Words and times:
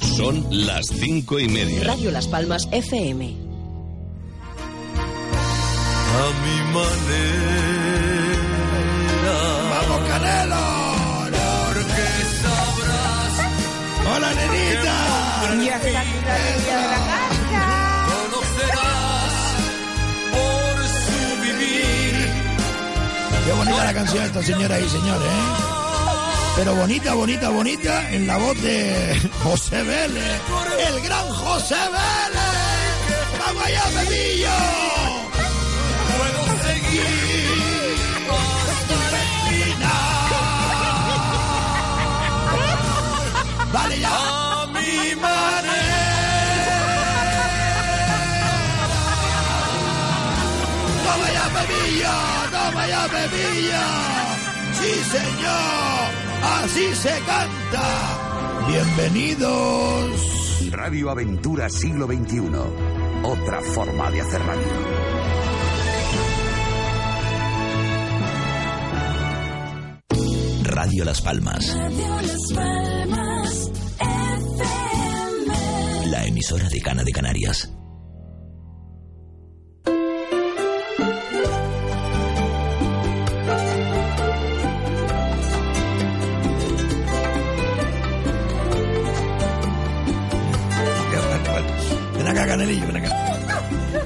Son 0.00 0.46
las 0.50 0.86
cinco 0.86 1.38
y 1.38 1.48
media. 1.48 1.84
Radio 1.84 2.10
Las 2.10 2.26
Palmas 2.26 2.68
FM. 2.72 3.24
A 6.14 6.26
mi 6.42 6.56
manera. 6.72 7.52
¡Vamos, 9.70 10.00
Canelo! 10.08 10.64
Porque 11.66 12.06
sabrás. 12.42 13.34
¡Hola, 14.16 14.30
nenita! 14.34 14.96
Ya 15.64 15.76
está 15.76 16.00
aquí 16.00 16.18
la 16.26 16.38
niña 16.38 16.76
de 16.76 16.86
la 16.88 16.98
casa. 17.06 17.62
Conocerás 18.08 19.34
por 20.32 20.74
su 20.88 21.20
vivir. 21.42 22.14
Qué 23.44 23.52
bonita 23.52 23.84
la 23.84 23.94
canción 23.94 24.24
esta 24.24 24.42
señora 24.42 24.80
y 24.80 24.88
señores, 24.88 25.28
¿eh? 25.28 25.81
Pero 26.56 26.74
bonita, 26.74 27.14
bonita, 27.14 27.48
bonita 27.48 28.10
en 28.12 28.26
la 28.26 28.36
voz 28.36 28.60
de 28.62 29.30
José 29.42 29.82
Vélez, 29.82 30.40
el 30.88 31.00
gran 31.00 31.28
José 31.28 31.74
Vélez. 31.74 33.38
¡Vamos 33.38 33.64
allá, 33.64 33.82
Pepillo! 33.98 34.50
Puedo 36.18 36.42
seguir. 36.62 37.32
¡Vale 43.72 43.98
ya! 44.00 44.10
A 44.12 44.66
mi 44.66 45.14
manera. 45.16 45.72
¡Toma 51.04 51.28
ya, 51.32 51.44
Pepillo! 51.56 52.14
¡Toma 52.50 52.86
ya, 52.86 53.02
Pepillo! 53.08 53.84
¡Sí, 54.78 54.92
señor! 55.10 56.31
¡Así 56.42 56.94
se 56.94 57.10
canta! 57.26 58.66
¡Bienvenidos! 58.68 60.70
Radio 60.70 61.10
Aventura 61.10 61.68
Siglo 61.68 62.06
XXI. 62.06 62.40
Otra 63.22 63.60
forma 63.60 64.10
de 64.10 64.20
hacer 64.20 64.40
radio. 64.40 64.68
Radio 70.64 71.04
Las 71.04 71.20
Palmas. 71.20 71.76
La 76.06 76.26
emisora 76.26 76.68
de 76.68 76.80
Cana 76.80 77.04
de 77.04 77.12
Canarias. 77.12 77.72
Acá, 92.32 92.46
Canelillo, 92.46 92.86
ven 92.86 92.96
acá. 92.96 93.16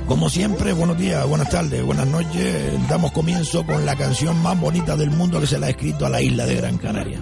Como 0.07 0.29
siempre, 0.29 0.73
buenos 0.73 0.99
días, 0.99 1.27
buenas 1.27 1.49
tardes, 1.51 1.83
buenas 1.85 2.07
noches. 2.07 2.89
Damos 2.89 3.13
comienzo 3.13 3.65
con 3.65 3.85
la 3.85 3.97
canción 3.97 4.41
más 4.43 4.59
bonita 4.61 4.97
del 4.97 5.11
mundo 5.11 5.41
que 5.41 5.47
se 5.47 5.59
la 5.59 5.67
ha 5.67 5.71
escrito 5.71 6.07
a 6.07 6.11
la 6.11 6.21
isla 6.21 6.47
de 6.47 6.55
Gran 6.57 6.79
Canaria. 6.79 7.19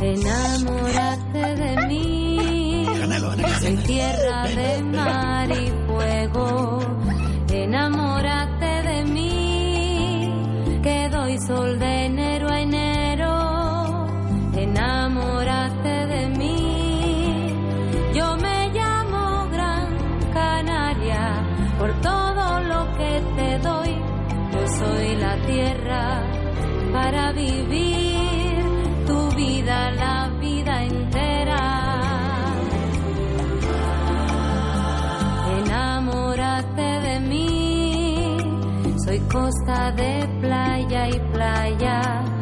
Enamoraste 0.00 1.38
de 1.38 1.86
mí. 1.86 2.86
Canelo, 3.00 3.30
ven 3.30 3.44
acá. 3.44 3.60
Soy 3.60 3.76
tierra 3.76 4.48
de 4.48 4.82
mar 4.82 5.50
y 5.50 5.72
fuego. 5.86 6.80
Enamoraste 7.50 8.66
de 8.88 9.04
mí. 9.04 10.32
Que 10.82 11.08
doy 11.08 11.38
sol 11.38 11.78
de 11.78 12.05
tierra 25.56 26.22
para 26.92 27.32
vivir 27.32 28.62
tu 29.06 29.18
vida, 29.36 29.90
la 29.92 30.28
vida 30.38 30.84
entera. 30.84 31.64
Enamórate 35.60 36.88
de 37.06 37.20
mí, 37.20 38.36
soy 39.04 39.20
costa 39.32 39.92
de 39.92 40.28
playa 40.42 41.08
y 41.08 41.18
playa. 41.32 42.35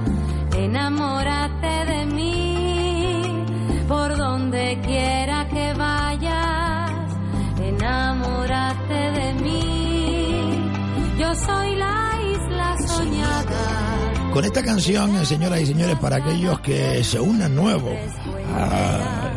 Con 14.34 14.44
esta 14.44 14.64
canción, 14.64 15.14
eh, 15.14 15.24
señoras 15.24 15.60
y 15.60 15.66
señores, 15.66 15.96
para 16.00 16.16
aquellos 16.16 16.58
que 16.58 17.04
se 17.04 17.20
unan 17.20 17.54
nuevos 17.54 17.94
a 18.52 19.30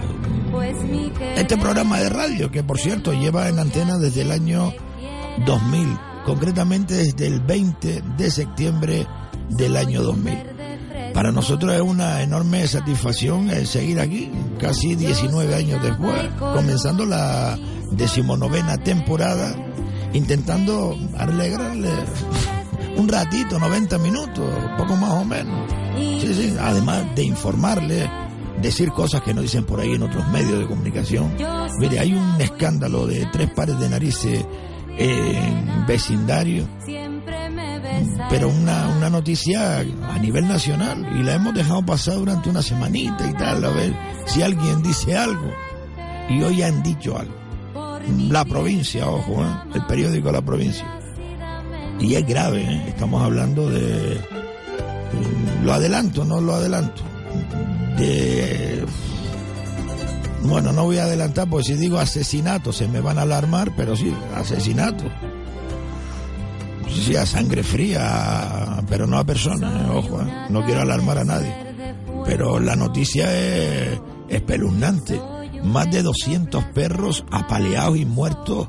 este 1.36 1.56
programa 1.56 2.00
de 2.00 2.10
radio, 2.10 2.50
que 2.50 2.64
por 2.64 2.80
cierto 2.80 3.14
lleva 3.14 3.48
en 3.48 3.60
antena 3.60 4.00
desde 4.00 4.24
el 4.24 4.32
año 4.32 4.74
2000, 5.46 6.00
concretamente 6.26 6.96
desde 6.96 7.28
el 7.28 7.42
20 7.42 8.02
de 8.18 8.32
septiembre 8.32 9.06
del 9.50 9.78
año 9.78 10.02
2000. 10.02 10.34
Para 11.14 11.32
nosotros 11.32 11.76
es 11.76 11.82
una 11.82 12.24
enorme 12.24 12.66
satisfacción 12.68 13.52
el 13.52 13.68
seguir 13.68 14.00
aquí, 14.00 14.32
casi 14.60 14.96
19 14.96 15.54
años 15.54 15.80
después, 15.84 16.28
comenzando 16.40 17.06
la 17.06 17.56
decimonovena 17.92 18.80
temporada, 18.80 19.54
intentando 20.14 20.98
alegrarle 21.20 21.92
un 22.98 23.08
ratito, 23.08 23.60
90 23.60 23.98
minutos, 24.00 24.50
poco 24.78 24.96
más 24.96 25.12
o 25.12 25.26
menos. 25.26 25.72
Sí, 25.96 26.34
sí, 26.34 26.56
además 26.60 27.04
de 27.16 27.24
informarle, 27.24 28.10
decir 28.62 28.92
cosas 28.92 29.22
que 29.22 29.34
no 29.34 29.42
dicen 29.42 29.64
por 29.66 29.80
ahí 29.80 29.94
en 29.94 30.04
otros 30.04 30.28
medios 30.30 30.60
de 30.60 30.68
comunicación. 30.68 31.36
Mire, 31.80 32.00
hay 32.00 32.14
un 32.14 32.42
escándalo 32.42 33.06
de 33.08 33.26
tres 33.32 33.50
pares 33.52 33.80
de 33.80 33.90
narices 33.90 34.46
en 34.98 35.86
vecindario, 35.86 36.68
pero 38.30 38.50
una, 38.50 38.88
una 38.98 39.10
noticia 39.10 39.80
a 39.80 40.20
nivel 40.20 40.48
nacional 40.48 41.08
y 41.18 41.24
la 41.24 41.36
hemos 41.36 41.54
dejado 41.54 41.86
pasar 41.86 42.16
durante 42.16 42.50
una 42.50 42.62
semanita 42.62 43.30
y 43.30 43.34
tal, 43.34 43.64
a 43.64 43.70
ver 43.70 43.94
si 44.26 44.42
alguien 44.42 44.82
dice 44.82 45.16
algo. 45.16 45.52
Y 46.30 46.42
hoy 46.42 46.62
han 46.62 46.84
dicho 46.84 47.18
algo. 47.18 47.34
La 48.30 48.44
provincia, 48.46 49.08
ojo, 49.10 49.44
¿eh? 49.44 49.56
el 49.76 49.86
periódico 49.86 50.32
La 50.32 50.42
Provincia. 50.42 50.86
Y 52.00 52.16
es 52.16 52.28
grave, 52.28 52.62
¿eh? 52.62 52.86
estamos 52.90 53.24
hablando 53.24 53.70
de... 53.70 54.20
Lo 55.64 55.74
adelanto, 55.74 56.24
no 56.24 56.40
lo 56.40 56.56
adelanto. 56.56 57.02
De... 57.98 58.86
Bueno, 60.44 60.72
no 60.72 60.86
voy 60.86 61.00
a 61.00 61.04
adelantar 61.04 61.50
porque 61.50 61.68
si 61.68 61.74
digo 61.74 61.98
asesinato 61.98 62.72
se 62.72 62.88
me 62.88 63.02
van 63.02 63.18
a 63.18 63.24
alarmar, 63.24 63.76
pero 63.76 63.96
sí, 63.96 64.14
asesinato. 64.36 65.06
Sí, 66.88 67.16
a 67.16 67.26
sangre 67.26 67.64
fría, 67.64 68.82
pero 68.88 69.08
no 69.08 69.18
a 69.18 69.24
personas, 69.24 69.74
¿eh? 69.74 69.90
ojo, 69.92 70.22
¿eh? 70.22 70.32
no 70.50 70.64
quiero 70.66 70.82
alarmar 70.82 71.18
a 71.18 71.24
nadie. 71.24 71.54
Pero 72.26 72.60
la 72.60 72.76
noticia 72.76 73.34
es 73.36 74.00
espeluznante. 74.30 75.20
Más 75.64 75.92
de 75.92 76.04
200 76.04 76.64
perros 76.66 77.26
apaleados 77.32 77.98
y 77.98 78.06
muertos 78.06 78.68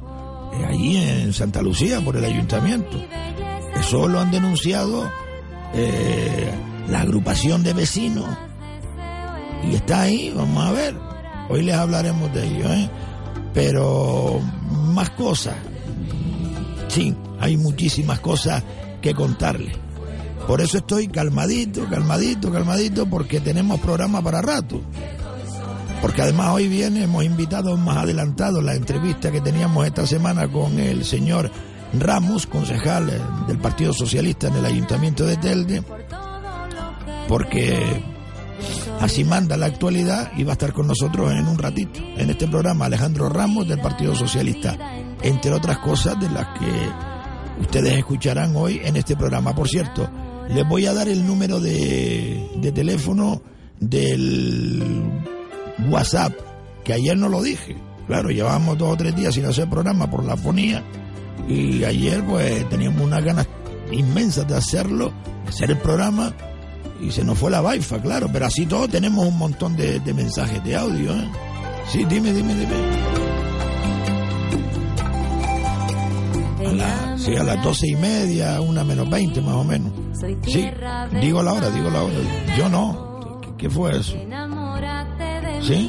eh, 0.52 0.64
allí 0.66 0.96
en 0.96 1.32
Santa 1.32 1.62
Lucía 1.62 2.00
por 2.00 2.16
el 2.16 2.24
ayuntamiento. 2.24 3.02
Eso 3.78 4.08
lo 4.08 4.20
han 4.20 4.30
denunciado 4.30 5.10
eh, 5.74 6.52
la 6.88 7.00
agrupación 7.00 7.62
de 7.62 7.72
vecinos. 7.74 8.26
Y 9.68 9.74
está 9.74 10.02
ahí, 10.02 10.32
vamos 10.34 10.64
a 10.64 10.72
ver. 10.72 10.94
Hoy 11.48 11.62
les 11.62 11.74
hablaremos 11.74 12.32
de 12.32 12.46
ello, 12.46 12.72
¿eh? 12.72 12.90
Pero 13.54 14.40
más 14.92 15.10
cosas. 15.10 15.56
Sí, 16.88 17.14
hay 17.40 17.56
muchísimas 17.56 18.20
cosas 18.20 18.62
que 19.00 19.14
contarles. 19.14 19.76
Por 20.46 20.60
eso 20.60 20.78
estoy 20.78 21.08
calmadito, 21.08 21.86
calmadito, 21.88 22.50
calmadito, 22.50 23.06
porque 23.06 23.40
tenemos 23.40 23.80
programa 23.80 24.22
para 24.22 24.40
rato. 24.40 24.80
Porque 26.00 26.22
además 26.22 26.50
hoy 26.52 26.68
viene, 26.68 27.04
hemos 27.04 27.24
invitado 27.24 27.76
más 27.76 27.98
adelantado 27.98 28.60
la 28.60 28.74
entrevista 28.74 29.30
que 29.30 29.40
teníamos 29.40 29.86
esta 29.86 30.06
semana 30.06 30.48
con 30.48 30.78
el 30.78 31.04
señor 31.04 31.50
Ramos, 31.92 32.46
concejal 32.46 33.08
eh, 33.08 33.20
del 33.46 33.58
Partido 33.58 33.92
Socialista 33.92 34.48
en 34.48 34.56
el 34.56 34.64
Ayuntamiento 34.64 35.24
de 35.24 35.36
Telde, 35.36 35.82
porque 37.26 38.02
así 39.00 39.24
manda 39.24 39.56
la 39.56 39.66
actualidad 39.66 40.30
y 40.36 40.44
va 40.44 40.52
a 40.52 40.52
estar 40.52 40.72
con 40.72 40.86
nosotros 40.86 41.32
en 41.32 41.46
un 41.46 41.58
ratito, 41.58 42.00
en 42.16 42.30
este 42.30 42.46
programa, 42.46 42.86
Alejandro 42.86 43.28
Ramos 43.28 43.66
del 43.66 43.80
Partido 43.80 44.14
Socialista, 44.14 44.76
entre 45.22 45.52
otras 45.52 45.78
cosas 45.78 46.20
de 46.20 46.30
las 46.30 46.46
que 46.58 47.62
ustedes 47.62 47.96
escucharán 47.96 48.54
hoy 48.54 48.80
en 48.84 48.96
este 48.96 49.16
programa. 49.16 49.54
Por 49.54 49.68
cierto, 49.68 50.08
les 50.48 50.66
voy 50.68 50.86
a 50.86 50.94
dar 50.94 51.08
el 51.08 51.26
número 51.26 51.58
de, 51.58 52.50
de 52.56 52.72
teléfono 52.72 53.42
del 53.80 55.38
WhatsApp, 55.88 56.32
que 56.84 56.92
ayer 56.92 57.16
no 57.16 57.28
lo 57.28 57.42
dije. 57.42 57.76
Claro, 58.06 58.30
llevábamos 58.30 58.78
dos 58.78 58.92
o 58.94 58.96
tres 58.96 59.14
días 59.14 59.34
sin 59.34 59.44
hacer 59.44 59.69
programa 59.69 60.10
por 60.10 60.25
la 60.25 60.36
fonía 60.36 60.82
y 61.46 61.84
ayer 61.84 62.25
pues 62.25 62.69
teníamos 62.69 63.02
unas 63.02 63.22
ganas 63.22 63.46
inmensas 63.92 64.46
de 64.48 64.56
hacerlo, 64.56 65.12
de 65.44 65.48
hacer 65.50 65.70
el 65.70 65.78
programa 65.78 66.32
y 67.00 67.10
se 67.10 67.22
nos 67.22 67.38
fue 67.38 67.50
la 67.50 67.60
baifa, 67.60 68.00
claro, 68.00 68.28
pero 68.32 68.46
así 68.46 68.66
todo 68.66 68.88
tenemos 68.88 69.26
un 69.26 69.36
montón 69.38 69.76
de, 69.76 70.00
de 70.00 70.14
mensajes 70.14 70.62
de 70.64 70.75
audio. 70.76 71.12
¿eh? 71.14 71.28
Sí, 71.90 72.04
dime, 72.08 72.32
dime, 72.32 72.54
dime. 72.54 72.74
A 76.66 76.72
la- 76.72 77.19
sí, 77.19 77.36
a 77.36 77.42
las 77.44 77.62
doce 77.62 77.88
y 77.88 77.96
media, 77.96 78.60
una 78.60 78.84
menos 78.84 79.08
veinte 79.08 79.40
más 79.40 79.54
o 79.54 79.64
menos. 79.64 79.92
Sí, 80.44 80.69
digo 81.20 81.42
la 81.42 81.52
hora, 81.52 81.70
digo 81.70 81.88
la 81.90 82.02
hora. 82.02 82.14
Yo 82.56 82.69
no. 82.69 83.38
¿Qué, 83.42 83.48
qué 83.58 83.70
fue 83.70 83.96
eso? 83.96 84.16
¿Sí? 85.69 85.87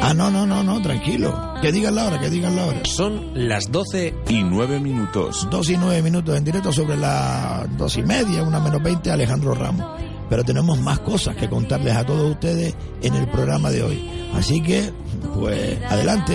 Ah, 0.00 0.14
no, 0.14 0.30
no, 0.30 0.46
no, 0.46 0.62
no, 0.62 0.80
tranquilo. 0.80 1.56
Que 1.60 1.70
digan 1.70 1.94
la 1.94 2.06
hora, 2.06 2.18
que 2.18 2.30
digan 2.30 2.56
la 2.56 2.64
hora. 2.64 2.80
Son 2.84 3.32
las 3.34 3.70
12 3.70 4.14
y 4.30 4.42
9 4.42 4.80
minutos. 4.80 5.46
Dos 5.50 5.68
y 5.68 5.76
nueve 5.76 6.00
minutos 6.00 6.34
en 6.34 6.42
directo 6.42 6.72
sobre 6.72 6.96
las 6.96 7.76
dos 7.76 7.98
y 7.98 8.02
media, 8.02 8.42
una 8.42 8.60
menos 8.60 8.82
veinte, 8.82 9.10
Alejandro 9.10 9.54
Ramos. 9.54 10.00
Pero 10.30 10.42
tenemos 10.42 10.80
más 10.80 11.00
cosas 11.00 11.36
que 11.36 11.50
contarles 11.50 11.94
a 11.94 12.06
todos 12.06 12.30
ustedes 12.30 12.74
en 13.02 13.14
el 13.14 13.28
programa 13.28 13.70
de 13.70 13.82
hoy. 13.82 14.30
Así 14.34 14.62
que, 14.62 14.90
pues, 15.34 15.82
adelante. 15.90 16.34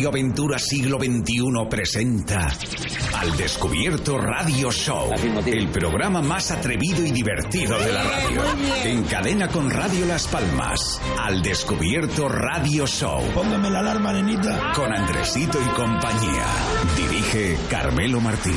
Radio 0.00 0.08
Aventura 0.08 0.58
Siglo 0.58 0.98
XXI 0.98 1.68
presenta 1.68 2.48
Al 3.18 3.36
Descubierto 3.36 4.16
Radio 4.16 4.72
Show, 4.72 5.10
el 5.44 5.68
programa 5.68 6.22
más 6.22 6.50
atrevido 6.50 7.04
y 7.04 7.10
divertido 7.10 7.78
de 7.78 7.92
la 7.92 8.02
radio. 8.02 8.40
En 8.82 9.02
cadena 9.02 9.48
con 9.48 9.68
Radio 9.68 10.06
Las 10.06 10.26
Palmas. 10.26 10.98
Al 11.18 11.42
Descubierto 11.42 12.30
Radio 12.30 12.86
Show. 12.86 13.20
Póngame 13.34 13.68
la 13.68 13.80
alarma, 13.80 14.14
nenita. 14.14 14.72
Con 14.74 14.90
Andresito 14.90 15.58
y 15.60 15.68
compañía. 15.74 16.46
Dirige 16.96 17.58
Carmelo 17.68 18.22
Martín. 18.22 18.56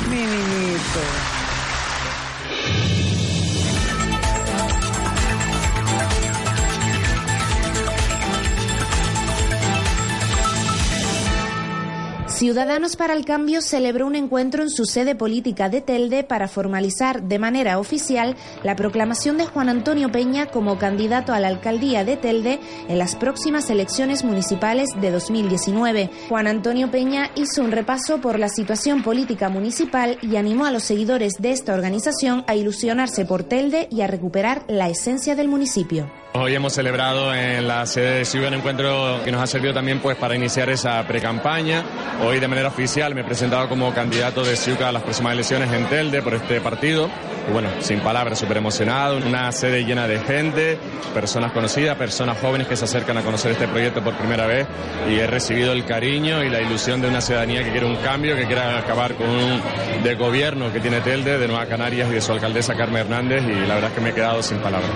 Ciudadanos 12.44 12.98
para 12.98 13.14
el 13.14 13.24
Cambio 13.24 13.62
celebró 13.62 14.06
un 14.06 14.16
encuentro 14.16 14.64
en 14.64 14.70
su 14.70 14.84
sede 14.84 15.16
política 15.16 15.70
de 15.70 15.80
Telde 15.80 16.26
para 16.26 16.50
formalizar 16.50 17.24
de 17.24 17.40
manera 17.40 17.80
oficial 17.80 18.36
la 18.64 18.76
proclamación 18.76 19.38
de 19.38 19.46
Juan 19.46 19.70
Antonio 19.70 20.12
Peña 20.12 20.48
como 20.48 20.78
candidato 20.78 21.32
a 21.32 21.40
la 21.40 21.48
alcaldía 21.48 22.04
de 22.04 22.18
Telde 22.18 22.60
en 22.90 22.98
las 22.98 23.16
próximas 23.16 23.70
elecciones 23.70 24.26
municipales 24.26 24.90
de 25.00 25.10
2019. 25.10 26.10
Juan 26.28 26.48
Antonio 26.48 26.92
Peña 26.92 27.32
hizo 27.36 27.64
un 27.64 27.72
repaso 27.72 28.20
por 28.20 28.38
la 28.38 28.50
situación 28.50 29.04
política 29.04 29.48
municipal 29.48 30.18
y 30.22 30.36
animó 30.36 30.66
a 30.66 30.72
los 30.72 30.84
seguidores 30.84 31.36
de 31.40 31.54
esta 31.54 31.74
organización 31.74 32.44
a 32.48 32.56
ilusionarse 32.56 33.24
por 33.24 33.44
Telde 33.44 33.88
y 33.90 34.02
a 34.02 34.08
recuperar 34.08 34.66
la 34.68 34.90
esencia 34.90 35.38
del 35.38 35.48
municipio. 35.48 36.12
Hoy 36.36 36.56
hemos 36.56 36.74
celebrado 36.74 37.32
en 37.32 37.68
la 37.68 37.86
sede 37.86 38.18
de 38.18 38.26
Ciudad 38.26 38.48
un 38.48 38.56
encuentro 38.56 39.22
que 39.24 39.32
nos 39.32 39.40
ha 39.40 39.46
servido 39.46 39.72
también 39.72 40.00
pues 40.00 40.18
para 40.18 40.36
iniciar 40.36 40.68
esa 40.72 41.04
precampaña. 41.08 41.84
Hoy 42.26 42.40
de 42.40 42.48
manera 42.48 42.70
oficial 42.70 43.14
me 43.14 43.22
he 43.22 43.24
presentado 43.24 43.70
como 43.70 43.94
candidato 43.94 44.44
de 44.44 44.56
Ciuca 44.56 44.90
a 44.90 44.92
las 44.92 45.04
próximas 45.04 45.34
elecciones 45.34 45.72
en 45.72 45.86
Telde 45.86 46.24
por 46.24 46.34
este 46.34 46.60
partido. 46.60 47.08
Y 47.48 47.52
bueno, 47.52 47.70
sin 47.82 48.00
palabras, 48.00 48.40
súper 48.40 48.58
emocionado, 48.58 49.18
una 49.18 49.52
sede 49.52 49.84
llena 49.84 50.08
de 50.08 50.20
gente, 50.22 50.80
personas 51.14 51.52
conocidas, 51.52 51.98
personas 51.98 52.40
jóvenes 52.40 52.68
que 52.68 52.78
se 52.78 52.86
acercan 52.86 53.18
a 53.18 53.22
conocer 53.22 53.52
este 53.52 53.68
proyecto 53.68 54.02
por 54.02 54.16
primera 54.16 54.48
vez 54.48 54.66
y 55.10 55.20
he 55.20 55.28
recibido 55.28 55.74
el 55.74 55.86
cariño 55.86 56.44
y 56.44 56.50
la 56.50 56.62
ilusión 56.62 57.02
de 57.02 57.10
una 57.10 57.22
ciudadanía 57.22 57.64
que 57.64 57.72
quiere 57.72 57.86
un 57.86 57.98
cambio, 57.98 58.36
que 58.36 58.46
quiere 58.46 58.62
acabar 58.62 59.14
con 59.16 59.30
un 59.30 59.62
de 60.04 60.16
gobierno 60.16 60.72
que 60.72 60.80
tiene 60.80 61.02
Telde, 61.02 61.38
de 61.38 61.48
Nueva 61.48 61.66
Canarias 61.66 62.10
y 62.10 62.14
de 62.14 62.22
su 62.22 62.32
alcaldesa 62.32 62.76
Carmen 62.76 63.02
Hernández 63.02 63.44
y 63.44 63.68
la 63.68 63.76
verdad 63.76 63.92
es 63.92 63.96
que 63.96 64.02
me 64.02 64.10
he 64.12 64.14
quedado 64.14 64.42
sin 64.42 64.58
palabras. 64.60 64.90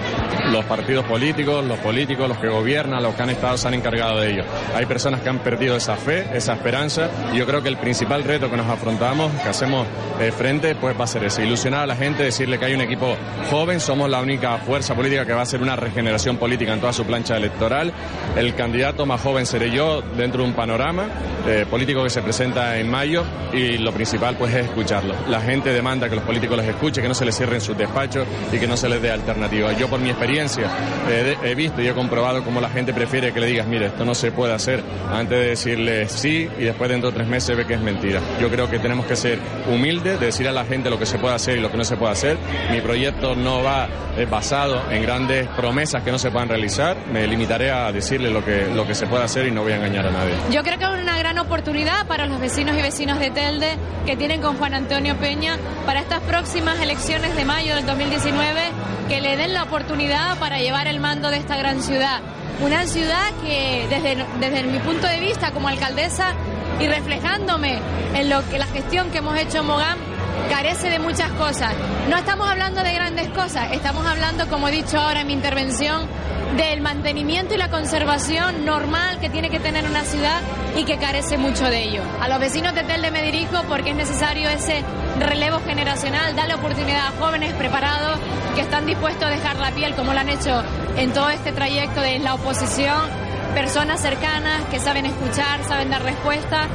Los 0.49 0.63
partidos 0.65 1.05
políticos, 1.05 1.26
los 1.35 1.79
políticos, 1.79 2.29
los 2.29 2.37
que 2.37 2.47
gobiernan, 2.47 3.03
los 3.03 3.13
que 3.15 3.23
han 3.23 3.29
estado 3.29 3.57
se 3.57 3.67
han 3.67 3.73
encargado 3.73 4.19
de 4.19 4.31
ello. 4.31 4.43
Hay 4.75 4.85
personas 4.85 5.21
que 5.21 5.29
han 5.29 5.39
perdido 5.39 5.75
esa 5.75 5.95
fe, 5.95 6.25
esa 6.33 6.53
esperanza 6.53 7.09
y 7.33 7.37
yo 7.37 7.45
creo 7.45 7.61
que 7.61 7.69
el 7.69 7.77
principal 7.77 8.23
reto 8.23 8.49
que 8.49 8.57
nos 8.57 8.67
afrontamos, 8.67 9.31
que 9.41 9.49
hacemos 9.49 9.87
frente, 10.37 10.75
pues 10.75 10.99
va 10.99 11.03
a 11.03 11.07
ser 11.07 11.23
ese, 11.25 11.45
ilusionar 11.45 11.81
a 11.81 11.85
la 11.85 11.95
gente, 11.95 12.23
decirle 12.23 12.57
que 12.57 12.65
hay 12.65 12.73
un 12.73 12.81
equipo 12.81 13.15
joven, 13.49 13.79
somos 13.79 14.09
la 14.09 14.21
única 14.21 14.57
fuerza 14.57 14.95
política 14.95 15.25
que 15.25 15.33
va 15.33 15.39
a 15.39 15.43
hacer 15.43 15.61
una 15.61 15.75
regeneración 15.75 16.37
política 16.37 16.73
en 16.73 16.79
toda 16.79 16.93
su 16.93 17.05
plancha 17.05 17.35
electoral. 17.37 17.91
El 18.35 18.55
candidato 18.55 19.05
más 19.05 19.21
joven 19.21 19.45
seré 19.45 19.69
yo 19.71 20.01
dentro 20.01 20.43
de 20.43 20.49
un 20.49 20.55
panorama 20.55 21.07
eh, 21.47 21.65
político 21.69 22.03
que 22.03 22.09
se 22.09 22.21
presenta 22.21 22.77
en 22.77 22.89
mayo 22.89 23.23
y 23.53 23.77
lo 23.77 23.91
principal 23.91 24.35
pues 24.37 24.53
es 24.53 24.65
escucharlo. 24.65 25.13
La 25.29 25.41
gente 25.41 25.71
demanda 25.71 26.09
que 26.09 26.15
los 26.15 26.23
políticos 26.23 26.57
les 26.57 26.67
escuchen, 26.67 27.01
que 27.01 27.07
no 27.07 27.13
se 27.15 27.25
les 27.25 27.35
cierren 27.35 27.61
sus 27.61 27.77
despachos 27.77 28.27
y 28.51 28.57
que 28.57 28.67
no 28.67 28.77
se 28.77 28.89
les 28.89 29.01
dé 29.01 29.11
alternativa. 29.11 29.73
Yo 29.73 29.87
por 29.87 29.99
mi 29.99 30.09
experiencia 30.09 30.69
eh, 31.09 31.16
de- 31.23 31.37
he 31.43 31.55
visto 31.55 31.81
y 31.81 31.87
he 31.87 31.93
comprobado 31.93 32.43
cómo 32.43 32.61
la 32.61 32.69
gente 32.69 32.93
prefiere 32.93 33.33
que 33.33 33.39
le 33.39 33.47
digas, 33.47 33.67
mire, 33.67 33.87
esto 33.87 34.05
no 34.05 34.15
se 34.15 34.31
puede 34.31 34.53
hacer, 34.53 34.81
antes 35.11 35.37
de 35.39 35.47
decirle 35.49 36.09
sí 36.09 36.49
y 36.57 36.63
después 36.63 36.89
dentro 36.89 37.11
de 37.11 37.15
tres 37.17 37.27
meses 37.27 37.55
ve 37.55 37.65
que 37.65 37.73
es 37.75 37.81
mentira. 37.81 38.19
Yo 38.41 38.49
creo 38.49 38.69
que 38.69 38.79
tenemos 38.79 39.05
que 39.05 39.15
ser 39.15 39.39
humildes, 39.71 40.19
de 40.19 40.27
decir 40.27 40.47
a 40.47 40.51
la 40.51 40.65
gente 40.65 40.89
lo 40.89 40.97
que 40.99 41.05
se 41.05 41.17
puede 41.19 41.35
hacer 41.35 41.57
y 41.57 41.61
lo 41.61 41.71
que 41.71 41.77
no 41.77 41.83
se 41.83 41.97
puede 41.97 42.11
hacer. 42.13 42.37
Mi 42.71 42.81
proyecto 42.81 43.35
no 43.35 43.63
va 43.63 43.87
eh, 44.17 44.25
basado 44.29 44.81
en 44.91 45.01
grandes 45.03 45.47
promesas 45.49 46.03
que 46.03 46.11
no 46.11 46.19
se 46.19 46.31
puedan 46.31 46.49
realizar. 46.49 46.97
Me 47.11 47.27
limitaré 47.27 47.71
a 47.71 47.91
decirle 47.91 48.29
lo 48.29 48.43
que, 48.43 48.67
lo 48.73 48.85
que 48.87 48.95
se 48.95 49.07
puede 49.07 49.23
hacer 49.23 49.45
y 49.47 49.51
no 49.51 49.63
voy 49.63 49.73
a 49.73 49.77
engañar 49.77 50.07
a 50.07 50.11
nadie. 50.11 50.33
Yo 50.51 50.63
creo 50.63 50.77
que 50.77 50.85
es 50.85 50.89
una 51.03 51.17
gran 51.17 51.37
oportunidad 51.39 52.05
para 52.07 52.25
los 52.25 52.39
vecinos 52.39 52.77
y 52.77 52.81
vecinas 52.81 53.19
de 53.19 53.31
Telde 53.31 53.77
que 54.05 54.15
tienen 54.15 54.41
con 54.41 54.57
Juan 54.57 54.73
Antonio 54.73 55.15
Peña 55.17 55.57
para 55.85 55.99
estas 55.99 56.21
próximas 56.21 56.79
elecciones 56.81 57.35
de 57.35 57.45
mayo 57.45 57.75
del 57.75 57.85
2019 57.85 58.61
que 59.09 59.21
le 59.21 59.37
den 59.37 59.53
la 59.53 59.63
oportunidad 59.63 60.37
para 60.37 60.59
llevar 60.59 60.87
el 60.87 60.99
mando 61.07 61.29
de 61.29 61.37
esta 61.37 61.55
gran 61.55 61.81
ciudad. 61.81 62.19
Una 62.59 62.85
ciudad 62.85 63.31
que 63.41 63.87
desde, 63.89 64.25
desde 64.41 64.63
mi 64.63 64.77
punto 64.79 65.07
de 65.07 65.21
vista 65.21 65.51
como 65.51 65.69
alcaldesa 65.69 66.33
y 66.81 66.87
reflejándome 66.87 67.79
en 68.13 68.29
lo 68.29 68.45
que 68.49 68.57
la 68.57 68.65
gestión 68.65 69.09
que 69.09 69.19
hemos 69.19 69.37
hecho 69.37 69.59
en 69.59 69.67
Mogán 69.67 69.97
carece 70.49 70.89
de 70.89 70.99
muchas 70.99 71.31
cosas. 71.31 71.71
No 72.09 72.17
estamos 72.17 72.49
hablando 72.49 72.83
de 72.83 72.93
grandes 72.93 73.29
cosas, 73.29 73.71
estamos 73.71 74.05
hablando, 74.05 74.49
como 74.49 74.67
he 74.67 74.71
dicho 74.71 74.99
ahora 74.99 75.21
en 75.21 75.27
mi 75.27 75.33
intervención, 75.33 76.09
del 76.57 76.81
mantenimiento 76.81 77.53
y 77.53 77.57
la 77.57 77.69
conservación 77.69 78.65
normal 78.65 79.21
que 79.21 79.29
tiene 79.29 79.49
que 79.49 79.61
tener 79.61 79.85
una 79.85 80.03
ciudad 80.03 80.41
y 80.75 80.83
que 80.83 80.97
carece 80.97 81.37
mucho 81.37 81.69
de 81.69 81.83
ello. 81.83 82.01
A 82.19 82.27
los 82.27 82.37
vecinos 82.41 82.75
de 82.75 82.83
Telde 82.83 83.11
me 83.11 83.23
dirijo 83.23 83.63
porque 83.69 83.91
es 83.91 83.95
necesario 83.95 84.49
ese 84.49 84.83
relevo 85.19 85.59
generacional, 85.65 86.35
darle 86.35 86.55
oportunidad 86.55 87.07
a 87.07 87.11
jóvenes 87.19 87.53
preparados 87.53 88.19
que 88.55 88.61
están 88.61 88.85
dispuestos 88.85 89.23
a 89.23 89.29
dejar 89.29 89.57
la 89.57 89.71
piel 89.71 89.95
como 89.95 90.13
lo 90.13 90.19
han 90.19 90.29
hecho 90.29 90.63
en 90.97 91.11
todo 91.13 91.29
este 91.29 91.51
trayecto 91.51 92.01
de 92.01 92.19
la 92.19 92.35
oposición, 92.35 93.01
personas 93.53 94.01
cercanas 94.01 94.65
que 94.71 94.79
saben 94.79 95.05
escuchar, 95.05 95.63
saben 95.67 95.89
dar 95.89 96.03
respuesta, 96.03 96.67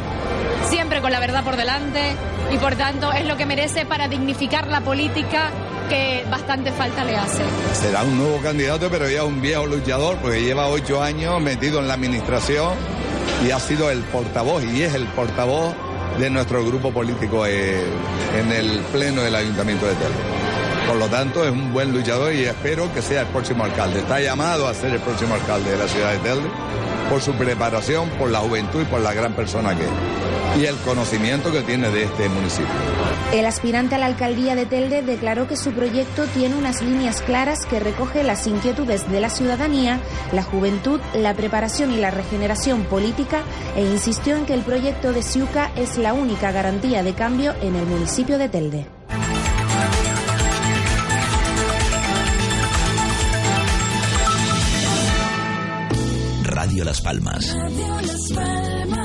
siempre 0.69 1.01
con 1.01 1.13
la 1.13 1.21
verdad 1.21 1.45
por 1.45 1.57
delante 1.57 2.17
y 2.53 2.59
por 2.59 2.75
tanto 2.77 3.13
es 3.13 3.27
lo 3.27 3.37
que 3.37 3.47
merece 3.47 3.87
para 3.87 4.09
dignificar 4.09 4.67
la 4.69 4.81
política 4.81 5.51
que 5.89 6.25
bastante 6.31 6.73
falta 6.73 7.05
le 7.05 7.17
hace. 7.17 7.43
Será 7.75 8.03
un 8.03 8.19
nuevo 8.19 8.41
candidato, 8.41 8.89
pero 8.91 9.09
ya 9.09 9.25
un 9.25 9.41
viejo 9.41 9.67
luchador, 9.67 10.17
porque 10.17 10.43
lleva 10.43 10.69
ocho 10.69 11.03
años 11.03 11.41
metido 11.41 11.81
en 11.81 11.89
la 11.89 11.95
administración 11.95 12.75
y 13.47 13.51
ha 13.51 13.61
sido 13.61 13.91
el 13.91 14.01
portavoz, 14.01 14.63
y 14.65 14.83
es 14.83 14.95
el 14.95 15.07
portavoz 15.07 15.75
de 16.19 16.31
nuestro 16.31 16.65
grupo 16.65 16.93
político 16.93 17.47
eh, 17.47 17.85
en 18.39 18.53
el 18.53 18.81
pleno 18.93 19.23
del 19.23 19.35
Ayuntamiento 19.35 19.87
de 19.87 19.95
Telde. 19.95 20.43
Por 20.87 20.97
lo 20.97 21.07
tanto, 21.09 21.45
es 21.45 21.51
un 21.51 21.73
buen 21.73 21.93
luchador 21.93 22.33
y 22.35 22.45
espero 22.45 22.93
que 22.93 23.03
sea 23.03 23.23
el 23.23 23.29
próximo 23.29 23.65
alcalde. 23.65 24.01
Está 24.01 24.21
llamado 24.21 24.69
a 24.69 24.75
ser 24.75 24.93
el 24.93 25.01
próximo 25.01 25.35
alcalde 25.35 25.71
de 25.71 25.79
la 25.79 25.89
ciudad 25.89 26.13
de 26.13 26.19
Telde 26.19 26.49
por 27.09 27.21
su 27.21 27.33
preparación, 27.35 28.09
por 28.11 28.31
la 28.31 28.41
juventud 28.41 28.83
y 28.83 28.85
por 28.85 29.01
la 29.01 29.13
gran 29.13 29.35
persona 29.35 29.77
que 29.77 29.85
es. 29.85 30.22
Y 30.59 30.67
el 30.67 30.77
conocimiento 30.79 31.51
que 31.51 31.63
tiene 31.63 31.91
de 31.91 32.05
este 32.05 32.29
municipio. 32.29 32.73
El 33.33 33.47
aspirante 33.47 33.95
a 33.95 33.99
la 33.99 34.07
alcaldía 34.07 34.55
de 34.55 34.67
Telde 34.67 35.03
declaró 35.03 35.49
que 35.49 35.57
su 35.57 35.73
proyecto 35.73 36.27
tiene 36.27 36.57
unas 36.57 36.83
líneas 36.83 37.23
claras 37.23 37.65
que 37.67 37.81
recoge 37.81 38.23
las 38.23 38.47
inquietudes 38.47 39.11
de 39.11 39.21
la 39.21 39.31
ciudadanía, 39.31 40.01
la 40.33 40.43
juventud, 40.43 41.01
la 41.15 41.35
preparación 41.35 41.93
y 41.93 41.97
la 41.97 42.11
regeneración 42.11 42.85
política 42.85 43.43
e 43.77 43.83
insistió 43.83 44.37
en 44.37 44.47
que 44.47 44.55
el 44.55 44.63
proyecto 44.63 45.13
de 45.13 45.23
Siuca 45.23 45.73
es 45.77 45.97
la 45.97 46.13
única 46.13 46.53
garantía 46.53 47.03
de 47.03 47.15
cambio 47.15 47.55
en 47.63 47.75
el 47.77 47.87
municipio 47.87 48.39
de 48.39 48.49
Telde. 48.49 48.87
Radio 56.43 56.85
Las 56.85 57.01
Palmas. 57.01 57.57
La 57.57 59.02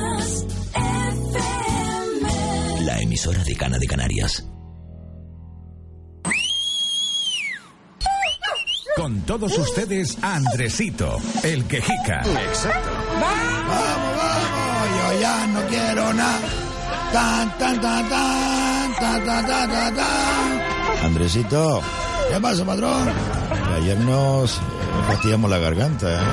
emisora 3.18 3.44
de 3.44 3.56
Cana 3.56 3.80
de 3.80 3.88
Canarias. 3.88 4.46
Con 8.96 9.22
todos 9.22 9.58
ustedes, 9.58 10.18
Andresito, 10.22 11.18
el 11.44 11.66
quejica. 11.66 12.22
Exacto. 12.22 12.90
¡Vamos, 13.20 13.68
vamos! 13.68 15.14
Yo 15.14 15.22
ya 15.22 15.48
no 15.48 15.68
quiero 15.68 16.14
nada. 16.14 16.48
Tan, 17.12 17.58
tan, 17.58 17.82
tan, 17.82 18.10
tan, 18.10 18.96
tan, 18.96 19.26
tan, 19.26 19.46
tan, 19.48 19.96
tan. 19.96 21.06
Andresito. 21.06 21.82
¿Qué 22.32 22.40
pasa, 22.42 22.66
patrón? 22.66 23.10
Ayer 23.76 23.98
nos 24.00 24.58
eh, 24.58 24.60
fastidiamos 25.08 25.50
la 25.50 25.58
garganta, 25.60 26.14
¿eh? 26.14 26.26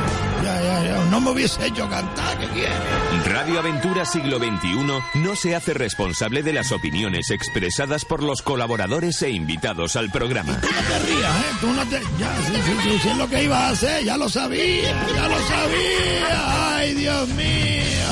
Ya, 0.42 0.62
ya, 0.62 0.84
ya. 0.84 1.04
No 1.10 1.20
me 1.20 1.30
hubiese 1.30 1.66
hecho 1.66 1.88
cantar, 1.88 2.38
¿qué 2.38 2.46
quieres? 2.48 3.26
Radio 3.26 3.58
Aventura 3.58 4.04
Siglo 4.04 4.38
XXI 4.38 5.20
no 5.20 5.36
se 5.36 5.54
hace 5.54 5.74
responsable 5.74 6.42
de 6.42 6.52
las 6.52 6.72
opiniones 6.72 7.30
expresadas 7.30 8.04
por 8.04 8.22
los 8.22 8.42
colaboradores 8.42 9.20
e 9.22 9.30
invitados 9.30 9.96
al 9.96 10.10
programa. 10.10 10.52
No 10.52 10.60
te 10.60 10.98
rías, 11.06 11.36
¿eh? 11.36 11.56
Tú 11.60 11.72
no 11.72 11.86
te... 11.86 12.00
Ya, 12.18 12.36
sí, 12.46 12.52
sí, 12.54 12.72
sí, 12.82 12.98
sí, 13.02 13.08
es 13.08 13.16
lo 13.16 13.28
que 13.28 13.44
ibas 13.44 13.60
a 13.60 13.68
hacer, 13.70 14.04
ya 14.04 14.16
lo 14.16 14.28
sabía, 14.28 15.06
ya 15.14 15.28
lo 15.28 15.38
sabía. 15.38 16.76
Ay, 16.76 16.94
Dios 16.94 17.28
mío. 17.30 18.03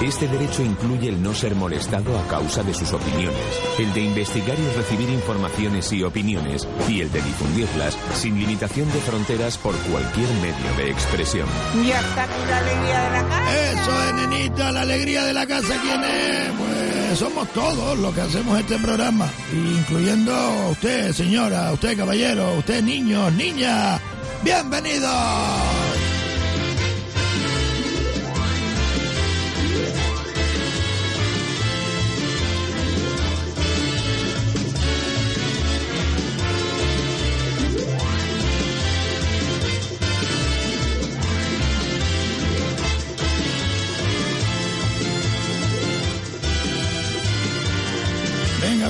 Este 0.02 0.26
derecho 0.30 0.64
incluye 0.64 1.10
el 1.10 1.22
no 1.22 1.34
ser 1.34 1.54
molestado 1.54 2.18
a 2.18 2.26
causa 2.28 2.64
de 2.64 2.74
sus 2.74 2.94
opiniones, 2.94 3.36
el 3.78 3.94
de 3.94 4.04
investigar 4.04 4.58
y 4.58 4.78
recibir 4.78 5.10
informaciones 5.10 5.92
y 5.92 6.04
opiniones, 6.04 6.66
y 6.88 7.02
el 7.02 7.12
de 7.12 7.22
difundirlas 7.22 7.98
sin 8.14 8.40
limitación 8.40 8.88
de 8.94 9.00
fronteras 9.00 9.58
por 9.58 9.76
cualquier 9.80 10.30
medio 10.36 10.78
de 10.78 10.92
expresión. 10.92 11.50
Ya 11.86 12.00
está 12.00 12.24
aquí 12.24 12.46
la 12.50 12.58
alegría 12.58 13.02
de 13.02 13.12
la 13.12 13.28
casa. 13.28 13.72
Eso 13.72 14.04
es, 14.04 14.14
nenita, 14.30 14.72
la 14.72 14.82
alegría 14.82 15.26
de 15.26 15.34
la 15.34 15.46
casa, 15.46 15.82
¿quién 15.82 16.04
es? 16.06 16.52
Pues 16.58 16.87
somos 17.16 17.48
todos 17.54 17.98
los 17.98 18.14
que 18.14 18.22
hacemos 18.22 18.60
este 18.60 18.78
programa, 18.80 19.32
incluyendo 19.54 20.34
a 20.36 20.70
usted, 20.70 21.12
señora, 21.14 21.72
usted, 21.74 21.98
caballero, 21.98 22.56
usted, 22.58 22.84
niños, 22.84 23.32
niñas. 23.34 24.02
¡Bienvenidos! 24.44 26.07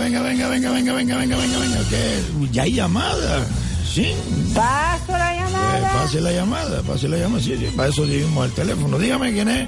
Venga, 0.08 0.22
venga, 0.22 0.48
venga, 0.48 0.72
venga, 0.72 0.94
venga, 0.94 1.18
venga, 1.18 1.36
venga, 1.38 1.60
venga. 1.60 1.90
Que 1.90 2.48
ya 2.54 2.64
hay 2.64 2.72
llamada. 2.76 3.46
Sí. 3.84 4.16
Paso 4.56 5.12
la 5.12 5.34
Eh, 5.36 5.38
llamada. 5.40 5.92
pase 5.94 6.22
la 6.22 6.32
llamada, 6.32 6.82
pase 6.84 7.10
la 7.10 7.18
llamada. 7.18 7.44
Sí, 7.44 7.58
sí, 7.58 7.66
para 7.76 7.90
eso 7.90 8.06
dimos 8.06 8.46
el 8.46 8.54
teléfono. 8.54 8.98
Dígame 8.98 9.34
quién 9.34 9.50
es. 9.50 9.68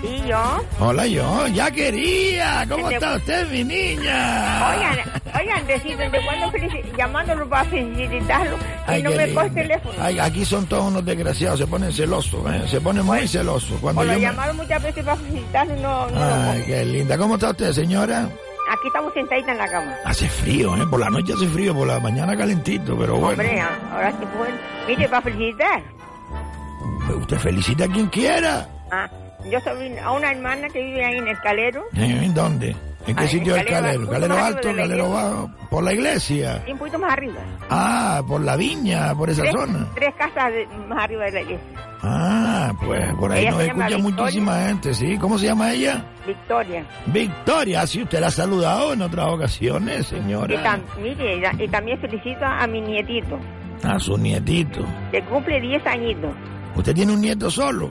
Sí, 0.00 0.22
yo. 0.28 0.64
Hola, 0.78 1.08
yo. 1.08 1.44
Ya 1.48 1.72
quería. 1.72 2.64
¿Cómo 2.68 2.84
Este- 2.88 2.94
está 3.04 3.16
usted, 3.16 3.50
mi 3.50 3.64
niña? 3.64 4.70
Oigan, 4.70 4.98
oigan, 5.40 5.58
Andresito, 5.58 5.98
¿de 5.98 6.20
cuándo 6.24 6.52
llamándolo 6.96 7.48
para 7.48 7.64
felicitarlo? 7.64 8.56
Y 8.56 8.90
Ay, 8.92 9.02
no 9.02 9.10
me 9.10 9.34
coge 9.34 9.50
teléfono. 9.50 9.94
Ay, 10.00 10.18
aquí 10.20 10.44
son 10.44 10.66
todos 10.66 10.84
unos 10.84 11.04
desgraciados, 11.04 11.58
se 11.58 11.66
ponen 11.66 11.92
celosos, 11.92 12.40
¿eh? 12.54 12.62
se 12.70 12.80
ponen 12.80 13.04
muy 13.04 13.26
celosos. 13.26 13.76
Cuando 13.80 14.02
O 14.02 14.04
lo 14.04 14.12
me- 14.12 14.20
llamaron 14.20 14.56
muchas 14.56 14.80
veces 14.84 15.04
para 15.04 15.16
felicitarlo 15.16 15.76
y 15.76 15.80
no, 15.80 16.06
no 16.10 16.16
lo 16.16 16.24
Ay, 16.24 16.60
coge. 16.60 16.64
qué 16.66 16.84
linda. 16.84 17.18
¿Cómo 17.18 17.34
está 17.34 17.50
usted, 17.50 17.72
señora? 17.72 18.28
Aquí 18.80 18.86
estamos 18.86 19.12
sentaditas 19.12 19.50
en 19.50 19.58
la 19.58 19.68
cama. 19.68 19.94
Hace 20.06 20.26
frío, 20.26 20.74
¿eh? 20.74 20.86
Por 20.86 21.00
la 21.00 21.10
noche 21.10 21.34
hace 21.34 21.46
frío, 21.48 21.74
por 21.74 21.86
la 21.86 22.00
mañana 22.00 22.34
calentito, 22.34 22.96
pero 22.96 23.16
bueno. 23.16 23.42
Hombre, 23.42 23.60
ah, 23.60 23.78
ahora 23.92 24.10
sí 24.12 24.24
pueden. 24.34 24.54
Mire, 24.88 25.06
para 25.06 25.20
felicitar. 25.20 25.82
Usted 27.20 27.36
felicita 27.36 27.84
a 27.84 27.88
quien 27.88 28.06
quiera. 28.06 28.66
Ah, 28.90 29.06
yo 29.50 29.60
soy 29.60 29.98
a 29.98 30.12
una 30.12 30.30
hermana 30.30 30.70
que 30.70 30.82
vive 30.82 31.04
ahí 31.04 31.18
en 31.18 31.28
el 31.28 31.38
calero. 31.40 31.84
¿Eh? 31.94 32.20
¿En 32.22 32.32
dónde? 32.32 32.74
¿En 33.06 33.16
qué 33.16 33.28
sitio 33.28 33.56
es 33.56 33.64
Calero, 33.64 33.80
calero? 33.82 34.00
un 34.02 34.06
¿Calero 34.08 34.28
poco 34.34 34.40
más 34.40 34.54
alto, 34.54 34.68
calero 34.76 35.10
bajo? 35.10 35.50
¿Por 35.70 35.84
la 35.84 35.92
iglesia? 35.94 36.62
Y 36.66 36.72
un 36.72 36.78
poquito 36.78 36.98
más 36.98 37.12
arriba. 37.12 37.40
Ah, 37.70 38.22
por 38.26 38.40
la 38.42 38.56
viña, 38.56 39.14
por 39.14 39.30
esa 39.30 39.42
tres, 39.42 39.54
zona. 39.54 39.86
tres 39.94 40.14
casas 40.16 40.52
de- 40.52 40.66
más 40.88 41.04
arriba 41.04 41.24
de 41.24 41.32
la 41.32 41.40
iglesia. 41.40 41.66
Ah, 42.02 42.72
pues 42.82 43.14
por 43.14 43.32
ahí 43.32 43.42
Ella 43.42 43.50
nos 43.52 43.60
escucha 43.62 43.86
Victoria. 43.86 43.98
muchísima 44.22 44.56
gente, 44.66 44.94
¿sí? 44.94 45.18
¿Cómo 45.18 45.38
se 45.38 45.46
llama 45.46 45.72
ella? 45.72 46.04
Victoria. 46.26 46.84
Victoria, 47.06 47.86
sí, 47.86 48.02
usted 48.02 48.20
la 48.20 48.28
ha 48.28 48.30
saludado 48.30 48.92
en 48.92 49.02
otras 49.02 49.26
ocasiones, 49.28 50.00
Y, 50.00 50.16
señora. 50.16 50.62
tam- 50.62 50.80
mire, 51.02 51.38
y, 51.58 51.64
y 51.64 51.68
también 51.68 51.98
felicito 52.00 52.44
a 52.44 52.66
mi 52.66 52.80
nietito, 52.80 53.38
A 53.82 53.98
su 53.98 54.16
nietito. 54.16 54.84
que 55.10 55.22
cumple 55.24 55.60
10 55.60 55.86
añitos. 55.86 56.30
Usted 56.74 56.94
tiene 56.94 57.12
un 57.12 57.20
nieto 57.20 57.50
solo, 57.50 57.90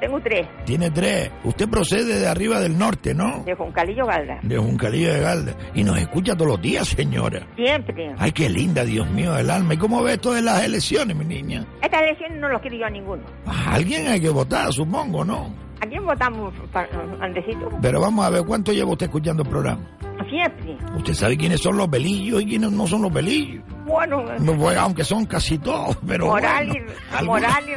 Tengo 0.00 0.18
tres, 0.20 0.46
tiene 0.64 0.90
tres. 0.90 1.30
Usted 1.44 1.68
procede 1.68 2.18
de 2.18 2.26
arriba 2.26 2.58
del 2.60 2.76
norte, 2.78 3.14
¿no? 3.14 3.42
de 3.44 3.54
Juncalillo 3.54 4.06
Galda. 4.06 4.38
De 4.42 4.56
Juncalillo 4.56 5.12
de 5.12 5.20
Galda. 5.20 5.54
Y 5.74 5.84
nos 5.84 5.98
escucha 5.98 6.34
todos 6.34 6.48
los 6.52 6.62
días, 6.62 6.88
señora. 6.88 7.46
Siempre. 7.56 8.14
Ay, 8.18 8.32
qué 8.32 8.48
linda, 8.48 8.84
Dios 8.84 9.08
mío, 9.10 9.36
el 9.36 9.50
alma. 9.50 9.74
¿Y 9.74 9.76
cómo 9.76 10.02
ve 10.02 10.14
esto 10.14 10.32
de 10.32 10.42
las 10.42 10.64
elecciones, 10.64 11.14
mi 11.16 11.24
niña? 11.24 11.66
Estas 11.82 12.00
elecciones 12.02 12.40
no 12.40 12.48
los 12.48 12.60
quiero 12.62 12.76
yo 12.78 12.86
a 12.86 12.90
ninguno. 12.90 13.22
A 13.46 13.74
alguien 13.74 14.08
hay 14.08 14.20
que 14.20 14.30
votar, 14.30 14.72
supongo, 14.72 15.24
¿no? 15.24 15.54
¿A 15.82 15.86
quién 15.86 16.04
votamos, 16.04 16.52
Andresito? 17.20 17.68
Pero 17.80 18.00
vamos 18.00 18.24
a 18.26 18.30
ver, 18.30 18.42
¿cuánto 18.44 18.72
lleva 18.72 18.90
usted 18.92 19.06
escuchando 19.06 19.42
el 19.42 19.48
programa? 19.48 19.80
Siempre. 20.28 20.76
Usted 20.96 21.14
sabe 21.14 21.36
quiénes 21.36 21.60
son 21.60 21.76
los 21.78 21.88
belillos 21.90 22.42
y 22.42 22.46
quiénes 22.46 22.70
no 22.70 22.86
son 22.86 23.02
los 23.02 23.12
belillos. 23.12 23.64
Bueno, 23.86 24.22
No, 24.40 24.56
pues, 24.56 24.76
aunque 24.76 25.02
son 25.02 25.24
casi 25.24 25.58
todos, 25.58 25.96
pero 26.06 26.26
moral, 26.26 26.68
bueno, 26.68 26.84
y, 27.20 27.24
moral 27.24 27.64
y 27.68 27.72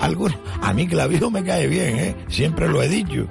algunos- 0.00 0.34
a 0.64 0.72
mí 0.72 0.86
Clavijo 0.86 1.30
me 1.30 1.44
cae 1.44 1.66
bien, 1.66 1.98
¿eh? 1.98 2.16
Siempre 2.28 2.68
lo 2.68 2.82
he 2.82 2.88
dicho. 2.88 3.26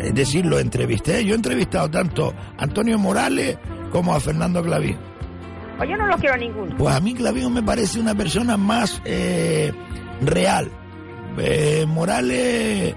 Es 0.00 0.14
decir, 0.14 0.44
lo 0.44 0.58
entrevisté. 0.58 1.24
Yo 1.24 1.34
he 1.34 1.36
entrevistado 1.36 1.88
tanto 1.88 2.34
a 2.56 2.64
Antonio 2.64 2.98
Morales 2.98 3.56
como 3.92 4.12
a 4.12 4.20
Fernando 4.20 4.62
Clavijo. 4.62 4.98
Pues 5.76 5.88
yo 5.88 5.96
no 5.96 6.08
los 6.08 6.16
quiero 6.18 6.34
a 6.34 6.38
ninguno. 6.38 6.76
Pues 6.76 6.94
a 6.94 7.00
mí 7.00 7.14
Clavijo 7.14 7.48
me 7.48 7.62
parece 7.62 8.00
una 8.00 8.14
persona 8.14 8.56
más 8.56 9.00
eh, 9.04 9.72
real. 10.20 10.68
Eh, 11.38 11.86
Morales 11.86 12.96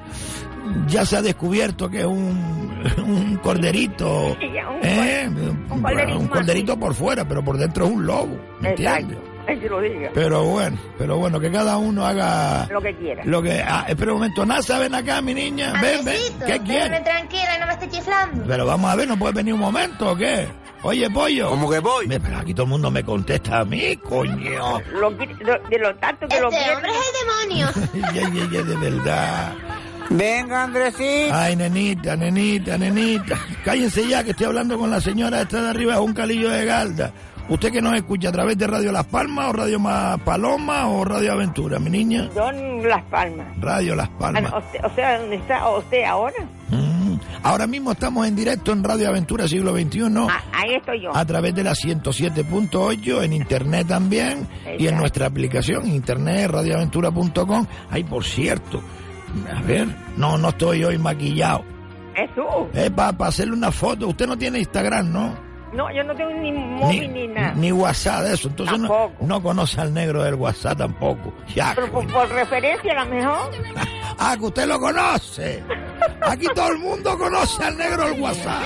ya 0.87 1.05
se 1.05 1.17
ha 1.17 1.21
descubierto 1.21 1.87
que 1.87 1.99
es 1.99 2.05
un, 2.05 2.81
un 3.05 3.37
corderito. 3.37 4.35
Sí, 4.39 4.47
un 4.47 4.79
¿eh? 4.81 5.29
un 5.69 5.81
corderito 5.81 6.17
un 6.17 6.23
más, 6.23 6.37
corderito 6.39 6.79
por 6.79 6.95
fuera, 6.95 7.27
pero 7.27 7.43
por 7.43 7.57
dentro 7.57 7.85
es 7.85 7.91
un 7.91 8.05
lobo. 8.07 8.39
¿Me 8.59 8.71
Exacto. 8.71 9.30
Que 9.45 9.69
lo 9.69 9.79
diga. 9.81 10.09
Pero 10.13 10.43
bueno, 10.45 10.77
pero 10.97 11.17
bueno, 11.17 11.39
que 11.39 11.51
cada 11.51 11.77
uno 11.77 12.05
haga 12.05 12.67
Lo 12.69 12.81
que 12.81 12.95
quiera. 12.95 13.23
lo 13.25 13.41
que... 13.41 13.61
Ah, 13.65 13.85
espera 13.87 14.11
un 14.13 14.19
momento, 14.19 14.45
Nasa, 14.45 14.79
ven 14.79 14.95
acá, 14.95 15.21
mi 15.21 15.33
niña, 15.33 15.73
ven, 15.73 15.81
ven, 15.81 15.97
Andresito, 15.99 16.39
¿qué 16.45 16.51
déjame 16.53 16.65
quieres? 16.67 17.03
tranquila, 17.03 17.59
no 17.59 17.65
me 17.67 17.73
esté 17.73 17.89
chiflando. 17.89 18.43
Pero 18.47 18.65
vamos 18.65 18.91
a 18.91 18.95
ver, 18.95 19.07
¿no 19.07 19.17
puedes 19.17 19.35
venir 19.35 19.53
un 19.53 19.59
momento 19.59 20.11
o 20.11 20.15
qué? 20.15 20.47
Oye, 20.83 21.09
pollo. 21.11 21.49
¿Cómo 21.49 21.69
que 21.69 21.77
voy? 21.79 22.07
Pero 22.07 22.37
aquí 22.39 22.53
todo 22.55 22.63
el 22.63 22.69
mundo 22.71 22.89
me 22.89 23.03
contesta 23.03 23.59
a 23.59 23.65
mí, 23.65 23.95
coño. 23.97 24.79
Lo 24.93 25.11
lo- 25.11 25.15
de 25.69 25.77
lo 25.79 25.95
tanto 25.97 26.27
que 26.27 26.39
lo 26.41 26.49
Este 26.49 26.57
quiero. 26.63 26.75
hombre 26.77 26.91
es 26.91 26.97
el 27.05 27.93
demonio. 27.93 28.11
ya, 28.13 28.29
ya, 28.29 28.49
ya, 28.51 28.63
de 28.63 28.75
verdad. 28.89 29.53
Venga, 30.09 30.63
Andresito. 30.63 31.33
Ay, 31.35 31.55
nenita, 31.55 32.15
nenita, 32.17 32.77
nenita. 32.77 33.39
Cállense 33.63 34.05
ya 34.07 34.23
que 34.23 34.31
estoy 34.31 34.47
hablando 34.47 34.77
con 34.77 34.89
la 34.91 34.99
señora 34.99 35.41
esta 35.41 35.61
de 35.61 35.69
arriba, 35.69 35.93
es 35.93 35.99
un 35.99 36.13
calillo 36.13 36.49
de 36.49 36.65
Galda. 36.65 37.11
¿Usted 37.49 37.71
que 37.71 37.81
nos 37.81 37.93
escucha 37.95 38.29
a 38.29 38.31
través 38.31 38.57
de 38.57 38.65
Radio 38.65 38.91
Las 38.93 39.05
Palmas 39.05 39.49
o 39.49 39.53
Radio 39.53 39.77
Ma- 39.79 40.17
Paloma 40.23 40.87
o 40.87 41.03
Radio 41.03 41.33
Aventura, 41.33 41.79
mi 41.79 41.89
niña? 41.89 42.29
Yo 42.33 42.49
en 42.49 42.87
Las 42.87 43.03
Palmas. 43.05 43.47
Radio 43.59 43.95
Las 43.95 44.07
Palmas. 44.09 44.53
O, 44.53 44.89
sea- 44.95 45.19
¿dónde 45.19 45.35
está 45.35 45.69
usted 45.69 46.03
ahora? 46.03 46.35
Mm. 46.69 47.15
Ahora 47.43 47.67
mismo 47.67 47.91
estamos 47.91 48.25
en 48.27 48.35
directo 48.37 48.71
en 48.71 48.83
Radio 48.83 49.09
Aventura 49.09 49.47
Siglo 49.47 49.73
XXI. 49.75 50.01
Ah, 50.29 50.41
ahí 50.53 50.75
estoy 50.75 51.01
yo. 51.01 51.15
A 51.15 51.25
través 51.25 51.53
de 51.53 51.63
la 51.63 51.73
107.8, 51.73 53.23
en 53.23 53.33
internet 53.33 53.87
también, 53.87 54.47
y 54.77 54.87
en 54.87 54.95
nuestra 54.97 55.25
aplicación, 55.25 55.87
internet, 55.87 56.49
radioaventura.com. 56.51 57.65
Ay, 57.89 58.03
por 58.05 58.23
cierto, 58.23 58.81
a 59.53 59.61
ver, 59.63 59.87
no, 60.15 60.37
no 60.37 60.49
estoy 60.49 60.83
hoy 60.85 60.97
maquillado. 60.97 61.63
Eso. 62.15 62.69
Es 62.73 62.91
para 62.91 63.15
hacerle 63.27 63.53
una 63.53 63.71
foto. 63.71 64.07
Usted 64.07 64.27
no 64.27 64.37
tiene 64.37 64.59
Instagram, 64.59 65.11
¿no? 65.11 65.50
No, 65.73 65.89
yo 65.91 66.03
no 66.03 66.13
tengo 66.15 66.31
ni 66.31 66.51
móvil 66.51 67.13
ni, 67.13 67.27
nada. 67.27 67.53
ni 67.55 67.71
WhatsApp 67.71 68.23
de 68.23 68.33
eso. 68.33 68.47
Entonces 68.49 68.77
no, 68.79 69.11
no 69.21 69.41
conoce 69.41 69.79
al 69.79 69.93
negro 69.93 70.23
del 70.23 70.35
WhatsApp 70.35 70.77
tampoco. 70.77 71.33
Ya, 71.55 71.71
Pero 71.75 71.89
por, 71.91 72.05
por 72.11 72.29
referencia 72.29 72.91
a 72.91 73.05
lo 73.05 73.11
mejor. 73.11 73.51
Ah, 74.23 74.35
que 74.37 74.45
usted 74.45 74.67
lo 74.67 74.79
conoce. 74.79 75.63
Aquí 76.21 76.45
todo 76.53 76.67
el 76.67 76.77
mundo 76.77 77.17
conoce 77.17 77.63
al 77.63 77.75
negro 77.75 78.05
del 78.07 78.21
WhatsApp. 78.21 78.63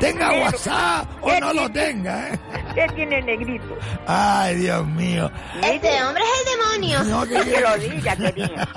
Tenga 0.00 0.30
Pero, 0.30 0.42
WhatsApp 0.44 1.08
o 1.20 1.26
¿qué 1.28 1.40
no 1.40 1.52
lo 1.52 1.68
tenga, 1.70 2.30
¿eh? 2.30 2.40
¿Qué 2.74 2.86
tiene 2.96 3.18
el 3.20 3.26
negrito? 3.26 3.78
Ay, 4.08 4.56
Dios 4.56 4.84
mío. 4.88 5.30
Este 5.62 6.02
hombre 6.02 6.24
es 6.24 6.40
el 6.40 6.58
demonio. 6.58 7.04
No, 7.04 7.22
que- 7.22 7.48
Que 7.48 7.60
lo 7.60 7.78
diga, 7.78 8.16
querida. 8.16 8.68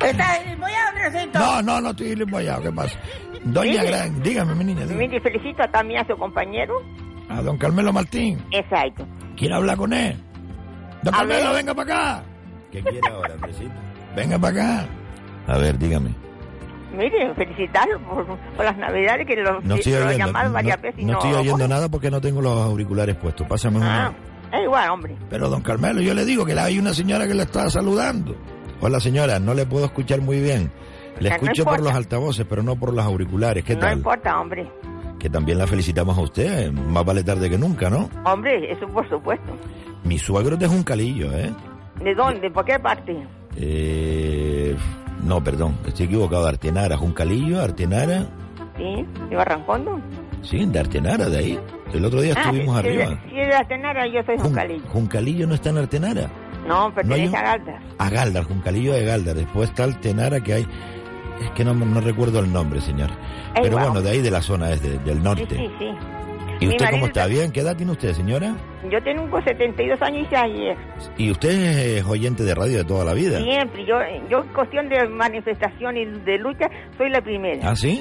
Está 0.00 0.38
voy 0.58 0.72
a 0.72 0.88
Andresito. 0.88 1.38
No, 1.40 1.62
no, 1.62 1.80
no 1.80 1.90
estoy 1.90 2.14
limboyado. 2.14 2.62
¿Qué 2.62 2.70
pasa? 2.72 2.94
Doña 3.44 3.70
Mire. 3.82 3.86
Gran, 3.86 4.22
dígame, 4.22 4.54
mi 4.54 4.64
niña. 4.64 4.82
dígame. 4.84 5.06
Mire, 5.08 5.20
felicito 5.20 5.62
a 5.62 5.68
también 5.68 6.00
a 6.00 6.06
su 6.06 6.16
compañero. 6.16 6.74
A 7.28 7.40
don 7.42 7.56
Carmelo 7.58 7.92
Martín. 7.92 8.38
Exacto. 8.50 9.06
¿Quiere 9.36 9.54
hablar 9.54 9.76
con 9.76 9.92
él? 9.92 10.16
Don 11.02 11.14
A 11.14 11.18
Carmelo, 11.18 11.44
ver. 11.52 11.56
venga 11.56 11.74
para 11.74 11.94
acá. 11.94 12.24
¿Qué 12.70 12.82
quiere 12.82 13.00
ahora, 13.10 13.34
Andresito? 13.34 13.70
Venga 14.14 14.38
para 14.38 14.62
acá. 14.82 14.86
A 15.46 15.58
ver, 15.58 15.78
dígame. 15.78 16.10
Mire, 16.92 17.32
felicitarlo 17.34 18.00
por, 18.00 18.26
por 18.56 18.64
las 18.64 18.76
navidades 18.76 19.26
que 19.26 19.36
lo, 19.36 19.60
No 19.62 19.76
estoy 19.76 19.92
lo 19.92 19.98
he 20.00 20.04
oyendo. 20.06 20.26
llamado 20.26 20.48
No, 20.48 20.54
varias 20.54 20.82
veces 20.82 21.00
y 21.00 21.04
no 21.04 21.12
no, 21.12 21.18
estoy 21.18 21.32
oyendo 21.34 21.68
nada 21.68 21.88
porque 21.88 22.10
no 22.10 22.20
tengo 22.20 22.42
los 22.42 22.60
auriculares 22.60 23.16
puestos. 23.16 23.46
Pásame 23.46 23.76
una. 23.78 24.06
Ah, 24.08 24.12
es 24.52 24.64
igual, 24.64 24.90
hombre. 24.90 25.16
Pero 25.30 25.48
don 25.48 25.62
Carmelo, 25.62 26.00
yo 26.02 26.12
le 26.14 26.24
digo 26.24 26.44
que 26.44 26.58
hay 26.58 26.78
una 26.78 26.92
señora 26.92 27.26
que 27.28 27.34
le 27.34 27.44
está 27.44 27.70
saludando. 27.70 28.36
Hola 28.80 28.98
señora, 28.98 29.38
no 29.38 29.54
le 29.54 29.66
puedo 29.66 29.84
escuchar 29.86 30.20
muy 30.20 30.40
bien. 30.40 30.72
Le 31.18 31.28
No 31.28 31.34
escucho 31.36 31.64
por 31.64 31.74
importa. 31.74 31.82
los 31.82 31.92
altavoces, 31.94 32.46
pero 32.48 32.62
no 32.62 32.76
por 32.76 32.94
los 32.94 33.04
auriculares. 33.04 33.64
¿Qué 33.64 33.74
no 33.74 33.80
tal? 33.80 33.96
importa, 33.98 34.40
hombre. 34.40 34.70
Que 35.18 35.28
también 35.28 35.58
la 35.58 35.66
felicitamos 35.66 36.16
a 36.16 36.20
usted. 36.22 36.72
Más 36.72 37.04
vale 37.04 37.22
tarde 37.24 37.50
que 37.50 37.58
nunca, 37.58 37.90
¿no? 37.90 38.08
Hombre, 38.24 38.72
eso 38.72 38.86
por 38.88 39.06
supuesto. 39.08 39.52
Mi 40.04 40.18
suegro 40.18 40.54
es 40.54 40.60
de 40.60 40.66
Juncalillo, 40.68 41.32
¿eh? 41.32 41.50
¿De 42.02 42.14
dónde? 42.14 42.50
¿Por 42.50 42.64
qué 42.64 42.78
parte? 42.78 43.16
eh 43.56 44.76
no, 45.22 45.44
perdón, 45.44 45.76
estoy 45.86 46.06
equivocado. 46.06 46.46
Artenara, 46.46 46.96
Juncalillo, 46.96 47.60
Artenara. 47.60 48.26
Sí, 48.78 49.04
de 49.28 49.36
Barrancondo. 49.36 50.00
Sí, 50.42 50.64
de 50.64 50.78
Artenara, 50.80 51.28
de 51.28 51.36
ahí. 51.38 51.60
El 51.92 52.04
otro 52.06 52.22
día 52.22 52.32
estuvimos 52.32 52.78
Ah, 52.78 52.80
si- 52.82 52.88
arriba. 52.88 53.20
Si 53.28 53.38
es 53.38 53.48
de 53.48 53.54
Atenara, 53.54 54.06
yo 54.06 54.22
soy 54.24 54.36
Jun- 54.36 54.44
Juncalillo. 54.44 54.88
Juncalillo 54.88 55.46
no 55.46 55.54
está 55.54 55.68
en 55.70 55.78
Artenara. 55.78 56.30
No, 56.66 56.94
pertenece 56.94 57.24
No 57.24 57.30
un- 57.30 57.36
a 57.36 57.42
Galda. 57.42 57.80
A 57.98 58.08
Galdar, 58.10 58.44
Juncalillo 58.44 58.92
de 58.94 59.04
Galdar. 59.04 59.34
Después 59.36 59.68
está 59.68 59.84
Altenara 59.84 60.40
que 60.40 60.54
hay. 60.54 60.66
Es 61.40 61.50
que 61.52 61.64
no, 61.64 61.74
no 61.74 62.00
recuerdo 62.00 62.40
el 62.40 62.52
nombre, 62.52 62.80
señor. 62.80 63.10
Pero 63.54 63.66
igual. 63.68 63.84
bueno, 63.86 64.02
de 64.02 64.10
ahí 64.10 64.20
de 64.20 64.30
la 64.30 64.42
zona 64.42 64.70
es 64.72 64.82
de- 64.82 64.98
del 64.98 65.22
norte. 65.22 65.56
sí, 65.56 65.70
sí. 65.78 65.88
¿Y 66.60 66.66
Mi 66.66 66.72
usted 66.72 66.90
cómo 66.90 67.06
está? 67.06 67.26
¿Bien? 67.26 67.50
¿Qué 67.52 67.60
edad 67.60 67.74
tiene 67.74 67.92
usted, 67.92 68.12
señora? 68.12 68.54
Yo 68.90 69.02
tengo 69.02 69.40
72 69.42 70.02
años 70.02 70.28
y 70.30 70.34
ayer. 70.34 70.76
Y 71.16 71.30
usted 71.30 71.48
es 71.96 72.04
oyente 72.04 72.42
de 72.44 72.54
radio 72.54 72.76
de 72.78 72.84
toda 72.84 73.02
la 73.02 73.14
vida. 73.14 73.40
Siempre. 73.42 73.86
Yo, 73.86 73.94
yo, 74.28 74.44
cuestión 74.52 74.90
de 74.90 75.08
manifestación 75.08 75.96
y 75.96 76.04
de 76.04 76.36
lucha, 76.38 76.66
soy 76.98 77.08
la 77.08 77.22
primera. 77.22 77.70
¿Ah, 77.70 77.74
sí? 77.74 77.98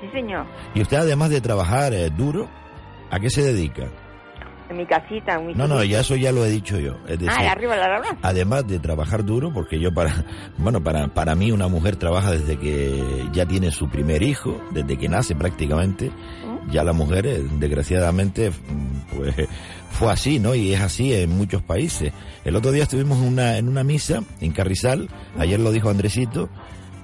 Sí, 0.00 0.08
señor. 0.12 0.46
¿Y 0.74 0.82
usted 0.82 0.96
además 0.96 1.30
de 1.30 1.40
trabajar 1.40 1.94
eh, 1.94 2.10
duro, 2.10 2.48
a 3.08 3.20
qué 3.20 3.30
se 3.30 3.42
dedica? 3.42 3.84
En 4.72 4.78
mi 4.78 4.86
casita, 4.86 5.34
en 5.34 5.48
mi 5.48 5.54
No, 5.54 5.68
no, 5.68 5.84
ya 5.84 6.00
eso 6.00 6.16
ya 6.16 6.32
lo 6.32 6.44
he 6.44 6.50
dicho 6.50 6.78
yo. 6.78 6.94
Es 7.06 7.18
decir, 7.18 7.30
Ah, 7.30 7.52
arriba 7.52 7.76
la 7.76 8.02
además 8.22 8.66
de 8.66 8.78
trabajar 8.78 9.22
duro, 9.24 9.52
porque 9.52 9.78
yo 9.78 9.92
para, 9.92 10.24
bueno, 10.58 10.82
para, 10.82 11.08
para 11.08 11.34
mí 11.34 11.52
una 11.52 11.68
mujer 11.68 11.96
trabaja 11.96 12.32
desde 12.32 12.56
que 12.58 13.28
ya 13.32 13.44
tiene 13.46 13.70
su 13.70 13.88
primer 13.90 14.22
hijo, 14.22 14.60
desde 14.70 14.96
que 14.96 15.08
nace 15.08 15.34
prácticamente. 15.34 16.10
Ya 16.70 16.84
la 16.84 16.92
mujer, 16.92 17.26
eh, 17.26 17.42
desgraciadamente, 17.58 18.50
mm, 18.50 19.16
pues 19.16 19.34
fue 19.90 20.10
así, 20.10 20.38
¿no? 20.38 20.54
Y 20.54 20.72
es 20.72 20.80
así 20.80 21.12
en 21.12 21.36
muchos 21.36 21.60
países. 21.62 22.12
El 22.44 22.56
otro 22.56 22.72
día 22.72 22.84
estuvimos 22.84 23.18
en 23.18 23.24
una, 23.28 23.58
en 23.58 23.68
una 23.68 23.84
misa 23.84 24.22
en 24.40 24.52
Carrizal, 24.52 25.08
ayer 25.38 25.60
lo 25.60 25.70
dijo 25.70 25.90
Andresito, 25.90 26.48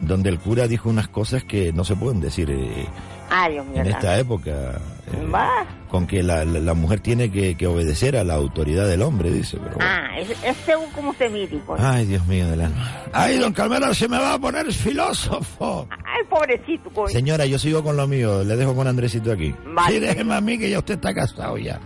donde 0.01 0.31
el 0.31 0.39
cura 0.39 0.69
dijo 0.69 0.89
unas 0.89 1.09
cosas 1.09 1.45
que 1.45 1.73
no 1.73 1.85
se 1.85 1.97
pueden 1.97 2.21
decir 2.21 2.51
eh, 2.51 2.87
Ay, 3.31 3.55
Dios 3.55 3.67
mío. 3.67 3.83
en 3.83 3.89
esta 3.89 4.19
época, 4.19 4.81
eh, 5.13 5.67
con 5.89 6.07
que 6.07 6.23
la, 6.23 6.45
la- 6.45 6.61
la 6.61 6.75
mujer 6.75 7.01
tiene 7.01 7.31
que, 7.31 7.57
que 7.57 7.67
obedecer 7.67 8.17
a 8.17 8.25
la 8.25 8.35
autoridad 8.35 8.87
del 8.87 9.03
hombre, 9.03 9.31
dice. 9.31 9.57
Pero 9.63 9.77
bueno. 9.77 9.91
Ah, 9.91 10.19
es, 10.19 10.31
es 10.45 10.57
según 10.67 10.91
como 10.91 11.13
se 11.15 11.29
mide. 11.29 11.59
pues. 11.67 11.81
Ay, 11.83 12.07
Dios 12.07 12.27
mío 12.27 12.47
del 12.49 12.61
alma. 12.63 12.91
Ay, 13.13 13.39
don 13.39 13.53
Carmelo, 13.53 13.93
se 13.95 14.09
me 14.09 14.19
va 14.19 14.35
a 14.35 14.39
poner 14.39 14.71
filósofo. 14.73 15.89
Ay, 15.91 16.25
pobrecito, 16.29 16.91
coño. 16.91 17.09
Señora, 17.09 17.47
yo 17.47 17.59
sigo 17.59 17.83
con 17.83 17.97
lo 17.97 18.07
mío. 18.07 18.45
Le 18.45 18.57
dejo 18.57 18.75
con 18.75 18.87
Andresito 18.87 19.33
aquí. 19.33 19.55
Vale. 19.67 19.95
Sí, 19.95 20.01
déjeme 20.01 20.35
a 20.35 20.41
mí 20.41 20.59
que 20.59 20.71
ya 20.71 20.79
usted 20.79 20.95
está 20.95 21.15
casado 21.15 21.57
ya. 21.59 21.79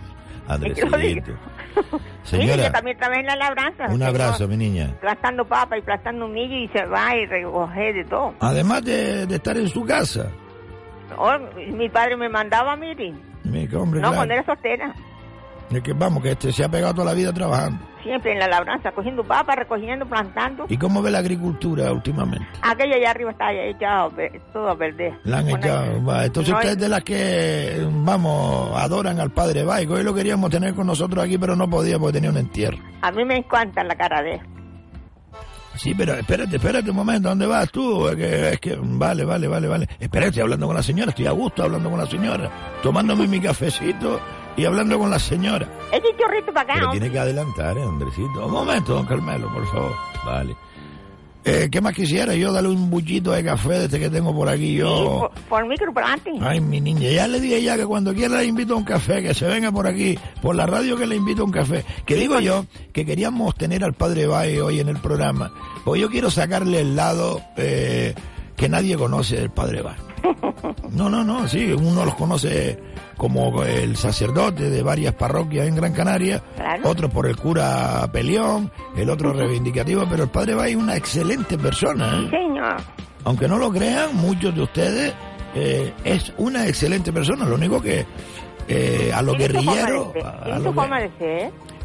Andresito. 0.47 0.87
Señora, 2.23 2.71
también 2.71 2.97
trabajé 2.97 3.21
en 3.21 3.25
la 3.27 3.35
labranza. 3.35 3.85
un 3.89 4.03
abrazo, 4.03 4.47
mi 4.47 4.57
niña. 4.57 4.93
Plantando 5.01 5.45
papa 5.45 5.77
y 5.77 5.81
plantando 5.81 6.27
millo 6.27 6.55
y 6.55 6.67
se 6.69 6.85
va 6.85 7.15
y 7.15 7.25
recoge 7.25 7.93
de 7.93 8.03
todo. 8.05 8.33
Además 8.39 8.83
de, 8.83 9.25
de 9.25 9.35
estar 9.35 9.57
en 9.57 9.67
su 9.69 9.83
casa. 9.85 10.29
Oh, 11.17 11.33
mi 11.71 11.89
padre 11.89 12.17
me 12.17 12.29
mandaba, 12.29 12.75
mire. 12.75 13.13
Mi 13.43 13.65
hombre, 13.75 13.99
No, 14.01 14.07
claro. 14.09 14.15
cuando 14.15 14.33
era 14.33 14.45
soltera. 14.45 14.93
Es 15.71 15.81
que 15.81 15.93
vamos, 15.93 16.21
que 16.21 16.31
este 16.31 16.51
se 16.51 16.63
ha 16.63 16.69
pegado 16.69 16.93
toda 16.93 17.05
la 17.05 17.13
vida 17.13 17.33
trabajando. 17.33 17.79
Siempre 18.03 18.33
en 18.33 18.39
la 18.39 18.47
labranza, 18.47 18.91
cogiendo 18.91 19.23
papa, 19.23 19.55
recogiendo, 19.55 20.05
plantando. 20.05 20.65
¿Y 20.69 20.77
cómo 20.77 21.01
ve 21.01 21.09
la 21.09 21.19
agricultura 21.19 21.91
últimamente? 21.91 22.45
Aquella 22.61 22.95
allá 22.97 23.11
arriba 23.11 23.31
está 23.31 23.51
ya 23.53 23.61
echado 23.63 24.07
a 24.07 24.09
per- 24.11 24.41
todo 24.51 24.69
a 24.69 24.77
perder. 24.77 25.13
La 25.23 25.39
han 25.39 25.49
echado. 25.49 26.03
va. 26.05 26.25
Entonces 26.25 26.51
no 26.51 26.57
usted 26.57 26.71
es 26.71 26.77
de 26.79 26.89
las 26.89 27.03
que, 27.03 27.87
vamos, 27.89 28.77
adoran 28.79 29.19
al 29.19 29.31
padre 29.31 29.63
Baico. 29.63 29.93
Hoy 29.93 30.03
lo 30.03 30.13
queríamos 30.13 30.51
tener 30.51 30.73
con 30.75 30.85
nosotros 30.85 31.23
aquí, 31.23 31.37
pero 31.37 31.55
no 31.55 31.67
podía 31.69 31.97
porque 31.97 32.13
tenía 32.13 32.29
un 32.29 32.37
entierro. 32.37 32.77
A 33.01 33.11
mí 33.11 33.23
me 33.25 33.37
encanta 33.37 33.83
la 33.83 33.95
cara 33.95 34.21
de 34.21 34.33
él. 34.35 34.41
Sí, 35.75 35.93
pero 35.95 36.13
espérate, 36.13 36.55
espérate 36.55 36.89
un 36.89 36.95
momento, 36.95 37.29
¿dónde 37.29 37.45
vas 37.45 37.71
tú? 37.71 38.07
Es 38.07 38.15
que, 38.15 38.49
es 38.53 38.59
que, 38.59 38.77
vale, 38.79 39.25
vale, 39.25 39.47
vale, 39.47 39.67
vale. 39.67 39.87
Espérate, 39.99 40.27
estoy 40.29 40.43
hablando 40.43 40.67
con 40.67 40.75
la 40.75 40.83
señora, 40.83 41.09
estoy 41.09 41.25
a 41.25 41.31
gusto 41.31 41.63
hablando 41.63 41.89
con 41.89 41.99
la 41.99 42.05
señora, 42.05 42.51
tomándome 42.81 43.27
mi 43.27 43.39
cafecito 43.39 44.19
y 44.55 44.65
hablando 44.65 44.99
con 44.99 45.09
la 45.09 45.19
señora. 45.19 45.67
Eche 45.91 46.07
un 46.11 46.17
chorrito 46.17 46.53
para 46.53 46.61
acá, 46.61 46.73
Pero 46.75 46.91
tiene 46.91 47.11
que 47.11 47.19
adelantar, 47.19 47.77
¿eh, 47.77 47.83
Andresito? 47.83 48.45
Un 48.45 48.51
momento, 48.51 48.93
don 48.93 49.05
Carmelo, 49.05 49.51
por 49.51 49.65
favor. 49.71 49.93
Vale. 50.25 50.55
Eh, 51.45 51.67
¿Qué 51.69 51.81
más 51.81 51.93
quisiera? 51.93 52.33
Yo 52.35 52.53
darle 52.53 52.69
un 52.69 52.89
bullito 52.89 53.31
de 53.31 53.43
café 53.43 53.73
de 53.73 53.85
este 53.85 53.99
que 53.99 54.09
tengo 54.09 54.33
por 54.33 54.47
aquí, 54.47 54.67
Sí, 54.71 54.75
yo... 54.77 55.29
por, 55.33 55.41
por 55.49 55.67
micro 55.67 55.93
para 55.93 56.13
adelante. 56.13 56.31
Ay, 56.41 56.61
mi 56.61 56.79
niña, 56.79 57.09
ya 57.09 57.27
le 57.27 57.39
dije 57.41 57.61
ya 57.61 57.75
que 57.75 57.85
cuando 57.85 58.13
quiera 58.13 58.37
le 58.37 58.45
invito 58.45 58.73
a 58.75 58.77
un 58.77 58.85
café, 58.85 59.21
que 59.21 59.33
se 59.33 59.45
venga 59.45 59.69
por 59.71 59.85
aquí, 59.85 60.17
por 60.41 60.55
la 60.55 60.65
radio 60.65 60.95
que 60.95 61.05
le 61.05 61.17
invito 61.17 61.41
a 61.41 61.45
un 61.45 61.51
café. 61.51 61.83
Que 62.05 62.15
digo 62.15 62.39
yo 62.39 62.65
que 62.93 63.05
queríamos 63.05 63.55
tener 63.55 63.83
al 63.83 63.93
padre 63.93 64.25
Bae 64.25 64.61
hoy 64.61 64.79
en 64.79 64.87
el 64.87 64.97
programa, 64.99 65.51
porque 65.83 65.99
yo 66.01 66.09
quiero 66.09 66.31
sacarle 66.31 66.79
el 66.79 66.95
lado 66.95 67.41
eh, 67.57 68.15
que 68.63 68.69
nadie 68.69 68.95
conoce 68.95 69.35
del 69.35 69.49
padre 69.49 69.81
Bae. 69.81 69.95
No, 70.91 71.09
no, 71.09 71.23
no, 71.23 71.47
sí, 71.49 71.71
uno 71.73 72.05
los 72.05 72.15
conoce 72.15 72.79
como 73.17 73.63
el 73.63 73.97
sacerdote 73.97 74.69
de 74.69 74.81
varias 74.83 75.13
parroquias 75.15 75.67
en 75.67 75.75
Gran 75.75 75.91
Canaria, 75.91 76.41
Claro. 76.55 76.89
otro 76.89 77.09
por 77.09 77.27
el 77.27 77.35
cura 77.35 78.07
Pelión, 78.13 78.71
el 78.95 79.09
otro 79.09 79.33
reivindicativo, 79.33 80.05
pero 80.09 80.23
el 80.23 80.29
padre 80.29 80.53
Bae 80.55 80.71
es 80.71 80.77
una 80.77 80.95
excelente 80.95 81.57
persona. 81.57 82.21
¿eh? 82.21 82.29
Señor. 82.29 82.75
aunque 83.25 83.47
no 83.47 83.57
lo 83.57 83.71
crean, 83.71 84.15
muchos 84.15 84.55
de 84.55 84.61
ustedes 84.61 85.13
eh, 85.55 85.91
es 86.05 86.31
una 86.37 86.67
excelente 86.67 87.11
persona. 87.11 87.43
Lo 87.45 87.55
único 87.55 87.81
que 87.81 88.05
eh, 88.67 89.11
a 89.13 89.21
los 89.21 89.37
guerrilleros... 89.37 90.09
a- 90.23 90.29
a 90.55 90.59
los. 90.59 90.73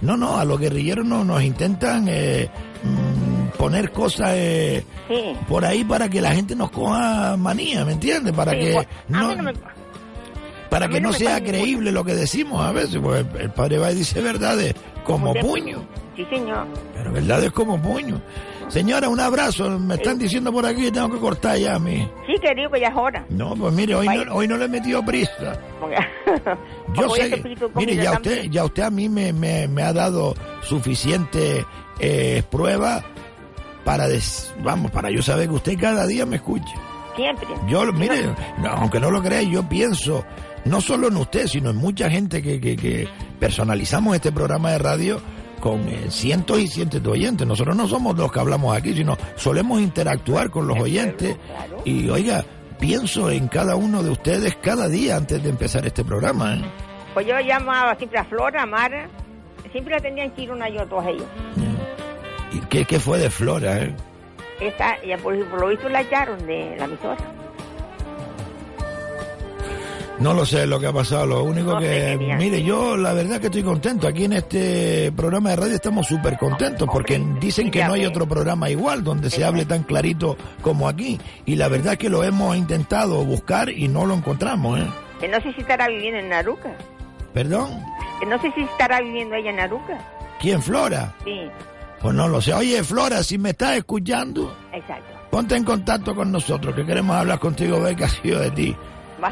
No, 0.00 0.16
no, 0.16 0.38
a 0.38 0.44
los 0.44 0.60
guerrilleros 0.60 1.04
no, 1.04 1.24
nos 1.24 1.42
intentan 1.42 2.06
eh, 2.08 2.48
mm, 2.84 3.07
poner 3.58 3.90
cosas 3.92 4.30
eh, 4.34 4.84
Sí. 5.08 5.36
por 5.48 5.64
ahí 5.64 5.84
para 5.84 6.08
que 6.08 6.20
la 6.22 6.32
gente 6.32 6.54
nos 6.56 6.70
coja 6.70 7.36
manía, 7.36 7.84
¿me 7.84 7.92
entiendes? 7.92 8.32
Para 8.32 8.52
Sí, 8.52 8.58
que 8.60 8.72
pues, 8.74 8.86
no, 9.08 9.36
me- 9.36 9.52
para 10.70 10.88
que 10.88 11.00
no 11.00 11.12
sea 11.12 11.36
ninguna. 11.40 11.50
creíble 11.50 11.92
lo 11.92 12.04
que 12.04 12.14
decimos 12.14 12.64
a 12.64 12.72
veces, 12.72 12.98
porque 13.02 13.20
el, 13.20 13.40
el 13.42 13.50
padre 13.50 13.78
va 13.78 13.90
y 13.90 13.96
dice 13.96 14.20
verdades 14.20 14.74
como 15.04 15.32
puño, 15.34 15.82
Sí, 16.14 16.24
señor. 16.30 16.66
pero 16.94 17.12
verdades 17.12 17.50
como 17.52 17.80
puño. 17.80 18.20
Señora, 18.68 19.08
un 19.08 19.18
abrazo, 19.18 19.78
me 19.78 19.94
están 19.94 20.18
diciendo 20.18 20.52
por 20.52 20.66
aquí 20.66 20.82
que 20.82 20.92
tengo 20.92 21.10
que 21.10 21.18
cortar 21.18 21.56
ya 21.56 21.76
a 21.76 21.78
mí. 21.78 22.06
Sí, 22.26 22.34
querido, 22.38 22.70
que 22.70 22.80
ya 22.80 22.88
es 22.88 22.96
hora. 22.96 23.24
No, 23.30 23.56
pues 23.56 23.72
mire, 23.72 23.94
hoy 23.94 24.06
no, 24.08 24.34
hoy 24.34 24.46
no 24.46 24.58
le 24.58 24.66
he 24.66 24.68
metido 24.68 25.02
prisa. 25.02 25.58
Yo 26.94 27.08
sé, 27.14 27.30
te 27.30 27.36
que- 27.36 27.42
pido 27.48 27.70
mire, 27.74 27.96
ya 27.96 28.12
usted, 28.12 28.44
ya 28.50 28.64
usted 28.66 28.82
a 28.82 28.90
mí 28.90 29.08
me, 29.08 29.32
me, 29.32 29.66
me 29.68 29.82
ha 29.82 29.94
dado 29.94 30.34
suficiente 30.62 31.64
eh, 31.98 32.42
prueba 32.50 33.02
para, 33.84 34.08
des- 34.08 34.52
vamos, 34.62 34.90
para 34.90 35.10
yo 35.10 35.22
saber 35.22 35.48
que 35.48 35.54
usted 35.54 35.78
cada 35.78 36.06
día 36.06 36.26
me 36.26 36.36
escucha. 36.36 36.74
Siempre. 37.16 37.48
Yo, 37.68 37.92
mire, 37.92 38.34
no, 38.58 38.68
aunque 38.68 39.00
no 39.00 39.10
lo 39.10 39.20
crea, 39.22 39.42
yo 39.42 39.68
pienso, 39.68 40.24
no 40.64 40.80
solo 40.80 41.08
en 41.08 41.16
usted, 41.16 41.46
sino 41.48 41.70
en 41.70 41.76
mucha 41.76 42.08
gente 42.08 42.40
que, 42.42 42.60
que, 42.60 42.76
que 42.76 43.08
personalizamos 43.40 44.14
este 44.14 44.30
programa 44.30 44.70
de 44.72 44.78
radio 44.78 45.20
con 45.60 45.88
eh, 45.88 46.06
cientos 46.10 46.60
y 46.60 46.68
cientos 46.68 47.02
de 47.02 47.08
oyentes. 47.10 47.44
Nosotros 47.46 47.74
no 47.76 47.88
somos 47.88 48.16
los 48.16 48.30
que 48.30 48.38
hablamos 48.38 48.76
aquí, 48.76 48.94
sino 48.94 49.16
solemos 49.34 49.80
interactuar 49.80 50.50
con 50.50 50.68
los 50.68 50.78
oyentes. 50.78 51.36
Y 51.84 52.08
oiga, 52.08 52.44
pienso 52.78 53.30
en 53.30 53.48
cada 53.48 53.74
uno 53.74 54.04
de 54.04 54.10
ustedes 54.10 54.54
cada 54.62 54.88
día 54.88 55.16
antes 55.16 55.42
de 55.42 55.48
empezar 55.50 55.84
este 55.86 56.04
programa. 56.04 56.54
¿eh? 56.54 56.62
Pues 57.14 57.26
yo 57.26 57.34
llamaba 57.40 57.96
siempre 57.96 58.20
a 58.20 58.24
Flora, 58.24 58.62
a 58.62 58.66
Mara. 58.66 59.08
Siempre 59.72 59.94
la 59.96 60.00
tenían 60.00 60.30
que 60.30 60.42
ir 60.42 60.52
una 60.52 60.68
yo, 60.68 60.86
todos 60.86 61.04
ellos. 61.08 61.26
¿Y 61.56 61.60
qué, 62.68 62.84
qué 62.84 62.98
fue 63.00 63.18
de 63.18 63.30
Flora? 63.30 63.78
eh? 63.78 63.94
Esta, 64.60 64.96
ya 65.04 65.16
por, 65.18 65.38
por 65.48 65.60
lo 65.60 65.68
visto 65.68 65.88
la 65.88 66.00
echaron 66.00 66.44
de 66.46 66.74
la 66.78 66.84
emisora. 66.84 67.16
No 70.18 70.34
lo 70.34 70.44
sé 70.44 70.66
lo 70.66 70.80
que 70.80 70.88
ha 70.88 70.92
pasado, 70.92 71.26
lo 71.26 71.44
único 71.44 71.74
No 71.74 71.78
que, 71.78 72.16
mire, 72.36 72.64
yo 72.64 72.96
la 72.96 73.12
verdad 73.12 73.40
que 73.40 73.46
estoy 73.46 73.62
contento. 73.62 74.08
Aquí 74.08 74.24
en 74.24 74.32
este 74.32 75.12
programa 75.12 75.50
de 75.50 75.56
radio 75.56 75.74
estamos 75.76 76.08
súper 76.08 76.36
contentos 76.36 76.88
porque 76.92 77.24
dicen 77.40 77.70
que 77.70 77.84
no 77.84 77.92
hay 77.92 78.04
otro 78.04 78.26
programa 78.26 78.68
igual 78.68 79.04
donde 79.04 79.30
se 79.30 79.44
hable 79.44 79.64
tan 79.64 79.84
clarito 79.84 80.36
como 80.60 80.88
aquí. 80.88 81.20
Y 81.46 81.54
la 81.54 81.68
verdad 81.68 81.92
es 81.92 81.98
que 82.00 82.08
lo 82.08 82.24
hemos 82.24 82.56
intentado 82.56 83.24
buscar 83.24 83.68
y 83.70 83.86
no 83.86 84.06
lo 84.06 84.14
encontramos, 84.14 84.80
¿eh? 84.80 84.86
Que 85.20 85.28
no 85.28 85.40
sé 85.40 85.52
si 85.52 85.60
estará 85.60 85.86
viviendo 85.86 86.18
en 86.18 86.30
Naruca. 86.30 86.72
¿Perdón? 87.32 87.80
Que 88.18 88.26
no 88.26 88.40
sé 88.42 88.50
si 88.56 88.62
estará 88.62 89.00
viviendo 89.00 89.36
ella 89.36 89.50
en 89.50 89.56
Naruca. 89.56 89.98
¿Quién, 90.40 90.60
Flora? 90.60 91.14
Sí, 91.24 91.42
Pues 92.00 92.14
no 92.14 92.28
lo 92.28 92.40
sé. 92.40 92.54
Oye, 92.54 92.82
Flora, 92.84 93.22
si 93.22 93.38
me 93.38 93.50
estás 93.50 93.76
escuchando, 93.76 94.56
exacto. 94.72 95.14
ponte 95.30 95.56
en 95.56 95.64
contacto 95.64 96.14
con 96.14 96.30
nosotros, 96.30 96.74
que 96.74 96.86
queremos 96.86 97.16
hablar 97.16 97.38
contigo, 97.38 97.80
ver 97.80 97.96
qué 97.96 98.04
ha 98.04 98.08
sido 98.08 98.40
de 98.40 98.50
ti. 98.52 98.76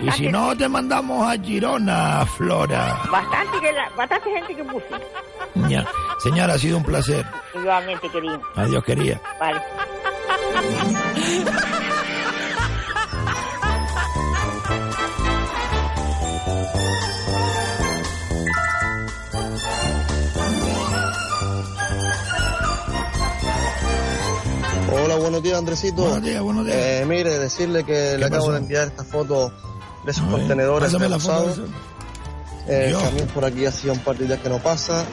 Y 0.03 0.11
si 0.11 0.29
no, 0.29 0.57
te 0.57 0.69
mandamos 0.69 1.25
a 1.33 1.41
Girona, 1.41 2.27
Flora. 2.27 3.03
bastante, 3.11 3.61
que 3.61 3.73
la- 3.73 3.89
bastante 3.97 4.31
gente 4.31 4.57
que 4.57 4.65
puse. 4.65 5.69
Ya. 5.69 5.87
Señora, 6.19 6.55
ha 6.55 6.59
sido 6.59 6.79
un 6.79 6.85
placer. 6.85 7.25
Igualmente, 7.55 8.09
querido. 8.09 8.41
Adiós, 8.57 8.83
quería. 8.85 9.21
Vale. 9.39 9.63
Hola, 24.93 25.17
buenos 25.17 25.43
días, 25.43 25.59
Andresito. 25.59 26.03
Buenos 26.03 26.23
días, 26.23 26.43
buenos 26.43 26.65
días. 26.67 26.77
Eh, 26.79 27.05
mire, 27.07 27.39
decirle 27.39 27.85
que 27.85 28.17
le 28.19 28.25
acabo 28.27 28.43
pasó? 28.47 28.53
de 28.53 28.59
enviar 28.59 28.87
esta 28.89 29.05
foto 29.05 29.53
de 30.05 30.13
ver, 30.13 30.31
contenedores 30.31 30.93
pásame 30.93 31.09
la 31.09 31.19
foto 31.19 31.33
de 31.35 31.55
rebusados. 31.55 31.71
Eh, 32.69 33.27
por 33.35 33.45
aquí 33.45 33.65
hacía 33.67 33.93
un 33.93 33.99
par 34.01 34.17
de 34.17 34.27
días 34.27 34.41
que 34.41 34.49
no 34.49 34.59
pasa. 34.59 35.05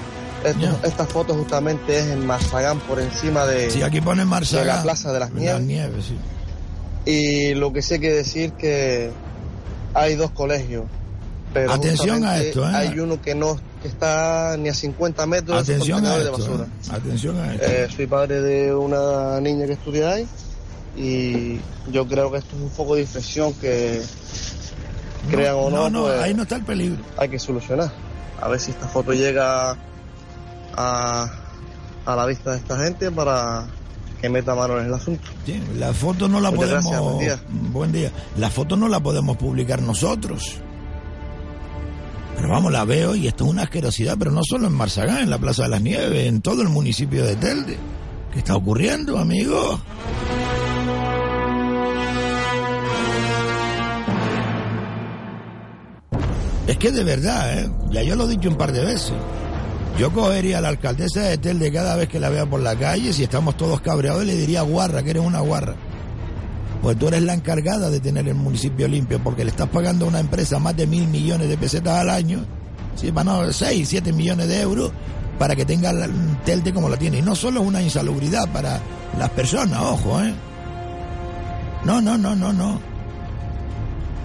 Esto- 0.43 0.79
esta 0.83 1.05
foto 1.05 1.33
justamente 1.33 1.97
es 1.97 2.05
en 2.07 2.25
Marzagán, 2.25 2.79
por 2.81 2.99
encima 2.99 3.45
de, 3.45 3.69
Sí, 3.71 3.81
aquí 3.81 4.01
pone 4.01 4.25
Marzagán. 4.25 4.65
de 4.67 4.73
la 4.73 4.83
Plaza 4.83 5.13
de 5.13 5.19
las 5.19 5.33
De 5.33 5.39
Nieves. 5.39 5.55
las 5.59 5.63
Nieves, 5.67 6.05
sí. 6.05 6.17
Y 7.05 7.53
lo 7.55 7.71
que 7.73 7.81
sí 7.81 7.95
hay 7.95 7.99
que 7.99 8.11
decir 8.11 8.51
que 8.53 9.11
hay 9.93 10.15
dos 10.15 10.31
colegios. 10.31 10.85
Pero 11.53 11.71
Atención 11.71 12.23
a 12.25 12.37
esto, 12.37 12.63
¿eh? 12.67 12.71
Hay 12.75 12.99
uno 12.99 13.21
que 13.21 13.35
no 13.35 13.59
que 13.81 13.87
está 13.87 14.55
ni 14.57 14.69
a 14.69 14.73
50 14.73 15.25
metros 15.27 15.67
de 15.67 15.75
esos 15.75 15.87
Atención 15.89 16.05
a 16.05 16.15
esto. 16.17 16.23
de 16.23 16.29
basura. 16.31 16.63
¿eh? 16.65 16.89
Atención 16.91 17.37
a 17.39 17.53
esto. 17.53 17.67
Eh, 17.67 17.87
soy 17.95 18.07
padre 18.07 18.41
de 18.41 18.73
una 18.73 19.39
niña 19.39 19.65
que 19.67 19.73
estudia 19.73 20.11
ahí 20.13 20.27
y 20.97 21.59
yo 21.91 22.07
creo 22.07 22.31
que 22.31 22.37
esto 22.39 22.55
es 22.55 22.61
un 22.61 22.69
foco 22.71 22.95
de 22.95 23.01
infección 23.01 23.53
que 23.55 24.01
crean 25.29 25.55
o 25.55 25.69
no, 25.69 25.77
no, 25.77 25.89
no, 25.89 26.01
pues, 26.03 26.21
ahí 26.21 26.33
no 26.33 26.43
está 26.43 26.55
el 26.55 26.63
peligro. 26.63 27.03
hay 27.17 27.29
que 27.29 27.39
solucionar. 27.39 27.91
A 28.41 28.47
ver 28.47 28.59
si 28.59 28.71
esta 28.71 28.87
foto 28.87 29.13
llega 29.13 29.77
a, 30.75 31.31
a 32.05 32.15
la 32.15 32.25
vista 32.25 32.51
de 32.51 32.57
esta 32.57 32.77
gente 32.79 33.11
para 33.11 33.65
que 34.21 34.29
meta 34.29 34.55
mano 34.55 34.79
en 34.79 34.87
el 34.87 34.93
asunto. 34.93 35.29
Sí, 35.45 35.61
la 35.77 35.93
foto 35.93 36.27
no 36.27 36.39
la 36.39 36.51
Muchas 36.51 36.65
podemos. 36.83 36.83
gracias, 36.91 37.01
buen 37.01 37.19
día. 37.19 37.39
Buen 37.71 37.91
día. 37.91 38.11
La 38.37 38.49
foto 38.49 38.75
no 38.75 38.87
la 38.87 38.99
podemos 39.01 39.37
publicar 39.37 39.81
nosotros. 39.81 40.55
Pero 42.35 42.49
vamos, 42.49 42.71
la 42.71 42.85
veo 42.85 43.15
y 43.15 43.27
esto 43.27 43.45
es 43.45 43.51
una 43.51 43.63
asquerosidad, 43.63 44.15
pero 44.17 44.31
no 44.31 44.43
solo 44.43 44.67
en 44.67 44.73
Marzagán, 44.73 45.19
en 45.19 45.29
la 45.29 45.37
Plaza 45.37 45.63
de 45.63 45.69
las 45.69 45.81
Nieves, 45.81 46.27
en 46.27 46.41
todo 46.41 46.61
el 46.61 46.69
municipio 46.69 47.25
de 47.25 47.35
Telde. 47.35 47.77
¿Qué 48.31 48.39
está 48.39 48.55
ocurriendo, 48.55 49.17
amigo? 49.17 49.79
Es 56.67 56.77
que 56.77 56.91
de 56.91 57.03
verdad, 57.03 57.59
¿eh? 57.59 57.69
ya 57.91 58.03
yo 58.03 58.15
lo 58.15 58.25
he 58.25 58.29
dicho 58.29 58.49
un 58.49 58.57
par 58.57 58.71
de 58.71 58.83
veces. 58.85 59.13
Yo 59.99 60.11
cogería 60.11 60.57
a 60.57 60.61
la 60.61 60.69
alcaldesa 60.69 61.21
de 61.21 61.37
Telde 61.37 61.71
cada 61.71 61.95
vez 61.95 62.09
que 62.09 62.19
la 62.19 62.29
vea 62.29 62.45
por 62.45 62.61
la 62.61 62.75
calle, 62.75 63.13
si 63.13 63.23
estamos 63.23 63.55
todos 63.57 63.81
cabreados, 63.81 64.23
y 64.23 64.27
le 64.27 64.35
diría 64.35 64.63
guarra, 64.63 65.03
que 65.03 65.11
eres 65.11 65.23
una 65.23 65.39
guarra. 65.41 65.75
Pues 66.83 66.99
tú 66.99 67.07
eres 67.07 67.23
la 67.23 67.33
encargada 67.33 67.89
de 67.89 67.99
tener 68.01 68.27
el 68.27 68.35
municipio 68.35 68.87
limpio, 68.89 69.17
porque 69.23 69.43
le 69.45 69.51
estás 69.51 69.69
pagando 69.69 70.05
a 70.05 70.09
una 70.09 70.19
empresa 70.19 70.59
más 70.59 70.75
de 70.75 70.85
mil 70.85 71.07
millones 71.07 71.47
de 71.47 71.57
pesetas 71.57 71.97
al 71.97 72.09
año, 72.09 72.45
sí, 72.95 73.09
bueno, 73.09 73.51
seis, 73.53 73.87
siete 73.87 74.11
millones 74.11 74.49
de 74.49 74.59
euros, 74.61 74.91
para 75.39 75.55
que 75.55 75.63
tenga 75.65 75.93
la- 75.93 76.09
Telde 76.45 76.73
como 76.73 76.89
la 76.89 76.97
tiene. 76.97 77.19
Y 77.19 77.21
no 77.21 77.35
solo 77.35 77.61
es 77.61 77.67
una 77.67 77.81
insalubridad 77.81 78.49
para 78.49 78.81
las 79.17 79.29
personas, 79.29 79.79
ojo, 79.81 80.21
¿eh? 80.21 80.33
No, 81.85 82.01
no, 82.01 82.17
no, 82.17 82.35
no, 82.35 82.51
no. 82.51 82.79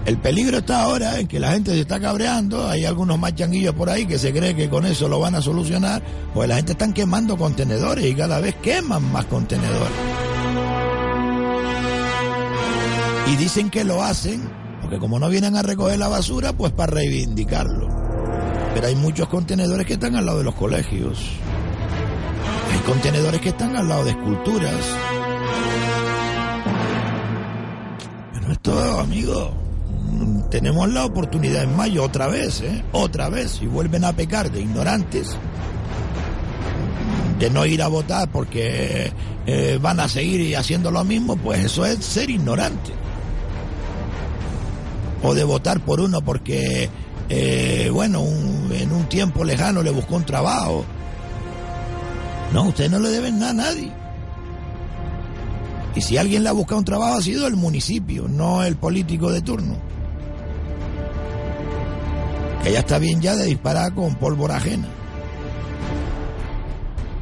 El 0.05 0.17
peligro 0.17 0.57
está 0.57 0.81
ahora 0.81 1.19
en 1.19 1.27
que 1.27 1.39
la 1.39 1.51
gente 1.51 1.71
se 1.71 1.79
está 1.81 1.99
cabreando, 1.99 2.67
hay 2.67 2.83
algunos 2.85 3.17
más 3.17 3.35
changuillos 3.35 3.73
por 3.75 3.89
ahí 3.89 4.05
que 4.05 4.19
se 4.19 4.33
cree 4.33 4.53
que 4.55 4.69
con 4.69 4.85
eso 4.85 5.07
lo 5.07 5.19
van 5.19 5.35
a 5.35 5.41
solucionar, 5.41 6.01
pues 6.33 6.49
la 6.49 6.55
gente 6.57 6.73
están 6.73 6.91
quemando 6.93 7.37
contenedores 7.37 8.05
y 8.05 8.15
cada 8.15 8.39
vez 8.41 8.55
queman 8.55 9.09
más 9.11 9.25
contenedores. 9.25 10.28
Y 13.31 13.35
dicen 13.35 13.69
que 13.69 13.83
lo 13.83 14.01
hacen, 14.01 14.49
porque 14.81 14.97
como 14.97 15.19
no 15.19 15.29
vienen 15.29 15.55
a 15.55 15.61
recoger 15.61 15.99
la 15.99 16.07
basura, 16.07 16.53
pues 16.53 16.71
para 16.71 16.93
reivindicarlo. 16.93 17.87
Pero 18.73 18.87
hay 18.87 18.95
muchos 18.95 19.27
contenedores 19.27 19.85
que 19.85 19.93
están 19.93 20.15
al 20.15 20.25
lado 20.25 20.39
de 20.39 20.43
los 20.45 20.55
colegios. 20.55 21.19
Hay 22.71 22.79
contenedores 22.79 23.39
que 23.41 23.49
están 23.49 23.75
al 23.75 23.87
lado 23.87 24.05
de 24.05 24.11
esculturas. 24.11 24.73
Pero 28.33 28.51
esto, 28.51 28.99
amigo, 28.99 29.53
tenemos 30.49 30.89
la 30.89 31.05
oportunidad 31.05 31.63
en 31.63 31.75
mayo 31.75 32.03
otra 32.03 32.27
vez, 32.27 32.61
¿eh? 32.61 32.83
Otra 32.91 33.29
vez. 33.29 33.51
Si 33.59 33.67
vuelven 33.67 34.05
a 34.05 34.13
pecar 34.13 34.51
de 34.51 34.61
ignorantes, 34.61 35.37
de 37.39 37.49
no 37.49 37.65
ir 37.65 37.81
a 37.81 37.87
votar 37.87 38.29
porque 38.29 39.11
eh, 39.45 39.79
van 39.81 39.99
a 39.99 40.09
seguir 40.09 40.57
haciendo 40.57 40.91
lo 40.91 41.03
mismo, 41.03 41.35
pues 41.37 41.65
eso 41.65 41.85
es 41.85 42.03
ser 42.03 42.29
ignorante. 42.29 42.91
O 45.23 45.33
de 45.33 45.43
votar 45.43 45.79
por 45.81 45.99
uno 45.99 46.21
porque, 46.21 46.89
eh, 47.29 47.89
bueno, 47.93 48.21
un- 48.21 48.71
en 48.73 48.91
un 48.91 49.07
tiempo 49.09 49.43
lejano 49.43 49.83
le 49.83 49.91
buscó 49.91 50.15
un 50.15 50.23
trabajo. 50.25 50.85
No, 52.53 52.63
usted 52.69 52.89
no 52.89 52.99
le 52.99 53.09
deben 53.09 53.37
nada 53.39 53.51
a 53.51 53.53
nadie. 53.53 53.91
Y 55.95 56.01
si 56.01 56.17
alguien 56.17 56.43
le 56.43 56.49
ha 56.49 56.53
buscado 56.53 56.79
un 56.79 56.85
trabajo 56.85 57.17
ha 57.17 57.21
sido 57.21 57.47
el 57.47 57.55
municipio, 57.55 58.27
no 58.29 58.63
el 58.63 58.75
político 58.77 59.31
de 59.31 59.41
turno. 59.41 59.75
Que 62.63 62.71
ya 62.71 62.79
está 62.79 62.99
bien 62.99 63.21
ya 63.21 63.35
de 63.35 63.45
disparar 63.45 63.93
con 63.93 64.15
pólvora 64.15 64.57
ajena. 64.57 64.87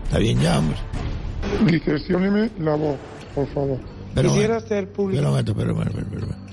Está 0.05 0.19
bien 0.19 0.39
ya, 0.39 0.59
hombre. 0.59 0.77
Discrecióneme 1.65 2.49
la 2.59 2.75
voz, 2.75 2.97
por 3.35 3.47
favor. 3.53 3.79
Pero 4.15 4.29
Quisiera 4.29 4.57
hacer 4.57 4.91
público. 4.91 5.17
Espera 5.17 5.27
un 5.29 5.33
momento, 5.33 5.51
espera 5.51 6.25
un 6.25 6.46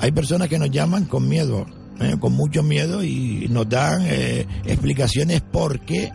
Hay 0.00 0.12
personas 0.12 0.48
que 0.48 0.58
nos 0.58 0.70
llaman 0.70 1.06
con 1.06 1.28
miedo 1.28 1.66
eh, 2.00 2.16
con 2.20 2.32
mucho 2.32 2.62
miedo 2.62 3.02
y 3.02 3.48
nos 3.50 3.68
dan 3.68 4.02
eh, 4.04 4.46
explicaciones 4.64 5.40
por 5.40 5.80
qué 5.80 6.12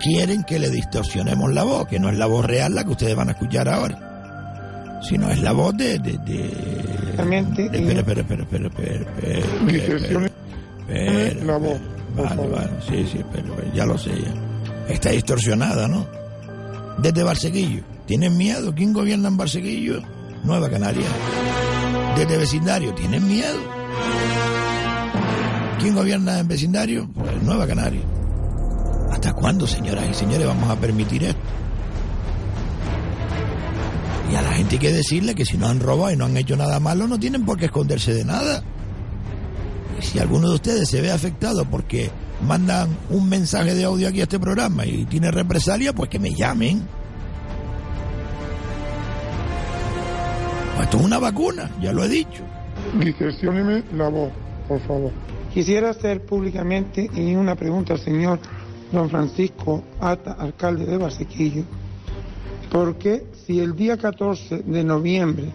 quieren 0.00 0.42
que 0.42 0.58
le 0.58 0.68
distorsionemos 0.68 1.52
la 1.52 1.62
voz, 1.62 1.86
que 1.86 2.00
no 2.00 2.08
es 2.08 2.18
la 2.18 2.26
voz 2.26 2.44
real 2.44 2.74
la 2.74 2.82
que 2.82 2.90
ustedes 2.90 3.14
van 3.14 3.28
a 3.28 3.32
escuchar 3.32 3.68
ahora, 3.68 4.98
sino 5.08 5.30
es 5.30 5.40
la 5.40 5.52
voz 5.52 5.76
de... 5.76 6.00
de, 6.00 6.14
espera, 7.12 8.00
espera, 8.00 8.20
espera, 8.22 8.42
espera, 8.42 8.66
espera, 8.66 9.06
la 11.44 11.56
voz, 11.58 11.78
Vale, 12.16 12.48
vale, 12.48 12.70
sí, 12.88 13.06
sí, 13.12 13.20
pero 13.32 13.54
pero 13.54 13.72
ya 13.74 13.84
lo 13.84 13.96
sé 13.98 14.10
ya. 14.10 14.92
Está 14.92 15.10
distorsionada, 15.10 15.86
¿no? 15.86 16.06
Desde 16.98 17.22
Barseguillo. 17.22 17.82
¿Tienen 18.06 18.36
miedo? 18.36 18.74
¿Quién 18.74 18.92
gobierna 18.92 19.28
en 19.28 19.36
Barseguillo? 19.36 20.02
Nueva 20.44 20.70
Canaria. 20.70 21.06
Desde 22.16 22.36
vecindario. 22.38 22.94
¿Tienen 22.94 23.26
miedo? 23.26 23.58
¿Quién 25.78 25.94
gobierna 25.94 26.38
en 26.38 26.48
vecindario? 26.48 27.08
Pues 27.14 27.42
Nueva 27.42 27.66
Canaria. 27.66 28.00
¿Hasta 29.12 29.32
cuándo, 29.34 29.66
señoras 29.66 30.06
y 30.10 30.14
señores, 30.14 30.46
vamos 30.46 30.68
a 30.70 30.76
permitir 30.76 31.24
esto? 31.24 31.40
Y 34.30 34.34
a 34.34 34.42
la 34.42 34.52
gente 34.52 34.74
hay 34.76 34.80
que 34.80 34.92
decirle 34.92 35.34
que 35.34 35.44
si 35.44 35.56
no 35.56 35.68
han 35.68 35.80
robado 35.80 36.10
y 36.10 36.16
no 36.16 36.24
han 36.24 36.36
hecho 36.36 36.56
nada 36.56 36.80
malo, 36.80 37.06
no 37.06 37.18
tienen 37.18 37.44
por 37.44 37.58
qué 37.58 37.66
esconderse 37.66 38.12
de 38.12 38.24
nada. 38.24 38.62
Y 39.98 40.04
si 40.04 40.18
alguno 40.18 40.48
de 40.48 40.54
ustedes 40.56 40.88
se 40.88 41.00
ve 41.00 41.12
afectado 41.12 41.64
porque 41.64 42.10
mandan 42.46 42.96
un 43.10 43.28
mensaje 43.28 43.74
de 43.74 43.84
audio 43.84 44.08
aquí 44.08 44.20
a 44.20 44.24
este 44.24 44.40
programa 44.40 44.84
y 44.84 45.04
tiene 45.04 45.30
represalia, 45.30 45.92
pues 45.94 46.10
que 46.10 46.18
me 46.18 46.34
llamen. 46.34 46.82
Pues 50.76 50.88
esto 50.88 50.98
es 50.98 51.04
una 51.04 51.18
vacuna, 51.18 51.70
ya 51.80 51.90
lo 51.90 52.04
he 52.04 52.08
dicho. 52.08 52.44
Distorsióneme 53.00 53.82
la 53.94 54.10
voz, 54.10 54.30
por 54.68 54.78
favor. 54.80 55.10
Quisiera 55.54 55.88
hacer 55.88 56.20
públicamente 56.20 57.08
y 57.14 57.34
una 57.34 57.54
pregunta 57.54 57.94
al 57.94 58.00
señor 58.00 58.38
don 58.92 59.08
Francisco 59.08 59.82
Ata, 59.98 60.32
alcalde 60.32 60.84
de 60.84 60.98
Basequillo. 60.98 61.62
¿Por 62.70 62.96
qué 62.96 63.24
si 63.46 63.58
el 63.58 63.74
día 63.74 63.96
14 63.96 64.64
de 64.66 64.84
noviembre 64.84 65.46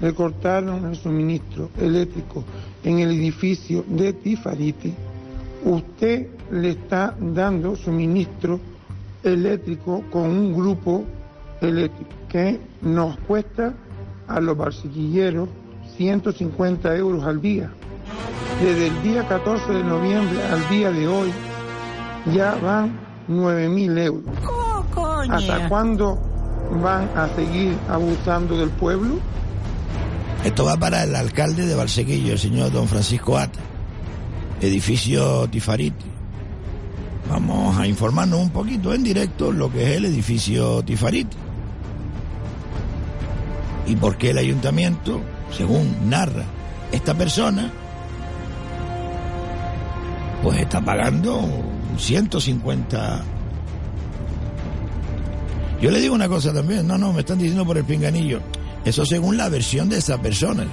le 0.00 0.14
cortaron 0.14 0.86
el 0.86 0.96
suministro 0.96 1.68
eléctrico 1.78 2.42
en 2.82 3.00
el 3.00 3.10
edificio 3.10 3.84
de 3.86 4.14
Tifariti, 4.14 4.94
usted 5.66 6.28
le 6.50 6.70
está 6.70 7.14
dando 7.20 7.76
suministro 7.76 8.58
eléctrico 9.22 10.02
con 10.10 10.30
un 10.30 10.54
grupo 10.54 11.04
eléctrico 11.60 12.10
que 12.30 12.58
nos 12.80 13.18
cuesta 13.18 13.74
a 14.28 14.40
los 14.40 14.56
barsequilleros 14.56 15.48
150 15.96 16.96
euros 16.96 17.24
al 17.24 17.40
día. 17.40 17.70
Desde 18.62 18.88
el 18.88 19.02
día 19.02 19.26
14 19.28 19.72
de 19.72 19.84
noviembre 19.84 20.38
al 20.44 20.68
día 20.68 20.90
de 20.90 21.08
hoy 21.08 21.32
ya 22.32 22.54
van 22.56 22.98
9.000 23.28 23.98
euros. 23.98 24.24
¿Hasta 25.30 25.68
cuándo 25.68 26.18
van 26.82 27.08
a 27.16 27.28
seguir 27.34 27.76
abusando 27.88 28.56
del 28.58 28.70
pueblo? 28.70 29.18
Esto 30.44 30.64
va 30.64 30.76
para 30.76 31.04
el 31.04 31.14
alcalde 31.14 31.66
de 31.66 31.74
Barsequillo, 31.74 32.32
el 32.32 32.38
señor 32.38 32.72
don 32.72 32.88
Francisco 32.88 33.38
Ata, 33.38 33.60
edificio 34.60 35.48
Tifariti. 35.48 36.06
Vamos 37.30 37.78
a 37.78 37.86
informarnos 37.86 38.40
un 38.40 38.50
poquito 38.50 38.92
en 38.92 39.04
directo 39.04 39.52
lo 39.52 39.70
que 39.70 39.82
es 39.84 39.96
el 39.98 40.06
edificio 40.06 40.82
Tifariti. 40.82 41.36
Y 43.86 43.96
por 43.96 44.16
qué 44.16 44.30
el 44.30 44.38
ayuntamiento, 44.38 45.20
según 45.56 46.08
narra 46.08 46.44
esta 46.92 47.14
persona, 47.14 47.70
pues 50.42 50.58
está 50.58 50.80
pagando 50.80 51.40
150 51.98 53.24
yo 55.82 55.90
le 55.90 56.00
digo 56.00 56.14
una 56.14 56.28
cosa 56.28 56.54
también, 56.54 56.86
no, 56.86 56.96
no, 56.96 57.12
me 57.12 57.20
están 57.20 57.38
diciendo 57.38 57.66
por 57.66 57.76
el 57.76 57.84
pinganillo. 57.84 58.40
Eso 58.84 59.04
según 59.04 59.36
la 59.36 59.48
versión 59.48 59.88
de 59.88 59.98
esa 59.98 60.16
persona. 60.22 60.64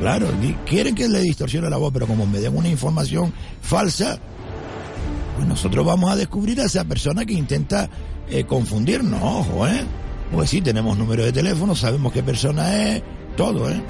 Claro, 0.00 0.26
quieren 0.68 0.92
que 0.92 1.08
le 1.08 1.20
distorsione 1.20 1.70
la 1.70 1.76
voz, 1.76 1.92
pero 1.92 2.08
como 2.08 2.26
me 2.26 2.40
den 2.40 2.56
una 2.56 2.68
información 2.68 3.32
falsa, 3.62 4.18
pues 5.36 5.46
nosotros 5.46 5.86
vamos 5.86 6.10
a 6.10 6.16
descubrir 6.16 6.60
a 6.60 6.64
esa 6.64 6.84
persona 6.84 7.24
que 7.24 7.34
intenta 7.34 7.88
eh, 8.28 8.42
confundirnos, 8.42 9.20
ojo, 9.22 9.68
¿eh? 9.68 9.84
Pues 10.32 10.50
sí, 10.50 10.60
tenemos 10.60 10.96
número 10.98 11.24
de 11.24 11.32
teléfono, 11.32 11.74
sabemos 11.74 12.12
qué 12.12 12.22
persona 12.22 12.82
es, 12.96 13.02
todo, 13.36 13.70
¿eh? 13.70 13.80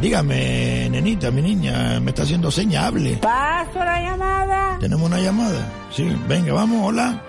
Dígame, 0.00 0.88
nenita, 0.90 1.30
mi 1.30 1.40
niña, 1.42 1.98
me 2.00 2.10
está 2.10 2.22
haciendo 2.22 2.50
seña, 2.50 2.86
hable. 2.86 3.16
Paso 3.16 3.78
la 3.78 4.00
llamada. 4.00 4.76
Tenemos 4.78 5.06
una 5.06 5.18
llamada. 5.20 5.66
Sí, 5.90 6.06
venga, 6.28 6.52
vamos, 6.52 6.86
hola. 6.88 7.22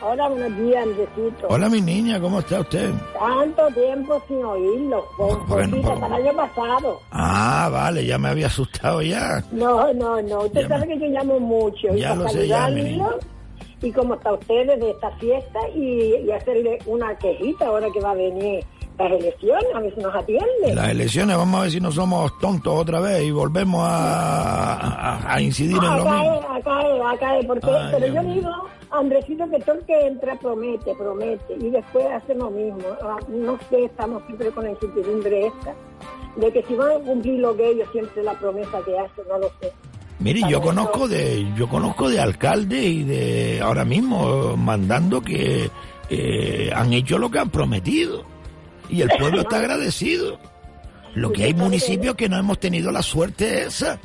Hola, 0.00 0.28
buenos 0.28 0.56
días, 0.58 0.82
Andresito. 0.84 1.46
Hola, 1.50 1.68
mi 1.68 1.80
niña, 1.82 2.18
¿cómo 2.20 2.38
está 2.38 2.60
usted? 2.60 2.90
Tanto 3.18 3.66
tiempo 3.74 4.22
sin 4.28 4.42
oírlo. 4.44 5.04
Bueno, 5.48 5.76
por- 5.82 6.00
para 6.00 6.16
el 6.18 6.26
año 6.28 6.36
pasado. 6.36 7.00
Ah, 7.10 7.68
vale, 7.70 8.06
ya 8.06 8.16
me 8.16 8.28
había 8.28 8.46
asustado 8.46 9.02
ya. 9.02 9.44
No, 9.52 9.92
no, 9.92 10.22
no. 10.22 10.42
Usted 10.44 10.62
Ya 10.62 10.68
sabe 10.68 10.86
que 10.88 10.98
yo 11.00 11.06
llamo 11.06 11.38
mucho. 11.40 11.88
y 11.94 12.00
Ya 12.00 12.10
para 12.10 12.22
lo 12.22 12.28
sé, 12.30 12.46
ya, 12.48 12.68
mi 12.68 12.98
Y 13.80 13.92
como 13.92 14.14
está 14.14 14.32
usted 14.32 14.66
desde 14.66 14.90
esta 14.90 15.10
fiesta 15.12 15.58
y, 15.74 16.16
y 16.26 16.32
hacerle 16.32 16.78
una 16.86 17.16
quejita 17.16 17.66
ahora 17.66 17.88
que 17.92 18.00
va 18.00 18.10
a 18.10 18.14
venir 18.14 18.64
las 18.98 19.12
elecciones, 19.12 19.64
a 19.72 19.78
ver 19.80 19.94
si 19.94 20.00
nos 20.00 20.12
atiende. 20.14 20.74
Las 20.74 20.90
elecciones, 20.90 21.36
vamos 21.36 21.60
a 21.60 21.62
ver 21.62 21.70
si 21.70 21.80
no 21.80 21.92
somos 21.92 22.36
tontos 22.40 22.74
otra 22.74 22.98
vez 22.98 23.22
y 23.22 23.30
volvemos 23.30 23.80
a, 23.84 24.74
a- 24.74 25.34
a 25.34 25.40
incidir 25.40 25.76
en 25.76 25.96
lo 25.96 26.04
mismo. 26.04 26.34
es, 26.34 26.44
acá 26.50 26.80
es, 26.82 27.02
acá 27.14 27.38
es, 27.38 27.46
porque, 27.46 27.70
Ay, 27.70 27.88
pero 27.92 28.06
yo 28.14 28.22
digo, 28.34 28.50
Andresito, 28.90 29.48
que 29.50 29.60
todo 29.60 29.76
el 29.76 29.84
que 29.84 30.06
entra 30.08 30.34
promete, 30.36 30.94
promete, 30.96 31.54
y 31.54 31.70
después 31.70 32.06
hace 32.06 32.34
lo 32.34 32.50
mismo. 32.50 32.82
Ah, 33.02 33.18
No 33.28 33.56
sé, 33.70 33.84
estamos 33.84 34.22
siempre 34.26 34.50
con 34.50 34.64
la 34.64 34.70
incertidumbre 34.70 35.46
esta, 35.46 35.74
de 36.34 36.52
que 36.52 36.62
si 36.64 36.74
van 36.74 36.90
a 36.90 37.04
cumplir 37.04 37.38
lo 37.38 37.56
que 37.56 37.68
ellos 37.70 37.88
siempre 37.92 38.24
la 38.24 38.34
promesa 38.34 38.80
que 38.84 38.98
hacen, 38.98 39.24
no 39.28 39.38
lo 39.38 39.48
sé. 39.60 39.72
Mire, 40.20 40.42
yo 40.48 40.60
conozco 40.60 41.06
de 41.06 41.46
yo 41.56 41.68
conozco 41.68 42.10
de 42.10 42.20
alcaldes 42.20 42.84
y 42.84 43.04
de 43.04 43.60
ahora 43.62 43.84
mismo 43.84 44.56
mandando 44.56 45.20
que 45.20 45.70
eh, 46.10 46.70
han 46.74 46.92
hecho 46.92 47.18
lo 47.18 47.30
que 47.30 47.38
han 47.38 47.50
prometido 47.50 48.24
y 48.88 49.02
el 49.02 49.10
pueblo 49.18 49.42
está 49.42 49.56
agradecido. 49.58 50.38
Lo 51.14 51.32
que 51.32 51.44
hay 51.44 51.54
municipios 51.54 52.14
que 52.14 52.28
no 52.28 52.36
hemos 52.36 52.58
tenido 52.58 52.90
la 52.92 53.02
suerte 53.02 53.64
esa. 53.64 53.98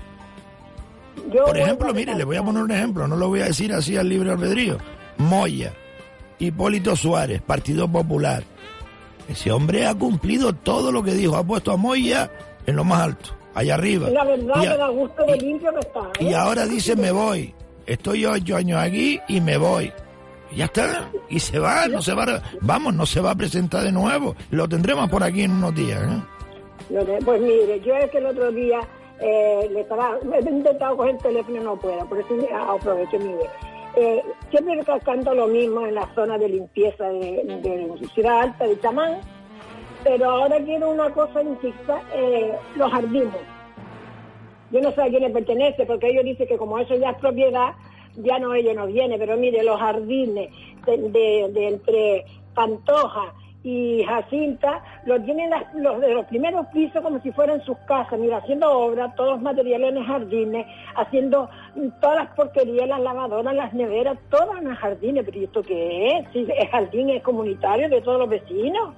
Por 1.45 1.57
ejemplo, 1.57 1.93
mire, 1.93 2.15
le 2.15 2.23
voy 2.23 2.37
a 2.37 2.43
poner 2.43 2.63
un 2.63 2.71
ejemplo, 2.71 3.07
no 3.07 3.15
lo 3.15 3.27
voy 3.27 3.41
a 3.41 3.45
decir 3.45 3.73
así 3.73 3.97
al 3.97 4.09
libre 4.09 4.31
albedrío. 4.31 4.77
Moya, 5.17 5.73
Hipólito 6.39 6.95
Suárez, 6.95 7.41
Partido 7.41 7.87
Popular. 7.87 8.43
Ese 9.27 9.51
hombre 9.51 9.85
ha 9.85 9.95
cumplido 9.95 10.53
todo 10.53 10.91
lo 10.91 11.03
que 11.03 11.13
dijo, 11.13 11.37
ha 11.37 11.43
puesto 11.43 11.71
a 11.71 11.77
Moya 11.77 12.31
en 12.65 12.75
lo 12.75 12.83
más 12.83 13.01
alto, 13.01 13.35
allá 13.53 13.75
arriba. 13.75 14.09
La 14.09 14.23
verdad 14.23 14.61
Y 14.61 14.65
a- 14.67 14.87
gusto 14.87 15.23
de 15.25 15.37
limpio 15.37 15.73
que 15.73 15.79
está. 15.79 15.99
¿eh? 16.19 16.23
y 16.29 16.33
ahora 16.33 16.65
dice 16.65 16.95
me 16.95 17.11
voy. 17.11 17.53
Estoy 17.85 18.25
ocho 18.25 18.55
años 18.55 18.79
aquí 18.81 19.19
y 19.27 19.41
me 19.41 19.57
voy. 19.57 19.91
Y 20.51 20.57
ya 20.57 20.65
está. 20.65 21.09
Y 21.29 21.39
se 21.39 21.59
va, 21.59 21.87
no 21.87 22.01
se 22.01 22.13
va. 22.13 22.23
a- 22.23 22.41
Vamos, 22.61 22.93
no 22.93 23.05
se 23.05 23.19
va 23.21 23.31
a 23.31 23.35
presentar 23.35 23.83
de 23.83 23.91
nuevo. 23.91 24.35
Lo 24.51 24.67
tendremos 24.69 25.09
por 25.09 25.23
aquí 25.23 25.43
en 25.43 25.51
unos 25.51 25.73
días. 25.75 26.01
¿eh? 26.01 27.19
Pues 27.25 27.41
mire, 27.41 27.79
yo 27.81 27.95
es 27.95 28.09
que 28.11 28.17
el 28.19 28.25
otro 28.27 28.51
día 28.51 28.79
eh, 29.19 29.69
le 29.71 29.81
estaba, 29.81 30.17
he 30.33 30.49
intentado 30.49 30.97
coger 30.97 31.15
el 31.15 31.21
teléfono 31.21 31.57
y 31.57 31.63
no 31.63 31.75
puedo, 31.77 32.05
por 32.07 32.19
eso 32.19 32.27
aprovecho 32.69 33.17
mire. 33.19 33.49
Eh, 33.95 34.21
siempre 34.49 34.75
recalcando 34.75 35.33
lo 35.35 35.47
mismo 35.47 35.85
en 35.85 35.95
la 35.95 36.07
zona 36.15 36.37
de 36.37 36.49
limpieza 36.49 37.05
de, 37.09 37.43
de 37.61 38.07
Ciudad 38.13 38.41
Alta, 38.41 38.65
de 38.65 38.79
Chamán, 38.81 39.19
pero 40.03 40.29
ahora 40.29 40.57
quiero 40.59 40.91
una 40.91 41.09
cosa 41.09 41.41
Chica, 41.61 42.01
eh, 42.13 42.53
los 42.75 42.91
jardines. 42.91 43.41
Yo 44.71 44.81
no 44.81 44.91
sé 44.91 45.03
a 45.03 45.07
quién 45.07 45.21
le 45.21 45.29
pertenece, 45.29 45.85
porque 45.85 46.09
ellos 46.09 46.25
dicen 46.25 46.47
que 46.47 46.57
como 46.57 46.79
eso 46.79 46.95
ya 46.95 47.11
es 47.11 47.17
propiedad, 47.17 47.73
ya 48.15 48.39
no 48.39 48.53
ellos 48.53 48.75
no 48.75 48.87
viene, 48.87 49.17
pero 49.17 49.37
mire, 49.37 49.63
los 49.63 49.79
jardines 49.79 50.49
de, 50.85 51.67
entre 51.67 52.25
Pantoja 52.53 53.33
y 53.63 54.03
Jacinta, 54.03 54.83
los 55.05 55.23
tienen 55.23 55.49
los 55.75 56.01
de 56.01 56.13
los 56.13 56.25
primeros 56.25 56.65
pisos 56.67 57.01
como 57.01 57.21
si 57.21 57.31
fueran 57.31 57.63
sus 57.63 57.77
casas, 57.87 58.19
mira, 58.19 58.37
haciendo 58.37 58.69
obras, 58.69 59.15
todos 59.15 59.33
los 59.33 59.41
materiales 59.41 59.91
en 59.91 59.97
el 59.97 60.05
jardines, 60.05 60.65
haciendo 60.95 61.49
todas 62.01 62.17
las 62.17 62.35
porquerías, 62.35 62.89
las 62.89 62.99
lavadoras, 62.99 63.55
las 63.55 63.73
neveras, 63.73 64.17
todas 64.29 64.59
en 64.59 64.67
el 64.67 64.75
jardines, 64.75 65.23
pero 65.23 65.39
¿y 65.39 65.43
esto 65.45 65.61
qué 65.61 66.17
es? 66.17 66.27
Si 66.33 66.39
el 66.39 66.67
jardín 66.67 67.09
es 67.11 67.23
comunitario 67.23 67.87
de 67.89 68.01
todos 68.01 68.19
los 68.19 68.29
vecinos. 68.29 68.95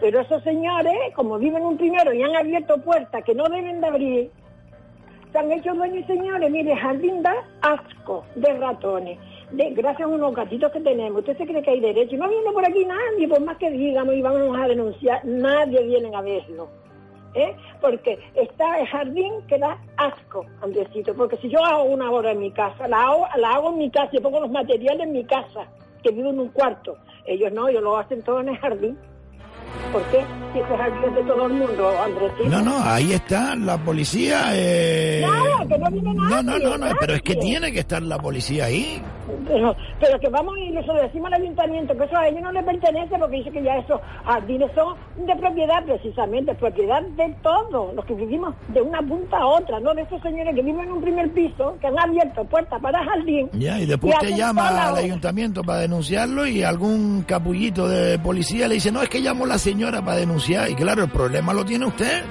Pero 0.00 0.20
esos 0.20 0.42
señores, 0.42 0.94
como 1.14 1.38
viven 1.38 1.62
un 1.62 1.76
primero 1.76 2.12
y 2.12 2.22
han 2.22 2.36
abierto 2.36 2.76
puertas 2.78 3.24
que 3.24 3.34
no 3.34 3.44
deben 3.44 3.80
de 3.80 3.86
abrir, 3.86 4.30
se 5.32 5.38
han 5.38 5.52
hecho 5.52 5.74
dueños 5.74 5.98
y 5.98 6.04
señores, 6.04 6.50
mire, 6.50 6.76
jardín 6.76 7.22
da 7.22 7.34
asco 7.62 8.24
de 8.34 8.52
ratones, 8.54 9.18
de, 9.50 9.70
gracias 9.70 10.08
a 10.08 10.12
unos 10.12 10.34
gatitos 10.34 10.70
que 10.72 10.80
tenemos. 10.80 11.20
¿Usted 11.20 11.36
se 11.38 11.46
cree 11.46 11.62
que 11.62 11.70
hay 11.70 11.80
derecho? 11.80 12.16
No 12.16 12.28
viene 12.28 12.52
por 12.52 12.64
aquí 12.64 12.84
nadie, 12.84 13.28
por 13.28 13.40
más 13.40 13.56
que 13.56 13.70
digamos 13.70 14.14
y 14.14 14.22
vamos 14.22 14.58
a 14.58 14.68
denunciar, 14.68 15.24
nadie 15.24 15.82
viene 15.82 16.14
a 16.14 16.20
verlo. 16.20 16.68
¿eh? 17.36 17.54
Porque 17.80 18.18
está 18.34 18.80
el 18.80 18.86
jardín 18.88 19.32
que 19.46 19.58
da 19.58 19.78
asco, 19.96 20.46
Andresito. 20.62 21.14
Porque 21.14 21.36
si 21.36 21.48
yo 21.48 21.64
hago 21.64 21.84
una 21.84 22.10
obra 22.10 22.32
en 22.32 22.40
mi 22.40 22.50
casa, 22.50 22.88
la 22.88 23.02
hago, 23.02 23.26
la 23.36 23.52
hago 23.52 23.70
en 23.70 23.78
mi 23.78 23.90
casa 23.90 24.10
y 24.12 24.20
pongo 24.20 24.40
los 24.40 24.50
materiales 24.50 25.06
en 25.06 25.12
mi 25.12 25.24
casa, 25.24 25.66
que 26.02 26.10
vivo 26.10 26.30
en 26.30 26.40
un 26.40 26.48
cuarto. 26.48 26.96
Ellos 27.26 27.52
no, 27.52 27.68
ellos 27.68 27.82
lo 27.82 27.96
hacen 27.96 28.22
todo 28.22 28.40
en 28.40 28.48
el 28.48 28.58
jardín. 28.58 28.98
¿Por 29.92 30.02
qué? 30.10 30.24
Si 30.52 30.58
ese 30.60 30.76
jardín 30.76 31.04
es 31.04 31.14
de 31.14 31.22
todo 31.24 31.46
el 31.46 31.52
mundo, 31.54 31.90
Andresito. 32.02 32.48
No, 32.48 32.62
no, 32.62 32.82
ahí 32.82 33.12
está 33.12 33.54
la 33.56 33.76
policía. 33.78 34.44
Eh... 34.52 35.24
Nada, 35.26 35.66
que 35.68 35.78
no 35.78 35.90
viene 35.90 36.14
No, 36.14 36.42
nadie. 36.42 36.60
no, 36.60 36.78
no, 36.78 36.78
no, 36.88 36.94
pero 36.98 37.14
es 37.14 37.22
que 37.22 37.36
tiene 37.36 37.72
que 37.72 37.80
estar 37.80 38.02
la 38.02 38.18
policía 38.18 38.66
ahí. 38.66 39.02
Pero, 39.46 39.76
pero 40.00 40.20
que 40.20 40.28
vamos 40.28 40.56
y 40.58 40.70
le 40.70 40.82
decimos 41.02 41.32
al 41.32 41.42
ayuntamiento 41.42 41.96
que 41.96 42.04
eso 42.04 42.16
a 42.16 42.28
ellos 42.28 42.42
no 42.42 42.52
les 42.52 42.64
pertenece 42.64 43.18
porque 43.18 43.36
dice 43.36 43.50
que 43.50 43.62
ya 43.62 43.76
esos 43.76 44.00
jardines 44.24 44.70
son 44.74 44.96
de 45.26 45.36
propiedad 45.36 45.84
precisamente, 45.84 46.54
propiedad 46.54 47.02
de 47.02 47.34
todos, 47.42 47.94
los 47.94 48.04
que 48.04 48.14
vivimos 48.14 48.54
de 48.68 48.82
una 48.82 49.00
punta 49.02 49.38
a 49.38 49.46
otra, 49.46 49.80
no 49.80 49.94
de 49.94 50.02
esos 50.02 50.20
señores 50.22 50.54
que 50.54 50.62
viven 50.62 50.86
en 50.86 50.92
un 50.92 51.00
primer 51.00 51.30
piso, 51.32 51.76
que 51.80 51.86
han 51.86 51.98
abierto 51.98 52.44
puertas 52.44 52.80
para 52.80 53.04
jardín. 53.04 53.50
Ya, 53.52 53.80
y 53.80 53.86
después 53.86 54.14
usted 54.14 54.28
hacen 54.28 54.38
llama 54.38 54.88
al 54.88 54.96
ayuntamiento 54.96 55.62
para 55.62 55.80
denunciarlo 55.80 56.46
y 56.46 56.62
algún 56.62 57.22
capullito 57.22 57.88
de 57.88 58.18
policía 58.18 58.68
le 58.68 58.74
dice, 58.74 58.92
no, 58.92 59.02
es 59.02 59.08
que 59.08 59.20
llamo 59.20 59.44
a 59.44 59.48
la 59.48 59.58
señora 59.58 60.00
para 60.02 60.18
denunciar. 60.18 60.70
Y 60.70 60.74
claro, 60.74 61.04
el 61.04 61.10
problema 61.10 61.52
lo 61.52 61.64
tiene 61.64 61.86
usted. 61.86 62.24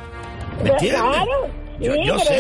¿Me 0.64 0.70
entiende? 0.70 1.00
Claro. 1.00 1.65
Yo- 1.80 1.94
sí, 1.94 2.04
yo 2.06 2.14
pero 2.16 2.26
sé 2.26 2.36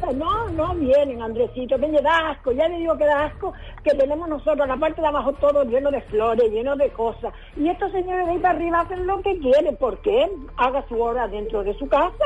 que- 0.00 0.14
no, 0.14 0.48
no 0.50 0.74
vienen, 0.74 1.20
Andresito, 1.22 1.78
que 1.78 1.88
da 2.02 2.30
asco, 2.30 2.52
ya 2.52 2.68
le 2.68 2.78
digo 2.78 2.96
que 2.96 3.04
da 3.04 3.24
asco, 3.26 3.52
que 3.84 3.90
tenemos 3.96 4.28
nosotros 4.28 4.66
la 4.66 4.76
parte 4.76 5.00
de 5.00 5.06
abajo 5.08 5.32
todo 5.34 5.64
lleno 5.64 5.90
de 5.90 6.00
flores, 6.02 6.50
lleno 6.50 6.74
de 6.76 6.88
cosas, 6.90 7.32
y 7.56 7.68
estos 7.68 7.92
señores 7.92 8.26
de 8.26 8.32
ahí 8.32 8.38
para 8.38 8.56
arriba 8.56 8.80
hacen 8.80 9.06
lo 9.06 9.20
que 9.22 9.38
quieren, 9.38 9.76
¿por 9.76 9.98
qué? 9.98 10.28
Haga 10.56 10.84
su 10.88 11.00
hora 11.00 11.28
dentro 11.28 11.62
de 11.64 11.74
su 11.74 11.86
casa, 11.88 12.24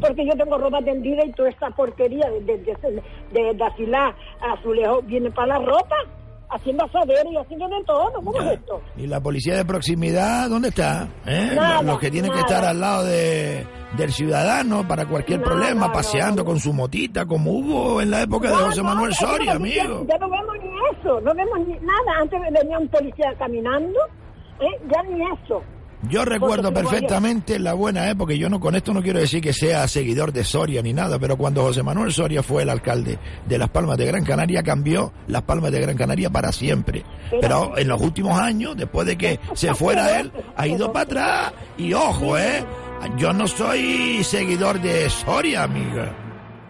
porque 0.00 0.24
yo 0.26 0.32
tengo 0.36 0.58
ropa 0.58 0.80
tendida 0.82 1.24
y 1.24 1.32
toda 1.32 1.48
esta 1.48 1.70
porquería 1.70 2.28
de, 2.30 2.40
de, 2.42 2.58
de, 2.58 3.02
de, 3.32 3.54
de 3.54 3.64
azulejo 4.40 5.02
viene 5.02 5.30
para 5.30 5.58
la 5.58 5.64
ropa, 5.64 5.96
haciendo 6.54 6.84
asadero 6.84 7.30
y 7.32 7.36
haciendo 7.36 7.68
de 7.68 7.84
todo, 7.84 8.12
¿cómo 8.12 8.40
es 8.40 8.52
esto? 8.52 8.80
¿Y 8.96 9.06
la 9.06 9.20
policía 9.20 9.56
de 9.56 9.64
proximidad 9.64 10.48
dónde 10.48 10.68
está? 10.68 11.08
¿Eh? 11.26 11.52
Nada, 11.54 11.82
los, 11.82 11.98
que 11.98 12.10
tienen 12.10 12.30
que 12.32 12.40
estar 12.40 12.64
al 12.64 12.80
lado 12.80 13.04
de, 13.04 13.66
del 13.96 14.12
ciudadano 14.12 14.86
para 14.86 15.06
cualquier 15.06 15.40
Nada, 15.40 15.50
problema, 15.50 15.92
paseando 15.92 16.44
con 16.44 16.58
su 16.60 16.72
motita, 16.72 17.26
como 17.26 17.50
hubo 17.52 18.00
en 18.00 18.10
la 18.10 18.22
época 18.22 18.48
de 18.50 18.54
José 18.56 18.82
Manuel 18.82 19.14
Soria, 19.14 19.54
nosotros 19.54 19.70
ya- 19.74 19.82
amigo. 19.84 20.06
Ya 20.08 20.18
no 20.18 20.28
vemos 20.30 20.56
ni 20.62 20.98
eso, 20.98 21.20
no 21.20 21.34
vemos 21.34 21.58
ni 21.66 21.74
nada. 21.74 22.20
Antes 22.20 22.40
venía 22.52 22.78
un 22.78 22.88
policía 22.88 23.34
caminando, 23.38 23.98
¿eh? 24.60 24.80
ya 24.92 25.02
ni 25.04 25.22
eso. 25.24 25.62
Yo 26.08 26.24
recuerdo 26.24 26.72
perfectamente 26.74 27.58
la 27.60 27.74
buena 27.74 28.10
época, 28.10 28.32
y 28.34 28.38
yo 28.38 28.48
no 28.48 28.58
con 28.58 28.74
esto 28.74 28.92
no 28.92 29.02
quiero 29.02 29.20
decir 29.20 29.40
que 29.40 29.52
sea 29.52 29.86
seguidor 29.86 30.32
de 30.32 30.42
Soria 30.42 30.82
ni 30.82 30.92
nada, 30.92 31.18
pero 31.18 31.36
cuando 31.36 31.62
José 31.62 31.82
Manuel 31.84 32.12
Soria 32.12 32.42
fue 32.42 32.62
el 32.64 32.70
alcalde 32.70 33.18
de 33.46 33.58
Las 33.58 33.68
Palmas 33.68 33.98
de 33.98 34.06
Gran 34.06 34.24
Canaria, 34.24 34.62
cambió 34.64 35.12
Las 35.28 35.42
Palmas 35.42 35.70
de 35.70 35.80
Gran 35.80 35.96
Canaria 35.96 36.28
para 36.30 36.50
siempre. 36.50 37.04
Pero 37.40 37.78
en 37.78 37.86
los 37.86 38.00
últimos 38.00 38.38
años, 38.38 38.76
después 38.76 39.06
de 39.06 39.16
que 39.16 39.38
se 39.54 39.74
fuera 39.74 40.18
él, 40.18 40.32
ha 40.56 40.66
ido 40.66 40.92
para 40.92 41.04
atrás. 41.04 41.52
Y 41.78 41.92
ojo, 41.94 42.36
¿eh? 42.36 42.64
Yo 43.16 43.32
no 43.32 43.46
soy 43.46 44.22
seguidor 44.24 44.80
de 44.80 45.08
Soria, 45.08 45.62
amiga. 45.64 46.16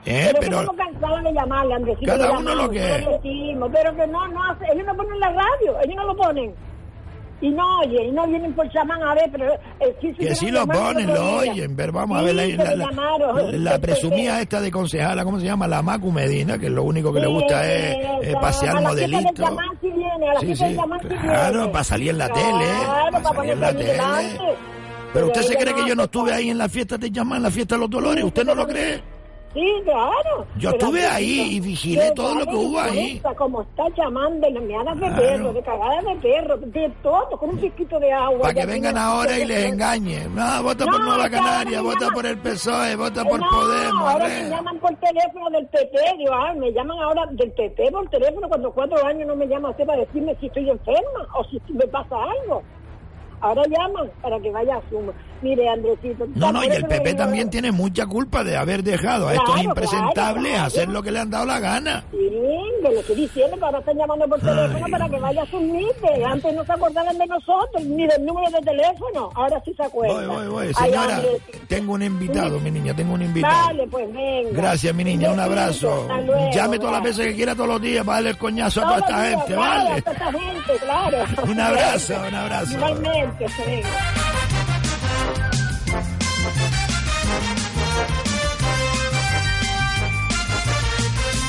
¿Eh? 0.05 0.33
pero, 0.41 0.59
Pero 0.59 0.73
cansados 0.73 1.23
de 1.23 1.33
llamarle, 1.33 1.75
Andresito. 1.75 2.07
Cada 2.07 2.33
uno 2.33 2.55
lo 2.55 2.69
que- 2.69 3.07
pero 3.73 3.97
que 3.97 4.07
no, 4.09 4.29
no 4.29 4.45
hace, 4.51 4.65
ellos 4.75 4.85
no 4.87 4.97
ponen 4.97 5.21
la 5.21 5.29
radio, 5.29 5.81
ellos 5.85 5.97
no 5.97 6.05
lo 6.07 6.17
ponen. 6.17 6.55
Y 7.43 7.51
no 7.51 7.81
oyen, 7.81 8.07
y 8.09 8.13
no 8.13 8.27
vienen 8.29 8.55
por 8.55 8.71
chamán 8.71 9.03
a 9.03 9.15
ver, 9.15 9.29
pero 9.33 9.53
eh, 9.53 9.95
sí, 10.01 10.15
que 10.15 10.35
sí 10.35 10.51
lo 10.53 10.65
ponen, 10.67 11.09
lo 11.13 11.39
oyen. 11.39 11.75
Ver, 11.75 11.91
vamos 11.91 12.17
a 12.19 12.23
ver 12.23 12.35
la, 12.37 12.47
la- 12.47 12.75
la- 12.77 13.53
la 13.59 13.79
presumida 13.81 14.41
esta 14.41 14.61
de 14.61 14.71
concejala, 14.71 15.25
¿cómo 15.25 15.41
se 15.41 15.47
llama? 15.47 15.67
La 15.67 15.83
Macu 15.83 16.13
Medina, 16.13 16.57
que 16.57 16.71
lo 16.71 16.85
único 16.85 17.13
que 17.13 17.21
le 17.21 17.27
gusta 17.27 17.69
es 17.71 17.97
eh, 18.23 18.35
pasear 18.41 18.77
a 18.77 18.81
la 18.81 18.91
fiesta 18.93 19.01
del 19.03 19.11
modelito. 19.13 19.43
chamán 19.43 19.67
sí 19.81 19.89
Sí, 20.55 20.77
claro, 21.21 21.71
para 21.73 21.85
salir 21.85 22.11
en 22.11 22.19
la 22.19 22.29
tele, 22.29 22.45
Claro, 22.85 23.11
para 23.11 23.23
para 23.23 23.35
salir 23.35 23.51
en 23.53 23.61
la 23.61 23.73
tele. 23.73 23.85
delante. 23.93 24.45
Pero 25.13 25.27
usted 25.27 25.43
se 25.43 25.57
cree 25.57 25.75
que 25.75 25.87
yo 25.87 25.95
no 25.97 26.05
estuve 26.05 26.33
ahí 26.33 26.49
en 26.51 26.59
la 26.59 26.69
fiesta 26.69 26.97
de 26.97 27.11
Chamán, 27.13 27.39
en 27.39 27.43
la 27.43 27.51
fiesta 27.51 27.75
de 27.75 27.81
los 27.81 27.91
Dolores, 27.91 28.25
¿usted 28.25 28.45
no 28.47 28.55
lo 28.55 28.67
cree? 28.67 29.03
Sí, 29.55 29.83
claro. 29.85 30.47
Yo 30.57 30.71
estuve 30.71 31.07
ahí 31.07 31.57
y 31.57 31.61
vigilé 31.61 32.11
todo 32.13 32.35
lo 32.37 32.47
que 32.47 32.55
hubo 32.57 32.81
ahí. 32.81 33.21
Como 33.37 33.61
está 33.63 33.85
llamando 33.97 34.51
de 34.51 34.61
meadas 34.61 34.95
de 34.99 35.07
Claro. 35.09 35.17
perro, 35.23 35.53
de 35.53 35.63
cagadas 35.63 36.05
de 36.07 36.15
perro, 36.17 36.57
de 36.57 36.89
todo, 37.03 37.31
con 37.39 37.51
un 37.51 37.59
piquito 37.59 38.01
de 38.01 38.11
agua. 38.13 38.41
Para 38.41 38.55
que 38.55 38.67
vengan 38.67 38.97
ahora 38.97 39.39
y 39.39 39.45
les 39.45 39.65
engañen. 39.73 40.35
No, 40.35 40.63
vota 40.63 40.85
por 40.87 40.99
No, 41.01 41.05
Nueva 41.07 41.29
que 41.29 41.37
ahora 41.37 41.49
Canaria, 41.51 41.81
vota 41.83 41.99
llaman- 42.01 42.15
por 42.15 42.27
el 42.27 42.39
PSOE, 42.39 42.97
vota 42.97 43.25
por 43.25 43.41
no, 43.41 43.47
Podemos. 43.51 44.09
ahora 44.11 44.29
me 44.29 44.49
llaman 44.49 44.79
por 44.79 44.95
teléfono 44.97 45.51
del 45.51 45.67
PP, 45.67 45.99
digo, 46.19 46.33
ah, 46.33 46.55
me 46.55 46.73
llaman 46.73 46.99
ahora 47.01 47.27
del 47.33 47.53
PP 47.53 47.91
por 47.93 48.09
teléfono 48.09 48.49
cuando 48.49 48.73
cuatro 48.73 49.07
años 49.07 49.27
no 49.29 49.37
me 49.37 49.47
llama 49.47 49.69
usted 49.71 49.85
para 49.85 49.99
decirme 50.01 50.35
si 50.41 50.47
estoy 50.47 50.71
enferma 50.71 51.29
o 51.39 51.45
si 51.45 51.61
me 51.75 51.87
pasa 51.89 52.17
algo. 52.23 52.63
Ahora 53.43 53.63
llaman 53.69 54.09
para 54.23 54.39
que 54.41 54.51
vaya 54.51 54.77
a 54.77 54.89
suma. 54.89 55.13
Mire, 55.43 55.69
Andresito. 55.69 56.25
No, 56.37 56.53
no, 56.53 56.63
y 56.63 56.69
el 56.69 56.87
PP 56.87 57.15
también 57.15 57.51
tiene 57.51 57.73
mucha 57.73 58.07
culpa 58.07 58.45
de 58.45 58.57
haber 58.57 58.85
dejado 58.85 59.27
a 59.27 59.35
estos 59.35 59.63
impresentables 59.63 60.57
hacer 60.59 60.89
lo 60.89 61.03
que 61.03 61.11
le 61.11 61.19
han 61.19 61.31
dado 61.31 61.47
la 61.47 61.59
gana. 61.59 62.05
Sí, 62.13 62.19
le 62.91 63.01
estoy 63.01 63.17
diciendo 63.17 63.57
que 63.57 63.65
ahora 63.65 63.79
están 63.79 63.97
llamando 63.97 64.29
por 64.29 64.41
teléfono 64.41 64.87
para 64.91 65.09
que 65.09 65.19
vaya 65.19 65.43
a 65.43 65.47
sumirse. 65.47 66.25
Antes 66.25 66.55
no 66.55 66.65
se 66.65 66.73
acordaban 66.73 67.19
de 67.19 67.27
nosotros, 67.27 67.85
ni 67.85 68.07
del 68.07 68.25
número 68.25 68.51
de 68.51 68.61
teléfono. 68.61 69.31
Ahora 69.35 69.61
sí 69.65 69.75
se 69.75 69.83
acuerdan. 69.83 70.29
Voy, 70.29 70.37
voy, 70.37 70.49
voy. 70.49 70.75
Señora, 70.75 71.23
tengo 71.69 71.95
un 71.95 72.03
invitado, 72.03 72.61
mi 72.61 72.71
niña, 72.71 72.95
tengo 72.95 73.15
un 73.15 73.23
invitado. 73.23 73.67
Vale, 73.67 73.87
pues 73.89 74.13
venga. 74.13 74.51
Gracias, 74.53 74.95
mi 74.95 75.05
niña, 75.05 75.33
un 75.33 75.41
abrazo. 75.41 76.09
Llame 76.53 76.79
todas 76.79 76.95
las 76.95 77.03
veces 77.03 77.27
que 77.27 77.35
quiera 77.35 77.55
todos 77.55 77.69
los 77.69 77.83
días 77.83 78.05
para 78.05 78.17
darle 78.17 78.31
el 78.31 78.39
coñazo 78.39 78.81
a 78.81 78.85
toda 78.85 78.99
esta 78.99 79.25
gente, 79.25 79.55
¿vale? 79.57 79.91
a 79.91 80.03
toda 80.03 80.13
esta 80.13 80.33
gente, 80.33 80.73
claro. 80.85 81.19
Un 81.53 81.61
abrazo, 81.61 82.15
un 82.29 82.35
abrazo. 82.35 82.75
Igualmente, 82.75 83.32
venga. 83.39 83.89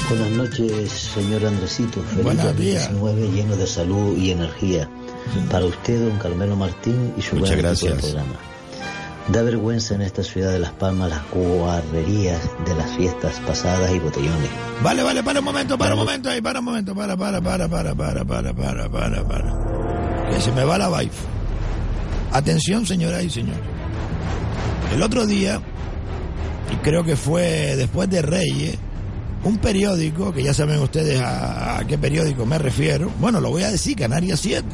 Buenas 0.10 0.30
noches, 0.32 0.92
señor 0.92 1.46
Andresito. 1.46 2.02
Feliz 2.04 2.24
Buenos 2.24 2.46
2019 2.46 3.30
lleno 3.32 3.56
de 3.56 3.66
salud 3.66 4.18
y 4.18 4.32
energía. 4.32 4.88
Para 5.50 5.66
usted, 5.66 6.08
don 6.08 6.18
Carmelo 6.20 6.56
Martín 6.56 7.14
y 7.18 7.22
su 7.22 7.36
Muchas 7.36 7.58
gracias. 7.58 7.94
programa. 7.94 8.36
Da 9.30 9.42
vergüenza 9.42 9.96
en 9.96 10.02
esta 10.02 10.22
ciudad 10.22 10.52
de 10.52 10.60
Las 10.60 10.74
Palmas 10.74 11.10
las 11.10 11.22
guarrerías 11.32 12.42
de 12.66 12.76
las 12.76 12.92
fiestas 12.92 13.40
pasadas 13.48 13.90
y 13.92 14.00
botellones. 14.00 14.50
Vale, 14.84 15.02
vale, 15.02 15.24
para 15.24 15.40
un 15.40 15.46
momento, 15.46 15.78
para 15.78 15.94
un 15.94 16.02
momento 16.02 16.30
ahí, 16.30 16.42
para 16.42 16.60
un 16.60 16.66
momento, 16.66 16.94
para, 16.94 17.16
para, 17.16 17.42
para, 17.42 17.70
para, 17.70 17.96
para, 17.96 18.26
para, 18.26 18.54
para, 18.54 18.90
para, 18.90 19.24
para. 19.24 20.30
Que 20.30 20.42
se 20.42 20.52
me 20.52 20.66
va 20.66 20.78
la 20.78 20.90
wife. 20.90 21.43
Atención, 22.34 22.84
señoras 22.88 23.24
y 23.24 23.30
señores. 23.30 23.62
El 24.92 25.04
otro 25.04 25.28
día, 25.28 25.62
y 26.72 26.76
creo 26.78 27.04
que 27.04 27.16
fue 27.16 27.76
después 27.76 28.10
de 28.10 28.24
Reyes, 28.24 28.76
un 29.44 29.60
periódico, 29.60 30.34
que 30.34 30.42
ya 30.42 30.52
saben 30.52 30.80
ustedes 30.80 31.22
a, 31.24 31.84
qué 31.88 31.96
periódico 32.00 32.44
me 32.48 32.58
refiero, 32.58 33.12
bueno, 33.20 33.40
lo 33.40 33.52
voy 33.52 33.62
a 33.62 33.70
decir, 33.70 33.96
Canarias 33.96 34.40
7, 34.40 34.66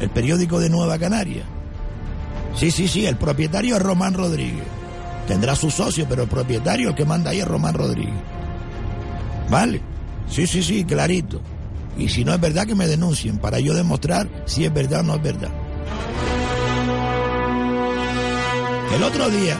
el 0.00 0.10
periódico 0.10 0.60
de 0.60 0.70
Nueva 0.70 0.96
Canaria. 0.96 1.42
Sí, 2.54 2.70
sí, 2.70 2.86
sí, 2.86 3.04
el 3.04 3.16
propietario 3.16 3.76
es 3.76 3.82
Román 3.82 4.14
Rodríguez. 4.14 4.64
Tendrá 5.26 5.56
su 5.56 5.72
socio, 5.72 6.06
pero 6.08 6.22
el 6.22 6.28
propietario, 6.28 6.90
el 6.90 6.94
que 6.94 7.04
manda 7.04 7.30
ahí 7.30 7.40
es 7.40 7.48
Román 7.48 7.74
Rodríguez. 7.74 8.14
¿Vale? 9.50 9.80
Sí, 10.28 10.46
sí, 10.46 10.62
sí, 10.62 10.84
clarito. 10.84 11.40
Y 11.98 12.08
si 12.08 12.24
no 12.24 12.32
es 12.32 12.40
verdad, 12.40 12.64
que 12.64 12.76
me 12.76 12.86
denuncien 12.86 13.38
para 13.38 13.58
yo 13.58 13.74
demostrar 13.74 14.28
si 14.44 14.64
es 14.64 14.72
verdad 14.72 15.00
o 15.00 15.02
no 15.02 15.14
es 15.16 15.22
verdad. 15.22 15.50
El 18.94 19.02
otro 19.02 19.30
día 19.30 19.56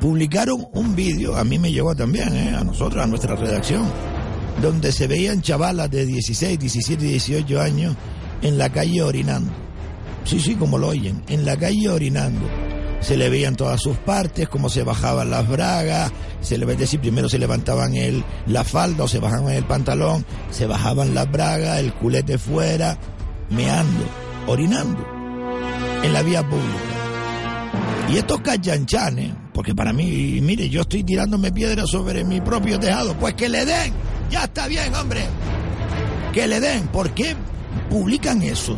publicaron 0.00 0.66
un 0.72 0.96
vídeo, 0.96 1.36
a 1.36 1.44
mí 1.44 1.58
me 1.58 1.70
llegó 1.70 1.94
también, 1.94 2.34
¿eh? 2.36 2.54
a 2.54 2.64
nosotros, 2.64 3.02
a 3.02 3.06
nuestra 3.06 3.36
redacción, 3.36 3.84
donde 4.60 4.90
se 4.90 5.06
veían 5.06 5.40
chavalas 5.40 5.88
de 5.88 6.04
16, 6.04 6.58
17 6.58 7.04
y 7.04 7.08
18 7.10 7.60
años 7.60 7.96
en 8.42 8.58
la 8.58 8.70
calle 8.70 9.02
orinando. 9.02 9.52
Sí, 10.24 10.40
sí, 10.40 10.56
como 10.56 10.78
lo 10.78 10.88
oyen, 10.88 11.22
en 11.28 11.44
la 11.44 11.56
calle 11.56 11.88
orinando. 11.88 12.44
Se 13.00 13.16
le 13.16 13.30
veían 13.30 13.54
todas 13.54 13.80
sus 13.80 13.98
partes, 13.98 14.48
cómo 14.48 14.68
se 14.68 14.82
bajaban 14.82 15.30
las 15.30 15.48
bragas, 15.48 16.10
se 16.40 16.58
le 16.58 16.66
decir, 16.66 17.00
primero 17.00 17.28
se 17.28 17.38
levantaban 17.38 17.94
el, 17.94 18.24
la 18.46 18.64
falda 18.64 19.04
o 19.04 19.08
se 19.08 19.20
bajaban 19.20 19.52
el 19.52 19.64
pantalón, 19.64 20.26
se 20.50 20.66
bajaban 20.66 21.14
las 21.14 21.30
bragas, 21.30 21.78
el 21.78 21.92
culete 21.94 22.36
fuera, 22.36 22.98
meando, 23.50 24.04
orinando, 24.48 25.06
en 26.02 26.12
la 26.12 26.22
vía 26.22 26.42
pública. 26.48 26.93
Y 28.10 28.16
estos 28.18 28.40
cachanchanes, 28.42 29.32
porque 29.52 29.74
para 29.74 29.92
mí, 29.92 30.38
mire, 30.42 30.68
yo 30.68 30.82
estoy 30.82 31.02
tirándome 31.02 31.52
piedras 31.52 31.90
sobre 31.90 32.24
mi 32.24 32.40
propio 32.40 32.78
tejado, 32.78 33.14
pues 33.14 33.34
que 33.34 33.48
le 33.48 33.64
den, 33.64 33.92
ya 34.30 34.44
está 34.44 34.66
bien, 34.66 34.94
hombre, 34.94 35.22
que 36.32 36.46
le 36.46 36.60
den, 36.60 36.86
¿por 36.88 37.10
qué 37.10 37.34
publican 37.88 38.42
eso? 38.42 38.76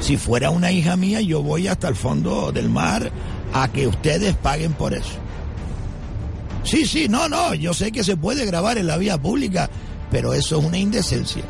Si 0.00 0.16
fuera 0.16 0.50
una 0.50 0.72
hija 0.72 0.96
mía, 0.96 1.20
yo 1.20 1.42
voy 1.42 1.68
hasta 1.68 1.88
el 1.88 1.94
fondo 1.94 2.50
del 2.52 2.68
mar 2.68 3.10
a 3.52 3.68
que 3.68 3.86
ustedes 3.86 4.34
paguen 4.34 4.72
por 4.72 4.94
eso. 4.94 5.18
Sí, 6.64 6.84
sí, 6.86 7.08
no, 7.08 7.28
no, 7.28 7.54
yo 7.54 7.72
sé 7.74 7.92
que 7.92 8.04
se 8.04 8.16
puede 8.16 8.44
grabar 8.44 8.76
en 8.78 8.86
la 8.86 8.96
vía 8.96 9.18
pública, 9.18 9.70
pero 10.10 10.34
eso 10.34 10.58
es 10.58 10.64
una 10.64 10.78
indecencia. 10.78 11.42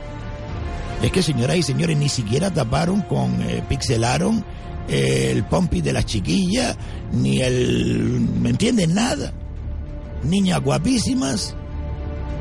Es 1.02 1.11
que, 1.11 1.22
señoras 1.22 1.56
y 1.56 1.62
señores, 1.62 1.96
ni 1.96 2.08
siquiera 2.08 2.52
taparon 2.52 3.00
con, 3.02 3.40
eh, 3.42 3.62
pixelaron 3.68 4.44
el 4.91 5.45
pompi 5.45 5.80
de 5.80 5.93
las 5.93 6.05
chiquillas, 6.05 6.76
ni 7.12 7.41
el, 7.41 8.20
¿me 8.41 8.51
entienden? 8.51 8.95
Nada. 8.95 9.32
Niñas 10.24 10.61
guapísimas 10.61 11.55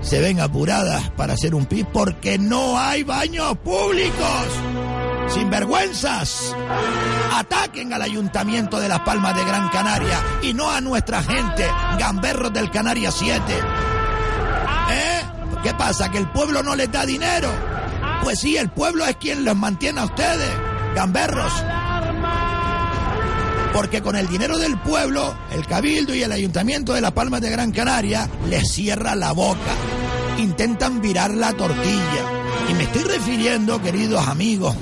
se 0.01 0.19
ven 0.19 0.39
apuradas 0.39 1.09
para 1.11 1.33
hacer 1.33 1.53
un 1.53 1.65
pis 1.65 1.85
porque 1.91 2.37
no 2.37 2.77
hay 2.77 3.03
baños 3.03 3.57
públicos. 3.59 4.47
Sinvergüenzas, 5.27 6.55
ataquen 7.35 7.93
al 7.93 8.01
ayuntamiento 8.01 8.79
de 8.79 8.89
Las 8.89 9.01
Palmas 9.01 9.35
de 9.35 9.45
Gran 9.45 9.69
Canaria 9.69 10.19
y 10.41 10.53
no 10.53 10.71
a 10.71 10.81
nuestra 10.81 11.21
gente, 11.21 11.67
gamberros 11.99 12.51
del 12.51 12.71
Canaria 12.71 13.11
7. 13.11 13.43
¿Eh? 14.91 15.21
¿Qué 15.61 15.73
pasa? 15.75 16.09
¿Que 16.09 16.17
el 16.17 16.27
pueblo 16.31 16.63
no 16.63 16.75
les 16.75 16.91
da 16.91 17.05
dinero? 17.05 17.49
Pues 18.23 18.39
sí, 18.39 18.57
el 18.57 18.69
pueblo 18.69 19.05
es 19.05 19.17
quien 19.17 19.45
los 19.45 19.55
mantiene 19.55 19.99
a 19.99 20.05
ustedes, 20.05 20.49
gamberros. 20.95 21.53
Porque 23.79 24.01
con 24.01 24.17
el 24.17 24.27
dinero 24.27 24.57
del 24.57 24.77
pueblo, 24.81 25.33
el 25.51 25.65
Cabildo 25.65 26.13
y 26.13 26.21
el 26.21 26.33
Ayuntamiento 26.33 26.93
de 26.93 26.99
Las 26.99 27.13
Palmas 27.13 27.39
de 27.39 27.49
Gran 27.49 27.71
Canaria 27.71 28.29
les 28.49 28.69
cierra 28.69 29.15
la 29.15 29.31
boca. 29.31 29.71
Intentan 30.37 30.99
virar 30.99 31.33
la 31.33 31.53
tortilla. 31.53 32.25
Y 32.69 32.73
me 32.73 32.83
estoy 32.83 33.03
refiriendo, 33.03 33.81
queridos 33.81 34.27
amigos, 34.27 34.75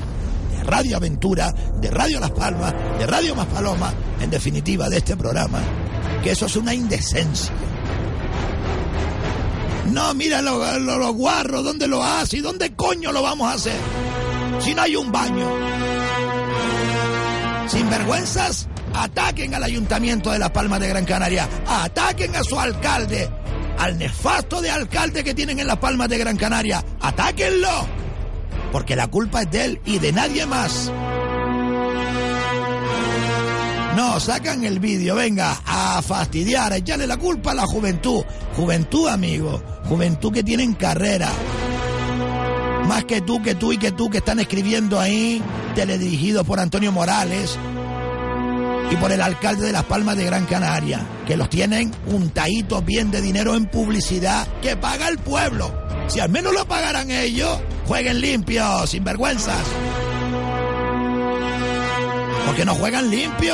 de 0.51 0.63
Radio 0.63 0.97
Aventura, 0.97 1.53
de 1.79 1.91
Radio 1.91 2.19
Las 2.19 2.31
Palmas, 2.31 2.73
de 2.97 3.05
Radio 3.05 3.35
Más 3.35 3.45
Paloma, 3.45 3.93
en 4.19 4.31
definitiva 4.31 4.89
de 4.89 4.97
este 4.97 5.15
programa, 5.15 5.59
que 6.23 6.31
eso 6.31 6.47
es 6.47 6.55
una 6.55 6.73
indecencia. 6.73 7.53
No, 9.91 10.11
mira 10.15 10.41
los 10.41 10.81
lo, 10.81 10.97
lo 10.97 11.13
guarros, 11.13 11.63
¿dónde 11.63 11.87
lo 11.87 12.03
hace? 12.03 12.37
¿Y 12.37 12.41
dónde 12.41 12.73
coño 12.73 13.11
lo 13.11 13.21
vamos 13.21 13.47
a 13.47 13.53
hacer? 13.53 13.77
Si 14.59 14.73
no 14.73 14.81
hay 14.81 14.95
un 14.95 15.11
baño. 15.11 15.47
Sinvergüenzas, 17.67 18.67
ataquen 18.93 19.53
al 19.53 19.63
ayuntamiento 19.63 20.31
de 20.31 20.39
Las 20.39 20.51
Palmas 20.51 20.79
de 20.79 20.87
Gran 20.87 21.05
Canaria, 21.05 21.47
ataquen 21.67 22.35
a 22.35 22.43
su 22.43 22.59
alcalde, 22.59 23.29
al 23.77 23.97
nefasto 23.97 24.61
de 24.61 24.71
alcalde 24.71 25.23
que 25.23 25.33
tienen 25.33 25.59
en 25.59 25.67
Las 25.67 25.77
Palmas 25.77 26.09
de 26.09 26.17
Gran 26.17 26.37
Canaria, 26.37 26.83
atáquenlo, 27.01 27.87
porque 28.71 28.95
la 28.95 29.07
culpa 29.07 29.43
es 29.43 29.51
de 29.51 29.65
él 29.65 29.81
y 29.85 29.99
de 29.99 30.11
nadie 30.11 30.45
más. 30.45 30.91
No, 33.95 34.19
sacan 34.19 34.63
el 34.63 34.79
vídeo, 34.79 35.15
venga, 35.15 35.59
a 35.65 36.01
fastidiar, 36.03 36.71
a 36.71 36.77
echarle 36.77 37.07
la 37.07 37.17
culpa 37.17 37.51
a 37.51 37.55
la 37.55 37.65
juventud. 37.65 38.23
Juventud, 38.55 39.07
amigo, 39.07 39.59
juventud 39.85 40.31
que 40.31 40.43
tienen 40.43 40.75
carrera. 40.75 41.31
Más 42.87 43.05
que 43.05 43.21
tú, 43.21 43.41
que 43.41 43.55
tú 43.55 43.73
y 43.73 43.77
que 43.79 43.91
tú 43.91 44.07
que 44.11 44.19
están 44.19 44.39
escribiendo 44.39 44.99
ahí, 44.99 45.41
teledirigidos 45.73 46.45
por 46.45 46.59
Antonio 46.59 46.91
Morales 46.91 47.57
y 48.91 48.95
por 48.95 49.11
el 49.11 49.21
alcalde 49.21 49.65
de 49.65 49.71
Las 49.71 49.83
Palmas 49.83 50.15
de 50.17 50.25
Gran 50.25 50.45
Canaria, 50.45 51.05
que 51.25 51.37
los 51.37 51.49
tienen 51.49 51.91
untaditos 52.07 52.85
bien 52.85 53.11
de 53.11 53.21
dinero 53.21 53.55
en 53.55 53.65
publicidad 53.65 54.47
que 54.61 54.77
paga 54.77 55.09
el 55.09 55.17
pueblo. 55.17 55.73
Si 56.07 56.19
al 56.19 56.29
menos 56.29 56.53
lo 56.53 56.65
pagaran 56.65 57.11
ellos, 57.11 57.59
jueguen 57.85 58.21
limpios, 58.21 58.89
sin 58.89 59.03
vergüenzas. 59.03 59.61
Porque 62.45 62.63
no 62.63 62.75
juegan 62.75 63.09
limpio. 63.09 63.53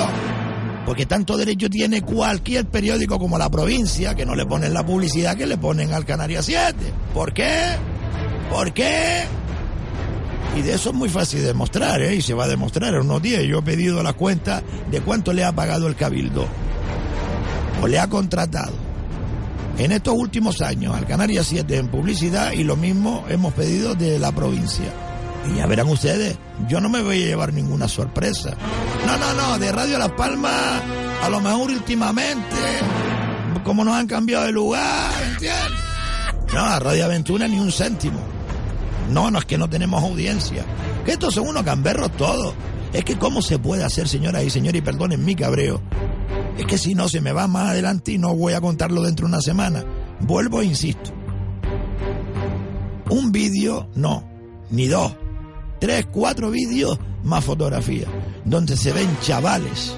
Porque 0.85 1.05
tanto 1.05 1.37
derecho 1.37 1.69
tiene 1.69 2.01
cualquier 2.01 2.65
periódico 2.65 3.17
como 3.17 3.37
la 3.37 3.49
provincia 3.49 4.15
que 4.15 4.25
no 4.25 4.35
le 4.35 4.45
ponen 4.45 4.73
la 4.73 4.85
publicidad 4.85 5.35
que 5.35 5.47
le 5.47 5.57
ponen 5.57 5.93
al 5.93 6.05
Canaria 6.05 6.43
7. 6.43 6.75
¿Por 7.13 7.33
qué? 7.33 7.75
¿Por 8.51 8.73
qué? 8.73 9.23
Y 10.55 10.61
de 10.61 10.73
eso 10.73 10.89
es 10.89 10.95
muy 10.95 11.09
fácil 11.09 11.41
de 11.41 11.47
demostrar, 11.47 12.01
¿eh? 12.01 12.15
Y 12.15 12.21
se 12.21 12.33
va 12.33 12.45
a 12.45 12.47
demostrar 12.47 12.93
en 12.93 13.01
unos 13.01 13.21
días. 13.21 13.43
Yo 13.43 13.59
he 13.59 13.63
pedido 13.63 14.03
la 14.03 14.13
cuenta 14.13 14.61
de 14.91 15.01
cuánto 15.01 15.33
le 15.33 15.43
ha 15.43 15.51
pagado 15.51 15.87
el 15.87 15.95
Cabildo. 15.95 16.47
O 17.81 17.87
le 17.87 17.99
ha 17.99 18.07
contratado. 18.07 18.73
En 19.77 19.91
estos 19.91 20.13
últimos 20.13 20.61
años 20.61 20.95
al 20.95 21.07
Canaria 21.07 21.43
7 21.43 21.77
en 21.77 21.87
publicidad 21.87 22.51
y 22.51 22.63
lo 22.63 22.75
mismo 22.75 23.25
hemos 23.27 23.53
pedido 23.53 23.95
de 23.95 24.19
la 24.19 24.31
provincia. 24.31 24.85
Y 25.51 25.57
ya 25.57 25.65
verán 25.65 25.87
ustedes, 25.87 26.37
yo 26.69 26.79
no 26.79 26.89
me 26.89 27.01
voy 27.01 27.23
a 27.23 27.25
llevar 27.25 27.51
ninguna 27.53 27.87
sorpresa. 27.87 28.51
No, 29.05 29.17
no, 29.17 29.33
no, 29.33 29.59
de 29.59 29.71
Radio 29.71 29.97
Las 29.97 30.11
Palmas, 30.11 30.81
a 31.23 31.29
lo 31.29 31.41
mejor 31.41 31.71
últimamente, 31.71 32.55
como 33.63 33.83
nos 33.83 33.95
han 33.95 34.07
cambiado 34.07 34.45
de 34.45 34.51
lugar, 34.51 35.11
¿entiendes? 35.31 35.79
No, 36.53 36.59
a 36.59 36.79
Radio 36.79 37.05
Aventura 37.05 37.47
ni 37.47 37.59
un 37.59 37.71
céntimo. 37.71 38.32
No, 39.09 39.29
no 39.31 39.39
es 39.39 39.45
que 39.45 39.57
no 39.57 39.69
tenemos 39.69 40.03
audiencia. 40.03 40.65
Que 41.05 41.13
estos 41.13 41.33
son 41.33 41.47
unos 41.47 41.63
gamberros 41.63 42.11
todos. 42.13 42.53
Es 42.93 43.03
que 43.03 43.17
cómo 43.17 43.41
se 43.41 43.59
puede 43.59 43.83
hacer, 43.83 44.07
señoras 44.07 44.43
y 44.43 44.49
señores, 44.49 44.79
y 44.79 44.83
perdonen 44.83 45.25
mi 45.25 45.35
cabreo. 45.35 45.81
Es 46.57 46.65
que 46.65 46.77
si 46.77 46.93
no 46.93 47.09
se 47.09 47.21
me 47.21 47.31
va 47.31 47.47
más 47.47 47.69
adelante 47.69 48.11
y 48.11 48.17
no 48.17 48.35
voy 48.35 48.53
a 48.53 48.61
contarlo 48.61 49.01
dentro 49.01 49.25
de 49.25 49.33
una 49.33 49.41
semana. 49.41 49.83
Vuelvo 50.19 50.61
e 50.61 50.65
insisto. 50.65 51.11
Un 53.09 53.31
vídeo, 53.31 53.89
no, 53.95 54.27
ni 54.69 54.87
dos. 54.87 55.15
Tres, 55.79 56.05
cuatro 56.11 56.49
vídeos 56.49 56.99
más 57.23 57.43
fotografías. 57.43 58.09
Donde 58.45 58.77
se 58.77 58.93
ven 58.93 59.09
chavales. 59.21 59.97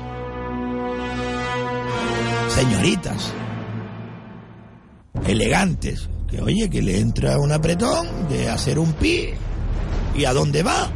Señoritas. 2.49 3.33
Elegantes. 5.27 6.09
Que 6.29 6.41
oye, 6.41 6.69
que 6.69 6.81
le 6.81 6.99
entra 6.99 7.39
un 7.39 7.51
apretón 7.51 8.27
de 8.29 8.49
hacer 8.49 8.79
un 8.79 8.93
pi. 8.93 9.29
¿Y 10.15 10.25
a 10.25 10.33
dónde 10.33 10.63
va? 10.63 10.89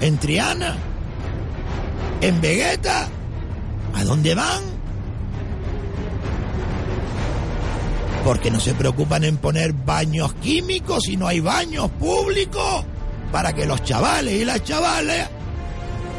¿En 0.00 0.18
Triana? 0.18 0.76
¿En 2.20 2.40
Vegeta? 2.40 3.08
¿A 3.94 4.04
dónde 4.04 4.34
van? 4.34 4.62
Porque 8.24 8.50
no 8.50 8.60
se 8.60 8.74
preocupan 8.74 9.24
en 9.24 9.36
poner 9.36 9.72
baños 9.72 10.34
químicos 10.34 11.08
y 11.08 11.16
no 11.16 11.28
hay 11.28 11.40
baños 11.40 11.90
públicos 11.92 12.84
para 13.30 13.52
que 13.52 13.66
los 13.66 13.82
chavales 13.84 14.34
y 14.34 14.44
las 14.44 14.64
chavales 14.64 15.28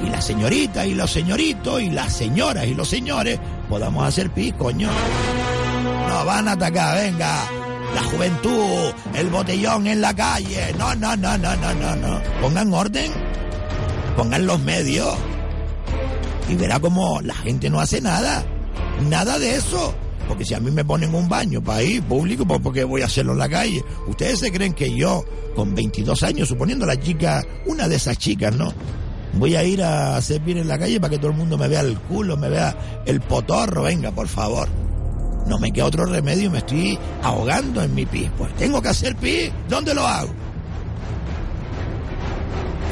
y 0.05 0.09
las 0.09 0.25
señoritas 0.25 0.85
y 0.85 0.95
los 0.95 1.11
señoritos 1.11 1.81
y 1.81 1.89
las 1.89 2.13
señoras 2.13 2.65
y 2.65 2.73
los 2.73 2.87
señores 2.87 3.39
podamos 3.67 4.07
hacer 4.07 4.29
pis, 4.31 4.53
coño. 4.53 4.89
Nos 6.07 6.25
van 6.25 6.47
a 6.47 6.53
atacar, 6.53 6.97
venga. 6.97 7.56
La 7.95 8.03
juventud, 8.03 8.93
el 9.15 9.29
botellón 9.29 9.87
en 9.87 10.01
la 10.01 10.13
calle. 10.13 10.73
No, 10.77 10.93
no, 10.95 11.15
no, 11.15 11.37
no, 11.37 11.55
no, 11.55 11.73
no, 11.73 11.95
no. 11.95 12.21
Pongan 12.41 12.73
orden. 12.73 13.11
Pongan 14.15 14.45
los 14.45 14.59
medios. 14.61 15.15
Y 16.49 16.55
verá 16.55 16.79
como 16.79 17.21
la 17.21 17.35
gente 17.35 17.69
no 17.69 17.79
hace 17.79 18.01
nada. 18.01 18.45
Nada 19.09 19.39
de 19.39 19.55
eso. 19.55 19.93
Porque 20.27 20.43
si 20.43 20.53
a 20.53 20.59
mí 20.59 20.71
me 20.71 20.83
ponen 20.83 21.15
un 21.15 21.29
baño 21.29 21.63
para 21.63 21.81
ir 21.83 22.03
público, 22.03 22.45
pues 22.45 22.59
¿por 22.59 22.73
qué 22.73 22.83
voy 22.83 23.01
a 23.01 23.05
hacerlo 23.05 23.31
en 23.31 23.39
la 23.39 23.47
calle? 23.47 23.81
Ustedes 24.07 24.39
se 24.39 24.51
creen 24.51 24.73
que 24.73 24.93
yo, 24.93 25.23
con 25.55 25.73
22 25.73 26.21
años, 26.23 26.49
suponiendo 26.49 26.85
la 26.85 26.99
chica, 26.99 27.45
una 27.65 27.87
de 27.87 27.95
esas 27.95 28.17
chicas, 28.17 28.53
¿no? 28.53 28.73
Voy 29.33 29.55
a 29.55 29.63
ir 29.63 29.81
a 29.83 30.19
bien 30.43 30.57
en 30.57 30.67
la 30.67 30.77
calle 30.77 30.99
para 30.99 31.11
que 31.11 31.17
todo 31.17 31.31
el 31.31 31.37
mundo 31.37 31.57
me 31.57 31.67
vea 31.67 31.81
el 31.81 31.97
culo, 31.99 32.35
me 32.35 32.49
vea 32.49 33.03
el 33.05 33.21
potorro. 33.21 33.83
Venga, 33.83 34.11
por 34.11 34.27
favor. 34.27 34.67
No 35.47 35.57
me 35.57 35.71
queda 35.71 35.85
otro 35.85 36.05
remedio, 36.05 36.51
me 36.51 36.57
estoy 36.57 36.99
ahogando 37.23 37.81
en 37.81 37.95
mi 37.95 38.05
pis. 38.05 38.29
Pues 38.37 38.53
tengo 38.55 38.81
que 38.81 38.89
hacer 38.89 39.15
pis. 39.15 39.51
¿Dónde 39.69 39.93
lo 39.93 40.05
hago? 40.05 40.29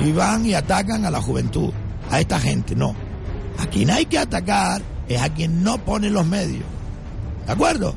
Y 0.03 0.11
van 0.11 0.45
y 0.45 0.53
atacan 0.53 1.05
a 1.05 1.11
la 1.11 1.21
juventud, 1.21 1.71
a 2.09 2.19
esta 2.19 2.39
gente. 2.39 2.75
No. 2.75 2.95
A 3.57 3.67
quien 3.67 3.89
hay 3.89 4.05
que 4.05 4.19
atacar 4.19 4.81
es 5.07 5.21
a 5.21 5.29
quien 5.29 5.63
no 5.63 5.77
pone 5.77 6.09
los 6.09 6.25
medios. 6.25 6.65
¿De 7.45 7.51
acuerdo? 7.51 7.93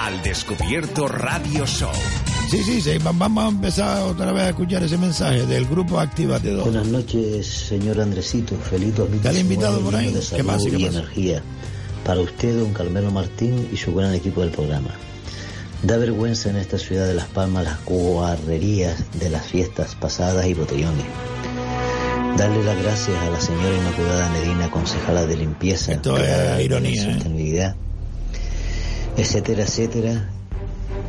Al 0.00 0.22
descubierto 0.22 1.08
Radio 1.08 1.66
Show. 1.66 1.90
Sí, 2.50 2.62
sí, 2.62 2.80
sí, 2.80 2.98
va- 2.98 3.12
vamos 3.12 3.44
a 3.44 3.48
empezar 3.48 4.02
otra 4.02 4.30
vez 4.32 4.44
a 4.44 4.48
escuchar 4.50 4.82
ese 4.82 4.96
mensaje 4.96 5.44
del 5.46 5.66
grupo 5.66 5.98
Actívate 5.98 6.50
2. 6.50 6.64
Buenas 6.64 6.86
noches, 6.86 7.46
señor 7.46 8.00
Andresito. 8.00 8.56
Feliz 8.56 8.94
2019. 8.94 9.40
invitado 9.40 9.80
por 9.80 9.96
ahí? 9.96 10.06
de 10.12 10.20
¿Qué 10.20 10.22
salud 10.22 10.46
pasa, 10.46 10.64
qué 10.70 10.76
y 10.78 10.84
pasa? 10.86 10.98
energía. 10.98 11.42
Para 12.04 12.20
usted, 12.20 12.58
don 12.60 12.72
Carmelo 12.72 13.10
Martín 13.10 13.68
y 13.72 13.76
su 13.76 13.94
gran 13.94 14.14
equipo 14.14 14.42
del 14.42 14.50
programa. 14.50 14.90
Da 15.82 15.96
vergüenza 15.96 16.48
en 16.50 16.56
esta 16.56 16.78
ciudad 16.78 17.06
de 17.06 17.14
Las 17.14 17.26
Palmas 17.26 17.64
las 17.64 17.84
guarrerías 17.84 19.02
de 19.18 19.30
las 19.30 19.46
fiestas 19.46 19.94
pasadas 19.96 20.46
y 20.46 20.54
botellones. 20.54 21.06
Darle 22.36 22.62
las 22.62 22.80
gracias 22.82 23.16
a 23.18 23.30
la 23.30 23.40
señora 23.40 23.76
Inmaculada 23.76 24.28
Medina, 24.30 24.70
concejala 24.70 25.26
de 25.26 25.36
limpieza, 25.36 25.92
Esto 25.92 26.16
es 26.18 26.56
de 26.56 26.64
ironía, 26.64 27.02
¿eh? 27.02 27.12
sostenibilidad, 27.14 27.76
etcétera, 29.16 29.62
etcétera, 29.62 30.30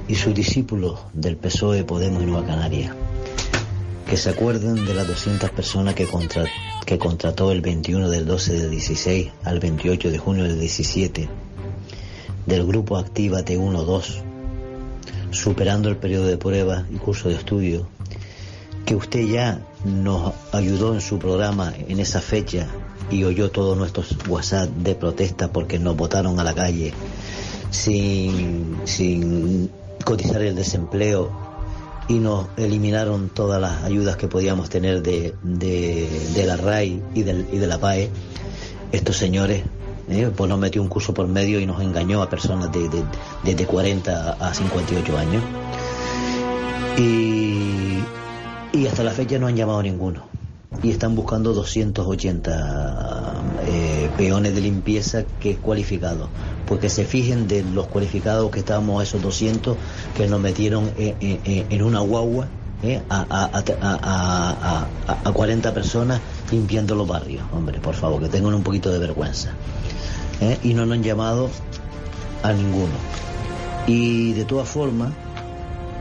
y 0.08 0.16
sus 0.16 0.34
discípulos 0.34 1.00
del 1.14 1.36
PSOE, 1.38 1.84
Podemos 1.84 2.22
y 2.24 2.26
Nueva 2.26 2.46
Canaria. 2.46 2.96
que 4.08 4.18
se 4.18 4.30
acuerden 4.30 4.86
de 4.86 4.94
las 4.94 5.08
200 5.08 5.50
personas 5.50 5.96
que, 5.96 6.06
contra- 6.06 6.46
que 6.86 7.00
contrató 7.00 7.52
el 7.52 7.62
21 7.62 8.08
del 8.10 8.28
12 8.28 8.54
del 8.54 8.70
16 8.70 9.32
al 9.44 9.60
28 9.60 10.12
de 10.12 10.18
junio 10.20 10.44
del 10.44 10.60
17 10.60 11.28
del 12.46 12.68
grupo 12.68 12.98
Activa 12.98 13.40
T1-2, 13.42 14.22
superando 15.32 15.90
el 15.90 15.98
periodo 15.98 16.28
de 16.28 16.38
prueba 16.38 16.86
y 16.94 16.98
curso 16.98 17.30
de 17.30 17.36
estudio, 17.36 17.88
que 18.86 18.94
usted 18.96 19.26
ya 19.28 19.62
nos 19.84 20.34
ayudó 20.52 20.94
en 20.94 21.02
su 21.02 21.18
programa 21.18 21.74
en 21.88 22.00
esa 22.00 22.22
fecha 22.22 22.68
y 23.10 23.24
oyó 23.24 23.50
todos 23.50 23.76
nuestros 23.76 24.16
WhatsApp 24.28 24.70
de 24.70 24.94
protesta 24.94 25.52
porque 25.52 25.80
nos 25.80 25.98
votaron 25.98 26.40
a 26.40 26.44
la 26.44 26.54
calle 26.54 26.94
sin, 27.72 28.78
sin 28.86 29.72
cotizar 30.06 30.42
el 30.42 30.56
desempleo 30.56 31.32
y 32.08 32.20
nos 32.20 32.48
eliminaron 32.56 33.30
todas 33.30 33.60
las 33.60 33.84
ayudas 33.84 34.16
que 34.16 34.28
podíamos 34.28 34.70
tener 34.70 35.02
de, 35.02 35.36
de, 35.44 36.08
de 36.34 36.46
la 36.46 36.56
RAI 36.56 37.02
y, 37.14 37.24
del, 37.24 37.48
y 37.52 37.58
de 37.58 37.68
la 37.68 37.80
PAE, 37.80 38.10
estos 38.92 39.18
señores 39.18 39.64
¿eh? 40.10 40.32
pues 40.36 40.50
nos 40.50 40.60
metió 40.60 40.82
un 40.82 40.88
curso 40.88 41.14
por 41.14 41.28
medio 41.28 41.60
y 41.60 41.66
nos 41.66 41.82
engañó 41.82 42.22
a 42.22 42.30
personas 42.30 42.72
de, 42.72 42.88
de, 42.90 43.04
desde 43.44 43.66
40 43.66 44.34
a 44.34 44.54
58 44.54 45.18
años. 45.18 45.44
Y, 46.98 48.00
y 48.72 48.88
hasta 48.88 49.04
la 49.04 49.12
fecha 49.12 49.38
no 49.40 49.48
han 49.48 49.56
llamado 49.56 49.82
ninguno. 49.84 50.35
Y 50.84 50.92
están 50.92 51.16
buscando 51.16 51.54
280 51.54 53.42
eh, 53.68 54.10
peones 54.18 54.54
de 54.56 54.62
limpieza 54.62 55.24
que 55.40 55.52
es 55.52 55.58
cualificado. 55.58 56.30
Porque 56.68 56.90
se 56.90 57.06
fijen 57.06 57.48
de 57.48 57.64
los 57.64 57.88
cualificados 57.88 58.52
que 58.52 58.60
estábamos 58.60 59.02
esos 59.04 59.22
200 59.22 59.78
que 60.16 60.28
nos 60.28 60.40
metieron 60.40 60.92
en, 60.98 61.16
en- 61.22 61.66
en 61.72 61.82
una 61.84 62.00
guagua 62.02 62.48
¿eh? 62.84 63.02
a, 63.10 63.22
a, 63.30 63.46
a, 63.46 63.64
a- 63.82 64.88
a- 65.08 65.18
a 65.30 65.32
40 65.32 65.74
personas 65.74 66.20
limpiando 66.52 66.94
los 66.96 67.08
barrios. 67.08 67.44
Hombre, 67.54 67.80
por 67.80 67.96
favor, 67.96 68.22
que 68.22 68.30
tengan 68.30 68.54
un 68.54 68.64
poquito 68.64 68.92
de 68.92 69.00
vergüenza. 69.00 69.50
¿eh? 70.42 70.58
Y 70.64 70.74
no 70.74 70.86
nos 70.86 70.98
han 70.98 71.04
llamado 71.04 71.50
a 72.44 72.52
ninguno. 72.54 72.94
Y 73.88 74.34
de 74.34 74.46
todas 74.46 74.68
formas, 74.68 75.14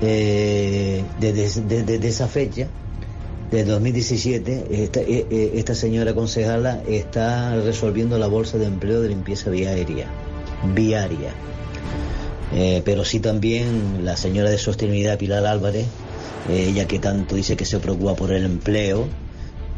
eh, 0.03 1.05
desde, 1.21 1.43
desde- 1.63 1.83
desde 1.85 2.09
esa 2.09 2.27
fecha, 2.29 2.67
de 3.55 3.65
2017, 3.65 4.67
esta, 4.83 5.01
eh, 5.01 5.27
eh, 5.31 5.53
esta 5.55 5.75
señora 5.75 6.13
concejala 6.13 6.83
está 6.89 7.55
resolviendo 7.57 8.19
la 8.19 8.27
bolsa 8.27 8.59
de 8.59 8.67
empleo 8.67 9.01
de 9.01 9.11
limpieza 9.11 9.51
viaria. 9.51 10.09
viaria. 10.75 11.31
Eh, 12.53 12.83
pero 12.85 13.05
sí 13.05 13.21
también 13.21 14.05
la 14.05 14.17
señora 14.17 14.51
de 14.51 14.59
sostenibilidad 14.59 15.19
Pilar 15.19 15.47
Álvarez, 15.47 15.87
eh, 16.49 16.67
ella 16.69 16.87
que 16.87 16.99
tanto 16.99 17.37
dice 17.37 17.57
que 17.57 17.65
se 17.65 17.79
preocupa 17.79 18.15
por 18.15 18.33
el 18.33 18.45
empleo, 18.45 19.07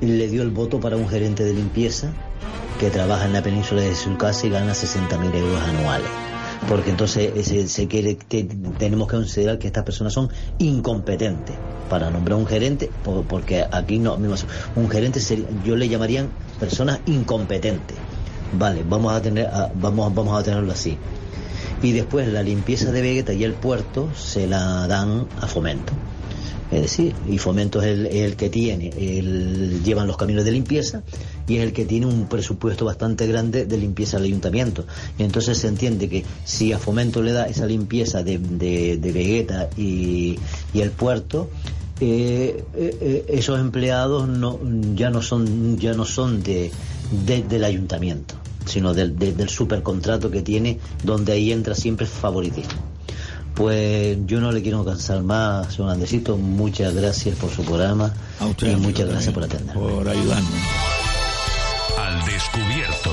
le 0.00 0.28
dio 0.28 0.42
el 0.42 0.50
voto 0.50 0.80
para 0.80 0.96
un 0.96 1.08
gerente 1.08 1.44
de 1.44 1.54
limpieza 1.54 2.12
que 2.80 2.90
trabaja 2.90 3.24
en 3.24 3.32
la 3.32 3.42
península 3.42 3.82
de 3.82 3.94
su 3.94 4.16
casa 4.16 4.46
y 4.46 4.50
gana 4.50 4.72
60.000 4.72 5.34
euros 5.34 5.60
anuales. 5.62 6.35
Porque 6.68 6.90
entonces 6.90 7.46
se, 7.46 7.68
se 7.68 7.86
quiere, 7.88 8.14
te- 8.14 8.44
tenemos 8.78 9.08
que 9.08 9.16
considerar 9.16 9.58
que 9.58 9.66
estas 9.68 9.84
personas 9.84 10.12
son 10.12 10.30
incompetentes 10.58 11.56
para 11.88 12.10
nombrar 12.10 12.38
un 12.38 12.46
gerente, 12.46 12.90
por- 13.04 13.24
porque 13.24 13.64
aquí 13.70 13.98
no, 13.98 14.18
un 14.74 14.90
gerente 14.90 15.20
sería- 15.20 15.46
yo 15.64 15.76
le 15.76 15.88
llamarían 15.88 16.28
personas 16.58 17.00
incompetentes. 17.06 17.96
Vale, 18.52 18.82
vamos 18.88 19.12
a 19.12 19.20
tener, 19.20 19.48
vamos, 19.74 20.14
vamos 20.14 20.38
a 20.40 20.42
tenerlo 20.42 20.72
así. 20.72 20.96
Y 21.82 21.92
después 21.92 22.26
la 22.28 22.42
limpieza 22.42 22.90
de 22.90 23.02
Vegeta 23.02 23.32
y 23.32 23.44
el 23.44 23.52
puerto 23.52 24.08
se 24.14 24.46
la 24.46 24.86
dan 24.88 25.26
a 25.40 25.46
fomento. 25.46 25.92
Es 26.70 26.82
decir, 26.82 27.14
y 27.30 27.38
Fomento 27.38 27.80
es 27.80 27.86
el, 28.10 28.34
que 28.36 28.50
tiene, 28.50 28.88
el, 28.96 29.82
llevan 29.84 30.08
los 30.08 30.16
caminos 30.16 30.44
de 30.44 30.50
limpieza 30.50 31.02
y 31.46 31.56
es 31.58 31.62
el 31.62 31.72
que 31.72 31.84
tiene 31.84 32.06
un 32.06 32.26
presupuesto 32.28 32.84
bastante 32.84 33.26
grande 33.28 33.66
de 33.66 33.76
limpieza 33.78 34.16
al 34.16 34.24
ayuntamiento. 34.24 34.84
Y 35.16 35.22
entonces 35.22 35.58
se 35.58 35.68
entiende 35.68 36.08
que 36.08 36.24
si 36.44 36.72
a 36.72 36.78
Fomento 36.78 37.22
le 37.22 37.30
da 37.32 37.44
esa 37.46 37.66
limpieza 37.66 38.24
de, 38.24 38.38
de, 38.38 38.96
de 38.96 39.12
Vegeta 39.12 39.70
y, 39.76 40.38
y 40.74 40.80
el 40.80 40.90
puerto, 40.90 41.48
eh, 42.00 42.64
eh, 42.74 42.98
eh, 43.00 43.24
esos 43.28 43.60
empleados 43.60 44.26
no, 44.28 44.58
ya 44.96 45.10
no 45.10 45.22
son, 45.22 45.78
ya 45.78 45.94
no 45.94 46.04
son 46.04 46.42
de, 46.42 46.72
de- 47.26 47.42
del 47.44 47.62
ayuntamiento, 47.62 48.34
sino 48.66 48.92
del, 48.92 49.16
de- 49.16 49.32
del 49.32 49.48
supercontrato 49.48 50.32
que 50.32 50.42
tiene, 50.42 50.78
donde 51.04 51.30
ahí 51.32 51.52
entra 51.52 51.76
siempre 51.76 52.06
favoritismo. 52.06 52.95
Pues 53.56 54.18
yo 54.26 54.38
no 54.38 54.52
le 54.52 54.60
quiero 54.60 54.84
cansar 54.84 55.22
más, 55.22 55.74
señor 55.74 55.90
Andresito. 55.90 56.36
Muchas 56.36 56.94
gracias 56.94 57.36
por 57.36 57.50
su 57.50 57.64
programa 57.64 58.12
y 58.60 58.76
muchas 58.76 59.08
gracias 59.08 59.32
por 59.32 59.44
atender. 59.44 59.74
Por 59.74 60.06
ayudarnos. 60.06 60.52
Al 61.98 62.24
descubierto. 62.26 63.10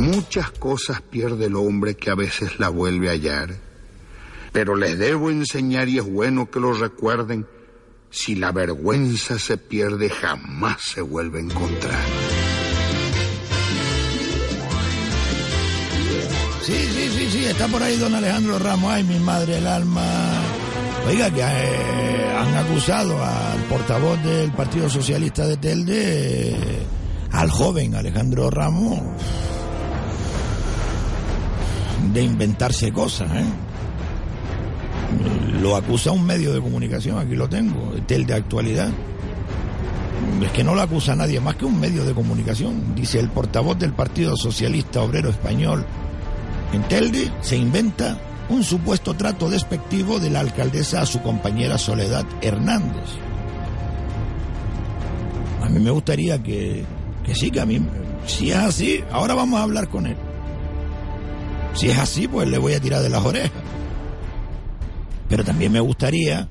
Muchas 0.00 0.50
cosas 0.50 1.00
pierde 1.00 1.46
el 1.46 1.54
hombre 1.54 1.94
que 1.94 2.10
a 2.10 2.16
veces 2.16 2.58
la 2.58 2.68
vuelve 2.70 3.08
a 3.08 3.12
hallar. 3.12 3.54
Pero 4.50 4.74
les 4.74 4.98
debo 4.98 5.30
enseñar 5.30 5.88
y 5.88 5.98
es 5.98 6.04
bueno 6.04 6.50
que 6.50 6.58
lo 6.58 6.72
recuerden. 6.72 7.46
Si 8.10 8.34
la 8.34 8.50
vergüenza 8.50 9.38
se 9.38 9.58
pierde, 9.58 10.10
jamás 10.10 10.82
se 10.82 11.02
vuelve 11.02 11.38
a 11.38 11.42
encontrar. 11.42 12.31
Sí, 16.62 16.74
sí, 16.74 17.08
sí, 17.10 17.28
sí, 17.28 17.44
está 17.44 17.66
por 17.66 17.82
ahí 17.82 17.96
don 17.96 18.14
Alejandro 18.14 18.56
Ramos. 18.58 18.92
Ay, 18.92 19.02
mi 19.02 19.18
madre, 19.18 19.58
el 19.58 19.66
alma. 19.66 20.04
Oiga, 21.08 21.28
que 21.28 21.40
eh, 21.40 22.36
han 22.38 22.54
acusado 22.54 23.20
al 23.20 23.58
portavoz 23.68 24.22
del 24.22 24.52
Partido 24.52 24.88
Socialista 24.88 25.44
de 25.44 25.56
Telde, 25.56 26.56
al 27.32 27.50
joven 27.50 27.96
Alejandro 27.96 28.48
Ramos, 28.48 29.00
de 32.12 32.22
inventarse 32.22 32.92
cosas, 32.92 33.28
¿eh? 33.34 33.44
Lo 35.60 35.74
acusa 35.74 36.12
un 36.12 36.24
medio 36.24 36.52
de 36.52 36.60
comunicación, 36.60 37.18
aquí 37.18 37.34
lo 37.34 37.48
tengo, 37.48 37.92
Telde 38.06 38.34
Actualidad. 38.34 38.90
Es 40.40 40.52
que 40.52 40.62
no 40.62 40.76
lo 40.76 40.82
acusa 40.82 41.16
nadie 41.16 41.40
más 41.40 41.56
que 41.56 41.64
un 41.64 41.80
medio 41.80 42.04
de 42.04 42.14
comunicación. 42.14 42.94
Dice 42.94 43.18
el 43.18 43.30
portavoz 43.30 43.78
del 43.78 43.92
Partido 43.92 44.36
Socialista 44.36 45.02
Obrero 45.02 45.30
Español, 45.30 45.84
en 46.72 46.82
Telde 46.88 47.30
se 47.40 47.56
inventa 47.56 48.18
un 48.48 48.64
supuesto 48.64 49.14
trato 49.14 49.48
despectivo 49.48 50.18
de 50.18 50.30
la 50.30 50.40
alcaldesa 50.40 51.02
a 51.02 51.06
su 51.06 51.20
compañera 51.22 51.78
Soledad 51.78 52.24
Hernández. 52.40 53.08
A 55.62 55.68
mí 55.68 55.80
me 55.80 55.90
gustaría 55.90 56.42
que, 56.42 56.84
que 57.24 57.34
sí, 57.34 57.50
que 57.50 57.60
a 57.60 57.66
mí, 57.66 57.80
si 58.26 58.50
es 58.50 58.56
así, 58.56 59.04
ahora 59.10 59.34
vamos 59.34 59.60
a 59.60 59.62
hablar 59.62 59.88
con 59.88 60.06
él. 60.06 60.16
Si 61.74 61.88
es 61.88 61.98
así, 61.98 62.28
pues 62.28 62.48
le 62.48 62.58
voy 62.58 62.74
a 62.74 62.80
tirar 62.80 63.02
de 63.02 63.08
las 63.08 63.24
orejas. 63.24 63.52
Pero 65.28 65.44
también 65.44 65.72
me 65.72 65.80
gustaría 65.80 66.48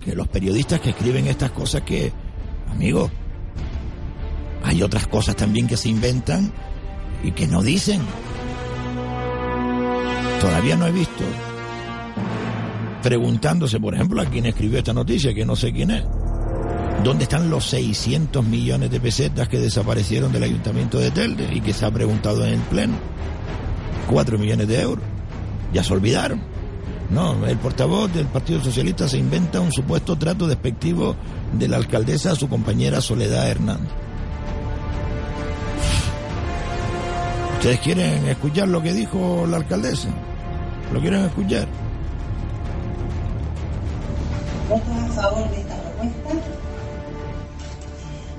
que 0.00 0.14
los 0.14 0.28
periodistas 0.28 0.80
que 0.80 0.90
escriben 0.90 1.26
estas 1.26 1.50
cosas 1.50 1.82
que, 1.82 2.12
amigo, 2.70 3.10
hay 4.62 4.82
otras 4.82 5.06
cosas 5.06 5.34
también 5.34 5.66
que 5.66 5.76
se 5.76 5.88
inventan 5.88 6.52
y 7.22 7.32
que 7.32 7.46
no 7.46 7.62
dicen. 7.62 8.02
Todavía 10.40 10.76
no 10.76 10.86
he 10.86 10.92
visto. 10.92 11.24
Preguntándose, 13.02 13.80
por 13.80 13.94
ejemplo, 13.94 14.22
a 14.22 14.26
quien 14.26 14.46
escribió 14.46 14.78
esta 14.78 14.92
noticia, 14.92 15.34
que 15.34 15.44
no 15.44 15.56
sé 15.56 15.72
quién 15.72 15.90
es. 15.90 16.04
¿Dónde 17.02 17.24
están 17.24 17.50
los 17.50 17.66
600 17.66 18.44
millones 18.46 18.90
de 18.90 19.00
pesetas 19.00 19.48
que 19.48 19.58
desaparecieron 19.58 20.32
del 20.32 20.44
ayuntamiento 20.44 20.98
de 20.98 21.10
Telde 21.10 21.48
y 21.52 21.60
que 21.60 21.74
se 21.74 21.84
ha 21.84 21.90
preguntado 21.90 22.46
en 22.46 22.54
el 22.54 22.60
pleno? 22.60 22.94
4 24.08 24.38
millones 24.38 24.68
de 24.68 24.80
euros. 24.80 25.04
Ya 25.72 25.82
se 25.82 25.92
olvidaron. 25.92 26.40
No, 27.10 27.46
el 27.46 27.58
portavoz 27.58 28.12
del 28.12 28.26
Partido 28.26 28.62
Socialista 28.62 29.08
se 29.08 29.18
inventa 29.18 29.60
un 29.60 29.72
supuesto 29.72 30.16
trato 30.16 30.46
despectivo 30.46 31.14
de 31.52 31.68
la 31.68 31.76
alcaldesa 31.76 32.32
a 32.32 32.36
su 32.36 32.48
compañera 32.48 33.00
Soledad 33.00 33.50
Hernández. 33.50 33.92
¿Ustedes 37.64 37.80
quieren 37.80 38.26
escuchar 38.26 38.68
lo 38.68 38.82
que 38.82 38.92
dijo 38.92 39.46
la 39.46 39.56
alcaldesa? 39.56 40.10
¿Lo 40.92 41.00
quieren 41.00 41.24
escuchar? 41.24 41.66
¿Votas 44.68 45.18
a 45.18 45.22
favor 45.22 45.50
de 45.50 45.60
esta 45.62 45.74
propuesta? 45.80 46.28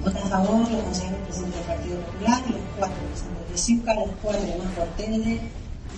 ¿Votan 0.04 0.22
a 0.22 0.30
favor 0.30 0.72
los 0.72 0.84
consejeros 0.84 1.20
presidentes 1.26 1.58
del 1.58 1.76
Partido 1.76 1.98
Popular, 2.02 2.42
los 2.52 2.60
cuatro 2.78 2.98
presidentes 3.10 3.50
de 3.50 3.58
CIUCA, 3.58 3.96
los 3.96 4.10
cuatro 4.22 4.42
más 4.64 4.74
por 4.76 4.88
Telde 4.90 5.42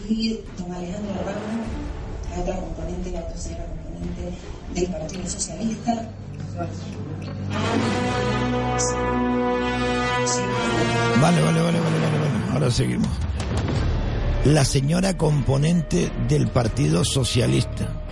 y 0.08 0.40
don 0.58 0.72
Alejandro 0.72 1.12
Ramos, 1.26 1.68
la 2.34 2.42
otra 2.42 2.56
componente, 2.56 3.12
la 3.12 3.38
señora 3.38 3.66
componente 3.66 4.38
del 4.74 4.88
Partido 4.88 5.28
Socialista? 5.28 5.92
Vale, 11.20 11.42
vale, 11.42 11.62
vale, 11.62 11.80
vale, 11.82 12.00
vale, 12.00 12.20
vale. 12.20 12.37
Ahora 12.58 12.72
seguimos. 12.72 13.12
La 14.44 14.66
señora 14.66 15.16
componente 15.16 16.12
del 16.28 16.48
Partido 16.48 17.06
Socialista. 17.06 18.04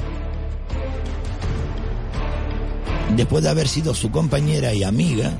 después 3.16 3.44
de 3.44 3.50
haber 3.50 3.68
sido 3.68 3.96
su 3.96 4.12
compañera 4.12 4.74
y 4.74 4.84
amiga, 4.84 5.32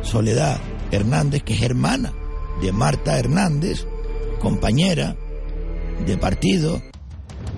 Soledad 0.00 0.58
Hernández, 0.90 1.42
que 1.42 1.52
es 1.52 1.62
hermana 1.62 2.14
de 2.62 2.72
Marta 2.72 3.18
Hernández, 3.18 3.86
compañera 4.38 5.16
de 6.06 6.16
partido 6.16 6.80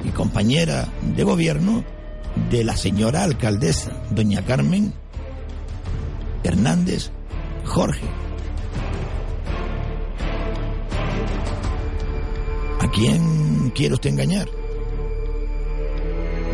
y 0.04 0.08
compañera 0.08 0.88
de 1.14 1.22
gobierno 1.22 1.84
de 2.50 2.64
la 2.64 2.76
señora 2.76 3.22
alcaldesa, 3.22 3.92
doña 4.10 4.44
Carmen 4.44 4.92
Hernández 6.42 7.10
Jorge. 7.66 8.31
Quién 12.92 13.70
quiere 13.74 13.94
usted 13.94 14.10
engañar? 14.10 14.48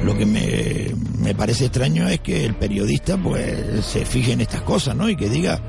Lo 0.04 0.16
que 0.16 0.26
me, 0.26 0.94
me 1.18 1.34
parece 1.34 1.66
extraño 1.66 2.08
es 2.08 2.20
que 2.20 2.44
el 2.44 2.54
periodista 2.54 3.16
pues 3.16 3.84
se 3.84 4.04
fije 4.04 4.32
en 4.32 4.40
estas 4.40 4.62
cosas, 4.62 4.94
¿no? 4.94 5.08
Y 5.08 5.16
que 5.16 5.28
diga, 5.28 5.60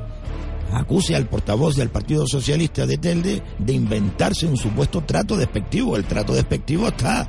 acuse 0.74 1.15
al 1.15 1.26
portavoz 1.26 1.76
del 1.76 1.89
Partido 1.89 2.28
Socialista 2.28 2.86
de 2.86 2.97
Telde 2.97 3.41
de 3.57 3.74
inventarse 3.74 4.45
un 4.45 4.57
supuesto 4.57 5.01
trato 5.01 5.36
despectivo. 5.36 5.95
El 5.95 6.05
trato 6.05 6.34
despectivo 6.34 6.88
está. 6.88 7.28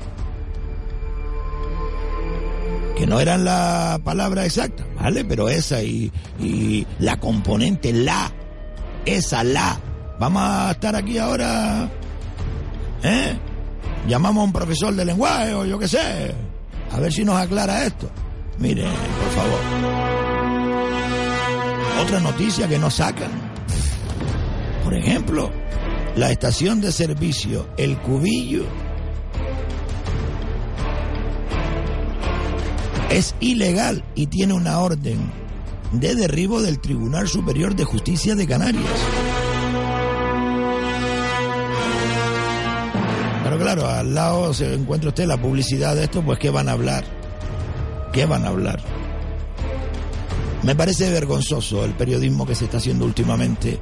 Que 2.96 3.06
no 3.06 3.18
eran 3.18 3.44
la 3.44 3.98
palabra 4.04 4.44
exacta, 4.44 4.86
¿vale? 5.00 5.24
Pero 5.24 5.48
esa 5.48 5.82
y, 5.82 6.12
y 6.38 6.86
la 6.98 7.18
componente, 7.18 7.92
la, 7.92 8.30
esa, 9.06 9.42
la. 9.42 9.80
Vamos 10.18 10.42
a 10.44 10.72
estar 10.72 10.94
aquí 10.94 11.16
ahora, 11.16 11.90
¿eh? 13.02 13.38
Llamamos 14.08 14.42
a 14.42 14.44
un 14.44 14.52
profesor 14.52 14.94
de 14.94 15.04
lenguaje 15.04 15.54
o 15.54 15.64
yo 15.64 15.78
qué 15.78 15.88
sé. 15.88 16.34
A 16.92 16.98
ver 16.98 17.12
si 17.12 17.24
nos 17.24 17.36
aclara 17.36 17.84
esto. 17.84 18.10
Mire, 18.58 18.82
por 18.82 19.30
favor. 19.42 19.60
Otra 22.02 22.20
noticia 22.20 22.68
que 22.68 22.78
nos 22.78 22.94
sacan. 22.94 23.30
Por 24.84 24.94
ejemplo, 24.94 25.50
la 26.16 26.30
estación 26.30 26.80
de 26.80 26.90
servicio 26.90 27.68
El 27.76 27.98
Cubillo 27.98 28.64
es 33.10 33.34
ilegal 33.40 34.04
y 34.14 34.26
tiene 34.26 34.54
una 34.54 34.78
orden 34.78 35.18
de 35.92 36.14
derribo 36.14 36.62
del 36.62 36.80
Tribunal 36.80 37.28
Superior 37.28 37.74
de 37.74 37.84
Justicia 37.84 38.34
de 38.34 38.46
Canarias. 38.46 38.84
Se 44.52 44.74
encuentra 44.74 45.08
usted 45.08 45.26
la 45.26 45.36
publicidad 45.36 45.94
de 45.94 46.04
esto, 46.04 46.22
pues 46.22 46.38
¿qué 46.38 46.50
van 46.50 46.68
a 46.68 46.72
hablar? 46.72 47.04
¿Qué 48.12 48.26
van 48.26 48.44
a 48.44 48.48
hablar? 48.48 48.80
Me 50.62 50.74
parece 50.74 51.10
vergonzoso 51.10 51.84
el 51.84 51.92
periodismo 51.92 52.46
que 52.46 52.54
se 52.54 52.64
está 52.66 52.76
haciendo 52.78 53.04
últimamente. 53.04 53.78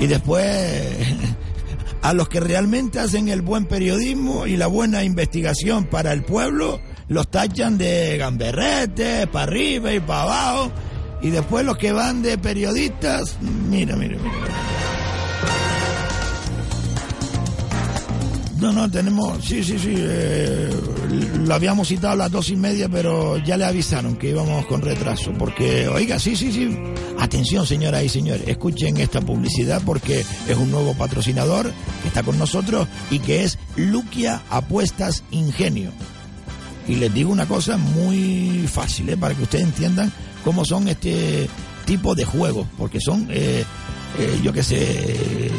Y 0.00 0.06
después, 0.06 0.46
a 2.02 2.12
los 2.12 2.28
que 2.28 2.40
realmente 2.40 2.98
hacen 2.98 3.28
el 3.28 3.42
buen 3.42 3.66
periodismo 3.66 4.46
y 4.46 4.56
la 4.56 4.66
buena 4.66 5.04
investigación 5.04 5.84
para 5.84 6.12
el 6.12 6.24
pueblo, 6.24 6.80
los 7.08 7.28
tachan 7.30 7.78
de 7.78 8.16
gamberrete, 8.16 9.26
para 9.28 9.44
arriba 9.44 9.92
y 9.92 10.00
para 10.00 10.22
abajo. 10.22 10.72
Y 11.22 11.30
después 11.30 11.64
los 11.64 11.76
que 11.76 11.92
van 11.92 12.22
de 12.22 12.38
periodistas, 12.38 13.36
mira, 13.40 13.94
mira, 13.94 14.16
mira. 14.16 14.79
No, 18.60 18.72
no, 18.72 18.90
tenemos, 18.90 19.42
sí, 19.42 19.64
sí, 19.64 19.78
sí, 19.78 19.94
eh, 19.96 20.70
lo 21.46 21.54
habíamos 21.54 21.88
citado 21.88 22.12
a 22.12 22.16
las 22.16 22.30
dos 22.30 22.50
y 22.50 22.56
media, 22.56 22.90
pero 22.90 23.38
ya 23.38 23.56
le 23.56 23.64
avisaron 23.64 24.16
que 24.16 24.28
íbamos 24.30 24.66
con 24.66 24.82
retraso, 24.82 25.32
porque, 25.38 25.88
oiga, 25.88 26.18
sí, 26.18 26.36
sí, 26.36 26.52
sí, 26.52 26.76
atención 27.18 27.66
señoras 27.66 28.04
y 28.04 28.10
señores, 28.10 28.46
escuchen 28.46 28.98
esta 28.98 29.22
publicidad 29.22 29.80
porque 29.86 30.26
es 30.46 30.56
un 30.58 30.70
nuevo 30.70 30.92
patrocinador 30.92 31.72
que 32.02 32.08
está 32.08 32.22
con 32.22 32.38
nosotros 32.38 32.86
y 33.10 33.20
que 33.20 33.44
es 33.44 33.58
Luquia 33.76 34.42
Apuestas 34.50 35.24
Ingenio. 35.30 35.90
Y 36.86 36.96
les 36.96 37.14
digo 37.14 37.32
una 37.32 37.46
cosa 37.46 37.78
muy 37.78 38.66
fácil, 38.70 39.08
¿eh? 39.08 39.16
para 39.16 39.34
que 39.34 39.44
ustedes 39.44 39.64
entiendan 39.64 40.12
cómo 40.44 40.66
son 40.66 40.86
este 40.88 41.48
tipo 41.86 42.14
de 42.14 42.26
juegos, 42.26 42.66
porque 42.76 43.00
son, 43.00 43.26
eh, 43.30 43.64
eh, 44.18 44.40
yo 44.42 44.52
qué 44.52 44.62
sé, 44.62 45.50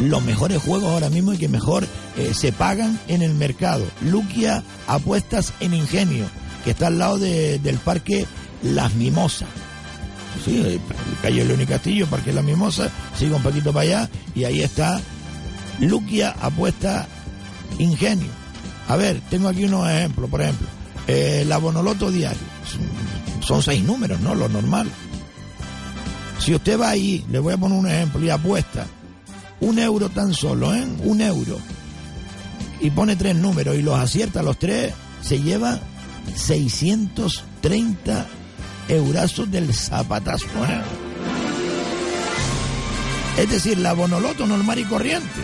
los 0.00 0.22
mejores 0.22 0.62
juegos 0.62 0.90
ahora 0.90 1.10
mismo 1.10 1.32
y 1.32 1.38
que 1.38 1.48
mejor 1.48 1.86
eh, 2.16 2.32
se 2.34 2.52
pagan 2.52 2.98
en 3.08 3.22
el 3.22 3.34
mercado. 3.34 3.84
Luquia 4.02 4.62
Apuestas 4.86 5.52
en 5.60 5.74
Ingenio, 5.74 6.26
que 6.64 6.70
está 6.70 6.86
al 6.88 6.98
lado 6.98 7.18
de- 7.18 7.58
del 7.58 7.78
parque 7.78 8.26
Las 8.62 8.94
Mimosas. 8.94 9.48
Sí, 10.44 10.58
el 10.60 10.80
calle 11.22 11.44
León 11.44 11.62
y 11.62 11.66
Castillo, 11.66 12.06
Parque 12.06 12.32
Las 12.32 12.44
Mimosas, 12.44 12.90
sigo 13.18 13.36
un 13.36 13.42
poquito 13.42 13.72
para 13.72 13.82
allá 13.84 14.10
y 14.34 14.44
ahí 14.44 14.60
está 14.62 15.00
Luquia 15.80 16.34
Apuesta 16.40 17.06
Ingenio. 17.78 18.28
A 18.88 18.96
ver, 18.96 19.20
tengo 19.30 19.48
aquí 19.48 19.64
unos 19.64 19.88
ejemplos, 19.90 20.28
por 20.30 20.42
ejemplo, 20.42 20.66
eh, 21.08 21.44
la 21.48 21.56
Bonoloto 21.58 22.10
Diario, 22.10 22.38
son 23.40 23.62
seis 23.62 23.82
números, 23.82 24.20
¿no? 24.20 24.34
Lo 24.34 24.48
normal. 24.48 24.90
Si 26.38 26.54
usted 26.54 26.78
va 26.78 26.90
ahí, 26.90 27.24
le 27.30 27.38
voy 27.38 27.52
a 27.54 27.56
poner 27.56 27.78
un 27.78 27.86
ejemplo 27.88 28.20
y 28.24 28.30
apuesta 28.30 28.86
un 29.60 29.78
euro 29.78 30.08
tan 30.10 30.34
solo, 30.34 30.74
¿eh? 30.74 30.86
Un 31.04 31.20
euro. 31.22 31.58
Y 32.80 32.90
pone 32.90 33.16
tres 33.16 33.34
números 33.34 33.74
y 33.76 33.82
los 33.82 33.98
acierta 33.98 34.42
los 34.42 34.58
tres, 34.58 34.92
se 35.22 35.40
lleva 35.40 35.78
630 36.34 38.26
eurazos 38.88 39.50
del 39.50 39.72
zapatazo. 39.74 40.46
¿eh? 40.46 40.82
Es 43.38 43.50
decir, 43.50 43.78
la 43.78 43.92
bonoloto 43.94 44.46
normal 44.46 44.78
y 44.78 44.84
corriente. 44.84 45.40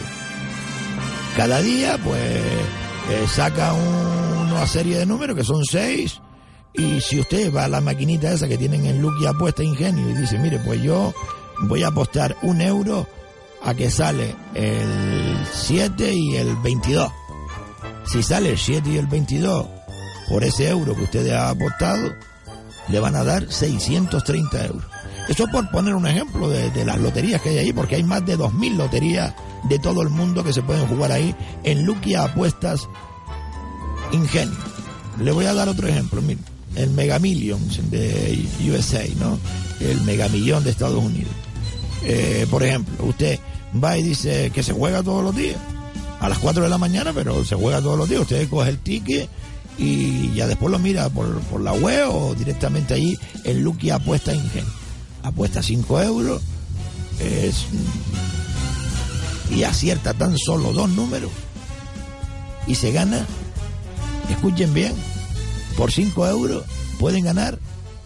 Cada 1.37 1.61
día, 1.63 1.99
pues, 2.05 2.21
eh, 2.21 3.27
saca 3.35 3.73
un- 3.73 4.53
una 4.53 4.67
serie 4.67 4.99
de 4.99 5.07
números 5.07 5.37
que 5.37 5.45
son 5.45 5.65
seis. 5.65 6.21
Y 6.75 7.01
si 7.01 7.21
usted 7.21 7.53
va 7.55 7.65
a 7.65 7.69
la 7.69 7.81
maquinita 7.81 8.33
esa 8.33 8.49
que 8.49 8.57
tienen 8.57 8.87
en 8.87 9.03
Lucky 9.03 9.27
Apuesta 9.27 9.63
Ingenio 9.63 10.09
y 10.09 10.15
dice, 10.15 10.39
mire, 10.39 10.59
pues 10.61 10.83
yo 10.83 11.13
voy 11.63 11.83
a 11.83 11.89
apostar 11.89 12.37
un 12.43 12.61
euro 12.61 13.07
a 13.63 13.75
que 13.75 13.91
sale 13.91 14.35
el 14.55 15.37
7 15.53 16.13
y 16.15 16.37
el 16.37 16.57
22. 16.57 17.13
Si 18.07 18.23
sale 18.23 18.51
el 18.51 18.59
7 18.59 18.89
y 18.91 18.97
el 18.97 19.07
22 19.07 19.67
por 20.29 20.45
ese 20.45 20.69
euro 20.69 20.97
que 20.97 21.03
usted 21.03 21.31
ha 21.31 21.51
apostado, 21.51 22.11
le 22.89 23.01
van 23.01 23.17
a 23.17 23.25
dar 23.25 23.51
630 23.53 24.67
euros. 24.67 24.85
Eso 25.29 25.47
por 25.49 25.71
poner 25.71 25.95
un 25.95 26.07
ejemplo 26.07 26.49
de, 26.49 26.71
de 26.71 26.85
las 26.85 26.99
loterías 26.99 27.41
que 27.43 27.51
hay 27.51 27.59
ahí, 27.59 27.73
porque 27.73 27.97
hay 27.97 28.03
más 28.03 28.25
de 28.27 28.37
2.000 28.37 28.77
loterías 28.77 29.35
de 29.65 29.79
todo 29.79 30.03
el 30.03 30.09
mundo 30.09 30.43
que 30.43 30.53
se 30.53 30.63
pueden 30.63 30.87
jugar 30.89 31.13
ahí 31.13 31.35
en 31.63 31.85
Luquia 31.85 32.25
Apuestas 32.25 32.89
Ingenio. 34.11 34.57
Le 35.19 35.31
voy 35.31 35.45
a 35.45 35.55
dar 35.55 35.69
otro 35.69 35.87
ejemplo, 35.87 36.21
mire, 36.23 36.41
el 36.77 36.91
Mega 36.91 37.19
Millions 37.19 37.81
de 37.91 38.45
USA, 38.69 39.05
¿no? 39.19 39.39
El 39.81 40.01
Mega 40.03 40.29
Millón 40.29 40.65
de 40.65 40.71
Estados 40.71 41.03
Unidos. 41.03 41.33
Eh, 42.05 42.47
por 42.51 42.63
ejemplo, 42.63 43.05
usted 43.07 43.39
va 43.83 43.97
y 43.99 44.03
dice 44.03 44.51
que 44.51 44.63
se 44.63 44.73
juega 44.73 45.03
todos 45.03 45.23
los 45.23 45.35
días, 45.35 45.57
a 46.21 46.29
las 46.29 46.39
4 46.39 46.63
de 46.63 46.69
la 46.69 46.79
mañana, 46.79 47.13
pero 47.13 47.45
se 47.45 47.55
juega 47.55 47.81
todos 47.81 47.99
los 47.99 48.09
días. 48.09 48.23
Usted 48.23 48.49
coge 48.49 48.71
el 48.71 48.79
ticket 48.79 49.29
y 49.79 50.33
ya 50.35 50.47
después 50.47 50.71
lo 50.71 50.79
mira 50.79 51.09
por, 51.09 51.41
por 51.43 51.61
la 51.61 51.73
web 51.73 52.09
o 52.11 52.35
directamente 52.35 52.95
ahí 52.95 53.19
en 53.45 53.63
Lucky 53.63 53.91
Apuesta 53.91 54.35
Ingenio. 54.35 54.71
Apuesta 55.23 55.63
5 55.63 56.03
euros 56.03 56.43
y 59.51 59.65
acierta 59.65 60.15
tan 60.15 60.37
solo 60.39 60.73
dos 60.73 60.89
números 60.91 61.31
y 62.67 62.75
se 62.75 62.93
gana, 62.93 63.27
escuchen 64.31 64.73
bien, 64.73 64.95
por 65.73 65.93
5 65.93 66.27
euros 66.29 66.65
pueden 66.99 67.25
ganar 67.25 67.59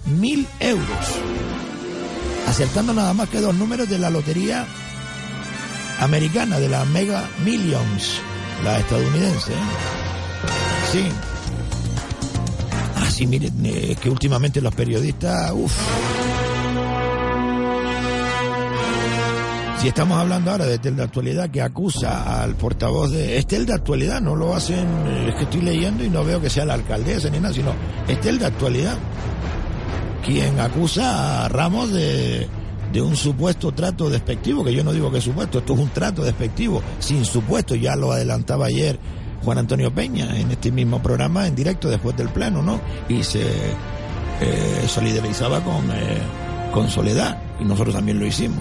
mil 0.07 0.47
euros 0.61 1.07
acertando 2.47 2.95
nada 2.95 3.13
más 3.13 3.29
que 3.29 3.41
dos 3.41 3.55
números 3.55 3.89
de 3.89 3.99
la 3.99 4.09
lotería 4.09 4.67
americana, 6.01 6.59
de 6.59 6.69
la 6.69 6.85
Mega 6.85 7.29
Millions, 7.45 8.21
la 8.65 8.79
estadounidense. 8.79 9.53
¿eh? 9.53 9.57
Sí. 10.93 11.09
Ah, 12.97 13.11
sí, 13.11 13.27
miren, 13.27 13.55
eh, 13.65 13.97
que 14.01 14.11
últimamente 14.11 14.61
los 14.61 14.75
periodistas, 14.75 15.53
uff. 15.53 16.46
Si 19.79 19.89
estamos 19.89 20.19
hablando 20.19 20.51
ahora 20.51 20.65
de 20.67 20.79
Tel 20.79 20.97
de 20.97 21.03
Actualidad 21.05 21.51
que 21.51 21.61
acusa 21.63 22.43
al 22.43 22.55
portavoz 22.55 23.11
de... 23.13 23.39
Es 23.39 23.47
Tel 23.47 23.67
de 23.67 23.75
Actualidad, 23.75 24.21
no 24.21 24.35
lo 24.35 24.55
hacen... 24.55 24.87
eh, 25.07 25.29
Es 25.29 25.35
que 25.37 25.45
estoy 25.45 25.61
leyendo 25.63 26.03
y 26.03 26.09
no 26.09 26.25
veo 26.25 26.41
que 26.41 26.51
sea 26.51 26.65
la 26.65 26.75
alcaldesa 26.75 27.29
ni 27.31 27.39
nada, 27.39 27.55
sino 27.55 27.73
es 28.09 28.21
Tel 28.21 28.39
de 28.39 28.47
Actualidad 28.47 28.97
quien 30.25 30.59
acusa 30.59 31.45
a 31.45 31.49
Ramos 31.49 31.93
de, 31.93 32.49
de 32.93 33.01
un 33.01 33.15
supuesto 33.15 33.71
trato 33.71 34.11
despectivo, 34.11 34.65
que 34.65 34.75
yo 34.75 34.83
no 34.83 34.93
digo 34.93 35.09
que 35.13 35.19
es 35.19 35.25
supuesto, 35.25 35.59
esto 35.59 35.75
es 35.75 35.79
un 35.79 35.91
trato 35.91 36.25
despectivo, 36.25 36.83
sin 36.99 37.25
supuesto, 37.25 37.77
ya 37.77 37.95
lo 37.95 38.11
adelantaba 38.11 38.67
ayer 38.67 38.99
Juan 39.45 39.59
Antonio 39.59 39.95
Peña 39.95 40.37
en 40.37 40.51
este 40.51 40.73
mismo 40.73 41.01
programa 41.01 41.47
en 41.47 41.55
directo 41.55 41.89
después 41.89 42.17
del 42.17 42.31
pleno, 42.31 42.61
¿no? 42.61 42.81
Y 43.09 43.23
se 43.23 43.43
eh, 43.45 44.85
solidarizaba 44.89 45.63
con, 45.63 45.89
eh, 45.93 46.19
con 46.73 46.91
Soledad 46.91 47.39
y 47.61 47.65
nosotros 47.65 47.95
también 47.95 48.19
lo 48.19 48.27
hicimos. 48.27 48.59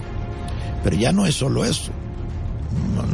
Pero 0.86 0.98
ya 0.98 1.10
no 1.10 1.26
es 1.26 1.34
solo 1.34 1.64
eso. 1.64 1.90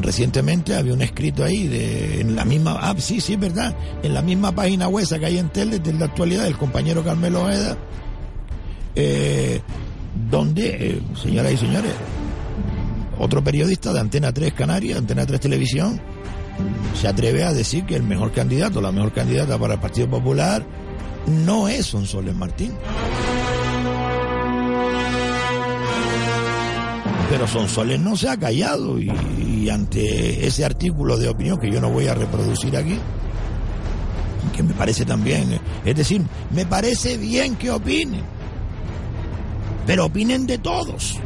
Recientemente 0.03 0.77
había 0.77 0.93
un 0.93 1.01
escrito 1.01 1.43
ahí 1.43 1.69
de, 1.69 2.21
en 2.21 2.37
la 2.37 2.45
misma, 2.45 2.77
ah, 2.79 2.95
sí, 2.99 3.19
sí, 3.19 3.33
es 3.33 3.41
verdad, 3.41 3.75
en 4.03 4.13
la 4.13 4.21
misma 4.21 4.53
página 4.53 4.89
web 4.89 5.09
que 5.09 5.25
hay 5.25 5.39
en 5.39 5.49
Tele 5.49 5.79
de 5.79 5.95
la 5.95 6.05
actualidad 6.05 6.45
del 6.45 6.59
compañero 6.59 7.03
Carmelo 7.03 7.45
Ojeda, 7.45 7.79
eh, 8.95 9.63
donde, 10.31 10.67
eh, 10.69 11.03
señoras 11.15 11.53
y 11.53 11.57
señores, 11.57 11.93
otro 13.19 13.43
periodista 13.43 13.95
de 13.95 14.01
Antena 14.01 14.35
3 14.35 14.53
Canarias, 14.53 14.99
Antena 14.99 15.25
3 15.25 15.41
Televisión, 15.41 15.99
se 17.01 17.09
atreve 17.09 17.43
a 17.45 17.55
decir 17.55 17.87
que 17.87 17.97
el 17.97 18.03
mejor 18.03 18.33
candidato, 18.33 18.83
la 18.83 18.93
mejor 18.93 19.15
candidata 19.15 19.57
para 19.57 19.75
el 19.75 19.81
Partido 19.81 20.11
Popular, 20.11 20.63
no 21.27 21.69
es 21.69 21.87
Sonsoles 21.87 22.37
Martín. 22.37 22.75
Pero 27.33 27.49
Sonsoles 27.49 27.99
no 27.99 28.15
se 28.15 28.29
ha 28.29 28.37
callado 28.37 29.01
y, 29.01 29.11
y 29.43 29.71
ante 29.71 30.47
ese 30.47 30.67
artículo 30.67 31.17
de 31.17 31.31
opinión 31.31 31.59
que 31.59 31.71
yo 31.71 31.81
no 31.81 31.89
voy 31.89 32.07
a 32.07 32.15
reproducir 32.15 32.77
aquí, 32.77 32.99
que 34.55 34.63
me 34.63 34.75
parece 34.75 35.07
también, 35.07 35.59
es 35.83 35.97
decir, 35.97 36.21
me 36.51 36.67
parece 36.67 37.17
bien 37.17 37.57
que 37.57 37.71
opinen, 37.71 38.21
pero 39.87 40.05
opinen 40.05 40.47
de 40.47 40.59
todos, 40.59 41.19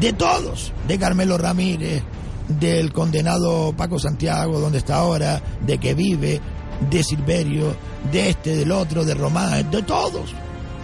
de 0.00 0.14
todos, 0.14 0.72
de 0.88 0.98
Carmelo 0.98 1.36
Ramírez, 1.36 2.02
del 2.48 2.90
condenado 2.90 3.74
Paco 3.76 3.98
Santiago, 3.98 4.60
donde 4.60 4.78
está 4.78 4.96
ahora, 4.96 5.42
de 5.60 5.76
que 5.76 5.92
vive, 5.92 6.40
de 6.88 7.04
Silverio, 7.04 7.76
de 8.10 8.30
este, 8.30 8.56
del 8.56 8.72
otro, 8.72 9.04
de 9.04 9.12
Román, 9.12 9.70
de 9.70 9.82
todos, 9.82 10.32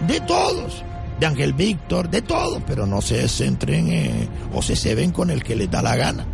de 0.07 0.19
todos, 0.19 0.83
de 1.21 1.27
Ángel 1.27 1.53
Víctor, 1.53 2.09
de 2.09 2.23
todos, 2.23 2.63
pero 2.65 2.87
no 2.87 2.99
se 2.99 3.27
centren 3.29 4.27
o 4.55 4.61
se 4.63 4.75
ceben 4.75 5.11
con 5.11 5.29
el 5.29 5.43
que 5.43 5.55
les 5.55 5.69
da 5.69 5.83
la 5.83 5.95
gana. 5.95 6.25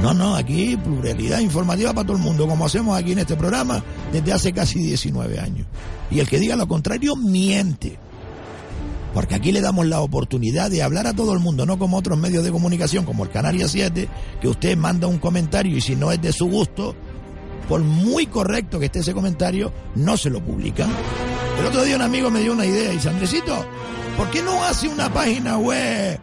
No, 0.00 0.14
no, 0.14 0.34
aquí 0.34 0.74
pluralidad 0.76 1.40
informativa 1.40 1.92
para 1.92 2.06
todo 2.06 2.16
el 2.16 2.22
mundo, 2.22 2.48
como 2.48 2.64
hacemos 2.64 2.98
aquí 2.98 3.12
en 3.12 3.18
este 3.18 3.36
programa 3.36 3.84
desde 4.12 4.32
hace 4.32 4.52
casi 4.54 4.78
19 4.78 5.38
años. 5.38 5.66
Y 6.10 6.20
el 6.20 6.28
que 6.28 6.38
diga 6.38 6.56
lo 6.56 6.66
contrario 6.66 7.16
miente. 7.16 7.98
Porque 9.12 9.34
aquí 9.34 9.52
le 9.52 9.60
damos 9.60 9.86
la 9.86 10.00
oportunidad 10.00 10.70
de 10.70 10.82
hablar 10.82 11.06
a 11.06 11.12
todo 11.12 11.34
el 11.34 11.40
mundo, 11.40 11.66
no 11.66 11.78
como 11.78 11.98
otros 11.98 12.16
medios 12.16 12.44
de 12.44 12.50
comunicación, 12.50 13.04
como 13.04 13.24
el 13.24 13.30
Canarias 13.30 13.72
7, 13.72 14.08
que 14.40 14.48
usted 14.48 14.74
manda 14.74 15.06
un 15.06 15.18
comentario 15.18 15.76
y 15.76 15.82
si 15.82 15.96
no 15.96 16.12
es 16.12 16.22
de 16.22 16.32
su 16.32 16.46
gusto, 16.46 16.94
por 17.68 17.82
muy 17.82 18.26
correcto 18.26 18.78
que 18.78 18.86
esté 18.86 19.00
ese 19.00 19.12
comentario, 19.12 19.70
no 19.96 20.16
se 20.16 20.30
lo 20.30 20.42
publican. 20.42 20.88
El 21.58 21.66
otro 21.66 21.82
día 21.84 21.96
un 21.96 22.02
amigo 22.02 22.30
me 22.30 22.40
dio 22.40 22.52
una 22.52 22.64
idea 22.64 22.92
y 22.92 22.96
dice, 22.96 23.08
Andresito, 23.08 23.64
¿por 24.16 24.30
qué 24.30 24.42
no 24.42 24.64
hace 24.64 24.88
una 24.88 25.12
página 25.12 25.58
web 25.58 26.18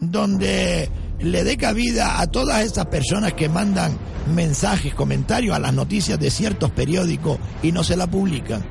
donde 0.00 0.90
le 1.20 1.44
dé 1.44 1.56
cabida 1.56 2.20
a 2.20 2.26
todas 2.26 2.64
esas 2.64 2.86
personas 2.86 3.34
que 3.34 3.48
mandan 3.48 3.96
mensajes, 4.34 4.94
comentarios 4.94 5.54
a 5.54 5.60
las 5.60 5.72
noticias 5.72 6.18
de 6.18 6.30
ciertos 6.30 6.70
periódicos 6.72 7.38
y 7.62 7.70
no 7.70 7.84
se 7.84 7.96
la 7.96 8.08
publican? 8.08 8.64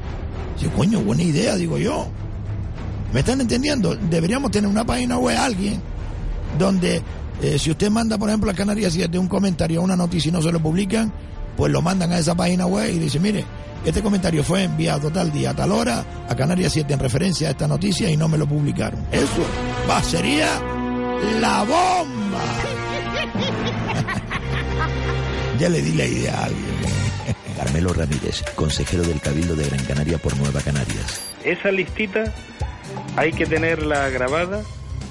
Dice, 0.57 0.69
coño, 0.71 0.99
buena 0.99 1.23
idea, 1.23 1.55
digo 1.55 1.77
yo. 1.77 2.07
¿Me 3.13 3.21
están 3.21 3.39
entendiendo? 3.39 3.95
Deberíamos 3.95 4.51
tener 4.51 4.69
una 4.69 4.85
página 4.85 5.17
web, 5.17 5.37
alguien, 5.37 5.81
donde 6.59 7.01
eh, 7.41 7.57
si 7.57 7.71
usted 7.71 7.89
manda, 7.89 8.17
por 8.17 8.29
ejemplo, 8.29 8.51
a 8.51 8.53
Canarias 8.53 8.93
7 8.93 9.17
un 9.17 9.27
comentario 9.27 9.79
a 9.79 9.83
una 9.83 9.95
noticia 9.95 10.29
y 10.29 10.31
no 10.33 10.41
se 10.41 10.51
lo 10.51 10.59
publican, 10.59 11.13
pues 11.59 11.73
lo 11.73 11.81
mandan 11.81 12.13
a 12.13 12.19
esa 12.19 12.33
página 12.35 12.65
web 12.65 12.89
y 12.89 12.99
dice, 12.99 13.19
mire, 13.19 13.43
este 13.83 14.01
comentario 14.01 14.45
fue 14.45 14.63
enviado 14.63 15.11
tal 15.11 15.29
día, 15.29 15.49
a 15.49 15.53
tal 15.53 15.73
hora, 15.73 16.05
a 16.29 16.33
Canarias 16.33 16.71
7 16.71 16.93
en 16.93 16.99
referencia 17.01 17.49
a 17.49 17.51
esta 17.51 17.67
noticia 17.67 18.09
y 18.09 18.15
no 18.15 18.29
me 18.29 18.37
lo 18.37 18.47
publicaron. 18.47 19.05
Eso 19.11 19.45
va, 19.89 20.01
sería 20.01 20.47
la 21.41 21.63
bomba. 21.63 22.43
ya 25.59 25.67
le 25.67 25.81
di 25.81 25.91
la 25.95 26.05
idea 26.05 26.39
a 26.39 26.45
alguien. 26.45 26.79
Carmelo 27.57 27.91
Ramírez, 27.91 28.41
consejero 28.55 29.03
del 29.03 29.19
Cabildo 29.19 29.53
de 29.53 29.65
Gran 29.65 29.83
Canaria 29.83 30.17
por 30.17 30.37
Nueva 30.37 30.61
Canarias. 30.61 31.19
Esa 31.43 31.71
listita 31.71 32.33
hay 33.17 33.33
que 33.33 33.45
tenerla 33.45 34.07
grabada 34.07 34.63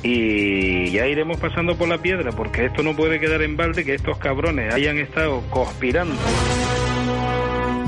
y 0.03 0.91
ya 0.91 1.07
iremos 1.07 1.39
pasando 1.39 1.77
por 1.77 1.89
la 1.89 1.99
piedra, 1.99 2.31
porque 2.33 2.67
esto 2.67 2.83
no 2.83 2.95
puede 2.95 3.19
quedar 3.19 3.43
en 3.43 3.57
balde 3.57 3.85
que 3.85 3.95
estos 3.95 4.19
cabrones 4.19 4.73
hayan 4.73 4.99
estado 4.99 5.43
conspirando. 5.51 6.15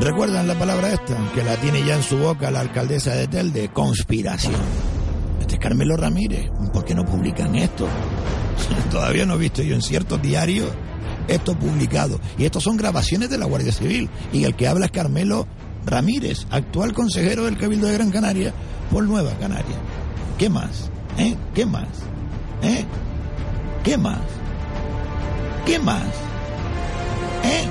¿Recuerdan 0.01 0.49
la 0.49 0.55
palabra 0.55 0.93
esta? 0.93 1.15
Que 1.35 1.43
la 1.43 1.57
tiene 1.57 1.85
ya 1.85 1.97
en 1.97 2.03
su 2.03 2.17
boca 2.19 2.51
la 2.51 2.61
alcaldesa 2.61 3.15
de 3.15 3.29
Telde, 3.29 3.69
conspiración. 3.69 4.55
Este 5.41 5.55
es 5.55 5.61
Carmelo 5.61 5.97
Ramírez. 5.97 6.49
¿Por 6.73 6.85
qué 6.85 6.95
no 6.95 7.05
publican 7.05 7.55
esto? 7.55 7.87
Todavía 8.91 9.27
no 9.27 9.35
he 9.35 9.39
visto 9.39 9.63
yo 9.63 9.75
en 9.75 9.83
ciertos 9.83 10.21
diarios 10.23 10.69
esto 11.29 11.55
publicado. 11.55 12.19
Y 12.39 12.45
estos 12.45 12.63
son 12.63 12.77
grabaciones 12.77 13.31
de 13.31 13.39
la 13.39 13.47
Guardia 13.47 13.73
Civil. 13.73 14.09
Y 14.33 14.45
el 14.45 14.55
que 14.55 14.69
habla 14.69 14.87
es 14.87 14.93
Carmelo 14.93 15.47
Ramírez, 15.85 16.47
actual 16.51 16.93
consejero 16.93 17.45
del 17.45 17.59
Cabildo 17.59 17.87
de 17.87 17.95
Gran 17.95 18.11
Canaria 18.11 18.53
por 18.91 19.05
Nueva 19.05 19.33
Canaria. 19.39 19.77
¿Qué 20.39 20.49
más? 20.49 20.91
¿Eh? 21.19 21.37
¿Qué 21.55 21.67
más? 21.67 21.89
¿Eh? 22.63 22.85
¿Qué 23.85 23.97
más? 23.97 24.21
¿Qué 25.67 25.79
más? 25.79 26.07
¿Eh? 27.45 27.69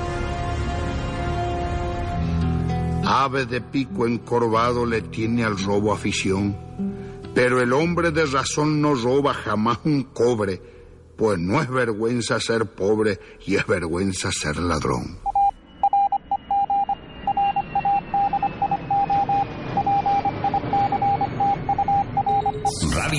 Ave 3.04 3.46
de 3.46 3.60
pico 3.60 4.06
encorvado 4.06 4.86
le 4.86 5.02
tiene 5.02 5.44
al 5.44 5.58
robo 5.58 5.92
afición, 5.92 6.56
pero 7.34 7.60
el 7.60 7.72
hombre 7.72 8.10
de 8.12 8.26
razón 8.26 8.80
no 8.80 8.94
roba 8.94 9.34
jamás 9.34 9.78
un 9.84 10.04
cobre, 10.04 10.60
pues 11.16 11.38
no 11.38 11.60
es 11.60 11.68
vergüenza 11.68 12.38
ser 12.40 12.66
pobre 12.66 13.18
y 13.46 13.56
es 13.56 13.66
vergüenza 13.66 14.30
ser 14.30 14.58
ladrón. 14.58 15.18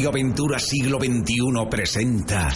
Radio 0.01 0.09
Aventura 0.09 0.57
Siglo 0.57 0.97
XXI 0.97 1.67
presenta 1.69 2.47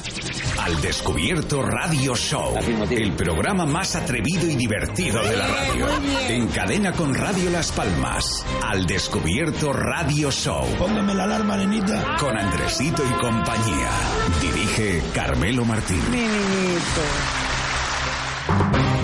Al 0.64 0.82
Descubierto 0.82 1.62
Radio 1.62 2.16
Show, 2.16 2.56
el 2.90 3.14
programa 3.14 3.68
más 3.68 3.96
atrevido 3.96 4.50
y 4.50 4.56
divertido 4.56 5.22
de 5.22 5.38
la 5.38 5.46
radio. 5.46 5.86
En 6.28 6.48
cadena 6.48 6.94
con 6.94 7.14
Radio 7.14 7.52
Las 7.52 7.72
Palmas, 7.72 8.44
Al 8.64 8.88
Descubierto 8.88 9.72
Radio 9.72 10.32
Show. 10.32 10.66
Póngame 10.80 11.14
la 11.14 11.26
alarma, 11.26 11.56
nenita. 11.56 12.16
Con 12.20 12.36
Andresito 12.36 13.04
y 13.08 13.14
compañía. 13.22 13.92
Dirige 14.42 15.04
Carmelo 15.14 15.66
Martín. 15.66 16.02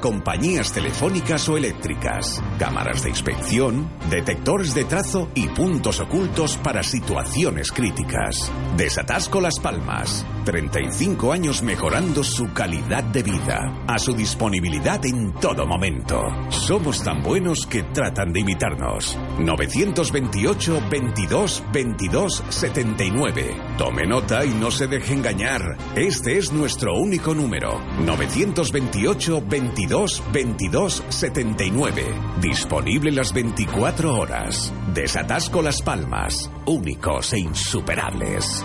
compañías 0.00 0.72
telefónicas 0.72 1.48
o 1.48 1.56
eléctricas, 1.56 2.42
cámaras 2.58 3.02
de 3.02 3.10
inspección, 3.10 3.88
detectores 4.10 4.74
de 4.74 4.84
trazo 4.84 5.28
y 5.34 5.48
puntos 5.48 6.00
ocultos 6.00 6.56
para 6.56 6.82
situaciones 6.82 7.70
críticas. 7.72 8.50
Desatasco 8.76 9.40
Las 9.40 9.58
Palmas. 9.60 10.24
35 10.44 11.32
años 11.32 11.62
mejorando 11.62 12.22
su 12.22 12.52
calidad 12.52 13.02
de 13.04 13.22
vida. 13.22 13.84
A 13.86 13.98
su 13.98 14.12
disponibilidad 14.12 15.04
en 15.04 15.32
todo 15.32 15.66
momento. 15.66 16.22
Somos 16.50 17.02
tan 17.02 17.22
buenos 17.22 17.66
que 17.66 17.82
tratan 17.82 18.32
de 18.32 18.40
imitarnos. 18.40 19.18
928 19.38 20.82
22 20.90 21.64
22 21.72 22.44
79. 22.48 23.56
Tome 23.78 24.06
nota 24.06 24.44
y 24.44 24.50
no 24.50 24.70
se 24.70 24.86
deje 24.86 25.14
engañar. 25.14 25.76
Este 25.96 26.38
es 26.38 26.52
nuestro 26.52 26.94
único 26.94 27.34
número. 27.34 27.80
928 28.04 29.42
22 29.48 30.22
22 30.32 31.04
79. 31.08 32.04
Disponible 32.40 33.10
las 33.10 33.32
24 33.32 34.14
horas. 34.14 34.72
Desatasco 34.92 35.62
Las 35.62 35.80
Palmas. 35.82 36.50
Únicos 36.66 37.32
e 37.32 37.38
insuperables. 37.38 38.64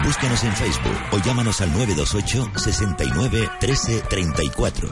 Búscanos 0.03 0.43
en 0.43 0.53
Facebook 0.53 0.97
o 1.11 1.17
llámanos 1.19 1.61
al 1.61 1.71
928 1.73 2.51
69 2.55 3.49
13 3.59 4.01
34. 4.09 4.89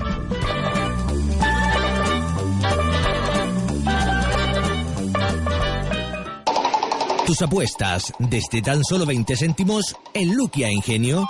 Tus 7.26 7.41
apuestas 7.41 8.14
desde 8.18 8.62
tan 8.62 8.84
solo 8.84 9.05
20 9.05 9.36
céntimos 9.36 9.95
en 10.14 10.36
Luquia 10.36 10.72
Ingenio. 10.72 11.28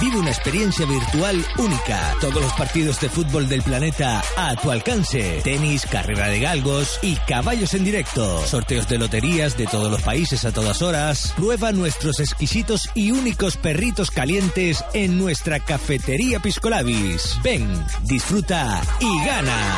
Vive 0.00 0.16
una 0.18 0.30
experiencia 0.30 0.86
virtual 0.86 1.44
única. 1.58 2.14
Todos 2.20 2.40
los 2.40 2.52
partidos 2.52 3.00
de 3.00 3.08
fútbol 3.08 3.48
del 3.48 3.62
planeta 3.62 4.22
a 4.36 4.54
tu 4.54 4.70
alcance. 4.70 5.40
Tenis, 5.42 5.86
carrera 5.86 6.28
de 6.28 6.38
galgos 6.38 7.00
y 7.02 7.16
caballos 7.16 7.74
en 7.74 7.84
directo. 7.84 8.46
Sorteos 8.46 8.88
de 8.88 8.98
loterías 8.98 9.56
de 9.56 9.66
todos 9.66 9.90
los 9.90 10.00
países 10.02 10.44
a 10.44 10.52
todas 10.52 10.82
horas. 10.82 11.34
Prueba 11.36 11.72
nuestros 11.72 12.20
exquisitos 12.20 12.88
y 12.94 13.10
únicos 13.10 13.56
perritos 13.56 14.12
calientes 14.12 14.84
en 14.94 15.18
nuestra 15.18 15.58
cafetería 15.58 16.38
Piscolabis. 16.38 17.36
Ven, 17.42 17.68
disfruta 18.04 18.80
y 19.00 19.24
gana. 19.24 19.76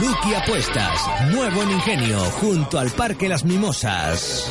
Lucky 0.00 0.34
Apuestas, 0.34 1.00
nuevo 1.32 1.62
en 1.62 1.72
Ingenio, 1.72 2.18
junto 2.40 2.78
al 2.78 2.90
Parque 2.90 3.28
Las 3.28 3.44
Mimosas. 3.44 4.48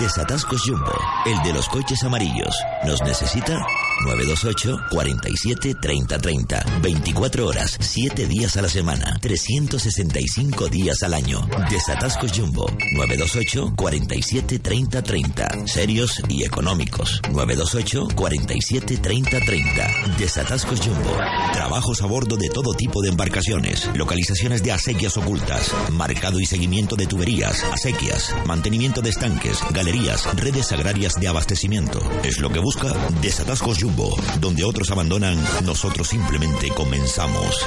Desatascos 0.00 0.62
Jumbo, 0.66 0.92
el 1.26 1.42
de 1.42 1.52
los 1.52 1.68
coches 1.68 2.02
amarillos. 2.04 2.54
¿Nos 2.84 3.00
necesita? 3.02 3.58
928 4.04 4.86
47 4.90 5.74
30 5.80 6.18
30. 6.18 6.64
24 6.82 7.46
horas, 7.46 7.76
7 7.80 8.26
días 8.26 8.56
a 8.56 8.62
la 8.62 8.68
semana, 8.68 9.18
365 9.20 10.68
días 10.68 11.02
al 11.02 11.14
año. 11.14 11.48
Desatascos 11.70 12.32
Jumbo, 12.32 12.66
928 12.96 13.74
47 13.76 14.58
30 14.58 15.02
30. 15.02 15.48
Serios 15.66 16.22
y 16.28 16.44
económicos. 16.44 17.20
928 17.30 18.08
47 18.14 18.98
30 18.98 19.40
30. 19.40 19.88
Desatascos 20.18 20.80
Jumbo. 20.80 21.16
Trabajos 21.52 22.02
a 22.02 22.06
bordo 22.06 22.36
de 22.36 22.48
todo 22.50 22.74
tipo 22.74 23.00
de 23.00 23.10
embarcaciones. 23.10 23.88
Localizaciones 23.94 24.62
de 24.62 24.72
acequias 24.72 25.16
ocultas. 25.16 25.72
Marcado 25.92 26.40
y 26.40 26.46
seguimiento 26.46 26.96
de 26.96 27.06
tuberías, 27.06 27.62
acequias. 27.64 28.34
Mantenimiento 28.46 29.00
de 29.00 29.10
estanques, 29.10 29.33
galerías, 29.70 30.34
redes 30.36 30.72
agrarias 30.72 31.14
de 31.14 31.28
abastecimiento. 31.28 32.00
Es 32.22 32.40
lo 32.40 32.50
que 32.50 32.58
busca 32.58 32.92
Desatascos 33.20 33.78
Jumbo. 33.80 34.16
Donde 34.40 34.64
otros 34.64 34.90
abandonan, 34.90 35.42
nosotros 35.64 36.08
simplemente 36.08 36.68
comenzamos. 36.70 37.64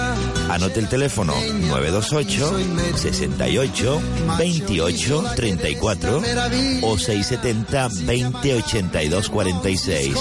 Anote 0.49 0.81
el 0.81 0.89
teléfono 0.89 1.33
928 1.69 2.97
68 2.97 4.01
28 4.37 5.23
34 5.37 6.21
o 6.81 6.97
670 6.97 7.87
20 8.01 8.55
82 8.55 9.29
46. 9.29 10.15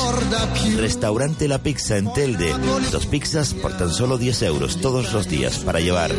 Restaurante 0.76 1.48
La 1.48 1.58
Pizza 1.58 1.96
en 1.96 2.12
Telde. 2.12 2.54
Dos 2.92 3.06
pizzas 3.06 3.52
por 3.52 3.76
tan 3.76 3.92
solo 3.92 4.16
10 4.16 4.42
euros 4.42 4.80
todos 4.80 5.12
los 5.12 5.28
días 5.28 5.58
para 5.58 5.80
llevar. 5.80 6.12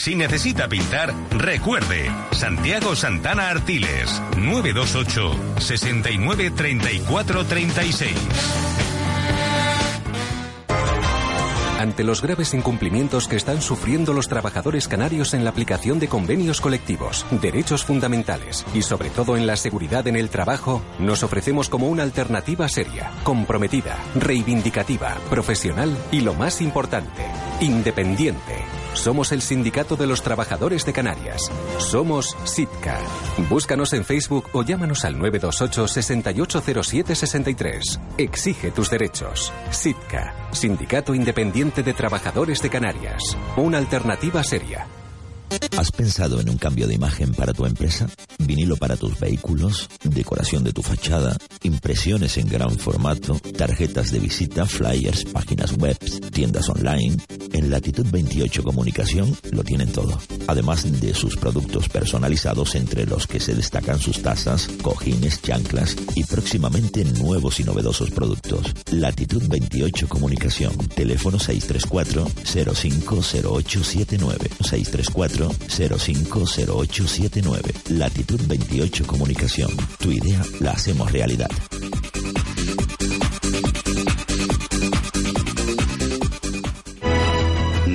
Si 0.00 0.14
necesita 0.14 0.66
pintar, 0.66 1.12
recuerde, 1.30 2.10
Santiago 2.30 2.96
Santana 2.96 3.50
Artiles, 3.50 4.22
928 4.38 5.60
69 5.60 6.52
34 6.52 7.44
36. 7.44 8.14
Ante 11.78 12.02
los 12.02 12.22
graves 12.22 12.54
incumplimientos 12.54 13.28
que 13.28 13.36
están 13.36 13.60
sufriendo 13.60 14.14
los 14.14 14.26
trabajadores 14.28 14.88
canarios 14.88 15.34
en 15.34 15.44
la 15.44 15.50
aplicación 15.50 15.98
de 15.98 16.08
convenios 16.08 16.62
colectivos, 16.62 17.26
derechos 17.42 17.84
fundamentales 17.84 18.64
y 18.72 18.80
sobre 18.80 19.10
todo 19.10 19.36
en 19.36 19.46
la 19.46 19.56
seguridad 19.56 20.08
en 20.08 20.16
el 20.16 20.30
trabajo, 20.30 20.80
nos 20.98 21.22
ofrecemos 21.22 21.68
como 21.68 21.88
una 21.88 22.04
alternativa 22.04 22.70
seria, 22.70 23.10
comprometida, 23.22 23.98
reivindicativa, 24.14 25.16
profesional 25.28 25.94
y 26.10 26.20
lo 26.20 26.32
más 26.32 26.62
importante, 26.62 27.26
independiente. 27.60 28.64
Somos 28.94 29.32
el 29.32 29.42
Sindicato 29.42 29.96
de 29.96 30.06
los 30.06 30.22
Trabajadores 30.22 30.84
de 30.84 30.92
Canarias. 30.92 31.50
Somos 31.78 32.36
SITCA. 32.44 32.98
Búscanos 33.48 33.92
en 33.92 34.04
Facebook 34.04 34.48
o 34.52 34.62
llámanos 34.62 35.04
al 35.04 35.18
928 35.18 35.88
680763. 35.88 38.00
Exige 38.18 38.70
tus 38.70 38.90
derechos. 38.90 39.52
SITCA, 39.70 40.34
Sindicato 40.52 41.14
Independiente 41.14 41.82
de 41.82 41.94
Trabajadores 41.94 42.62
de 42.62 42.70
Canarias. 42.70 43.36
Una 43.56 43.78
alternativa 43.78 44.42
seria. 44.42 44.86
¿Has 45.76 45.90
pensado 45.90 46.40
en 46.40 46.48
un 46.48 46.58
cambio 46.58 46.86
de 46.86 46.94
imagen 46.94 47.34
para 47.34 47.52
tu 47.52 47.66
empresa? 47.66 48.08
¿Vinilo 48.38 48.76
para 48.76 48.96
tus 48.96 49.18
vehículos? 49.18 49.88
¿Decoración 50.04 50.62
de 50.62 50.72
tu 50.72 50.82
fachada? 50.82 51.36
¿Impresiones 51.62 52.38
en 52.38 52.48
gran 52.48 52.78
formato? 52.78 53.40
¿Tarjetas 53.56 54.12
de 54.12 54.20
visita? 54.20 54.66
¿Flyers? 54.66 55.24
¿Páginas 55.24 55.76
web? 55.76 55.98
¿Tiendas 56.32 56.68
online? 56.68 57.16
En 57.52 57.70
Latitud 57.70 58.06
28 58.10 58.62
Comunicación 58.62 59.36
lo 59.50 59.64
tienen 59.64 59.90
todo. 59.90 60.20
Además 60.46 61.00
de 61.00 61.14
sus 61.14 61.36
productos 61.36 61.88
personalizados 61.88 62.76
entre 62.76 63.06
los 63.06 63.26
que 63.26 63.40
se 63.40 63.54
destacan 63.54 63.98
sus 63.98 64.22
tazas, 64.22 64.68
cojines, 64.82 65.42
chanclas 65.42 65.96
y 66.14 66.24
próximamente 66.24 67.04
nuevos 67.04 67.58
y 67.58 67.64
novedosos 67.64 68.10
productos. 68.10 68.72
Latitud 68.92 69.42
28 69.48 70.08
Comunicación. 70.08 70.76
Teléfono 70.94 71.38
634 71.38 72.30
050879 72.44 74.50
634 74.60 75.39
050879. 75.48 77.72
Latitud 77.90 78.40
28 78.46 79.06
Comunicación. 79.06 79.70
Tu 79.98 80.12
idea 80.12 80.42
la 80.60 80.72
hacemos 80.72 81.10
realidad. 81.10 81.50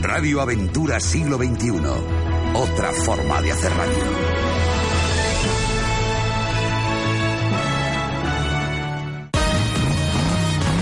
Radio 0.01 0.41
Aventura 0.41 0.99
Siglo 0.99 1.37
XXI. 1.37 1.71
Otra 2.53 2.91
forma 2.91 3.41
de 3.41 3.51
hacer 3.51 3.71
radio. 3.71 4.44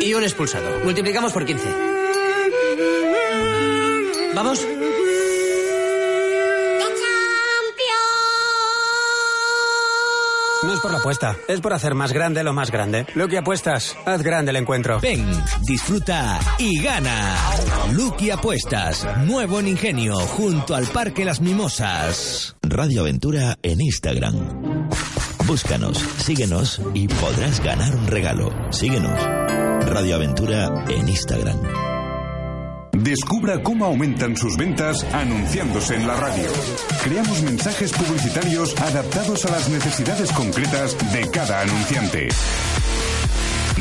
Y 0.00 0.14
un 0.14 0.22
expulsado. 0.22 0.80
Multiplicamos 0.84 1.32
por 1.32 1.44
15. 1.44 1.68
¿Vamos? 4.34 4.64
No 10.68 10.74
es 10.74 10.80
por 10.80 10.90
la 10.90 10.98
apuesta, 10.98 11.36
es 11.46 11.60
por 11.60 11.72
hacer 11.72 11.94
más 11.94 12.12
grande 12.12 12.42
lo 12.42 12.52
más 12.52 12.70
grande. 12.70 13.06
Lucky 13.14 13.36
Apuestas, 13.36 13.96
haz 14.04 14.22
grande 14.22 14.50
el 14.50 14.56
encuentro. 14.56 14.98
Ven, 15.00 15.24
disfruta 15.62 16.40
y 16.58 16.82
gana. 16.82 17.36
Lucky 17.92 18.30
Apuestas, 18.30 19.06
nuevo 19.24 19.60
en 19.60 19.68
Ingenio, 19.68 20.16
junto 20.16 20.74
al 20.74 20.86
Parque 20.86 21.24
Las 21.24 21.40
Mimosas. 21.40 22.56
Radio 22.62 23.02
Aventura 23.02 23.56
en 23.62 23.80
Instagram. 23.80 24.88
Búscanos, 25.48 25.98
síguenos 26.18 26.78
y 26.92 27.08
podrás 27.08 27.64
ganar 27.64 27.96
un 27.96 28.06
regalo. 28.06 28.52
Síguenos. 28.70 29.18
Radio 29.86 30.16
Aventura 30.16 30.84
en 30.90 31.08
Instagram. 31.08 31.58
Descubra 32.92 33.62
cómo 33.62 33.86
aumentan 33.86 34.36
sus 34.36 34.58
ventas 34.58 35.04
anunciándose 35.10 35.94
en 35.94 36.06
la 36.06 36.16
radio. 36.16 36.50
Creamos 37.02 37.40
mensajes 37.40 37.92
publicitarios 37.92 38.78
adaptados 38.78 39.46
a 39.46 39.52
las 39.52 39.70
necesidades 39.70 40.30
concretas 40.32 40.94
de 41.14 41.30
cada 41.30 41.62
anunciante. 41.62 42.28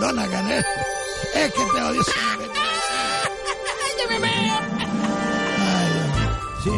Perdona, 0.09 0.27
Canelo. 0.29 0.65
Es 1.35 1.53
que 1.53 1.61
te 1.61 1.83
odio. 1.83 2.03
Sí. 6.65 6.71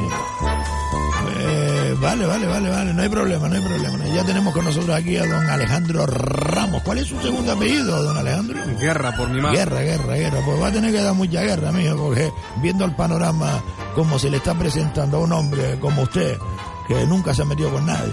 Eh, 1.38 1.94
vale, 1.98 2.26
vale, 2.26 2.46
vale, 2.46 2.68
vale, 2.68 2.92
no 2.92 3.00
hay 3.00 3.08
problema, 3.08 3.48
no 3.48 3.54
hay 3.54 3.62
problema. 3.62 4.04
Ya 4.08 4.22
tenemos 4.24 4.52
con 4.52 4.66
nosotros 4.66 4.94
aquí 4.94 5.16
a 5.16 5.26
don 5.26 5.48
Alejandro 5.48 6.04
Ramos. 6.04 6.82
¿Cuál 6.82 6.98
es 6.98 7.06
su 7.06 7.18
segundo 7.22 7.52
apellido, 7.52 8.02
don 8.02 8.14
Alejandro? 8.18 8.58
Guerra 8.78 9.16
por 9.16 9.30
mi 9.30 9.40
madre. 9.40 9.58
Guerra, 9.58 9.80
guerra, 9.80 10.16
guerra. 10.16 10.40
Pues 10.44 10.60
va 10.60 10.66
a 10.66 10.72
tener 10.72 10.92
que 10.92 11.00
dar 11.02 11.14
mucha 11.14 11.40
guerra, 11.40 11.72
mijo, 11.72 11.96
porque 11.96 12.30
viendo 12.56 12.84
el 12.84 12.94
panorama 12.94 13.62
como 13.94 14.18
se 14.18 14.28
le 14.28 14.36
está 14.36 14.52
presentando 14.54 15.16
a 15.16 15.20
un 15.20 15.32
hombre 15.32 15.78
como 15.80 16.02
usted, 16.02 16.38
que 16.86 17.06
nunca 17.06 17.32
se 17.32 17.40
ha 17.40 17.46
metido 17.46 17.70
con 17.70 17.86
nadie, 17.86 18.12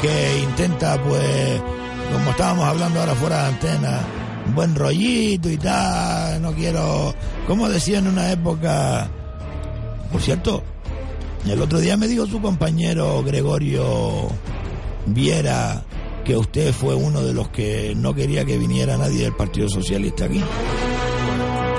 que 0.00 0.38
intenta, 0.42 1.02
pues, 1.02 1.60
como 2.12 2.30
estábamos 2.30 2.68
hablando 2.68 3.00
ahora 3.00 3.14
fuera 3.16 3.42
de 3.42 3.48
antena, 3.48 4.00
un 4.50 4.56
buen 4.56 4.74
rollito 4.74 5.48
y 5.48 5.56
tal, 5.56 6.42
no 6.42 6.52
quiero, 6.52 7.14
como 7.46 7.68
decía 7.68 7.98
en 7.98 8.08
una 8.08 8.32
época, 8.32 9.08
por 10.10 10.20
cierto, 10.20 10.64
el 11.46 11.62
otro 11.62 11.78
día 11.78 11.96
me 11.96 12.08
dijo 12.08 12.26
su 12.26 12.42
compañero 12.42 13.22
Gregorio 13.22 14.28
Viera 15.06 15.84
que 16.24 16.36
usted 16.36 16.72
fue 16.72 16.96
uno 16.96 17.22
de 17.22 17.32
los 17.32 17.48
que 17.50 17.94
no 17.96 18.12
quería 18.12 18.44
que 18.44 18.58
viniera 18.58 18.96
nadie 18.96 19.22
del 19.22 19.36
Partido 19.36 19.68
Socialista 19.68 20.24
aquí. 20.24 20.42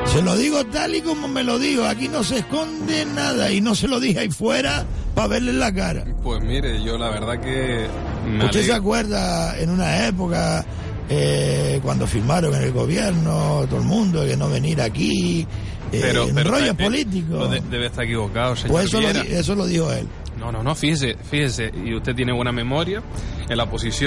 Se 0.06 0.22
lo 0.22 0.36
digo 0.38 0.66
tal 0.66 0.96
y 0.96 1.02
como 1.02 1.28
me 1.28 1.44
lo 1.44 1.60
digo, 1.60 1.86
aquí 1.86 2.08
no 2.08 2.24
se 2.24 2.40
esconde 2.40 3.06
nada 3.06 3.52
y 3.52 3.60
no 3.60 3.76
se 3.76 3.90
lo 3.90 4.00
dije 4.00 4.20
ahí 4.20 4.32
fuera 4.32 4.86
para 5.14 5.28
verle 5.28 5.54
la 5.54 5.74
cara. 5.74 6.06
Pues 6.24 6.42
mire, 6.42 6.82
yo 6.84 6.98
la 6.98 7.10
verdad 7.10 7.40
que... 7.42 7.86
me 8.26 8.46
¿Usted 8.46 8.64
se 8.66 8.74
acuerda 8.74 9.60
en 9.60 9.70
una 9.70 10.08
época 10.08 10.66
eh, 11.14 11.80
cuando 11.84 12.08
firmaron 12.08 12.56
en 12.56 12.62
el 12.64 12.72
gobierno 12.72 13.66
todo 13.70 13.80
el 13.80 13.86
mundo 13.86 14.26
que 14.26 14.38
no 14.38 14.50
venir 14.50 14.82
aquí? 14.82 15.46
Eh, 15.92 16.00
Pero, 16.02 16.30
en 16.30 16.36
pero 16.36 16.52
rollo 16.52 16.72
eh, 16.72 16.74
político. 16.74 17.34
lo 17.36 17.48
de- 17.50 17.60
debe 17.70 17.88
estar 17.88 18.06
equivocado, 18.06 18.56
señor 18.56 18.72
Pues 18.72 18.86
eso 18.86 19.02
lo, 19.02 19.10
eso 19.10 19.56
lo 19.56 19.66
dijo 19.66 19.92
él. 19.92 20.08
No, 20.40 20.52
no, 20.52 20.64
no, 20.64 20.74
fíjese, 20.74 21.18
fíjese, 21.30 21.70
y 21.86 21.94
usted 21.94 22.16
tiene 22.16 22.32
buena 22.34 22.54
memoria. 22.54 23.04
En 23.50 23.58
la 23.58 23.66
Y 23.74 23.80
si 23.80 24.00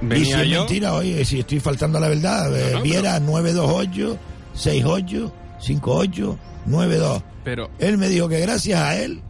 venía 0.00 0.42
es 0.42 0.48
yo. 0.48 0.58
mentira, 0.60 0.94
oye, 0.94 1.24
si 1.24 1.40
estoy 1.40 1.58
faltando 1.58 1.98
a 1.98 2.00
la 2.00 2.08
verdad, 2.08 2.56
eh, 2.56 2.70
No, 2.72 2.78
no, 2.78 2.82
Viera 2.84 3.18
928 3.18 4.18
68 4.54 5.32
58 5.58 6.38
92. 6.66 7.22
Pero, 7.44 7.70
Él 7.80 7.98
me 7.98 8.08
dijo 8.08 8.28
que 8.28 8.38
gracias 8.38 8.80
a 8.80 8.96
él 8.96 9.20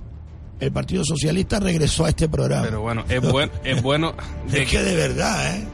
el 0.61 0.71
Partido 0.71 1.03
Socialista 1.05 1.59
regresó 1.61 2.05
a 2.05 2.11
este 2.11 2.29
programa. 2.29 2.63
pero 2.65 2.83
bueno, 2.83 3.05
es, 3.09 3.21
buen, 3.23 3.51
es 3.65 3.83
bueno. 3.83 4.15
Es 4.53 4.69
que 4.71 4.83
de 4.83 4.95
verdad, 4.95 5.57
¿eh? 5.57 5.65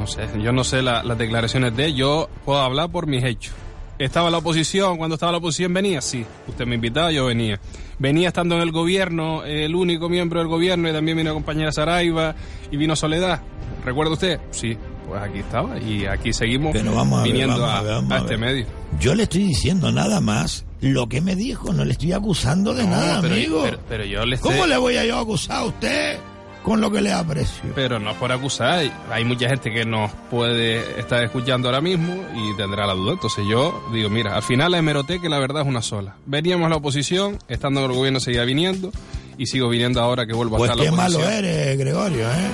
No 0.00 0.06
sé, 0.06 0.28
yo 0.42 0.52
no 0.52 0.62
sé 0.64 0.82
la- 0.82 1.02
las 1.02 1.16
declaraciones 1.18 1.76
de 1.76 1.86
él, 1.86 1.94
yo 1.96 2.28
puedo 2.44 2.60
hablar 2.60 2.90
por 2.90 3.06
mis 3.06 3.24
hechos. 3.24 3.54
¿Estaba 3.98 4.30
la 4.30 4.38
oposición? 4.38 4.98
Cuando 4.98 5.14
estaba 5.14 5.32
la 5.32 5.38
oposición 5.38 5.72
venía? 5.72 6.00
Sí. 6.02 6.24
Usted 6.46 6.66
me 6.66 6.74
invitaba, 6.74 7.10
yo 7.12 7.24
venía. 7.26 7.58
Venía 7.98 8.28
estando 8.28 8.56
en 8.56 8.60
el 8.60 8.70
gobierno, 8.70 9.42
el 9.44 9.74
único 9.74 10.08
miembro 10.10 10.38
del 10.40 10.48
gobierno, 10.48 10.88
y 10.88 10.92
también 10.92 11.16
vino 11.16 11.32
compañera 11.32 11.72
Saraiva, 11.72 12.34
y 12.70 12.76
vino 12.76 12.94
Soledad. 12.94 13.40
¿Recuerda 13.86 14.12
usted? 14.12 14.38
Sí, 14.50 14.76
pues 15.08 15.22
aquí 15.22 15.38
estaba, 15.38 15.78
y 15.80 16.04
aquí 16.04 16.32
seguimos 16.34 16.72
Pero 16.74 16.94
vamos 16.94 17.20
a 17.20 17.22
ver, 17.22 17.32
viniendo 17.32 17.58
vamos 17.58 17.70
a, 17.74 17.78
a 17.78 17.82
ver, 17.82 17.92
vamos 17.94 18.12
a 18.12 18.14
a 18.16 18.18
este 18.18 18.36
medio. 18.36 18.66
Yo 19.00 19.14
le 19.14 19.22
estoy 19.22 19.44
diciendo 19.44 19.90
nada 19.90 20.20
más 20.20 20.66
lo 20.82 21.08
que 21.08 21.22
me 21.22 21.34
dijo, 21.34 21.72
no 21.72 21.82
le 21.86 21.92
estoy 21.92 22.12
acusando 22.12 22.74
de 22.74 22.82
No, 22.84 22.90
nada, 22.90 23.22
pero, 23.22 23.34
amigo. 23.34 23.62
pero- 23.64 23.78
pero 23.88 24.04
yo 24.04 24.26
le 24.26 24.34
estoy- 24.36 24.52
¿Cómo 24.52 24.66
le 24.66 24.76
voy 24.76 24.96
a 24.98 25.06
yo 25.06 25.18
acusar 25.18 25.56
a 25.62 25.64
usted 25.64 26.18
con 26.66 26.80
lo 26.80 26.90
que 26.90 27.00
le 27.00 27.12
aprecio? 27.12 27.70
Pero 27.76 28.00
no 28.00 28.10
es 28.10 28.16
por 28.16 28.32
acusar, 28.32 28.84
hay 29.12 29.24
mucha 29.24 29.48
gente 29.48 29.72
que 29.72 29.84
nos 29.84 30.10
puede 30.28 30.98
estar 30.98 31.22
escuchando 31.22 31.68
ahora 31.68 31.80
mismo 31.80 32.12
y 32.34 32.56
tendrá 32.56 32.88
la 32.88 32.94
duda. 32.94 33.12
Entonces 33.12 33.44
yo 33.48 33.84
digo, 33.92 34.10
mira, 34.10 34.34
al 34.34 34.42
final 34.42 34.72
la 34.72 34.78
hemeroteca 34.78 35.28
la 35.28 35.38
verdad 35.38 35.62
es 35.62 35.68
una 35.68 35.80
sola. 35.80 36.16
Veníamos 36.26 36.66
a 36.66 36.70
la 36.70 36.76
oposición, 36.78 37.38
estando 37.46 37.84
en 37.84 37.90
el 37.92 37.96
gobierno 37.96 38.18
seguía 38.18 38.42
viniendo 38.42 38.90
y 39.38 39.46
sigo 39.46 39.68
viniendo 39.68 40.00
ahora 40.00 40.26
que 40.26 40.32
vuelvo 40.32 40.56
Pues 40.56 40.68
a 40.70 40.72
estar 40.72 40.84
qué 40.86 40.90
la 40.90 40.96
malo 40.96 41.18
oposición. 41.18 41.44
eres, 41.44 41.78
Gregorio, 41.78 42.28
¿eh? 42.28 42.50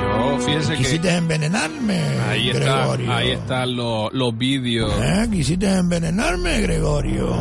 Yo, 0.00 0.38
fíjese 0.38 0.72
que 0.72 0.78
Quisiste 0.78 1.14
envenenarme, 1.14 2.00
ahí, 2.26 2.48
está, 2.48 2.92
ahí 2.94 3.30
están 3.32 3.76
los, 3.76 4.14
los 4.14 4.38
vídeos. 4.38 4.90
¿Eh? 4.98 5.28
Quisiste 5.30 5.70
envenenarme, 5.70 6.62
Gregorio. 6.62 7.36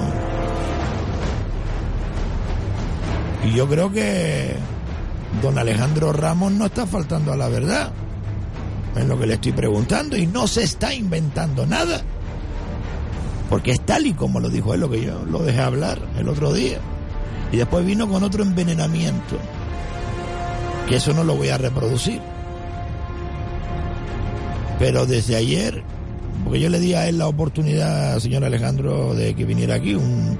Y 3.45 3.53
yo 3.55 3.65
creo 3.69 3.89
que 3.89 4.57
don 5.41 5.57
Alejandro 5.57 6.11
Ramos 6.11 6.51
no 6.51 6.65
está 6.65 6.85
faltando 6.85 7.31
a 7.31 7.37
la 7.37 7.49
verdad. 7.49 7.91
Es 8.95 9.05
lo 9.05 9.17
que 9.19 9.27
le 9.27 9.35
estoy 9.35 9.51
preguntando 9.51 10.17
y 10.17 10.27
no 10.27 10.47
se 10.47 10.63
está 10.63 10.93
inventando 10.93 11.65
nada. 11.65 12.01
Porque 13.49 13.71
es 13.71 13.81
tal 13.81 14.05
y 14.05 14.13
como 14.13 14.39
lo 14.39 14.49
dijo 14.49 14.73
él, 14.73 14.81
lo 14.81 14.89
que 14.89 15.01
yo 15.01 15.25
lo 15.25 15.39
dejé 15.39 15.61
hablar 15.61 15.99
el 16.17 16.27
otro 16.27 16.53
día. 16.53 16.79
Y 17.51 17.57
después 17.57 17.85
vino 17.85 18.07
con 18.09 18.23
otro 18.23 18.43
envenenamiento. 18.43 19.37
Que 20.87 20.97
eso 20.97 21.13
no 21.13 21.23
lo 21.23 21.35
voy 21.35 21.49
a 21.49 21.57
reproducir. 21.57 22.21
Pero 24.77 25.05
desde 25.05 25.35
ayer, 25.35 25.83
porque 26.43 26.59
yo 26.59 26.69
le 26.69 26.79
di 26.79 26.93
a 26.93 27.07
él 27.07 27.17
la 27.17 27.27
oportunidad, 27.27 28.19
señor 28.19 28.43
Alejandro, 28.43 29.13
de 29.13 29.33
que 29.33 29.45
viniera 29.45 29.75
aquí 29.75 29.93
un, 29.95 30.39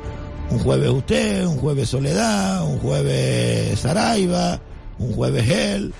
un 0.49 0.59
jueves 0.59 0.89
usted, 0.89 1.45
un 1.45 1.57
jueves 1.57 1.89
Soledad, 1.89 2.65
un 2.65 2.79
jueves 2.79 3.79
Saraiva, 3.79 4.59
un 4.99 5.13
jueves 5.13 5.49
él. 5.49 5.93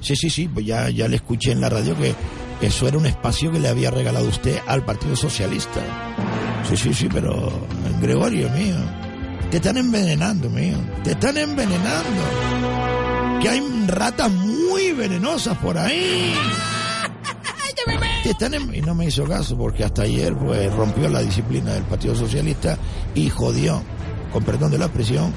Sí, 0.00 0.16
sí, 0.16 0.28
sí, 0.30 0.48
pues 0.48 0.66
ya, 0.66 0.90
ya 0.90 1.06
le 1.08 1.16
escuché 1.16 1.52
en 1.52 1.60
la 1.60 1.68
radio 1.68 1.96
que 1.96 2.14
eso 2.66 2.88
era 2.88 2.98
un 2.98 3.06
espacio 3.06 3.52
que 3.52 3.60
le 3.60 3.68
había 3.68 3.90
regalado 3.90 4.28
usted 4.28 4.58
al 4.66 4.84
Partido 4.84 5.14
Socialista. 5.14 5.80
Sí, 6.68 6.76
sí, 6.76 6.92
sí, 6.94 7.08
pero 7.12 7.50
Gregorio 8.00 8.48
mío, 8.50 8.76
te 9.50 9.58
están 9.58 9.76
envenenando, 9.76 10.48
mío, 10.50 10.76
te 11.04 11.12
están 11.12 11.36
envenenando. 11.36 12.22
Que 13.40 13.48
hay 13.48 13.62
ratas 13.88 14.30
muy 14.30 14.92
venenosas 14.92 15.56
por 15.58 15.76
ahí. 15.78 16.34
Te 18.22 18.30
están 18.30 18.54
en- 18.54 18.72
Y 18.72 18.80
no 18.80 18.94
me 18.94 19.06
hizo 19.06 19.24
caso 19.24 19.56
porque 19.58 19.82
hasta 19.82 20.02
ayer 20.02 20.36
pues 20.36 20.72
rompió 20.72 21.08
la 21.08 21.20
disciplina 21.20 21.72
del 21.72 21.82
Partido 21.82 22.14
Socialista 22.14 22.78
y 23.16 23.28
jodió, 23.28 23.82
con 24.32 24.44
perdón 24.44 24.70
de 24.70 24.78
la 24.78 24.84
expresión, 24.84 25.32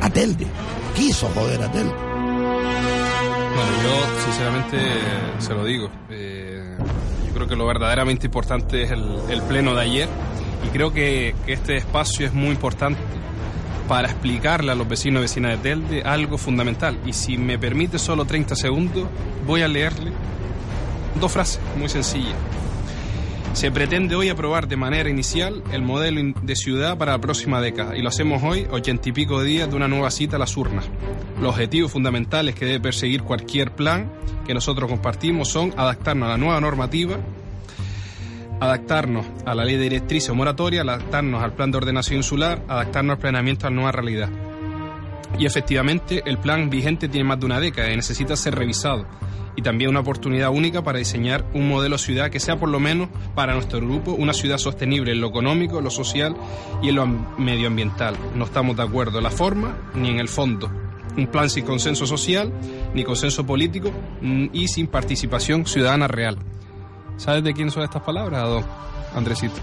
a 0.00 0.08
Telde. 0.10 0.46
Quiso 0.94 1.28
joder 1.34 1.62
a 1.62 1.70
Telde. 1.72 1.92
Bueno, 1.92 3.72
yo 3.82 4.24
sinceramente 4.24 4.78
se 5.38 5.54
lo 5.54 5.64
digo. 5.64 5.90
eh, 6.10 6.76
yo 7.26 7.34
creo 7.34 7.46
que 7.48 7.56
lo 7.56 7.66
verdaderamente 7.66 8.26
importante 8.26 8.82
es 8.84 8.90
el, 8.92 9.04
el 9.28 9.42
pleno 9.42 9.74
de 9.74 9.82
ayer 9.82 10.08
y 10.64 10.68
creo 10.68 10.92
que, 10.92 11.34
que 11.46 11.52
este 11.52 11.76
espacio 11.76 12.26
es 12.26 12.32
muy 12.32 12.50
importante 12.50 13.00
para 13.88 14.08
explicarle 14.08 14.72
a 14.72 14.74
los 14.74 14.88
vecinos 14.88 15.20
y 15.20 15.22
vecinas 15.22 15.50
de 15.52 15.58
Telde 15.58 16.02
algo 16.02 16.38
fundamental. 16.38 16.96
Y 17.04 17.12
si 17.12 17.36
me 17.36 17.58
permite 17.58 17.98
solo 17.98 18.24
30 18.24 18.54
segundos, 18.56 19.06
voy 19.46 19.62
a 19.62 19.68
leerle 19.68 20.12
dos 21.20 21.32
frases 21.32 21.60
muy 21.76 21.88
sencillas. 21.88 22.34
Se 23.54 23.70
pretende 23.70 24.16
hoy 24.16 24.28
aprobar 24.28 24.66
de 24.66 24.76
manera 24.76 25.08
inicial 25.08 25.62
el 25.72 25.80
modelo 25.80 26.20
de 26.42 26.56
ciudad 26.56 26.98
para 26.98 27.12
la 27.12 27.20
próxima 27.20 27.60
década 27.60 27.96
y 27.96 28.02
lo 28.02 28.08
hacemos 28.08 28.42
hoy, 28.42 28.66
ochenta 28.70 29.08
y 29.08 29.12
pico 29.12 29.42
días 29.42 29.70
de 29.70 29.76
una 29.76 29.88
nueva 29.88 30.10
cita 30.10 30.36
a 30.36 30.38
las 30.40 30.56
urnas. 30.56 30.84
Los 31.40 31.52
objetivos 31.52 31.92
fundamentales 31.92 32.56
que 32.56 32.66
debe 32.66 32.80
perseguir 32.80 33.22
cualquier 33.22 33.70
plan 33.70 34.12
que 34.44 34.54
nosotros 34.54 34.90
compartimos 34.90 35.48
son 35.48 35.72
adaptarnos 35.76 36.26
a 36.26 36.32
la 36.32 36.36
nueva 36.36 36.60
normativa, 36.60 37.16
adaptarnos 38.60 39.24
a 39.46 39.54
la 39.54 39.64
ley 39.64 39.76
de 39.76 39.84
directriz 39.84 40.28
o 40.28 40.34
moratoria, 40.34 40.82
adaptarnos 40.82 41.42
al 41.42 41.54
plan 41.54 41.70
de 41.70 41.78
ordenación 41.78 42.18
insular, 42.18 42.60
adaptarnos 42.68 43.14
al 43.14 43.20
planeamiento 43.20 43.66
a 43.66 43.70
la 43.70 43.76
nueva 43.76 43.92
realidad. 43.92 44.30
Y 45.38 45.46
efectivamente, 45.46 46.22
el 46.26 46.38
plan 46.38 46.70
vigente 46.70 47.08
tiene 47.08 47.24
más 47.28 47.40
de 47.40 47.46
una 47.46 47.60
década 47.60 47.92
y 47.92 47.96
necesita 47.96 48.36
ser 48.36 48.54
revisado. 48.54 49.04
Y 49.56 49.62
también 49.62 49.90
una 49.90 50.00
oportunidad 50.00 50.50
única 50.50 50.82
para 50.82 50.98
diseñar 50.98 51.44
un 51.54 51.68
modelo 51.68 51.96
ciudad 51.98 52.30
que 52.30 52.40
sea, 52.40 52.56
por 52.58 52.68
lo 52.68 52.80
menos 52.80 53.08
para 53.34 53.54
nuestro 53.54 53.80
grupo, 53.80 54.12
una 54.12 54.32
ciudad 54.32 54.58
sostenible 54.58 55.12
en 55.12 55.20
lo 55.20 55.28
económico, 55.28 55.80
lo 55.80 55.90
social 55.90 56.34
y 56.82 56.88
en 56.88 56.94
lo 56.96 57.02
am- 57.02 57.26
medioambiental. 57.38 58.16
No 58.34 58.44
estamos 58.44 58.76
de 58.76 58.82
acuerdo 58.82 59.18
en 59.18 59.24
la 59.24 59.30
forma 59.30 59.76
ni 59.94 60.08
en 60.10 60.18
el 60.18 60.28
fondo. 60.28 60.70
Un 61.16 61.28
plan 61.28 61.48
sin 61.48 61.64
consenso 61.64 62.04
social, 62.06 62.52
ni 62.94 63.04
consenso 63.04 63.46
político 63.46 63.92
mm, 64.20 64.46
y 64.52 64.66
sin 64.66 64.88
participación 64.88 65.66
ciudadana 65.66 66.08
real. 66.08 66.36
¿Sabes 67.16 67.44
de 67.44 67.54
quién 67.54 67.70
son 67.70 67.84
estas 67.84 68.02
palabras, 68.02 68.42
don 68.48 68.64
Andresito? 69.14 69.54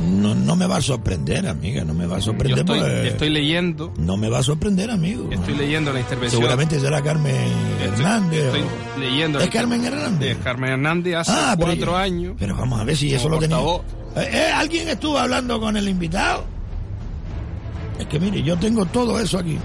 No, 0.00 0.32
no 0.34 0.54
me 0.54 0.66
va 0.66 0.76
a 0.76 0.80
sorprender, 0.80 1.46
amiga, 1.48 1.82
no 1.84 1.92
me 1.92 2.06
va 2.06 2.18
a 2.18 2.20
sorprender. 2.20 2.56
Yo 2.58 2.60
estoy, 2.62 2.78
porque- 2.80 3.08
estoy 3.08 3.30
leyendo, 3.30 3.92
No 3.98 4.16
me 4.16 4.28
va 4.28 4.38
a 4.38 4.42
sorprender, 4.44 4.90
amigo. 4.92 5.28
estoy 5.32 5.54
leyendo 5.56 5.92
la 5.92 5.98
intervención. 6.00 6.40
Seguramente 6.40 6.78
será 6.78 7.02
Carmen 7.02 7.34
Hernández. 7.82 8.44
Estoy 8.44 8.60
o- 8.62 9.00
leyendo. 9.00 9.40
¿Es 9.40 9.50
Carmen 9.50 9.84
Hernández? 9.84 10.36
Es 10.36 10.44
Carmen 10.44 10.70
Hernández 10.70 11.14
hace 11.16 11.32
Ah, 11.34 11.56
cuatro 11.58 11.96
años. 11.96 12.34
Pero 12.38 12.54
vamos 12.56 12.80
a 12.80 12.84
ver 12.84 12.96
si 12.96 13.12
eso 13.12 13.28
lo 13.28 13.38
tenía. 13.38 13.58
Eh, 13.58 14.28
eh, 14.32 14.50
¿Alguien 14.54 14.88
estuvo 14.88 15.18
hablando 15.18 15.58
con 15.60 15.76
el 15.76 15.88
invitado? 15.88 16.44
Es 17.98 18.06
que 18.06 18.20
mire, 18.20 18.40
yo 18.42 18.56
tengo 18.56 18.86
todo 18.86 19.18
eso 19.18 19.38
aquí. 19.38 19.58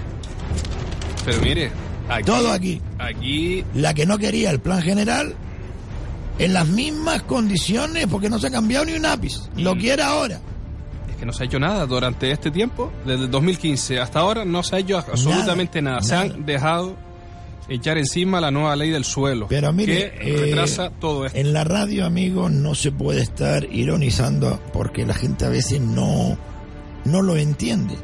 Pero 1.24 1.40
mire, 1.42 1.70
aquí, 2.08 2.24
Todo 2.24 2.50
aquí. 2.52 2.80
Aquí, 2.98 3.64
La 3.74 3.94
que 3.94 4.04
no 4.04 4.18
quería 4.18 4.50
el 4.50 4.58
plan 4.60 4.82
general, 4.82 5.34
en 6.38 6.52
las 6.52 6.66
mismas 6.66 7.22
condiciones, 7.22 8.06
porque 8.06 8.28
no 8.28 8.38
se 8.38 8.48
ha 8.48 8.50
cambiado 8.50 8.84
ni 8.84 8.92
un 8.92 9.06
ápice. 9.06 9.40
Lo 9.56 9.76
quiere 9.76 10.02
ahora. 10.02 10.40
es 11.08 11.16
que 11.16 11.26
no 11.26 11.32
se 11.32 11.44
ha 11.44 11.46
hecho 11.46 11.60
nada 11.60 11.86
durante 11.86 12.30
este 12.30 12.50
tiempo, 12.50 12.92
desde 13.06 13.24
el 13.24 13.30
2015 13.30 14.00
hasta 14.00 14.20
ahora, 14.20 14.44
no 14.44 14.62
se 14.62 14.76
ha 14.76 14.78
hecho 14.80 14.98
absolutamente 14.98 15.80
nada. 15.80 16.02
Se 16.02 16.14
han 16.14 16.44
dejado 16.44 16.96
echar 17.68 17.96
encima 17.98 18.40
la 18.40 18.50
nueva 18.50 18.76
ley 18.76 18.90
del 18.90 19.04
suelo, 19.04 19.46
Pero 19.48 19.72
mire, 19.72 20.12
que 20.12 20.34
eh, 20.34 20.36
retrasa 20.36 20.90
todo 20.90 21.24
esto. 21.26 21.38
En 21.38 21.52
la 21.52 21.64
radio, 21.64 22.04
amigo, 22.04 22.50
no 22.50 22.74
se 22.74 22.92
puede 22.92 23.22
estar 23.22 23.64
ironizando 23.72 24.60
porque 24.72 25.06
la 25.06 25.14
gente 25.14 25.46
a 25.46 25.48
veces 25.48 25.80
no, 25.80 26.36
no 27.04 27.22
lo 27.22 27.36
entiende. 27.36 27.94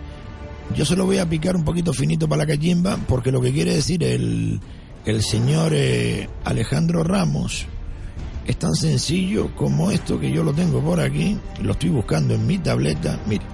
Yo 0.75 0.85
se 0.85 0.95
lo 0.95 1.05
voy 1.05 1.19
a 1.19 1.29
picar 1.29 1.57
un 1.57 1.65
poquito 1.65 1.93
finito 1.93 2.29
para 2.29 2.45
la 2.45 2.47
cachimba 2.47 2.97
porque 3.09 3.33
lo 3.33 3.41
que 3.41 3.53
quiere 3.53 3.75
decir 3.75 4.05
el, 4.05 4.61
el 5.05 5.23
señor 5.23 5.73
eh, 5.75 6.29
Alejandro 6.45 7.03
Ramos 7.03 7.67
es 8.51 8.59
tan 8.59 8.75
sencillo 8.75 9.55
como 9.55 9.93
esto 9.93 10.19
que 10.19 10.33
yo 10.33 10.43
lo 10.43 10.53
tengo 10.53 10.81
por 10.83 11.01
aquí, 11.01 11.39
lo 11.63 11.73
estoy 11.73 11.91
buscando 11.91 12.35
en 12.35 12.47
mi 12.47 12.59
tableta. 12.59 13.19
Mire, 13.27 13.45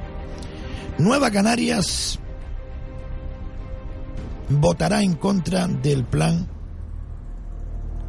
Nueva 0.98 1.30
Canarias 1.30 2.18
votará 4.48 5.02
en 5.02 5.14
contra 5.14 5.66
del 5.66 6.04
plan 6.04 6.48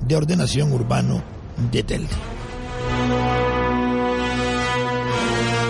de 0.08 0.16
ordenación 0.16 0.72
urbano 0.72 1.22
de 1.72 1.84
Telde. 1.84 2.16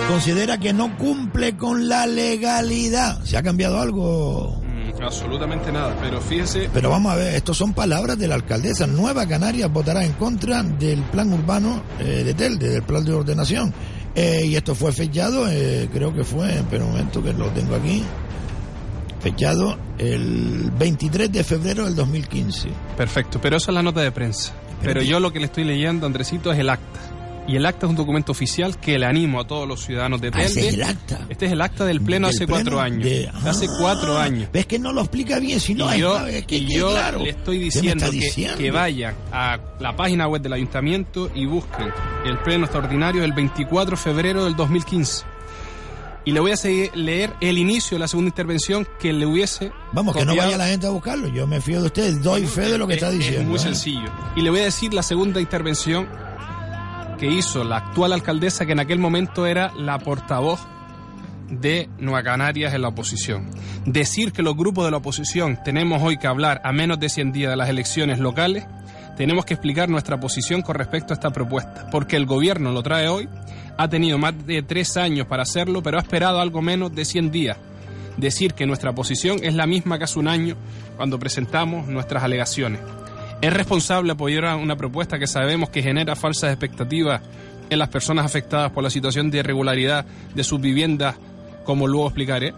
Considera 0.08 0.60
que 0.60 0.72
no 0.72 0.98
cumple 0.98 1.58
con 1.58 1.90
la 1.90 2.06
legalidad. 2.06 3.24
¿Se 3.24 3.38
ha 3.38 3.44
cambiado 3.44 3.80
algo? 3.80 4.62
Absolutamente 5.02 5.72
nada, 5.72 5.96
pero 6.02 6.20
fíjese, 6.20 6.70
Pero 6.74 6.90
vamos 6.90 7.12
a 7.12 7.16
ver, 7.16 7.36
estos 7.36 7.58
son 7.58 7.74
palabras 7.74 8.18
de 8.18 8.28
la 8.28 8.36
alcaldesa. 8.36 8.88
Nueva 8.88 9.28
Canarias 9.28 9.72
votará 9.72 10.04
en 10.04 10.14
contra 10.14 10.64
del 10.64 11.02
plan 11.04 11.32
urbano 11.32 11.84
eh, 12.00 12.24
de 12.24 12.34
Telde, 12.34 12.70
del 12.70 12.84
plan 12.84 13.06
de 13.06 13.14
ordenación. 13.14 13.74
Eh, 14.16 14.46
y 14.46 14.56
esto 14.56 14.74
fue 14.74 14.92
fechado, 14.92 15.48
eh, 15.48 15.88
creo 15.94 16.14
que 16.14 16.24
fue, 16.24 16.64
pero 16.72 16.86
un 16.86 16.92
momento 16.92 17.22
que 17.22 17.34
lo 17.34 17.48
tengo 17.50 17.76
aquí, 17.76 18.04
fechado 19.20 19.78
el 20.00 20.72
23 20.78 21.32
de 21.32 21.44
febrero 21.44 21.86
del 21.86 21.96
2015. 21.96 22.70
perfecto, 22.96 23.40
pero 23.40 23.58
esa 23.58 23.72
es 23.72 23.76
la 23.76 23.84
nota 23.84 24.02
de 24.02 24.12
prensa. 24.12 24.54
Pero 24.82 25.02
yo 25.02 25.20
lo 25.20 25.32
que 25.32 25.40
le 25.40 25.46
estoy 25.46 25.64
leyendo, 25.64 26.06
Andresito, 26.06 26.52
es 26.52 26.60
el 26.60 26.70
acta. 26.70 27.00
Y 27.48 27.56
el 27.56 27.66
acta 27.66 27.86
es 27.86 27.90
un 27.92 27.96
documento 27.96 28.34
oficial 28.34 28.78
que 28.78 29.00
le 29.00 29.06
animo 29.06 29.40
a 29.40 29.48
todos 29.48 29.66
los 29.66 29.82
ciudadanos 29.82 30.20
de 30.20 30.28
Ah, 30.28 30.32
Telde. 30.32 30.68
es 30.68 30.74
el 30.74 30.84
acta. 30.84 31.20
Este 31.30 31.46
es 31.46 31.52
el 31.54 31.62
acta 31.62 31.86
del 31.86 32.02
pleno 32.02 32.28
Del 32.28 32.36
hace 32.36 32.46
pleno 32.46 32.62
cuatro 32.62 32.82
años. 32.82 33.04
de- 33.06 33.30
hace 33.46 33.66
Ah, 33.68 33.76
cuatro 33.80 34.18
años. 34.18 34.50
¿Ves 34.52 34.66
que 34.66 34.78
no 34.80 34.92
lo 34.92 35.00
explica 35.02 35.40
bien? 35.40 35.60
Si 35.62 35.74
no, 35.74 35.90
y 35.90 35.96
es- 35.96 36.00
yo, 36.02 36.28
es 36.28 36.46
que- 36.46 36.58
y 36.58 36.76
yo 36.76 36.90
claro. 36.92 37.20
le 37.20 37.30
estoy 37.30 37.56
¿Qué 37.56 37.60
me 37.60 37.66
diciendo 37.66 38.06
que, 38.06 38.12
diciendo? 38.12 38.58
que 38.58 38.72
vayan 38.72 39.16
a 39.32 39.58
la 39.80 39.96
página 39.96 40.28
web 40.28 40.42
del 40.42 40.52
ayuntamiento 40.54 41.32
y 41.34 41.46
busquen 41.46 41.88
el 42.26 42.38
pleno 42.40 42.66
extraordinario 42.66 43.22
del 43.22 43.32
24 43.32 43.92
de 43.96 44.02
febrero 44.04 44.44
del 44.44 44.56
2015. 44.58 45.24
Y 46.26 46.32
le 46.34 46.42
voy 46.42 46.52
a 46.52 46.58
seguir, 46.58 46.92
leer 46.94 47.32
el 47.40 47.58
inicio 47.58 47.96
de 47.96 48.00
la 48.00 48.10
segunda 48.10 48.28
intervención 48.28 48.86
que 49.00 49.14
le 49.14 49.26
hubiese. 49.26 49.72
Vamos, 49.94 50.14
que 50.14 50.26
no 50.26 50.36
vaya 50.36 50.58
la 50.58 50.68
gente 50.68 50.86
a 50.86 50.90
buscarlo. 50.90 51.30
Yo 51.30 51.48
me 51.48 51.62
fío 51.62 51.80
de 51.80 51.86
usted, 51.88 52.18
doy 52.18 52.46
fe 52.46 52.64
de 52.70 52.78
lo 52.78 52.86
que 52.86 52.96
Es- 52.96 53.02
está 53.04 53.14
es 53.14 53.20
diciendo. 53.20 53.50
muy 53.50 53.56
¿eh? 53.58 53.62
sencillo. 53.62 54.10
Y 54.36 54.42
le 54.42 54.50
voy 54.50 54.60
a 54.60 54.64
decir 54.66 54.94
la 54.94 55.04
segunda 55.04 55.40
intervención 55.40 56.06
que 57.18 57.28
hizo 57.28 57.64
la 57.64 57.78
actual 57.78 58.14
alcaldesa, 58.14 58.66
que 58.66 58.74
en 58.74 58.80
aquel 58.80 59.00
momento 59.00 59.46
era 59.46 59.72
la 59.76 59.98
portavoz 60.00 60.60
de 61.50 61.90
Nueva 61.98 62.24
Canarias 62.24 62.74
en 62.74 62.82
la 62.82 62.90
oposición. 62.90 63.50
Decir 63.86 64.32
que 64.32 64.44
los 64.44 64.56
grupos 64.56 64.86
de 64.86 64.92
la 64.92 64.98
oposición 64.98 65.58
tenemos 65.64 66.02
hoy 66.04 66.18
que 66.18 66.28
hablar 66.28 66.62
a 66.64 66.72
menos 66.72 67.00
de 67.00 67.10
100 67.10 67.32
días 67.32 67.50
de 67.50 67.58
las 67.58 67.70
elecciones 67.70 68.20
locales, 68.20 68.66
tenemos 69.16 69.46
que 69.46 69.56
explicar 69.56 69.90
nuestra 69.90 70.20
posición 70.20 70.62
con 70.62 70.76
respecto 70.76 71.14
a 71.14 71.16
esta 71.16 71.32
propuesta, 71.32 71.90
porque 71.92 72.18
el 72.18 72.26
gobierno 72.26 72.72
lo 72.72 72.84
trae 72.84 73.08
hoy, 73.08 73.28
ha 73.78 73.88
tenido 73.88 74.18
más 74.18 74.46
de 74.46 74.62
tres 74.62 74.98
años 74.98 75.26
para 75.28 75.44
hacerlo, 75.44 75.82
pero 75.82 75.98
ha 75.98 76.02
esperado 76.02 76.40
algo 76.40 76.62
menos 76.62 76.94
de 76.94 77.06
100 77.06 77.32
días. 77.32 77.58
Decir 78.18 78.54
que 78.54 78.66
nuestra 78.66 78.94
posición 78.94 79.40
es 79.42 79.56
la 79.56 79.68
misma 79.68 79.98
que 79.98 80.04
hace 80.04 80.20
un 80.20 80.28
año 80.28 80.56
cuando 80.98 81.20
presentamos 81.20 81.88
nuestras 81.88 82.24
alegaciones. 82.24 82.82
¿Es 83.40 83.54
responsable 83.54 84.14
apoyar 84.14 84.56
una 84.56 84.76
propuesta 84.76 85.20
que 85.20 85.28
sabemos 85.28 85.70
que 85.70 85.84
genera 85.84 86.16
falsas 86.16 86.50
expectativas 86.50 87.22
en 87.70 87.78
las 87.78 87.90
personas 87.90 88.26
afectadas 88.26 88.72
por 88.72 88.84
la 88.84 88.90
situación 88.90 89.30
de 89.30 89.40
irregularidad 89.40 90.06
de 90.34 90.44
sus 90.44 90.60
viviendas, 90.60 91.16
como 91.64 91.88
luego 91.88 92.08
explicaré? 92.08 92.54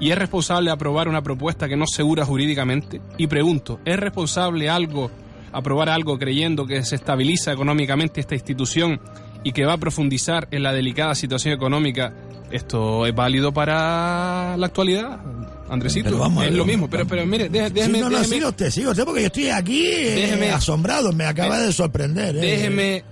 ¿Y 0.00 0.10
es 0.10 0.18
responsable 0.18 0.70
aprobar 0.70 1.08
una 1.08 1.20
propuesta 1.20 1.68
que 1.68 1.76
no 1.76 1.86
segura 1.86 2.24
jurídicamente? 2.24 3.02
Y 3.18 3.26
pregunto, 3.26 3.80
¿es 3.84 3.98
responsable 3.98 4.70
algo, 4.70 5.10
aprobar 5.52 5.90
algo 5.90 6.18
creyendo 6.18 6.66
que 6.66 6.82
se 6.84 6.96
estabiliza 6.96 7.52
económicamente 7.52 8.20
esta 8.20 8.34
institución 8.34 9.00
y 9.42 9.52
que 9.52 9.66
va 9.66 9.74
a 9.74 9.78
profundizar 9.78 10.48
en 10.50 10.62
la 10.62 10.72
delicada 10.72 11.14
situación 11.14 11.52
económica? 11.52 12.14
¿Esto 12.50 13.04
es 13.04 13.14
válido 13.14 13.52
para 13.52 14.56
la 14.56 14.66
actualidad? 14.66 15.20
Andresito, 15.68 16.04
Pero 16.04 16.18
vamos 16.18 16.44
es 16.44 16.52
lo 16.52 16.64
mismo, 16.66 16.88
pero, 16.90 17.06
pero 17.06 17.24
mire, 17.26 17.48
déjeme, 17.48 17.84
Sí, 17.86 17.92
no, 18.04 18.10
no, 18.10 18.18
déjeme- 18.18 18.34
siga 18.34 18.48
usted, 18.48 18.70
siga 18.70 18.90
usted, 18.90 19.04
porque 19.04 19.20
yo 19.22 19.26
estoy 19.28 19.48
aquí 19.48 19.86
eh, 19.86 20.50
asombrado, 20.52 21.12
me 21.12 21.24
acaba 21.24 21.58
de 21.58 21.72
sorprender. 21.72 22.36
eh. 22.36 22.40
Déjeme 22.40 23.04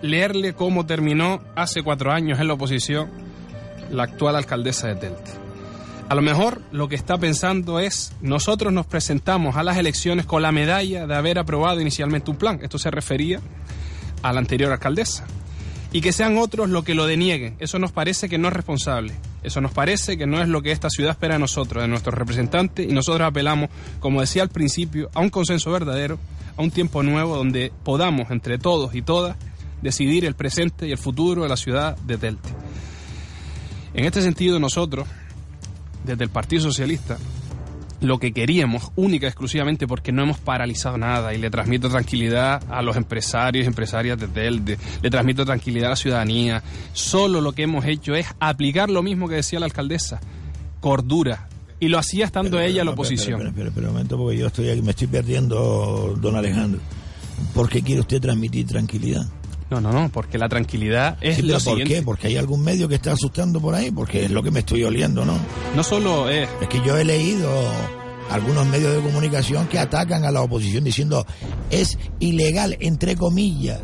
leerle 0.00 0.52
cómo 0.54 0.86
terminó 0.86 1.42
hace 1.56 1.82
cuatro 1.82 2.12
años 2.12 2.38
en 2.40 2.48
la 2.48 2.54
oposición 2.54 3.10
la 3.90 4.04
actual 4.04 4.36
alcaldesa 4.36 4.88
de 4.88 4.94
Telte. 4.96 5.30
A 6.08 6.14
lo 6.14 6.22
mejor 6.22 6.60
lo 6.72 6.88
que 6.88 6.94
está 6.94 7.18
pensando 7.18 7.80
es, 7.80 8.12
nosotros 8.20 8.72
nos 8.72 8.86
presentamos 8.86 9.56
a 9.56 9.62
las 9.62 9.76
elecciones 9.76 10.26
con 10.26 10.42
la 10.42 10.52
medalla 10.52 11.06
de 11.06 11.14
haber 11.14 11.38
aprobado 11.38 11.80
inicialmente 11.80 12.30
un 12.30 12.36
plan. 12.36 12.58
Esto 12.62 12.78
se 12.78 12.90
refería 12.90 13.40
a 14.22 14.32
la 14.32 14.38
anterior 14.40 14.70
alcaldesa. 14.72 15.24
Y 15.92 16.00
que 16.00 16.12
sean 16.12 16.38
otros 16.38 16.70
los 16.70 16.84
que 16.84 16.94
lo 16.94 17.06
denieguen. 17.06 17.56
Eso 17.58 17.78
nos 17.78 17.92
parece 17.92 18.28
que 18.28 18.38
no 18.38 18.48
es 18.48 18.54
responsable. 18.54 19.14
Eso 19.42 19.60
nos 19.60 19.72
parece 19.72 20.16
que 20.16 20.26
no 20.26 20.40
es 20.40 20.48
lo 20.48 20.62
que 20.62 20.72
esta 20.72 20.88
ciudad 20.88 21.10
espera 21.10 21.34
de 21.34 21.40
nosotros, 21.40 21.82
de 21.82 21.88
nuestros 21.88 22.14
representantes. 22.14 22.88
Y 22.88 22.94
nosotros 22.94 23.28
apelamos, 23.28 23.68
como 24.00 24.20
decía 24.22 24.42
al 24.42 24.48
principio, 24.48 25.10
a 25.12 25.20
un 25.20 25.28
consenso 25.28 25.70
verdadero, 25.70 26.18
a 26.56 26.62
un 26.62 26.70
tiempo 26.70 27.02
nuevo 27.02 27.36
donde 27.36 27.72
podamos, 27.84 28.30
entre 28.30 28.56
todos 28.58 28.94
y 28.94 29.02
todas, 29.02 29.36
decidir 29.82 30.24
el 30.24 30.34
presente 30.34 30.88
y 30.88 30.92
el 30.92 30.98
futuro 30.98 31.42
de 31.42 31.48
la 31.50 31.56
ciudad 31.56 31.96
de 31.98 32.16
Telte. 32.16 32.48
En 33.92 34.06
este 34.06 34.22
sentido, 34.22 34.58
nosotros, 34.58 35.06
desde 36.04 36.24
el 36.24 36.30
Partido 36.30 36.62
Socialista, 36.62 37.18
lo 38.02 38.18
que 38.18 38.32
queríamos, 38.32 38.90
única 38.96 39.26
y 39.26 39.28
exclusivamente 39.28 39.86
porque 39.86 40.12
no 40.12 40.22
hemos 40.24 40.38
paralizado 40.38 40.98
nada 40.98 41.32
y 41.34 41.38
le 41.38 41.50
transmito 41.50 41.88
tranquilidad 41.88 42.62
a 42.68 42.82
los 42.82 42.96
empresarios 42.96 43.64
y 43.64 43.68
empresarias 43.68 44.18
de 44.18 44.28
Telde, 44.28 44.76
le 45.00 45.10
transmito 45.10 45.44
tranquilidad 45.44 45.86
a 45.86 45.90
la 45.90 45.96
ciudadanía. 45.96 46.62
Solo 46.92 47.40
lo 47.40 47.52
que 47.52 47.62
hemos 47.62 47.84
hecho 47.86 48.14
es 48.14 48.26
aplicar 48.40 48.90
lo 48.90 49.02
mismo 49.02 49.28
que 49.28 49.36
decía 49.36 49.60
la 49.60 49.66
alcaldesa, 49.66 50.20
cordura. 50.80 51.48
Y 51.78 51.88
lo 51.88 51.98
hacía 51.98 52.26
estando 52.26 52.60
ella 52.60 52.82
en 52.82 52.86
la 52.86 52.92
No, 52.92 52.92
oposición. 52.92 53.38
Pero, 53.40 53.52
pero, 53.54 53.70
pero, 53.74 53.88
un 53.88 53.94
momento, 53.94 54.16
porque 54.16 54.38
yo 54.38 54.46
estoy 54.48 54.68
aquí, 54.70 54.82
me 54.82 54.90
estoy 54.90 55.08
perdiendo, 55.08 56.16
don 56.20 56.36
Alejandro. 56.36 56.80
¿Por 57.54 57.68
qué 57.68 57.82
quiere 57.82 58.00
usted 58.00 58.20
transmitir 58.20 58.66
tranquilidad? 58.66 59.26
No, 59.72 59.80
no, 59.80 59.90
no, 59.92 60.08
porque 60.10 60.36
la 60.38 60.48
tranquilidad 60.48 61.16
es 61.20 61.36
Sí, 61.36 61.42
lo 61.42 61.54
¿Por 61.54 61.62
siguiente. 61.62 61.94
qué? 61.94 62.02
Porque 62.02 62.26
hay 62.28 62.36
algún 62.36 62.62
medio 62.62 62.88
que 62.88 62.96
está 62.96 63.12
asustando 63.12 63.60
por 63.60 63.74
ahí, 63.74 63.90
porque 63.90 64.24
es 64.26 64.30
lo 64.30 64.42
que 64.42 64.50
me 64.50 64.60
estoy 64.60 64.84
oliendo, 64.84 65.24
¿no? 65.24 65.34
No 65.74 65.82
solo 65.82 66.28
es... 66.28 66.48
Es 66.60 66.68
que 66.68 66.80
yo 66.84 66.96
he 66.96 67.04
leído 67.04 67.48
algunos 68.30 68.66
medios 68.66 68.94
de 68.94 69.00
comunicación 69.02 69.66
que 69.68 69.78
atacan 69.78 70.24
a 70.24 70.30
la 70.30 70.42
oposición 70.42 70.84
diciendo 70.84 71.26
es 71.70 71.98
ilegal, 72.20 72.76
entre 72.80 73.16
comillas. 73.16 73.80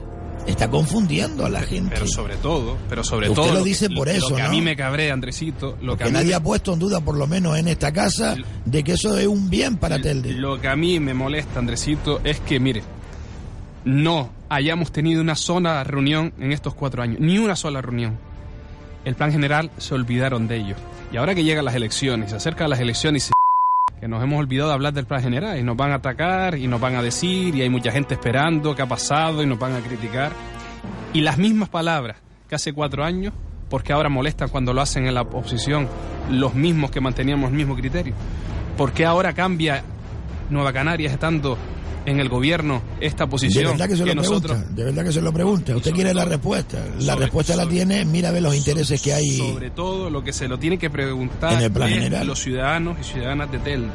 Está 0.46 0.70
confundiendo 0.70 1.44
a 1.44 1.50
la 1.50 1.60
gente. 1.60 1.90
Pero 1.94 2.06
sobre 2.06 2.36
todo, 2.36 2.78
pero 2.88 3.04
sobre 3.04 3.28
Usted 3.28 3.42
todo... 3.42 3.52
lo 3.52 3.62
que- 3.62 3.68
dice 3.68 3.90
por 3.90 4.08
eso, 4.08 4.30
Lo 4.30 4.36
que 4.36 4.42
a 4.42 4.48
mí 4.48 4.62
me 4.62 4.76
cabré, 4.76 5.10
Andresito, 5.10 5.76
lo 5.82 5.92
que, 5.96 5.98
Porque 5.98 6.04
a 6.04 6.06
mí 6.06 6.12
nadie 6.12 6.28
me- 6.28 6.34
ha 6.36 6.40
puesto 6.42 6.72
en 6.72 6.78
duda, 6.78 7.00
por 7.02 7.18
lo 7.18 7.26
menos 7.26 7.58
en 7.58 7.68
esta 7.68 7.92
casa, 7.92 8.34
de 8.64 8.82
que 8.82 8.92
eso 8.92 9.18
es 9.18 9.26
un 9.26 9.50
bien 9.50 9.76
para 9.76 10.00
Telde. 10.00 10.32
Lo 10.32 10.58
que 10.58 10.68
a 10.68 10.76
mí 10.76 11.00
me 11.00 11.12
molesta, 11.12 11.58
Andresito, 11.58 12.20
es 12.24 12.40
que, 12.40 12.58
mire, 12.60 12.82
no 13.84 14.30
hayamos 14.48 14.92
tenido 14.92 15.20
una 15.20 15.34
sola 15.34 15.84
reunión 15.84 16.32
en 16.38 16.52
estos 16.52 16.74
cuatro 16.74 17.02
años, 17.02 17.20
ni 17.20 17.38
una 17.38 17.56
sola 17.56 17.82
reunión. 17.82 18.18
El 19.04 19.14
plan 19.14 19.32
general 19.32 19.70
se 19.78 19.94
olvidaron 19.94 20.48
de 20.48 20.56
ello. 20.56 20.74
Y 21.12 21.16
ahora 21.16 21.34
que 21.34 21.44
llegan 21.44 21.64
las 21.64 21.74
elecciones, 21.74 22.30
se 22.30 22.36
acercan 22.36 22.70
las 22.70 22.80
elecciones 22.80 23.24
y 23.24 23.26
se 23.26 23.32
que 24.00 24.08
nos 24.08 24.22
hemos 24.22 24.38
olvidado 24.38 24.68
de 24.68 24.74
hablar 24.74 24.92
del 24.92 25.06
plan 25.06 25.22
general 25.22 25.58
y 25.58 25.62
nos 25.62 25.76
van 25.76 25.92
a 25.92 25.96
atacar 25.96 26.56
y 26.56 26.68
nos 26.68 26.80
van 26.80 26.94
a 26.94 27.02
decir 27.02 27.54
y 27.54 27.62
hay 27.62 27.68
mucha 27.68 27.90
gente 27.90 28.14
esperando 28.14 28.74
qué 28.74 28.82
ha 28.82 28.86
pasado 28.86 29.42
y 29.42 29.46
nos 29.46 29.58
van 29.58 29.74
a 29.74 29.80
criticar. 29.80 30.32
Y 31.12 31.22
las 31.22 31.38
mismas 31.38 31.68
palabras 31.68 32.18
que 32.48 32.54
hace 32.54 32.72
cuatro 32.72 33.04
años, 33.04 33.32
porque 33.68 33.92
ahora 33.92 34.08
molestan 34.08 34.48
cuando 34.48 34.72
lo 34.72 34.80
hacen 34.80 35.06
en 35.06 35.14
la 35.14 35.22
oposición 35.22 35.88
los 36.30 36.54
mismos 36.54 36.90
que 36.90 37.00
manteníamos 37.00 37.50
el 37.50 37.56
mismo 37.56 37.74
criterio. 37.74 38.14
porque 38.76 39.04
ahora 39.04 39.32
cambia 39.32 39.82
Nueva 40.50 40.72
Canarias 40.72 41.12
estando 41.12 41.56
en 42.06 42.20
el 42.20 42.28
gobierno 42.30 42.80
esta 43.00 43.26
posición 43.26 43.64
De 43.64 43.70
verdad 43.72 43.88
que 43.88 43.96
se 43.96 44.06
lo 44.06 44.14
nosotros 44.14 44.52
pregunta, 44.56 44.74
de 44.74 44.84
verdad 44.84 45.04
que 45.04 45.12
se 45.12 45.20
lo 45.20 45.32
pregunta. 45.32 45.76
Usted 45.76 45.92
quiere 45.92 46.14
la 46.14 46.24
respuesta. 46.24 46.78
La 47.00 47.12
sobre- 47.12 47.24
respuesta 47.26 47.56
la 47.56 47.68
tiene, 47.68 48.04
mira 48.06 48.30
ve 48.30 48.40
los 48.40 48.54
intereses 48.56 49.02
que 49.02 49.12
hay. 49.12 49.36
Sobre 49.36 49.70
todo 49.70 50.08
lo 50.08 50.24
que 50.24 50.32
se 50.32 50.48
lo 50.48 50.58
tiene 50.58 50.78
que 50.78 50.88
preguntar 50.88 51.52
En 51.54 51.60
el 51.62 51.70
plan 51.72 51.90
general. 51.90 52.26
los 52.26 52.38
ciudadanos 52.38 52.96
y 53.00 53.04
ciudadanas 53.04 53.52
de 53.52 53.58
Telde. 53.58 53.88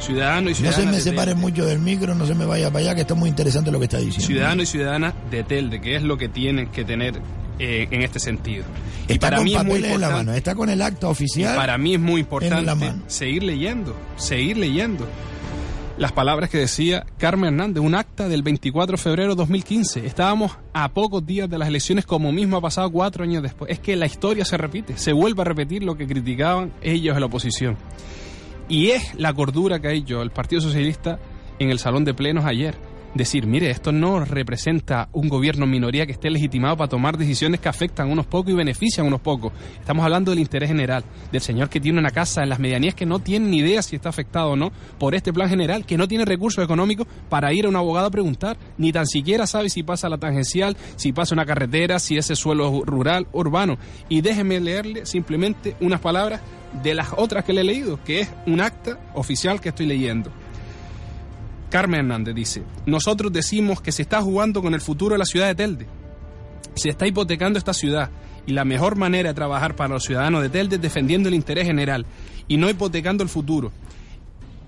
Ciudadanos 0.00 0.42
y 0.60 0.62
No 0.62 0.68
se 0.68 0.74
ciudadanas 0.74 0.86
me 0.86 0.96
de 0.96 1.02
separe 1.02 1.30
Telde. 1.32 1.40
mucho 1.40 1.64
del 1.64 1.78
micro, 1.78 2.14
no 2.14 2.26
se 2.26 2.34
me 2.34 2.44
vaya 2.44 2.70
para 2.70 2.80
allá, 2.84 2.94
que 2.94 3.00
está 3.00 3.14
muy 3.14 3.30
interesante 3.30 3.70
lo 3.70 3.78
que 3.78 3.84
está 3.84 3.96
diciendo. 3.98 4.26
Ciudadanos 4.26 4.64
y 4.64 4.66
ciudadanas 4.66 5.14
de 5.30 5.42
Telde, 5.44 5.80
que 5.80 5.96
es 5.96 6.02
lo 6.02 6.18
que 6.18 6.28
tienen 6.28 6.68
que 6.68 6.84
tener 6.84 7.14
eh, 7.58 7.88
en 7.90 8.02
este 8.02 8.20
sentido. 8.20 8.64
y 9.08 9.12
Está 9.14 9.28
para 9.28 9.36
con 9.38 9.44
mí 9.46 9.54
es 9.54 9.64
muy 9.64 9.76
en 9.76 9.80
la 9.80 9.86
importante. 9.88 10.16
mano, 10.16 10.32
está 10.36 10.54
con 10.54 10.68
el 10.68 10.82
acta 10.82 11.06
Y 11.06 11.10
oficial. 11.10 11.56
para 11.56 11.78
mí 11.78 11.94
es 11.94 12.00
muy 12.00 12.20
importante 12.20 12.92
seguir 13.06 13.42
leyendo, 13.44 13.96
seguir 14.18 14.58
leyendo 14.58 15.06
las 15.98 16.12
palabras 16.12 16.50
que 16.50 16.58
decía 16.58 17.06
Carmen 17.18 17.54
Hernández, 17.54 17.82
un 17.82 17.94
acta 17.94 18.28
del 18.28 18.42
24 18.42 18.96
de 18.96 19.02
febrero 19.02 19.30
de 19.30 19.36
2015. 19.36 20.06
Estábamos 20.06 20.58
a 20.74 20.90
pocos 20.90 21.24
días 21.24 21.48
de 21.48 21.58
las 21.58 21.68
elecciones, 21.68 22.04
como 22.04 22.32
mismo 22.32 22.58
ha 22.58 22.60
pasado 22.60 22.90
cuatro 22.90 23.24
años 23.24 23.42
después. 23.42 23.70
Es 23.70 23.78
que 23.78 23.96
la 23.96 24.06
historia 24.06 24.44
se 24.44 24.58
repite, 24.58 24.98
se 24.98 25.12
vuelve 25.12 25.42
a 25.42 25.44
repetir 25.44 25.82
lo 25.82 25.96
que 25.96 26.06
criticaban 26.06 26.72
ellos 26.82 27.14
en 27.14 27.20
la 27.20 27.26
oposición. 27.26 27.76
Y 28.68 28.90
es 28.90 29.14
la 29.14 29.32
cordura 29.32 29.80
que 29.80 29.88
ha 29.88 29.92
hecho 29.92 30.22
el 30.22 30.30
Partido 30.30 30.60
Socialista 30.60 31.18
en 31.58 31.70
el 31.70 31.78
salón 31.78 32.04
de 32.04 32.12
plenos 32.12 32.44
ayer. 32.44 32.76
Decir, 33.16 33.46
mire, 33.46 33.70
esto 33.70 33.92
no 33.92 34.22
representa 34.26 35.08
un 35.14 35.30
gobierno 35.30 35.66
minoría 35.66 36.04
que 36.04 36.12
esté 36.12 36.28
legitimado 36.28 36.76
para 36.76 36.90
tomar 36.90 37.16
decisiones 37.16 37.60
que 37.60 37.68
afectan 37.70 38.10
a 38.10 38.12
unos 38.12 38.26
pocos 38.26 38.52
y 38.52 38.54
benefician 38.54 39.06
a 39.06 39.08
unos 39.08 39.22
pocos. 39.22 39.54
Estamos 39.80 40.04
hablando 40.04 40.32
del 40.32 40.40
interés 40.40 40.68
general, 40.68 41.02
del 41.32 41.40
señor 41.40 41.70
que 41.70 41.80
tiene 41.80 41.98
una 41.98 42.10
casa 42.10 42.42
en 42.42 42.50
las 42.50 42.58
medianías 42.58 42.94
que 42.94 43.06
no 43.06 43.18
tiene 43.18 43.48
ni 43.48 43.58
idea 43.60 43.80
si 43.80 43.96
está 43.96 44.10
afectado 44.10 44.50
o 44.50 44.56
no 44.56 44.70
por 44.98 45.14
este 45.14 45.32
plan 45.32 45.48
general, 45.48 45.86
que 45.86 45.96
no 45.96 46.06
tiene 46.06 46.26
recursos 46.26 46.62
económicos 46.62 47.06
para 47.30 47.54
ir 47.54 47.64
a 47.64 47.70
un 47.70 47.76
abogado 47.76 48.08
a 48.08 48.10
preguntar, 48.10 48.58
ni 48.76 48.92
tan 48.92 49.06
siquiera 49.06 49.46
sabe 49.46 49.70
si 49.70 49.82
pasa 49.82 50.10
la 50.10 50.18
tangencial, 50.18 50.76
si 50.96 51.14
pasa 51.14 51.34
una 51.34 51.46
carretera, 51.46 51.98
si 51.98 52.18
ese 52.18 52.36
suelo 52.36 52.68
es 52.68 52.86
rural, 52.86 53.28
urbano. 53.32 53.78
Y 54.10 54.20
déjeme 54.20 54.60
leerle 54.60 55.06
simplemente 55.06 55.74
unas 55.80 56.00
palabras 56.00 56.42
de 56.82 56.94
las 56.94 57.08
otras 57.16 57.44
que 57.44 57.54
le 57.54 57.62
he 57.62 57.64
leído, 57.64 57.98
que 58.04 58.20
es 58.20 58.30
un 58.46 58.60
acta 58.60 58.98
oficial 59.14 59.58
que 59.58 59.70
estoy 59.70 59.86
leyendo. 59.86 60.30
Carmen 61.70 62.00
Hernández 62.00 62.34
dice, 62.34 62.62
nosotros 62.86 63.32
decimos 63.32 63.80
que 63.80 63.92
se 63.92 64.02
está 64.02 64.22
jugando 64.22 64.62
con 64.62 64.74
el 64.74 64.80
futuro 64.80 65.14
de 65.14 65.18
la 65.18 65.24
ciudad 65.24 65.46
de 65.46 65.54
Telde. 65.54 65.86
Se 66.74 66.90
está 66.90 67.06
hipotecando 67.06 67.58
esta 67.58 67.74
ciudad 67.74 68.10
y 68.46 68.52
la 68.52 68.64
mejor 68.64 68.96
manera 68.96 69.30
de 69.30 69.34
trabajar 69.34 69.74
para 69.74 69.94
los 69.94 70.04
ciudadanos 70.04 70.42
de 70.42 70.50
Telde 70.50 70.76
es 70.76 70.82
defendiendo 70.82 71.28
el 71.28 71.34
interés 71.34 71.66
general 71.66 72.06
y 72.48 72.56
no 72.56 72.70
hipotecando 72.70 73.22
el 73.22 73.28
futuro 73.28 73.72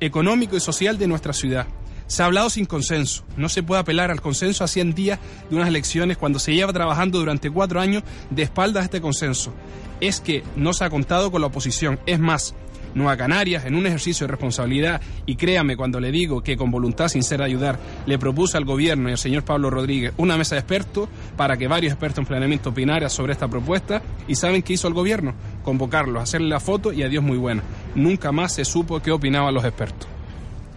económico 0.01 0.57
y 0.57 0.61
social 0.61 0.99
de 0.99 1.09
nuestra 1.09 1.33
ciudad. 1.33 1.66
Se 2.07 2.23
ha 2.23 2.27
hablado 2.27 2.49
sin 2.49 2.65
consenso. 2.65 3.25
No 3.37 3.49
se 3.49 3.62
puede 3.62 3.81
apelar 3.81 4.11
al 4.11 4.23
consenso 4.23 4.65
a 4.65 4.69
100 4.69 4.95
días 4.95 5.19
de 5.51 5.57
unas 5.57 5.69
elecciones 5.69 6.16
cuando 6.16 6.39
se 6.39 6.55
lleva 6.55 6.73
trabajando 6.73 7.19
durante 7.19 7.51
cuatro 7.51 7.81
años 7.81 8.03
de 8.31 8.43
espaldas 8.43 8.83
a 8.83 8.85
este 8.85 9.01
consenso. 9.01 9.53
Es 10.01 10.20
que 10.20 10.43
no 10.57 10.73
se 10.73 10.85
ha 10.85 10.91
contado 10.91 11.31
con 11.31 11.43
la 11.43 11.49
oposición. 11.49 12.01
Es 12.07 12.19
más, 12.19 12.55
Nueva 12.94 13.16
Canarias, 13.16 13.65
en 13.65 13.74
un 13.74 13.86
ejercicio 13.86 14.27
de 14.27 14.32
responsabilidad, 14.32 15.01
y 15.27 15.36
créame 15.36 15.77
cuando 15.77 16.01
le 16.01 16.10
digo 16.10 16.43
que 16.43 16.56
con 16.56 16.70
voluntad 16.70 17.09
sincera 17.09 17.44
de 17.44 17.51
ayudar, 17.51 17.78
le 18.06 18.19
propuso 18.19 18.59
al 18.59 18.65
gobierno 18.65 19.09
y 19.09 19.12
al 19.12 19.19
señor 19.19 19.44
Pablo 19.44 19.70
Rodríguez 19.70 20.12
una 20.16 20.36
mesa 20.36 20.55
de 20.55 20.60
expertos 20.60 21.09
para 21.36 21.56
que 21.56 21.69
varios 21.69 21.93
expertos 21.93 22.19
en 22.19 22.27
planeamiento 22.27 22.70
opinaran 22.70 23.10
sobre 23.10 23.32
esta 23.32 23.48
propuesta. 23.48 24.02
¿Y 24.27 24.35
saben 24.35 24.62
qué 24.62 24.74
hizo 24.74 24.89
el 24.89 24.94
gobierno? 24.94 25.35
Convocarlos, 25.62 26.23
hacerle 26.23 26.48
la 26.48 26.60
foto 26.60 26.93
y 26.93 27.02
adiós 27.02 27.23
muy 27.23 27.39
buena. 27.39 27.62
Nunca 27.94 28.32
más 28.32 28.55
se 28.55 28.65
supo 28.65 29.01
qué 29.01 29.10
opinaban 29.10 29.55
los 29.55 29.65
expertos. 29.65 30.09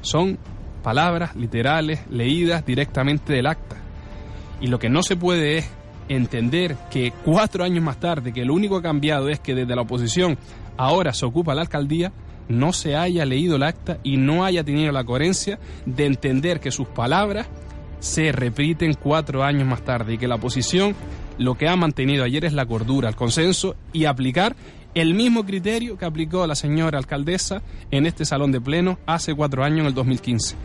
Son 0.01 0.38
palabras 0.83 1.35
literales 1.35 2.01
leídas 2.09 2.65
directamente 2.65 3.33
del 3.33 3.47
acta. 3.47 3.77
Y 4.59 4.67
lo 4.67 4.79
que 4.79 4.89
no 4.89 5.03
se 5.03 5.15
puede 5.15 5.57
es 5.57 5.69
entender 6.07 6.75
que 6.89 7.13
cuatro 7.23 7.63
años 7.63 7.83
más 7.83 7.99
tarde, 7.99 8.33
que 8.33 8.45
lo 8.45 8.53
único 8.53 8.81
que 8.81 8.88
ha 8.88 8.89
cambiado 8.89 9.29
es 9.29 9.39
que 9.39 9.55
desde 9.55 9.75
la 9.75 9.83
oposición 9.83 10.38
ahora 10.77 11.14
se 11.14 11.26
ocupa 11.26 11.56
la 11.56 11.61
alcaldía, 11.61 12.11
no 12.49 12.73
se 12.73 12.95
haya 12.95 13.26
leído 13.26 13.56
el 13.56 13.64
acta 13.64 13.99
y 14.03 14.18
no 14.18 14.43
haya 14.43 14.64
tenido 14.64 14.91
la 14.91 15.03
coherencia 15.03 15.60
de 15.85 16.06
entender 16.06 16.60
que 16.60 16.72
sus 16.72 16.88
palabras 16.88 17.48
se 17.99 18.31
repiten 18.31 18.95
cuatro 18.95 19.43
años 19.43 19.68
más 19.68 19.84
tarde 19.84 20.15
y 20.15 20.18
que 20.18 20.27
la 20.27 20.35
oposición 20.35 20.95
lo 21.38 21.56
que 21.56 21.68
ha 21.68 21.76
mantenido 21.76 22.23
ayer 22.23 22.45
es 22.45 22.53
la 22.53 22.65
cordura, 22.65 23.10
el 23.10 23.15
consenso 23.15 23.76
y 23.93 24.06
aplicar 24.06 24.56
el 24.93 25.14
mismo 25.14 25.45
criterio 25.45 25.98
que 25.98 26.06
aplicó 26.06 26.45
la 26.45 26.56
señora 26.56 26.98
alcaldesa 26.98 27.61
en 27.91 28.06
este 28.06 28.26
salón 28.26 28.52
de 28.52 28.60
pleno 28.60 28.99
hace 29.06 29.34
cuatro 29.34 29.64
años, 29.64 29.80
en 29.80 29.85
el 29.88 29.93
2015. 29.93 30.56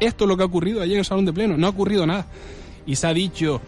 Esto 0.00 0.24
es 0.24 0.28
lo 0.28 0.36
que 0.36 0.42
ha 0.42 0.46
ocurrido 0.46 0.82
ayer 0.82 0.94
en 0.94 1.00
el 1.00 1.04
Salón 1.04 1.26
de 1.26 1.32
Pleno, 1.32 1.56
no 1.56 1.66
ha 1.66 1.70
ocurrido 1.70 2.06
nada. 2.06 2.26
Y 2.86 2.96
se 2.96 3.06
ha 3.06 3.12
dicho 3.12 3.60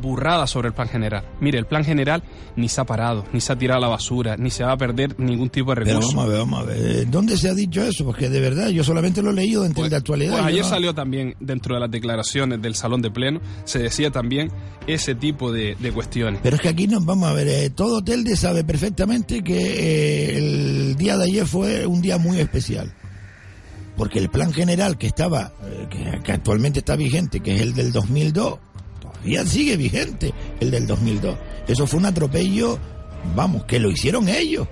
burrada 0.00 0.46
sobre 0.46 0.68
el 0.68 0.74
plan 0.74 0.88
general. 0.88 1.24
Mire, 1.40 1.58
el 1.58 1.66
plan 1.66 1.84
general 1.84 2.22
ni 2.56 2.68
se 2.68 2.80
ha 2.80 2.84
parado, 2.84 3.24
ni 3.32 3.40
se 3.40 3.52
ha 3.52 3.56
tirado 3.58 3.78
a 3.78 3.80
la 3.82 3.88
basura, 3.88 4.36
ni 4.36 4.50
se 4.50 4.64
va 4.64 4.72
a 4.72 4.76
perder 4.76 5.18
ningún 5.18 5.50
tipo 5.50 5.70
de 5.74 5.82
Pero 5.82 5.98
recurso. 6.00 6.16
vamos 6.16 6.24
a 6.24 6.28
ver, 6.28 6.38
vamos 6.38 6.60
a 6.60 6.62
ver. 6.64 7.10
¿Dónde 7.10 7.36
se 7.36 7.48
ha 7.48 7.54
dicho 7.54 7.82
eso? 7.82 8.04
Porque 8.04 8.28
de 8.28 8.40
verdad, 8.40 8.68
yo 8.68 8.82
solamente 8.84 9.22
lo 9.22 9.30
he 9.30 9.34
leído 9.34 9.64
en 9.64 9.72
de 9.74 9.96
actualidad. 9.96 10.32
Pues 10.32 10.44
ayer 10.44 10.62
no- 10.62 10.68
salió 10.68 10.94
también, 10.94 11.34
dentro 11.40 11.74
de 11.74 11.80
las 11.80 11.90
declaraciones 11.90 12.60
del 12.62 12.74
Salón 12.74 13.02
de 13.02 13.10
Pleno, 13.10 13.40
se 13.64 13.78
decía 13.80 14.10
también 14.10 14.50
ese 14.86 15.14
tipo 15.14 15.52
de, 15.52 15.76
de 15.78 15.92
cuestiones. 15.92 16.40
Pero 16.42 16.56
es 16.56 16.62
que 16.62 16.68
aquí 16.68 16.86
nos 16.86 17.04
vamos 17.04 17.28
a 17.28 17.32
ver, 17.32 17.48
eh, 17.48 17.70
todo 17.70 18.02
Telde 18.02 18.36
sabe 18.36 18.64
perfectamente 18.64 19.42
que 19.42 19.58
eh, 19.58 20.38
el 20.38 20.96
día 20.96 21.16
de 21.16 21.24
ayer 21.24 21.46
fue 21.46 21.86
un 21.86 22.00
día 22.00 22.18
muy 22.18 22.38
especial. 22.38 22.92
Porque 23.96 24.18
el 24.18 24.28
plan 24.28 24.52
general 24.52 24.98
que 24.98 25.06
estaba, 25.06 25.52
eh, 25.64 25.86
que, 25.88 26.20
que 26.22 26.32
actualmente 26.32 26.80
está 26.80 26.96
vigente, 26.96 27.40
que 27.40 27.54
es 27.54 27.60
el 27.60 27.74
del 27.74 27.92
2002, 27.92 28.58
todavía 29.24 29.46
sigue 29.46 29.76
vigente 29.76 30.34
el 30.60 30.70
del 30.70 30.86
2002. 30.86 31.36
Eso 31.66 31.86
fue 31.86 31.98
un 31.98 32.06
atropello, 32.06 32.78
vamos, 33.34 33.64
que 33.64 33.80
lo 33.80 33.90
hicieron 33.90 34.28
ellos, 34.28 34.68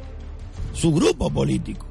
su 0.74 0.92
grupo 0.92 1.30
político. 1.30 1.86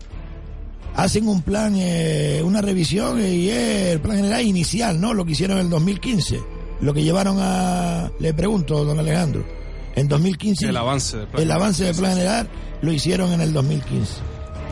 Hacen 0.95 1.27
un 1.27 1.41
plan, 1.41 1.73
eh, 1.77 2.41
una 2.43 2.61
revisión 2.61 3.19
eh, 3.19 3.33
y 3.33 3.49
es 3.49 3.88
el 3.93 4.01
plan 4.01 4.17
general 4.17 4.45
inicial, 4.45 4.99
¿no? 4.99 5.13
Lo 5.13 5.25
que 5.25 5.31
hicieron 5.31 5.57
en 5.57 5.63
el 5.65 5.69
2015. 5.69 6.39
Lo 6.81 6.93
que 6.93 7.03
llevaron 7.03 7.38
a, 7.39 8.11
le 8.19 8.33
pregunto, 8.33 8.83
don 8.83 8.99
Alejandro, 8.99 9.45
en 9.95 10.07
2015. 10.07 10.67
El 10.67 10.77
avance 10.77 11.17
del 11.17 11.27
plan 11.27 11.43
El 11.43 11.51
avance 11.51 11.83
del 11.85 11.95
plan 11.95 12.13
general 12.13 12.49
lo 12.81 12.91
hicieron 12.91 13.31
en 13.31 13.41
el 13.41 13.53
2015. 13.53 14.15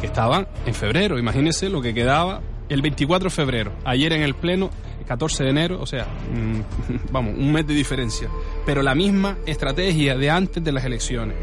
que 0.02 0.07
estaban 0.07 0.48
en 0.66 0.74
febrero. 0.74 1.18
Imagínense 1.18 1.70
lo 1.70 1.82
que 1.82 1.94
quedaba 1.94 2.41
el 2.70 2.82
24 2.82 3.30
de 3.30 3.36
febrero. 3.36 3.74
Ayer 3.84 4.14
en 4.14 4.22
el 4.22 4.36
Pleno, 4.36 4.70
el 5.00 5.06
14 5.06 5.44
de 5.44 5.50
enero, 5.50 5.82
o 5.82 5.86
sea, 5.86 6.06
mm, 6.06 6.91
vamos, 7.12 7.36
un 7.38 7.52
mes 7.52 7.68
de 7.68 7.74
diferencia. 7.74 8.30
Pero 8.66 8.82
la 8.82 8.96
misma 8.96 9.38
estrategia 9.46 10.16
de 10.16 10.30
antes 10.30 10.64
de 10.64 10.72
las 10.72 10.86
elecciones. 10.86 11.36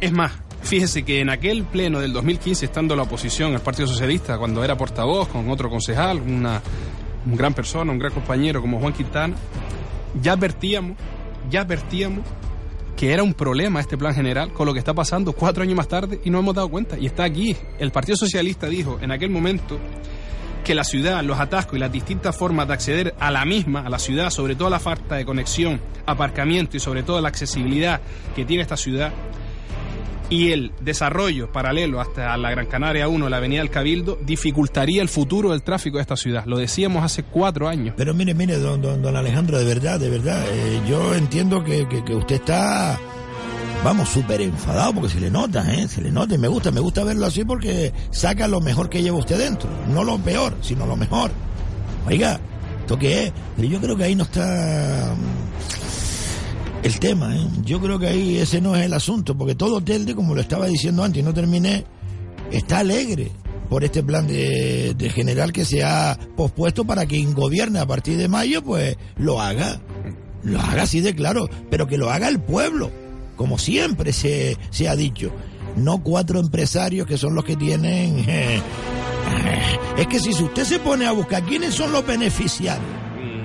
Es 0.00 0.12
más, 0.12 0.32
fíjese 0.62 1.04
que 1.04 1.20
en 1.20 1.30
aquel 1.30 1.64
Pleno 1.64 2.00
del 2.00 2.12
2015, 2.12 2.66
estando 2.66 2.96
la 2.96 3.04
oposición, 3.04 3.52
el 3.54 3.60
Partido 3.60 3.88
Socialista, 3.88 4.36
cuando 4.36 4.62
era 4.62 4.76
portavoz 4.76 5.28
con 5.28 5.48
otro 5.48 5.70
concejal, 5.70 6.20
una 6.20 6.60
un 7.26 7.36
gran 7.36 7.54
persona, 7.54 7.90
un 7.90 7.98
gran 7.98 8.12
compañero 8.12 8.60
como 8.60 8.78
Juan 8.78 8.92
Quintana, 8.92 9.34
ya 10.20 10.32
advertíamos, 10.32 10.96
ya 11.50 11.62
advertíamos 11.62 12.24
que 12.96 13.12
era 13.12 13.22
un 13.22 13.34
problema 13.34 13.80
este 13.80 13.98
plan 13.98 14.14
general 14.14 14.52
con 14.52 14.66
lo 14.66 14.72
que 14.72 14.78
está 14.78 14.94
pasando 14.94 15.32
cuatro 15.32 15.62
años 15.62 15.76
más 15.76 15.88
tarde 15.88 16.20
y 16.24 16.30
no 16.30 16.38
hemos 16.38 16.54
dado 16.54 16.68
cuenta. 16.68 16.98
Y 16.98 17.06
está 17.06 17.24
aquí. 17.24 17.56
El 17.78 17.90
Partido 17.90 18.16
Socialista 18.16 18.68
dijo 18.68 18.98
en 19.00 19.10
aquel 19.10 19.30
momento 19.30 19.78
que 20.64 20.74
la 20.74 20.84
ciudad, 20.84 21.22
los 21.22 21.38
atascos 21.38 21.76
y 21.76 21.78
las 21.78 21.92
distintas 21.92 22.34
formas 22.34 22.66
de 22.66 22.74
acceder 22.74 23.14
a 23.18 23.30
la 23.30 23.44
misma, 23.44 23.80
a 23.80 23.90
la 23.90 23.98
ciudad, 23.98 24.30
sobre 24.30 24.56
todo 24.56 24.70
la 24.70 24.80
falta 24.80 25.16
de 25.16 25.24
conexión, 25.24 25.80
aparcamiento 26.06 26.76
y 26.76 26.80
sobre 26.80 27.02
todo 27.02 27.20
la 27.20 27.28
accesibilidad 27.28 28.00
que 28.34 28.44
tiene 28.46 28.62
esta 28.62 28.76
ciudad, 28.76 29.12
y 30.30 30.50
el 30.52 30.72
desarrollo 30.80 31.52
paralelo 31.52 32.00
hasta 32.00 32.36
la 32.36 32.50
Gran 32.50 32.66
Canaria 32.66 33.08
1, 33.08 33.28
la 33.28 33.36
Avenida 33.36 33.60
del 33.60 33.70
Cabildo, 33.70 34.18
dificultaría 34.24 35.02
el 35.02 35.08
futuro 35.08 35.50
del 35.50 35.62
tráfico 35.62 35.98
de 35.98 36.02
esta 36.02 36.16
ciudad. 36.16 36.44
Lo 36.46 36.58
decíamos 36.58 37.04
hace 37.04 37.22
cuatro 37.22 37.68
años. 37.68 37.94
Pero 37.96 38.14
mire, 38.14 38.34
mire, 38.34 38.58
don, 38.58 38.80
don, 38.80 39.02
don 39.02 39.16
Alejandro, 39.16 39.58
de 39.58 39.64
verdad, 39.64 40.00
de 40.00 40.08
verdad, 40.10 40.42
eh, 40.50 40.80
yo 40.88 41.14
entiendo 41.14 41.62
que, 41.62 41.86
que- 41.88 42.14
usted 42.14 42.36
está, 42.36 42.98
vamos, 43.84 44.08
súper 44.08 44.40
enfadado, 44.40 44.94
porque 44.94 45.10
se 45.10 45.20
le 45.20 45.30
nota, 45.30 45.72
¿eh? 45.74 45.86
Se 45.88 46.00
le 46.00 46.10
nota 46.10 46.34
y 46.34 46.38
me 46.38 46.48
gusta, 46.48 46.70
me 46.70 46.80
gusta 46.80 47.04
verlo 47.04 47.26
así 47.26 47.44
porque 47.44 47.92
saca 48.10 48.48
lo 48.48 48.60
mejor 48.60 48.88
que 48.88 49.02
lleva 49.02 49.18
usted 49.18 49.38
dentro. 49.38 49.68
No 49.88 50.02
lo 50.04 50.18
peor, 50.18 50.54
sino 50.62 50.86
lo 50.86 50.96
mejor. 50.96 51.30
Oiga, 52.06 52.40
¿esto 52.80 52.98
qué 52.98 53.24
es? 53.24 53.32
Pero 53.56 53.68
yo 53.68 53.80
creo 53.80 53.96
que 53.96 54.04
ahí 54.04 54.14
no 54.14 54.24
está 54.24 55.14
el 56.84 57.00
tema, 57.00 57.34
¿eh? 57.34 57.46
Yo 57.64 57.80
creo 57.80 57.98
que 57.98 58.08
ahí 58.08 58.36
ese 58.36 58.60
no 58.60 58.76
es 58.76 58.84
el 58.84 58.92
asunto, 58.92 59.36
porque 59.36 59.54
todo 59.54 59.80
Telde, 59.80 60.14
como 60.14 60.34
lo 60.34 60.40
estaba 60.42 60.66
diciendo 60.66 61.02
antes 61.02 61.22
y 61.22 61.24
no 61.24 61.32
terminé, 61.32 61.84
está 62.50 62.80
alegre 62.80 63.32
por 63.70 63.84
este 63.84 64.02
plan 64.02 64.26
de, 64.26 65.10
general 65.14 65.50
que 65.50 65.64
se 65.64 65.82
ha 65.82 66.18
pospuesto 66.36 66.84
para 66.84 67.06
que 67.06 67.24
gobierne 67.24 67.78
a 67.78 67.86
partir 67.86 68.18
de 68.18 68.28
mayo, 68.28 68.62
pues 68.62 68.96
lo 69.16 69.40
haga. 69.40 69.80
Lo 70.42 70.60
haga 70.60 70.82
así 70.82 71.00
de 71.00 71.14
claro, 71.14 71.48
pero 71.70 71.86
que 71.86 71.96
lo 71.96 72.10
haga 72.10 72.28
el 72.28 72.38
pueblo, 72.38 72.90
como 73.34 73.56
siempre 73.56 74.12
se, 74.12 74.58
se 74.70 74.86
ha 74.86 74.94
dicho. 74.94 75.32
No 75.76 76.02
cuatro 76.02 76.38
empresarios 76.38 77.06
que 77.06 77.16
son 77.16 77.34
los 77.34 77.44
que 77.44 77.56
tienen... 77.56 78.18
eh, 78.28 78.56
eh, 78.58 78.62
es 79.96 80.06
que 80.06 80.20
si 80.20 80.30
usted 80.30 80.64
se 80.64 80.78
pone 80.80 81.06
a 81.06 81.12
buscar 81.12 81.42
quiénes 81.44 81.74
son 81.74 81.92
los 81.92 82.06
beneficiarios, 82.06 83.03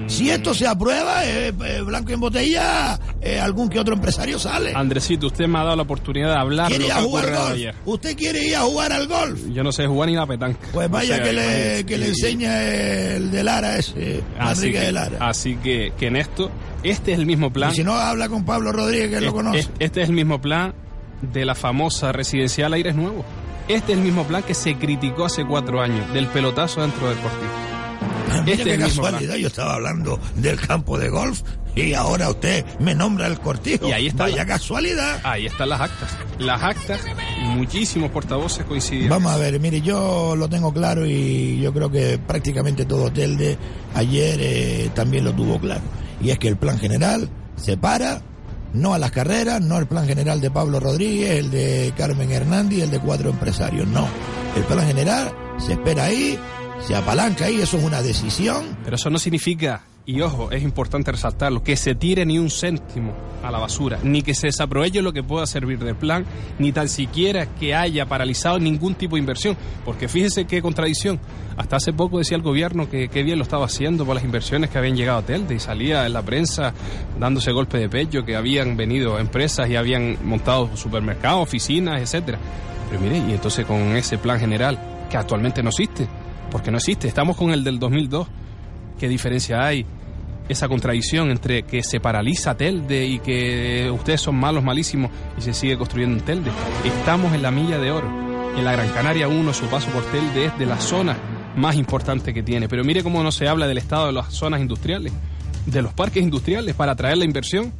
si 0.09 0.29
esto 0.29 0.53
se 0.53 0.67
aprueba, 0.67 1.25
eh, 1.25 1.53
eh, 1.65 1.81
blanco 1.81 2.11
en 2.11 2.19
botella, 2.19 2.99
eh, 3.21 3.39
algún 3.39 3.69
que 3.69 3.79
otro 3.79 3.93
empresario 3.95 4.37
sale. 4.39 4.73
Andresito, 4.75 5.27
usted 5.27 5.47
me 5.47 5.59
ha 5.59 5.63
dado 5.63 5.75
la 5.77 5.83
oportunidad 5.83 6.29
de 6.33 6.39
hablar 6.39 6.67
¿Quiere 6.69 6.85
ir 6.87 6.91
a 6.91 7.01
jugar 7.01 7.23
ocurrido 7.25 7.41
golf? 7.43 7.53
ayer. 7.55 7.75
¿Usted 7.85 8.17
quiere 8.17 8.43
ir 8.47 8.55
a 8.55 8.61
jugar 8.61 8.91
al 8.91 9.07
golf? 9.07 9.39
Yo 9.53 9.63
no 9.63 9.71
sé 9.71 9.87
jugar 9.87 10.09
ni 10.09 10.15
la 10.15 10.25
petanca. 10.27 10.59
Pues 10.73 10.89
vaya 10.89 11.13
O 11.13 11.17
sea, 11.17 11.25
que, 11.25 11.33
le, 11.33 11.85
que 11.85 11.97
le 11.97 12.07
enseñe 12.07 13.15
el 13.15 13.31
de 13.31 13.43
Lara 13.43 13.77
ese, 13.77 14.23
Así 14.39 14.65
Enrique 14.67 14.79
que, 14.79 14.85
de 14.87 14.91
Lara. 14.91 15.17
así 15.21 15.55
que, 15.57 15.93
que 15.97 16.07
en 16.07 16.15
esto, 16.15 16.51
este 16.83 17.13
es 17.13 17.19
el 17.19 17.25
mismo 17.25 17.51
plan. 17.53 17.71
Y 17.71 17.75
si 17.75 17.83
no, 17.83 17.93
habla 17.93 18.27
con 18.29 18.43
Pablo 18.45 18.71
Rodríguez, 18.71 19.09
que 19.19 19.21
lo 19.21 19.33
conoce. 19.33 19.59
es- 19.59 19.69
Este 19.79 20.01
es 20.01 20.09
el 20.09 20.15
mismo 20.15 20.41
plan 20.41 20.73
de 21.21 21.45
la 21.45 21.53
famosa 21.55 22.11
residencial 22.11 22.73
Aires 22.73 22.95
Nuevos. 22.95 23.25
Este 23.67 23.91
es 23.91 23.97
el 23.99 24.03
mismo 24.03 24.23
plan 24.23 24.41
que 24.41 24.53
se 24.55 24.75
criticó 24.75 25.25
hace 25.25 25.45
cuatro 25.45 25.81
años, 25.81 26.11
del 26.13 26.25
pelotazo 26.27 26.81
dentro 26.81 27.07
del 27.07 27.17
Deportivo. 27.17 27.51
Mira 28.29 28.51
Este 28.53 28.63
qué 28.63 28.77
casualidad, 28.77 29.35
yo 29.35 29.47
estaba 29.47 29.75
hablando 29.75 30.19
del 30.35 30.59
campo 30.59 30.97
de 30.97 31.09
golf 31.09 31.41
y 31.75 31.93
ahora 31.93 32.29
usted 32.29 32.65
me 32.79 32.95
nombra 32.95 33.27
el 33.27 33.39
cortijo. 33.39 33.87
Y 33.87 33.91
ahí 33.91 34.07
está 34.07 34.23
Vaya 34.23 34.37
la- 34.37 34.45
casualidad. 34.45 35.19
Ahí 35.23 35.45
están 35.45 35.69
las 35.69 35.81
actas. 35.81 36.09
Las 36.39 36.61
actas, 36.63 37.01
muchísimos 37.43 38.11
portavoces 38.11 38.65
coincidieron. 38.65 39.09
Vamos 39.09 39.31
a 39.31 39.37
ver, 39.37 39.59
mire, 39.59 39.81
yo 39.81 40.35
lo 40.35 40.49
tengo 40.49 40.73
claro 40.73 41.05
y 41.05 41.59
yo 41.61 41.73
creo 41.73 41.89
que 41.91 42.17
prácticamente 42.17 42.85
todo 42.85 43.11
Telde 43.11 43.57
ayer 43.95 44.37
eh, 44.41 44.89
también 44.93 45.23
lo 45.25 45.33
tuvo 45.33 45.59
claro. 45.59 45.81
Y 46.21 46.31
es 46.31 46.39
que 46.39 46.47
el 46.47 46.57
plan 46.57 46.77
general 46.79 47.29
se 47.55 47.77
para, 47.77 48.21
no 48.73 48.93
a 48.93 48.99
las 48.99 49.11
carreras, 49.11 49.61
no 49.61 49.77
el 49.77 49.85
plan 49.87 50.05
general 50.07 50.41
de 50.41 50.51
Pablo 50.51 50.79
Rodríguez, 50.79 51.31
el 51.39 51.51
de 51.51 51.93
Carmen 51.97 52.31
Hernández, 52.31 52.83
el 52.83 52.91
de 52.91 52.99
cuatro 52.99 53.29
empresarios, 53.29 53.87
no. 53.87 54.07
El 54.55 54.63
plan 54.63 54.85
general 54.85 55.31
se 55.57 55.73
espera 55.73 56.05
ahí, 56.05 56.37
se 56.81 56.95
apalanca 56.95 57.45
ahí, 57.45 57.61
eso 57.61 57.77
es 57.77 57.83
una 57.83 58.01
decisión. 58.01 58.77
Pero 58.83 58.95
eso 58.95 59.09
no 59.09 59.19
significa, 59.19 59.83
y 60.05 60.21
ojo, 60.21 60.51
es 60.51 60.63
importante 60.63 61.11
resaltarlo, 61.11 61.63
que 61.63 61.75
se 61.75 61.95
tire 61.95 62.25
ni 62.25 62.39
un 62.39 62.49
céntimo 62.49 63.13
a 63.43 63.51
la 63.51 63.59
basura, 63.59 63.99
ni 64.03 64.21
que 64.21 64.33
se 64.33 64.47
desaproveche 64.47 65.01
lo 65.01 65.13
que 65.13 65.23
pueda 65.23 65.45
servir 65.45 65.79
del 65.79 65.95
plan, 65.95 66.25
ni 66.57 66.71
tan 66.71 66.89
siquiera 66.89 67.45
que 67.45 67.75
haya 67.75 68.05
paralizado 68.05 68.59
ningún 68.59 68.95
tipo 68.95 69.15
de 69.15 69.19
inversión. 69.19 69.57
Porque 69.85 70.07
fíjese 70.07 70.45
qué 70.45 70.61
contradicción. 70.61 71.19
Hasta 71.57 71.75
hace 71.75 71.91
poco 71.91 72.19
decía 72.19 72.37
el 72.37 72.43
gobierno 72.43 72.89
que 72.89 73.09
qué 73.09 73.21
bien 73.21 73.37
lo 73.37 73.43
estaba 73.43 73.65
haciendo 73.65 74.05
por 74.05 74.15
las 74.15 74.23
inversiones 74.23 74.69
que 74.69 74.77
habían 74.77 74.95
llegado 74.95 75.19
a 75.19 75.23
Telde 75.23 75.55
y 75.55 75.59
salía 75.59 76.05
en 76.05 76.13
la 76.13 76.21
prensa 76.21 76.73
dándose 77.19 77.51
golpe 77.51 77.77
de 77.77 77.89
pecho 77.89 78.23
que 78.23 78.37
habían 78.37 78.77
venido 78.77 79.19
empresas 79.19 79.69
y 79.69 79.75
habían 79.75 80.17
montado 80.23 80.75
supermercados, 80.77 81.43
oficinas, 81.43 82.01
etcétera. 82.01 82.39
Pero 82.89 83.01
mire, 83.01 83.17
y 83.17 83.33
entonces 83.33 83.65
con 83.65 83.95
ese 83.97 84.17
plan 84.17 84.39
general 84.39 84.79
que 85.09 85.17
actualmente 85.17 85.61
no 85.61 85.69
existe, 85.69 86.07
porque 86.49 86.71
no 86.71 86.77
existe, 86.77 87.07
estamos 87.07 87.35
con 87.37 87.51
el 87.51 87.63
del 87.63 87.79
2002. 87.79 88.27
¿Qué 88.99 89.07
diferencia 89.07 89.65
hay? 89.65 89.85
Esa 90.47 90.67
contradicción 90.67 91.29
entre 91.29 91.63
que 91.63 91.83
se 91.83 91.99
paraliza 91.99 92.55
Telde 92.55 93.05
y 93.05 93.19
que 93.19 93.89
ustedes 93.93 94.21
son 94.21 94.35
malos, 94.35 94.63
malísimos 94.63 95.11
y 95.37 95.41
se 95.41 95.53
sigue 95.53 95.77
construyendo 95.77 96.17
en 96.17 96.25
Telde. 96.25 96.51
Estamos 96.83 97.33
en 97.33 97.43
la 97.43 97.51
milla 97.51 97.77
de 97.77 97.91
oro. 97.91 98.09
En 98.57 98.65
la 98.65 98.71
Gran 98.71 98.89
Canaria 98.89 99.27
1, 99.27 99.53
su 99.53 99.67
paso 99.67 99.89
por 99.91 100.03
Telde 100.05 100.45
es 100.45 100.57
de 100.57 100.65
las 100.65 100.83
zonas 100.83 101.17
más 101.55 101.75
importantes 101.75 102.33
que 102.33 102.41
tiene. 102.41 102.67
Pero 102.67 102.83
mire 102.83 103.03
cómo 103.03 103.21
no 103.21 103.31
se 103.31 103.47
habla 103.47 103.67
del 103.67 103.77
estado 103.77 104.07
de 104.07 104.13
las 104.13 104.33
zonas 104.33 104.59
industriales, 104.59 105.13
de 105.67 105.81
los 105.83 105.93
parques 105.93 106.23
industriales 106.23 106.75
para 106.75 106.93
atraer 106.93 107.17
la 107.17 107.25
inversión. 107.25 107.71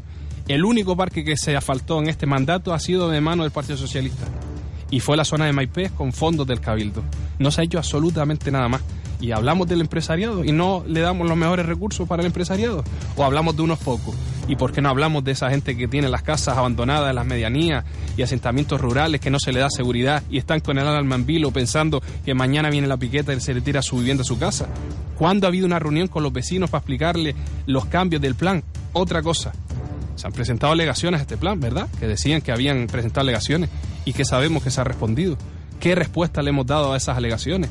El 0.48 0.64
único 0.64 0.96
parque 0.96 1.24
que 1.24 1.38
se 1.38 1.56
asfaltó 1.56 2.00
en 2.00 2.08
este 2.08 2.28
mandato 2.28 2.74
ha 2.74 2.80
sido 2.80 3.10
de 3.10 3.20
mano 3.20 3.44
del 3.44 3.52
Partido 3.52 3.78
Socialista 3.78 4.26
y 4.92 5.00
fue 5.00 5.18
la 5.18 5.26
zona 5.26 5.46
de 5.46 5.54
Maipés 5.54 5.92
con 5.92 6.14
fondos 6.14 6.48
del 6.48 6.60
Cabildo. 6.60 7.04
No 7.38 7.52
se 7.52 7.62
ha 7.62 7.64
hecho 7.64 7.78
absolutamente 7.78 8.52
nada 8.52 8.68
más. 8.68 8.82
Y 9.22 9.32
hablamos 9.32 9.68
del 9.68 9.82
empresariado 9.82 10.46
y 10.46 10.54
no 10.54 10.84
le 10.88 11.02
damos 11.02 11.28
los 11.28 11.38
mejores 11.38 11.66
recursos 11.66 12.08
para 12.08 12.22
el 12.22 12.28
empresariado. 12.28 12.86
O 13.18 13.24
hablamos 13.26 13.56
de 13.56 13.64
unos 13.64 13.80
pocos. 13.80 14.16
¿Y 14.48 14.56
por 14.56 14.72
qué 14.72 14.82
no 14.82 14.90
hablamos 14.90 15.24
de 15.24 15.32
esa 15.32 15.50
gente 15.50 15.76
que 15.76 15.88
tiene 15.88 16.08
las 16.08 16.24
casas 16.24 16.58
abandonadas 16.58 17.14
las 17.14 17.26
medianías 17.26 17.84
y 18.18 18.24
asentamientos 18.24 18.80
rurales 18.80 19.20
que 19.22 19.30
no 19.30 19.38
se 19.40 19.52
le 19.52 19.60
da 19.60 19.70
seguridad 19.70 20.24
y 20.30 20.38
están 20.38 20.62
con 20.62 20.78
el 20.78 20.88
alma 20.88 21.16
en 21.16 21.26
vilo 21.26 21.52
pensando 21.52 22.02
que 22.26 22.34
mañana 22.34 22.70
viene 22.70 22.88
la 22.88 22.98
piqueta 22.98 23.34
y 23.34 23.42
se 23.42 23.54
le 23.54 23.62
tira 23.62 23.82
su 23.82 23.98
vivienda 23.98 24.22
a 24.22 24.26
su 24.26 24.40
casa? 24.40 24.68
¿Cuándo 25.18 25.46
ha 25.46 25.50
habido 25.50 25.66
una 25.66 25.80
reunión 25.80 26.08
con 26.08 26.24
los 26.24 26.32
vecinos 26.32 26.70
para 26.70 26.80
explicarle 26.80 27.36
los 27.68 27.86
cambios 27.86 28.22
del 28.22 28.36
plan? 28.36 28.64
Otra 28.94 29.22
cosa, 29.22 29.52
se 30.20 30.28
han 30.28 30.34
presentado 30.34 30.74
alegaciones 30.74 31.20
a 31.20 31.22
este 31.24 31.38
plan, 31.38 31.60
¿verdad? 31.60 31.88
Que 32.00 32.08
decían 32.08 32.42
que 32.42 32.52
habían 32.52 32.88
presentado 32.88 33.22
alegaciones 33.22 33.70
y 34.06 34.14
que 34.14 34.26
sabemos 34.26 34.64
que 34.64 34.70
se 34.70 34.82
ha 34.82 34.84
respondido. 34.84 35.38
¿Qué 35.80 35.96
respuesta 35.96 36.42
le 36.42 36.50
hemos 36.50 36.66
dado 36.66 36.94
a 36.94 36.98
esas 36.98 37.18
alegaciones? 37.18 37.70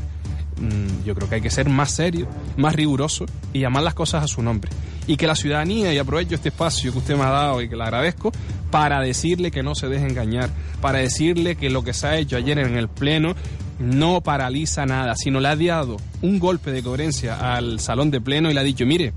mm, 0.60 1.04
yo 1.04 1.14
creo 1.14 1.28
que 1.28 1.36
hay 1.36 1.40
que 1.40 1.50
ser 1.50 1.68
más 1.68 1.90
serio, 1.90 2.28
más 2.56 2.74
riguroso 2.74 3.26
y 3.52 3.60
llamar 3.60 3.82
las 3.82 3.94
cosas 3.94 4.24
a 4.24 4.28
su 4.28 4.42
nombre. 4.42 4.70
Y 5.06 5.16
que 5.16 5.26
la 5.26 5.34
ciudadanía, 5.34 5.92
y 5.92 5.98
aprovecho 5.98 6.34
este 6.34 6.50
espacio 6.50 6.92
que 6.92 6.98
usted 6.98 7.16
me 7.16 7.22
ha 7.22 7.30
dado 7.30 7.62
y 7.62 7.68
que 7.68 7.76
le 7.76 7.82
agradezco, 7.84 8.32
para 8.70 9.00
decirle 9.00 9.50
que 9.50 9.62
no 9.62 9.74
se 9.74 9.88
deje 9.88 10.06
engañar, 10.06 10.50
para 10.80 10.98
decirle 10.98 11.56
que 11.56 11.70
lo 11.70 11.82
que 11.82 11.94
se 11.94 12.06
ha 12.06 12.18
hecho 12.18 12.36
ayer 12.36 12.58
en 12.58 12.76
el 12.76 12.88
Pleno 12.88 13.34
no 13.78 14.20
paraliza 14.20 14.84
nada, 14.86 15.14
sino 15.16 15.40
le 15.40 15.48
ha 15.48 15.56
dado 15.56 15.96
un 16.20 16.38
golpe 16.38 16.72
de 16.72 16.82
coherencia 16.82 17.54
al 17.54 17.80
salón 17.80 18.10
de 18.10 18.20
Pleno 18.20 18.50
y 18.50 18.54
le 18.54 18.60
ha 18.60 18.64
dicho, 18.64 18.84
mire, 18.84 19.12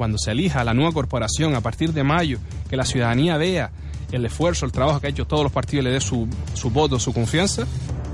cuando 0.00 0.16
se 0.16 0.30
elija 0.30 0.64
la 0.64 0.72
nueva 0.72 0.92
corporación 0.92 1.54
a 1.54 1.60
partir 1.60 1.92
de 1.92 2.02
mayo, 2.02 2.38
que 2.70 2.76
la 2.78 2.86
ciudadanía 2.86 3.36
vea 3.36 3.70
el 4.12 4.24
esfuerzo, 4.24 4.64
el 4.64 4.72
trabajo 4.72 4.98
que 4.98 5.08
ha 5.08 5.10
hecho 5.10 5.26
todos 5.26 5.42
los 5.42 5.52
partidos, 5.52 5.84
le 5.84 5.90
dé 5.90 6.00
su, 6.00 6.26
su 6.54 6.70
voto, 6.70 6.98
su 6.98 7.12
confianza, 7.12 7.66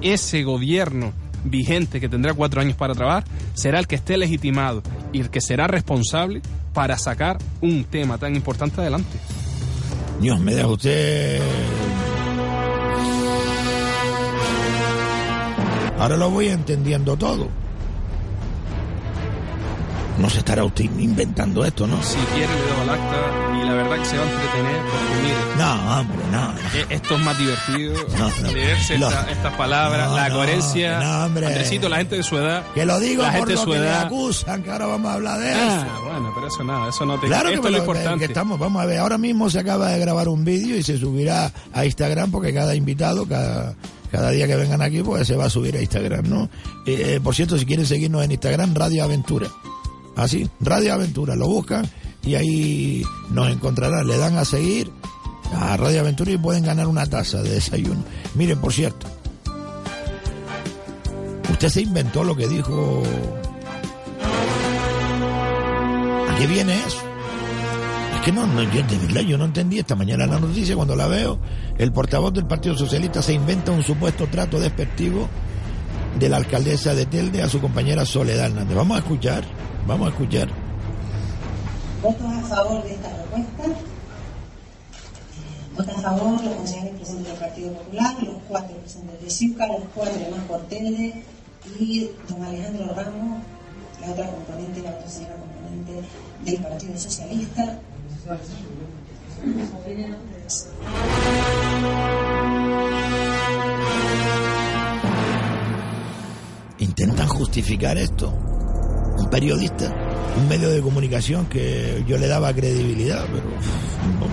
ese 0.03 0.43
gobierno 0.43 1.13
vigente 1.45 2.01
que 2.01 2.09
tendrá 2.09 2.35
cuatro 2.35 2.61
años 2.61 2.75
para 2.75 2.93
trabajar 2.93 3.23
será 3.55 3.79
el 3.79 3.87
que 3.87 3.95
esté 3.95 4.19
legitimado 4.19 4.83
y 5.13 5.21
el 5.21 5.31
que 5.31 5.41
será 5.41 5.69
responsable 5.69 6.43
para 6.75 6.99
sacar 6.99 7.39
un 7.61 7.85
tema 7.85 8.19
tan 8.19 8.35
importante 8.35 8.81
adelante. 8.81 9.17
Dios, 10.21 10.41
me 10.41 10.57
deja 10.57 10.67
usted. 10.67 11.41
Ahora 16.01 16.17
lo 16.17 16.31
voy 16.31 16.49
entendiendo 16.49 17.17
todo. 17.17 17.49
No 20.19 20.31
se 20.31 20.39
estará 20.39 20.65
usted 20.65 20.85
inventando 20.99 21.65
esto, 21.65 21.87
¿no? 21.87 22.03
Si 22.03 22.17
quiere 22.35 22.47
le 22.53 22.61
doy 22.61 22.81
al 22.83 22.91
acta 22.91 23.57
y 23.61 23.67
la 23.67 23.73
verdad 23.75 23.97
que 23.99 24.05
se 24.07 24.17
va 24.17 24.23
a 24.25 24.31
entretener 24.31 24.81
porque 24.81 25.23
mire, 25.23 25.37
No, 25.59 26.01
hombre, 26.01 26.17
no. 26.33 26.53
no. 26.53 26.59
eh, 26.75 26.87
esto 26.89 27.15
es 27.17 27.21
más 27.23 27.39
divertido, 27.39 27.95
No, 28.19 28.31
no. 28.43 28.53
leerse 28.53 28.95
esta- 28.95 29.31
estas 29.31 29.55
palabras, 29.57 30.13
la 30.13 30.31
coherencia. 30.31 31.01
no, 31.01 31.25
hombre. 31.27 31.47
Andresito, 31.47 31.89
la 31.91 31.97
gente 31.99 32.17
de 32.17 32.23
su 32.23 32.39
edad. 32.39 32.65
Que 32.75 32.87
lo 32.87 32.99
digo 32.99 33.23
la 33.23 33.29
por 33.29 33.37
gente 33.41 33.51
de 33.53 33.57
lo 33.57 33.65
su 33.65 33.71
que 33.73 33.77
edad. 33.77 34.03
acusan, 34.07 34.63
que 34.63 34.71
ahora 34.71 34.87
vamos 34.87 35.11
a 35.11 35.15
hablar 35.15 35.39
de 35.41 35.53
eso. 35.53 35.61
Ah, 35.61 36.01
bueno, 36.05 36.33
pero 36.35 36.47
eso 36.49 36.65
nada, 36.65 36.89
eso 36.89 37.05
no 37.05 37.21
te 37.21 37.27
Claro 37.27 37.49
que, 37.51 37.55
Esto 37.57 37.67
es 37.69 37.73
lo 37.73 37.79
lo- 37.79 37.85
importante. 37.85 38.19
que 38.21 38.25
estamos, 38.25 38.59
vamos 38.59 38.83
a 38.83 38.87
ver, 38.87 38.99
ahora 38.99 39.19
mismo 39.19 39.51
se 39.51 39.59
acaba 39.59 39.91
de 39.91 39.99
grabar 39.99 40.29
un 40.29 40.45
vídeo 40.47 40.77
y 40.79 40.83
se 40.83 40.97
subirá 40.99 41.53
a 41.75 41.85
Instagram 41.85 42.31
porque 42.31 42.55
cada 42.55 42.75
invitado, 42.75 43.27
cada, 43.27 43.75
cada 44.11 44.31
día 44.31 44.47
que 44.47 44.57
vengan 44.57 44.81
aquí, 44.81 45.03
pues 45.03 45.27
se 45.27 45.37
va 45.37 45.45
a 45.45 45.51
subir 45.51 45.77
a 45.77 45.83
Instagram, 45.83 46.27
¿no? 46.29 46.45
Eh, 46.87 47.17
eh, 47.17 47.21
por 47.23 47.35
cierto, 47.35 47.59
si 47.59 47.67
quieren 47.67 47.85
seguirnos 47.85 48.25
en 48.25 48.33
Instagram, 48.33 48.75
Radio 48.75 49.05
Aventura. 49.05 49.49
Así, 50.17 50.49
Radio 50.61 50.95
Aventura, 50.95 51.37
lo 51.37 51.47
buscan 51.47 51.87
y 52.23 52.35
ahí 52.35 53.03
nos 53.31 53.51
encontrarán, 53.51 54.07
le 54.07 54.17
dan 54.17 54.37
a 54.39 54.45
seguir 54.45 54.91
a 55.55 55.77
Radio 55.77 56.01
Aventura 56.01 56.33
y 56.33 56.39
pueden 56.39 56.65
ganar 56.65 56.87
una 56.87 57.07
taza 57.07 57.43
de 57.43 57.51
desayuno. 57.51 58.03
Miren, 58.35 58.59
por 58.59 58.73
cierto, 58.73 59.07
usted 61.51 61.69
se 61.69 61.83
inventó 61.83 62.25
lo 62.25 62.35
que 62.35 62.49
dijo... 62.49 63.03
¿A 66.29 66.39
qué 66.39 66.47
viene 66.47 66.75
eso? 66.87 66.99
Es 68.17 68.21
que 68.23 68.33
no, 68.33 68.47
no, 68.47 68.63
yo, 68.63 68.83
de 68.83 69.27
yo 69.27 69.39
no 69.39 69.45
entendí 69.45 69.79
esta 69.79 69.95
mañana 69.95 70.27
la 70.27 70.41
noticia 70.41 70.75
cuando 70.75 70.97
la 70.97 71.07
veo. 71.07 71.39
El 71.79 71.93
portavoz 71.93 72.33
del 72.33 72.47
Partido 72.47 72.77
Socialista 72.77 73.23
se 73.23 73.35
inventa 73.35 73.71
un 73.71 73.83
supuesto 73.83 74.27
trato 74.27 74.59
despectivo 74.59 75.29
de 76.19 76.29
la 76.29 76.37
alcaldesa 76.39 76.95
de 76.95 77.07
Telde 77.07 77.43
a 77.43 77.49
su 77.49 77.61
compañera 77.61 78.05
Soledad 78.05 78.47
Hernández. 78.47 78.77
Vamos 78.77 78.97
a 78.97 79.01
escuchar, 79.01 79.45
vamos 79.87 80.09
a 80.09 80.11
escuchar. 80.11 80.49
¿Votos 82.03 82.27
a 82.27 82.41
favor 82.43 82.83
de 82.85 82.93
esta 82.93 83.09
propuesta? 83.09 83.65
Eh, 83.65 83.75
Votan 85.77 85.97
a 85.97 86.01
favor 86.01 86.45
los 86.45 86.55
concejales 86.55 86.95
presentes 86.95 87.29
del 87.29 87.37
Partido 87.37 87.73
Popular, 87.73 88.23
los 88.23 88.37
cuatro 88.49 88.77
presentes 88.79 89.21
de 89.21 89.31
CIUCA, 89.31 89.67
los 89.67 89.83
cuatro 89.95 90.21
más 90.31 90.41
por 90.47 90.61
Telde 90.69 91.23
y 91.79 92.11
don 92.29 92.43
Alejandro 92.45 92.95
Ramos, 92.95 93.43
la 94.01 94.13
otra 94.13 94.31
componente, 94.31 94.83
la 94.83 94.91
otra 94.91 95.09
señora 95.09 95.37
componente 95.37 96.09
del 96.45 96.57
Partido 96.63 96.99
Socialista. 96.99 97.79
Intentan 106.79 107.27
justificar 107.29 107.97
esto. 107.99 108.31
Un 109.19 109.31
periodista, 109.31 109.93
un 110.39 110.49
medio 110.49 110.69
de 110.69 110.81
comunicación 110.83 111.47
que 111.47 112.05
yo 112.07 112.19
le 112.19 112.27
daba 112.27 112.53
credibilidad, 112.53 113.25
pero 113.33 113.45
no, 114.21 114.27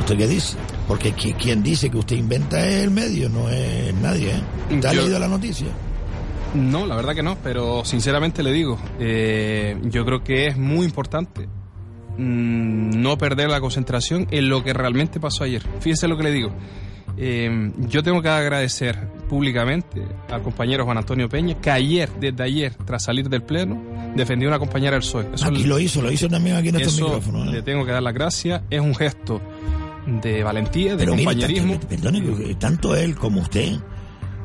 ¿Usted 0.00 0.16
qué 0.18 0.28
dice? 0.28 0.56
Porque 0.86 1.14
qui- 1.14 1.34
quien 1.36 1.62
dice 1.62 1.90
que 1.90 1.96
usted 1.96 2.16
inventa 2.16 2.64
es 2.66 2.84
el 2.84 2.90
medio, 2.90 3.28
no 3.28 3.48
es 3.48 3.92
nadie. 3.94 4.32
¿eh? 4.70 4.78
¿Te 4.80 4.86
ha 4.88 4.92
leído 4.92 5.18
la 5.18 5.28
noticia? 5.28 5.66
No, 6.54 6.86
la 6.86 6.94
verdad 6.94 7.14
que 7.14 7.22
no, 7.22 7.36
pero 7.42 7.84
sinceramente 7.84 8.42
le 8.42 8.52
digo, 8.52 8.78
eh, 9.00 9.76
yo 9.84 10.04
creo 10.04 10.22
que 10.22 10.46
es 10.48 10.56
muy 10.58 10.84
importante 10.86 11.48
mm, 12.18 13.00
no 13.02 13.16
perder 13.18 13.48
la 13.48 13.60
concentración 13.60 14.28
en 14.30 14.48
lo 14.48 14.62
que 14.62 14.72
realmente 14.74 15.18
pasó 15.18 15.42
ayer. 15.44 15.62
Fíjese 15.80 16.06
lo 16.06 16.16
que 16.16 16.22
le 16.24 16.30
digo. 16.30 16.52
Eh, 17.16 17.72
yo 17.88 18.02
tengo 18.02 18.20
que 18.22 18.28
agradecer 18.28 19.08
públicamente 19.28 20.02
al 20.30 20.42
compañero 20.42 20.84
Juan 20.84 20.98
Antonio 20.98 21.28
Peña 21.28 21.54
que 21.60 21.70
ayer, 21.70 22.10
desde 22.20 22.42
ayer, 22.42 22.74
tras 22.84 23.04
salir 23.04 23.28
del 23.28 23.42
Pleno, 23.42 23.80
defendió 24.14 24.48
a 24.48 24.52
una 24.52 24.58
compañera 24.58 24.92
del 24.92 25.00
PSOE. 25.00 25.26
Eso 25.34 25.46
Aquí 25.46 25.62
le- 25.62 25.68
lo 25.68 25.78
hizo, 25.78 26.00
lo 26.02 26.10
hizo 26.12 26.28
también 26.28 26.56
aquí 26.56 26.68
en 26.68 26.76
estos 26.76 27.00
micrófonos. 27.00 27.46
le 27.48 27.62
tengo 27.62 27.84
que 27.84 27.92
dar 27.92 28.02
las 28.02 28.14
gracias. 28.14 28.62
Es 28.70 28.80
un 28.80 28.94
gesto 28.94 29.40
de 30.22 30.42
valentía, 30.42 30.92
de 30.92 30.98
Pero 30.98 31.12
mire, 31.12 31.24
compañerismo. 31.24 31.72
tanto- 31.72 31.88
perdone, 31.88 32.54
tanto 32.56 32.94
él 32.96 33.14
como 33.16 33.40
usted 33.40 33.72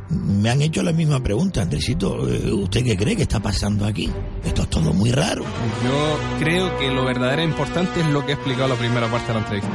me 0.09 0.49
han 0.49 0.61
hecho 0.63 0.81
la 0.81 0.91
misma 0.91 1.21
pregunta, 1.21 1.61
Andresito. 1.61 2.27
eh, 2.27 2.51
¿Usted 2.51 2.83
qué 2.83 2.97
cree 2.97 3.15
que 3.15 3.21
está 3.23 3.39
pasando 3.39 3.85
aquí? 3.85 4.09
Esto 4.43 4.63
es 4.63 4.69
todo 4.69 4.91
muy 4.93 5.11
raro. 5.11 5.43
Yo 5.83 6.19
creo 6.39 6.75
que 6.79 6.89
lo 6.89 7.05
verdaderamente 7.05 7.51
importante 7.51 7.99
es 7.99 8.07
lo 8.07 8.25
que 8.25 8.31
he 8.31 8.35
explicado 8.35 8.65
en 8.65 8.71
la 8.71 8.75
primera 8.77 9.07
parte 9.11 9.27
de 9.27 9.33
la 9.33 9.39
entrevista. 9.41 9.69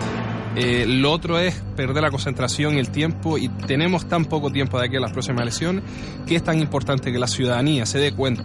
Eh, 0.56 0.84
lo 0.86 1.10
otro 1.10 1.38
es 1.38 1.54
perder 1.76 2.02
la 2.02 2.10
concentración 2.10 2.76
y 2.76 2.78
el 2.78 2.90
tiempo 2.90 3.38
y 3.38 3.48
tenemos 3.66 4.08
tan 4.08 4.24
poco 4.26 4.50
tiempo 4.52 4.78
de 4.78 4.86
aquí 4.86 4.96
a 4.96 5.00
las 5.00 5.12
próximas 5.12 5.42
elecciones 5.42 5.82
que 6.26 6.36
es 6.36 6.44
tan 6.44 6.60
importante 6.60 7.10
que 7.12 7.18
la 7.18 7.26
ciudadanía 7.26 7.86
se 7.86 7.98
dé 7.98 8.12
cuenta 8.12 8.44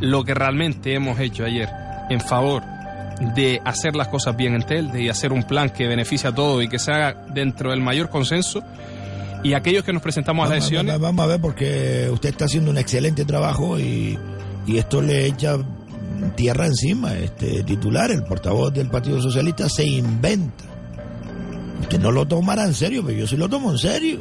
lo 0.00 0.24
que 0.24 0.32
realmente 0.34 0.94
hemos 0.94 1.18
hecho 1.20 1.44
ayer 1.44 1.68
en 2.08 2.20
favor 2.20 2.62
de 3.36 3.60
hacer 3.64 3.94
las 3.94 4.08
cosas 4.08 4.36
bien 4.36 4.54
en 4.54 4.62
Telde 4.62 5.02
y 5.02 5.08
hacer 5.08 5.32
un 5.32 5.42
plan 5.44 5.70
que 5.70 5.86
beneficie 5.86 6.28
a 6.30 6.34
todos 6.34 6.64
y 6.64 6.68
que 6.68 6.78
se 6.78 6.90
haga 6.92 7.26
dentro 7.34 7.70
del 7.70 7.80
mayor 7.80 8.08
consenso 8.08 8.62
y 9.42 9.52
aquellos 9.52 9.84
que 9.84 9.92
nos 9.92 10.02
presentamos 10.02 10.46
a 10.46 10.48
las 10.48 10.58
Vamos, 10.60 10.70
elecciones 10.70 10.92
vamos- 11.00 11.16
vamos 11.16 11.24
a 11.24 11.26
ver 11.28 11.40
porque 11.40 12.08
usted 12.10 12.30
está 12.30 12.46
haciendo 12.46 12.70
un 12.70 12.78
excelente 12.78 13.24
trabajo 13.26 13.78
y, 13.78 14.18
y 14.66 14.78
esto 14.78 15.02
le 15.02 15.26
echa 15.26 15.58
tierra 16.36 16.66
encima. 16.66 17.12
Este 17.18 17.62
titular, 17.64 18.10
el 18.10 18.24
portavoz 18.24 18.72
del 18.72 18.88
Partido 18.88 19.20
Socialista, 19.20 19.68
se 19.68 19.84
inventa. 19.86 20.64
Usted 21.80 22.00
no 22.00 22.10
lo 22.12 22.26
tomará 22.26 22.64
en 22.64 22.74
serio, 22.74 23.02
pero 23.04 23.18
yo 23.18 23.26
sí 23.26 23.36
lo 23.36 23.48
tomo 23.48 23.70
en 23.72 23.78
serio. 23.78 24.18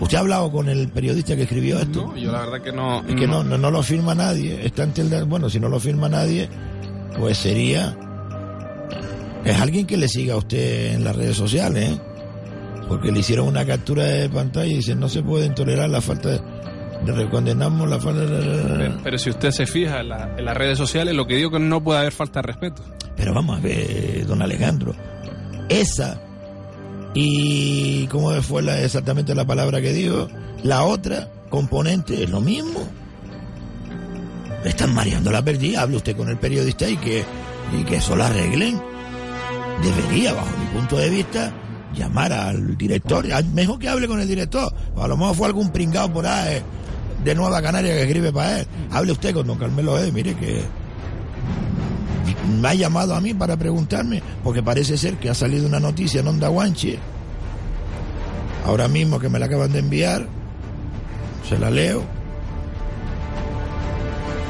¿Usted 0.00 0.16
ha 0.16 0.20
hablado 0.20 0.50
con 0.50 0.68
el 0.68 0.88
periodista 0.88 1.36
que 1.36 1.42
escribió 1.42 1.78
esto? 1.78 2.06
No, 2.08 2.16
yo 2.16 2.32
la 2.32 2.40
verdad 2.40 2.60
que 2.62 2.72
no. 2.72 3.00
Es 3.06 3.14
que 3.14 3.26
no, 3.26 3.44
no, 3.44 3.56
no 3.56 3.70
lo 3.70 3.82
firma 3.82 4.14
nadie. 4.14 4.66
Está 4.66 4.82
en 4.82 4.92
Telde- 4.92 5.24
bueno, 5.26 5.48
si 5.48 5.60
no 5.60 5.68
lo 5.68 5.78
firma 5.80 6.08
nadie, 6.08 6.48
pues 7.18 7.38
sería... 7.38 7.96
Es 9.44 9.60
alguien 9.60 9.86
que 9.86 9.96
le 9.96 10.08
siga 10.08 10.34
a 10.34 10.38
usted 10.38 10.94
en 10.94 11.04
las 11.04 11.14
redes 11.14 11.36
sociales, 11.36 11.90
¿eh? 11.90 12.00
Porque 12.88 13.12
le 13.12 13.20
hicieron 13.20 13.46
una 13.46 13.64
captura 13.64 14.04
de 14.04 14.28
pantalla 14.28 14.66
y 14.66 14.76
dicen 14.76 14.98
no 15.00 15.08
se 15.08 15.22
pueden 15.22 15.54
tolerar 15.54 15.88
la 15.88 16.00
falta 16.00 16.30
de... 16.30 16.40
de- 17.12 17.28
condenamos 17.30 17.88
la 17.88 18.00
falta 18.00 18.22
de... 18.22 18.76
Pero, 18.78 19.00
pero 19.04 19.18
si 19.18 19.30
usted 19.30 19.50
se 19.52 19.66
fija 19.66 20.00
en, 20.00 20.08
la- 20.08 20.34
en 20.36 20.44
las 20.44 20.56
redes 20.56 20.76
sociales, 20.76 21.14
lo 21.14 21.26
que 21.26 21.36
digo 21.36 21.50
que 21.50 21.58
no 21.60 21.82
puede 21.84 22.00
haber 22.00 22.12
falta 22.12 22.40
de 22.40 22.48
respeto. 22.48 22.82
Pero 23.16 23.32
vamos 23.32 23.58
a 23.58 23.60
ver, 23.60 24.26
don 24.26 24.42
Alejandro, 24.42 24.94
esa 25.68 26.20
y 27.14 28.06
cómo 28.08 28.32
fue 28.42 28.62
exactamente 28.84 29.34
la 29.34 29.44
palabra 29.44 29.80
que 29.80 29.92
dijo, 29.92 30.28
la 30.62 30.82
otra 30.84 31.28
componente 31.50 32.24
es 32.24 32.30
lo 32.30 32.40
mismo. 32.40 32.80
Están 34.64 34.94
mareando 34.94 35.30
la 35.30 35.42
perdida, 35.44 35.82
hable 35.82 35.96
usted 35.96 36.16
con 36.16 36.28
el 36.28 36.38
periodista 36.38 36.88
y 36.88 36.96
que, 36.96 37.22
y 37.78 37.84
que 37.84 37.96
eso 37.96 38.16
lo 38.16 38.24
arreglen. 38.24 38.80
Debería, 39.82 40.32
bajo 40.32 40.48
mi 40.58 40.66
punto 40.78 40.96
de 40.96 41.10
vista, 41.10 41.52
llamar 41.94 42.32
al 42.32 42.76
director, 42.76 43.30
al- 43.30 43.44
mejor 43.52 43.78
que 43.78 43.88
hable 43.88 44.08
con 44.08 44.20
el 44.20 44.26
director, 44.28 44.72
a 44.96 45.06
lo 45.06 45.16
mejor 45.16 45.36
fue 45.36 45.46
algún 45.48 45.70
pringado 45.70 46.12
por 46.12 46.26
ahí 46.26 46.62
de 47.22 47.34
Nueva 47.34 47.60
Canaria 47.62 47.92
que 47.94 48.02
escribe 48.02 48.32
para 48.32 48.60
él. 48.60 48.66
Hable 48.90 49.12
usted 49.12 49.34
con 49.34 49.46
don 49.46 49.58
Carmelo 49.58 49.98
E, 50.02 50.10
mire 50.10 50.34
que 50.34 50.62
me 52.60 52.68
ha 52.68 52.74
llamado 52.74 53.14
a 53.14 53.20
mí 53.20 53.34
para 53.34 53.56
preguntarme, 53.56 54.22
porque 54.42 54.62
parece 54.62 54.96
ser 54.96 55.16
que 55.16 55.28
ha 55.30 55.34
salido 55.34 55.66
una 55.66 55.80
noticia 55.80 56.20
en 56.20 56.28
Onda 56.28 56.48
Guanche, 56.48 56.98
ahora 58.66 58.88
mismo 58.88 59.18
que 59.18 59.28
me 59.28 59.38
la 59.38 59.46
acaban 59.46 59.72
de 59.72 59.78
enviar, 59.80 60.26
se 61.48 61.58
la 61.58 61.70
leo. 61.70 62.02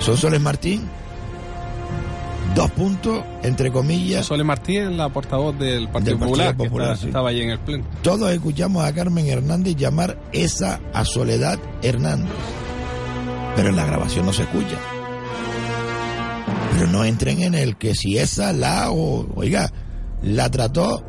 Sonsoles 0.00 0.40
Martín, 0.40 0.82
dos 2.54 2.70
puntos, 2.72 3.24
entre 3.42 3.72
comillas. 3.72 4.26
Sole 4.26 4.44
Martín, 4.44 4.96
la 4.96 5.08
portavoz 5.08 5.58
del 5.58 5.88
Partido 5.88 6.16
Del 6.16 6.18
Partido 6.18 6.18
Popular, 6.18 6.56
que 6.56 6.64
Popular, 6.64 6.88
está- 6.92 7.00
sí. 7.00 7.06
estaba 7.08 7.28
ahí 7.30 7.40
en 7.40 7.50
el 7.50 7.58
pleno. 7.58 7.84
Todos 8.02 8.30
escuchamos 8.32 8.84
a 8.84 8.92
Carmen 8.92 9.26
Hernández 9.26 9.76
llamar 9.76 10.18
esa 10.32 10.80
a 10.92 11.04
Soledad 11.04 11.58
Hernández. 11.82 12.30
Pero 13.56 13.68
en 13.70 13.76
la 13.76 13.86
grabación 13.86 14.26
no 14.26 14.32
se 14.32 14.42
escucha. 14.42 14.76
Pero 16.72 16.86
no 16.88 17.04
entren 17.04 17.42
en 17.42 17.54
el 17.54 17.76
que 17.76 17.94
si 17.94 18.18
esa 18.18 18.52
la 18.52 18.90
o, 18.90 19.26
oiga, 19.36 19.70
la 20.22 20.50
trató 20.50 21.04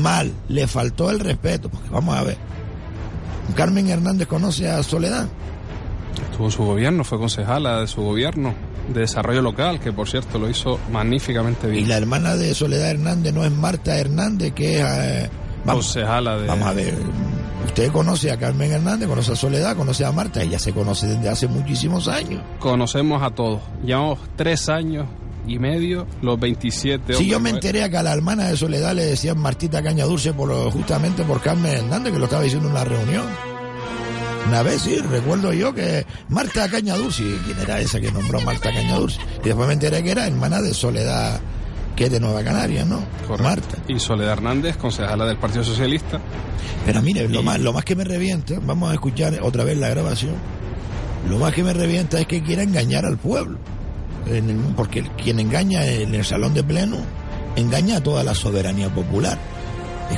mal, 0.00 0.32
le 0.48 0.66
faltó 0.66 1.10
el 1.10 1.20
respeto, 1.20 1.68
porque 1.70 1.88
vamos 1.90 2.16
a 2.16 2.22
ver. 2.22 2.36
Carmen 3.54 3.88
Hernández 3.88 4.28
conoce 4.28 4.68
a 4.68 4.82
Soledad. 4.82 5.26
Estuvo 6.30 6.46
en 6.46 6.52
su 6.52 6.64
gobierno, 6.64 7.04
fue 7.04 7.18
concejala 7.18 7.80
de 7.80 7.86
su 7.86 8.02
gobierno 8.02 8.54
de 8.92 9.00
desarrollo 9.00 9.42
local, 9.42 9.80
que 9.80 9.92
por 9.92 10.08
cierto 10.08 10.38
lo 10.38 10.48
hizo 10.48 10.78
magníficamente 10.92 11.68
bien. 11.68 11.84
Y 11.84 11.86
la 11.86 11.96
hermana 11.96 12.36
de 12.36 12.54
Soledad 12.54 12.90
Hernández 12.90 13.32
no 13.32 13.44
es 13.44 13.52
Marta 13.52 13.96
Hernández, 13.96 14.52
que 14.52 14.80
es... 14.80 14.86
eh, 14.86 15.30
vamos, 15.64 15.86
concejala 15.86 16.36
de... 16.38 16.46
vamos 16.46 16.66
a 16.66 16.72
ver, 16.72 16.94
usted 17.70 17.92
conoce 17.92 18.32
a 18.32 18.36
Carmen 18.36 18.72
Hernández, 18.72 19.08
conoce 19.08 19.32
a 19.32 19.36
Soledad, 19.36 19.76
conoce 19.76 20.04
a 20.04 20.10
Marta, 20.10 20.42
ella 20.42 20.58
se 20.58 20.72
conoce 20.72 21.06
desde 21.06 21.28
hace 21.28 21.46
muchísimos 21.46 22.08
años. 22.08 22.42
Conocemos 22.58 23.22
a 23.22 23.30
todos. 23.30 23.60
Llevamos 23.84 24.18
tres 24.34 24.68
años 24.68 25.06
y 25.46 25.58
medio, 25.60 26.06
los 26.20 26.38
27 26.38 27.14
Si 27.14 27.26
yo 27.26 27.38
me 27.38 27.50
enteré 27.50 27.88
que 27.88 27.96
a 27.96 28.02
la 28.02 28.12
hermana 28.12 28.48
de 28.48 28.56
Soledad 28.56 28.94
le 28.94 29.06
decían 29.06 29.38
Martita 29.38 29.82
Caña 29.82 30.04
Dulce 30.04 30.32
por, 30.32 30.52
justamente 30.72 31.22
por 31.22 31.40
Carmen 31.40 31.72
Hernández, 31.72 32.12
que 32.12 32.18
lo 32.18 32.24
estaba 32.24 32.42
diciendo 32.42 32.68
en 32.68 32.74
una 32.74 32.84
reunión. 32.84 33.26
Una 34.48 34.62
vez 34.64 34.82
sí, 34.82 34.96
recuerdo 34.96 35.52
yo 35.52 35.72
que 35.72 36.04
Marta 36.28 36.68
Caña 36.68 36.96
Dulce, 36.96 37.22
¿quién 37.44 37.58
era 37.60 37.80
esa 37.80 38.00
que 38.00 38.10
nombró 38.10 38.40
Marta 38.40 38.72
Caña 38.72 38.96
Dulce? 38.96 39.20
Y 39.44 39.44
después 39.44 39.68
me 39.68 39.74
enteré 39.74 40.02
que 40.02 40.10
era 40.10 40.26
hermana 40.26 40.60
de 40.60 40.74
Soledad, 40.74 41.40
que 42.00 42.06
es 42.06 42.12
de 42.12 42.18
Nueva 42.18 42.42
Canarias, 42.42 42.86
¿no? 42.86 43.02
Marta. 43.42 43.76
Y 43.86 43.98
Soledad 43.98 44.32
Hernández, 44.32 44.78
concejala 44.78 45.26
del 45.26 45.36
Partido 45.36 45.62
Socialista. 45.62 46.18
Pero 46.86 47.02
mire, 47.02 47.28
lo 47.28 47.42
más, 47.42 47.60
lo 47.60 47.74
más 47.74 47.84
que 47.84 47.94
me 47.94 48.04
revienta, 48.04 48.54
vamos 48.62 48.90
a 48.90 48.94
escuchar 48.94 49.38
otra 49.42 49.64
vez 49.64 49.76
la 49.76 49.90
grabación, 49.90 50.32
lo 51.28 51.38
más 51.38 51.52
que 51.52 51.62
me 51.62 51.74
revienta 51.74 52.18
es 52.18 52.26
que 52.26 52.42
quiera 52.42 52.62
engañar 52.62 53.04
al 53.04 53.18
pueblo. 53.18 53.58
En 54.26 54.48
el- 54.48 54.56
porque 54.74 55.02
quien 55.22 55.40
engaña 55.40 55.84
en 55.84 56.14
el 56.14 56.24
salón 56.24 56.54
de 56.54 56.64
pleno, 56.64 56.96
engaña 57.56 57.98
a 57.98 58.02
toda 58.02 58.24
la 58.24 58.34
soberanía 58.34 58.88
popular. 58.88 59.36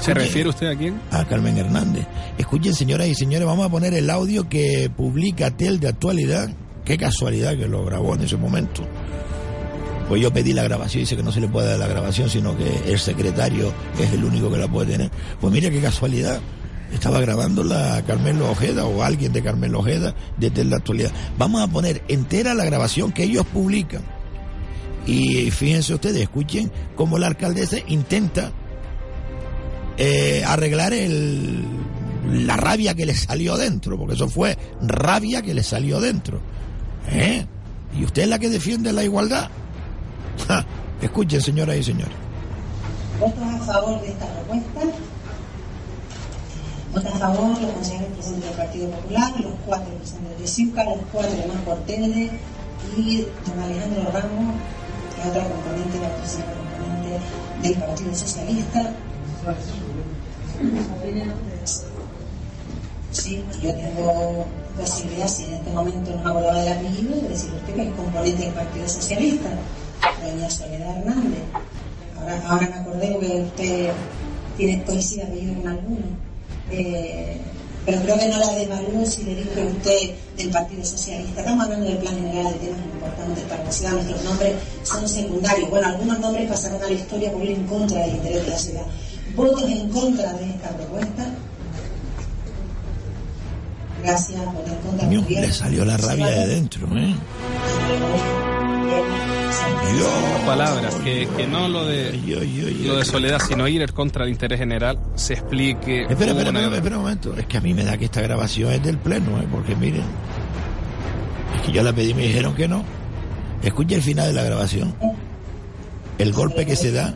¿Se 0.00 0.14
refiere 0.14 0.50
usted 0.50 0.68
a 0.68 0.76
quién? 0.76 1.00
a 1.10 1.24
Carmen 1.24 1.58
Hernández. 1.58 2.06
Escuchen, 2.38 2.74
señoras 2.76 3.08
y 3.08 3.16
señores, 3.16 3.44
vamos 3.44 3.66
a 3.66 3.70
poner 3.70 3.92
el 3.94 4.08
audio 4.08 4.48
que 4.48 4.88
publica 4.96 5.50
Tel 5.50 5.80
de 5.80 5.88
actualidad. 5.88 6.48
Qué 6.84 6.96
casualidad 6.96 7.56
que 7.56 7.66
lo 7.66 7.84
grabó 7.84 8.14
en 8.14 8.22
ese 8.22 8.36
momento. 8.36 8.84
Pues 10.08 10.20
yo 10.20 10.32
pedí 10.32 10.52
la 10.52 10.62
grabación, 10.62 11.02
dice 11.02 11.16
que 11.16 11.22
no 11.22 11.32
se 11.32 11.40
le 11.40 11.48
puede 11.48 11.68
dar 11.68 11.78
la 11.78 11.86
grabación, 11.86 12.28
sino 12.28 12.56
que 12.56 12.68
el 12.86 12.98
secretario 12.98 13.72
es 13.98 14.12
el 14.12 14.24
único 14.24 14.50
que 14.50 14.58
la 14.58 14.68
puede 14.68 14.92
tener. 14.92 15.10
Pues 15.40 15.52
mira 15.52 15.70
qué 15.70 15.80
casualidad. 15.80 16.40
Estaba 16.92 17.20
grabando 17.20 17.64
la 17.64 18.02
Carmelo 18.06 18.50
Ojeda 18.50 18.84
o 18.84 19.02
alguien 19.02 19.32
de 19.32 19.42
Carmelo 19.42 19.78
Ojeda 19.78 20.14
de 20.36 20.50
Tel 20.50 20.68
de 20.68 20.76
actualidad. 20.76 21.12
Vamos 21.38 21.62
a 21.62 21.66
poner 21.66 22.02
entera 22.08 22.52
la 22.54 22.66
grabación 22.66 23.12
que 23.12 23.24
ellos 23.24 23.46
publican. 23.46 24.02
Y 25.06 25.50
fíjense 25.50 25.94
ustedes, 25.94 26.20
escuchen 26.20 26.70
cómo 26.94 27.18
la 27.18 27.28
alcaldesa 27.28 27.78
intenta 27.88 28.52
eh, 29.96 30.44
arreglar 30.46 30.92
la 32.30 32.56
rabia 32.56 32.94
que 32.94 33.06
le 33.06 33.14
salió 33.14 33.56
dentro, 33.56 33.98
porque 33.98 34.14
eso 34.14 34.28
fue 34.28 34.56
rabia 34.82 35.42
que 35.42 35.54
le 35.54 35.62
salió 35.62 36.00
dentro. 36.00 36.40
¿Eh? 37.10 37.46
¿Y 37.98 38.04
usted 38.04 38.22
es 38.22 38.28
la 38.28 38.38
que 38.38 38.48
defiende 38.48 38.92
la 38.92 39.04
igualdad? 39.04 39.50
Ja, 40.48 40.64
Escuchen, 41.02 41.40
señoras 41.40 41.76
y 41.76 41.82
señores. 41.82 42.14
¿Votos 43.18 43.42
a 43.42 43.58
favor 43.58 44.00
de 44.00 44.08
esta 44.08 44.26
propuesta? 44.26 44.80
Votos 46.94 47.12
a 47.14 47.18
favor 47.18 47.60
los 47.60 47.72
consejeros 47.72 48.12
presentes 48.12 48.44
del 48.44 48.56
Partido 48.56 48.90
Popular, 48.90 49.40
los 49.40 49.52
cuatro 49.66 49.94
presentes 49.94 50.38
de 50.38 50.46
CIUCA, 50.46 50.84
los 50.84 50.98
cuatro 51.10 51.32
de 51.32 51.46
Más 51.48 51.56
Portelde 51.62 52.30
y 52.96 53.26
don 53.46 53.60
Alejandro 53.64 54.12
Ramos, 54.12 54.54
que 55.14 55.22
es 55.22 55.28
otra 55.28 55.48
componente, 55.48 56.00
la 56.00 56.14
tercera 56.14 56.52
componente 56.54 57.18
del 57.62 57.74
Partido 57.74 58.14
Socialista. 58.14 58.92
Sí, 63.10 63.44
yo 63.60 63.74
tengo 63.74 64.46
posibilidad, 64.78 65.26
si 65.26 65.44
en 65.44 65.54
este 65.54 65.70
momento 65.70 66.10
no 66.12 66.22
me 66.22 66.30
acordaba 66.30 66.58
del 66.60 66.72
apellido, 66.74 67.16
de 67.16 67.28
decir 67.28 67.50
usted 67.54 67.74
que 67.74 67.88
es 67.88 67.94
componente 67.94 68.44
del 68.44 68.54
Partido 68.54 68.88
Socialista, 68.88 69.50
doña 70.22 70.50
Soledad 70.50 70.98
Hernández. 70.98 71.42
Ahora, 72.18 72.42
ahora 72.48 72.68
me 72.68 72.76
acordé 72.76 73.18
que 73.18 73.42
usted 73.42 73.90
tiene 74.56 74.82
coincide 74.84 75.22
apellido 75.24 75.54
con 75.54 75.68
alguno. 75.68 76.06
Eh, 76.70 77.40
pero 77.84 78.00
creo 78.02 78.16
que 78.16 78.28
no 78.28 78.38
la 78.38 78.52
devalúo 78.52 79.04
si 79.04 79.24
le 79.24 79.34
digo 79.34 79.52
que 79.54 79.64
usted 79.64 80.14
del 80.36 80.50
Partido 80.50 80.84
Socialista. 80.84 81.40
Estamos 81.40 81.64
hablando 81.64 81.86
del 81.86 81.98
plan 81.98 82.14
general 82.14 82.52
de 82.52 82.58
temas 82.60 82.80
importantes 82.80 83.44
para 83.44 83.64
la 83.64 83.72
ciudad. 83.72 83.92
Nuestros 83.92 84.24
nombres 84.24 84.54
son 84.84 85.08
secundarios. 85.08 85.68
Bueno, 85.68 85.88
algunos 85.88 86.20
nombres 86.20 86.48
pasarán 86.48 86.82
a 86.82 86.86
la 86.86 86.92
historia 86.92 87.32
por 87.32 87.42
ir 87.42 87.50
en 87.50 87.64
contra 87.66 88.00
del 88.02 88.16
interés 88.16 88.44
de 88.44 88.50
la 88.50 88.58
ciudad. 88.58 88.86
¿Votos 89.34 89.64
en 89.64 89.88
contra 89.88 90.32
de 90.34 90.50
esta 90.50 90.68
propuesta? 90.68 91.26
Gracias, 94.04 94.44
votos 94.44 94.70
en 94.70 94.78
contra. 94.78 95.40
Le 95.40 95.52
salió 95.52 95.84
la 95.84 95.96
rabia 95.96 96.28
de 96.28 96.46
dentro, 96.46 96.86
¿eh? 96.96 97.16
Palabras, 100.46 100.94
que, 100.96 101.28
que 101.36 101.46
no 101.46 101.68
lo 101.68 101.84
de, 101.86 102.12
lo 102.84 102.96
de 102.96 103.04
soledad, 103.04 103.40
sino 103.46 103.68
ir 103.68 103.92
contra 103.92 104.24
del 104.24 104.32
interés 104.32 104.58
general, 104.58 104.98
se 105.14 105.34
explique. 105.34 106.02
Espera, 106.02 106.32
espera, 106.32 106.50
espera, 106.50 106.76
espera 106.76 106.96
un 106.96 107.02
momento. 107.02 107.34
Es 107.36 107.46
que 107.46 107.58
a 107.58 107.60
mí 107.60 107.72
me 107.74 107.84
da 107.84 107.96
que 107.96 108.06
esta 108.06 108.20
grabación 108.20 108.72
es 108.72 108.82
del 108.82 108.98
pleno, 108.98 109.38
¿eh? 109.40 109.46
Porque 109.50 109.76
miren, 109.76 110.02
es 111.56 111.62
que 111.66 111.72
yo 111.72 111.82
la 111.82 111.92
pedí 111.92 112.10
y 112.10 112.14
me 112.14 112.22
dijeron 112.22 112.54
que 112.54 112.66
no. 112.68 112.84
Escuchen 113.62 113.98
el 113.98 114.02
final 114.02 114.26
de 114.28 114.32
la 114.32 114.42
grabación. 114.42 114.94
El 116.18 116.32
golpe 116.32 116.66
que 116.66 116.74
se 116.76 116.90
da, 116.90 117.14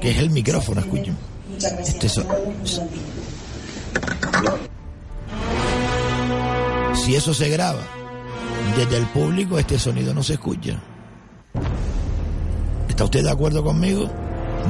que 0.00 0.10
es 0.10 0.18
el 0.18 0.30
micrófono, 0.30 0.80
escuchen. 0.80 1.16
Este 1.86 2.08
so- 2.08 2.24
Si 6.94 7.14
eso 7.16 7.34
se 7.34 7.48
graba 7.48 7.80
desde 8.76 8.96
el 8.98 9.06
público, 9.06 9.58
este 9.58 9.78
sonido 9.78 10.14
no 10.14 10.22
se 10.22 10.34
escucha. 10.34 10.80
¿Está 13.00 13.06
usted 13.06 13.22
de 13.24 13.30
acuerdo 13.30 13.64
conmigo? 13.64 14.10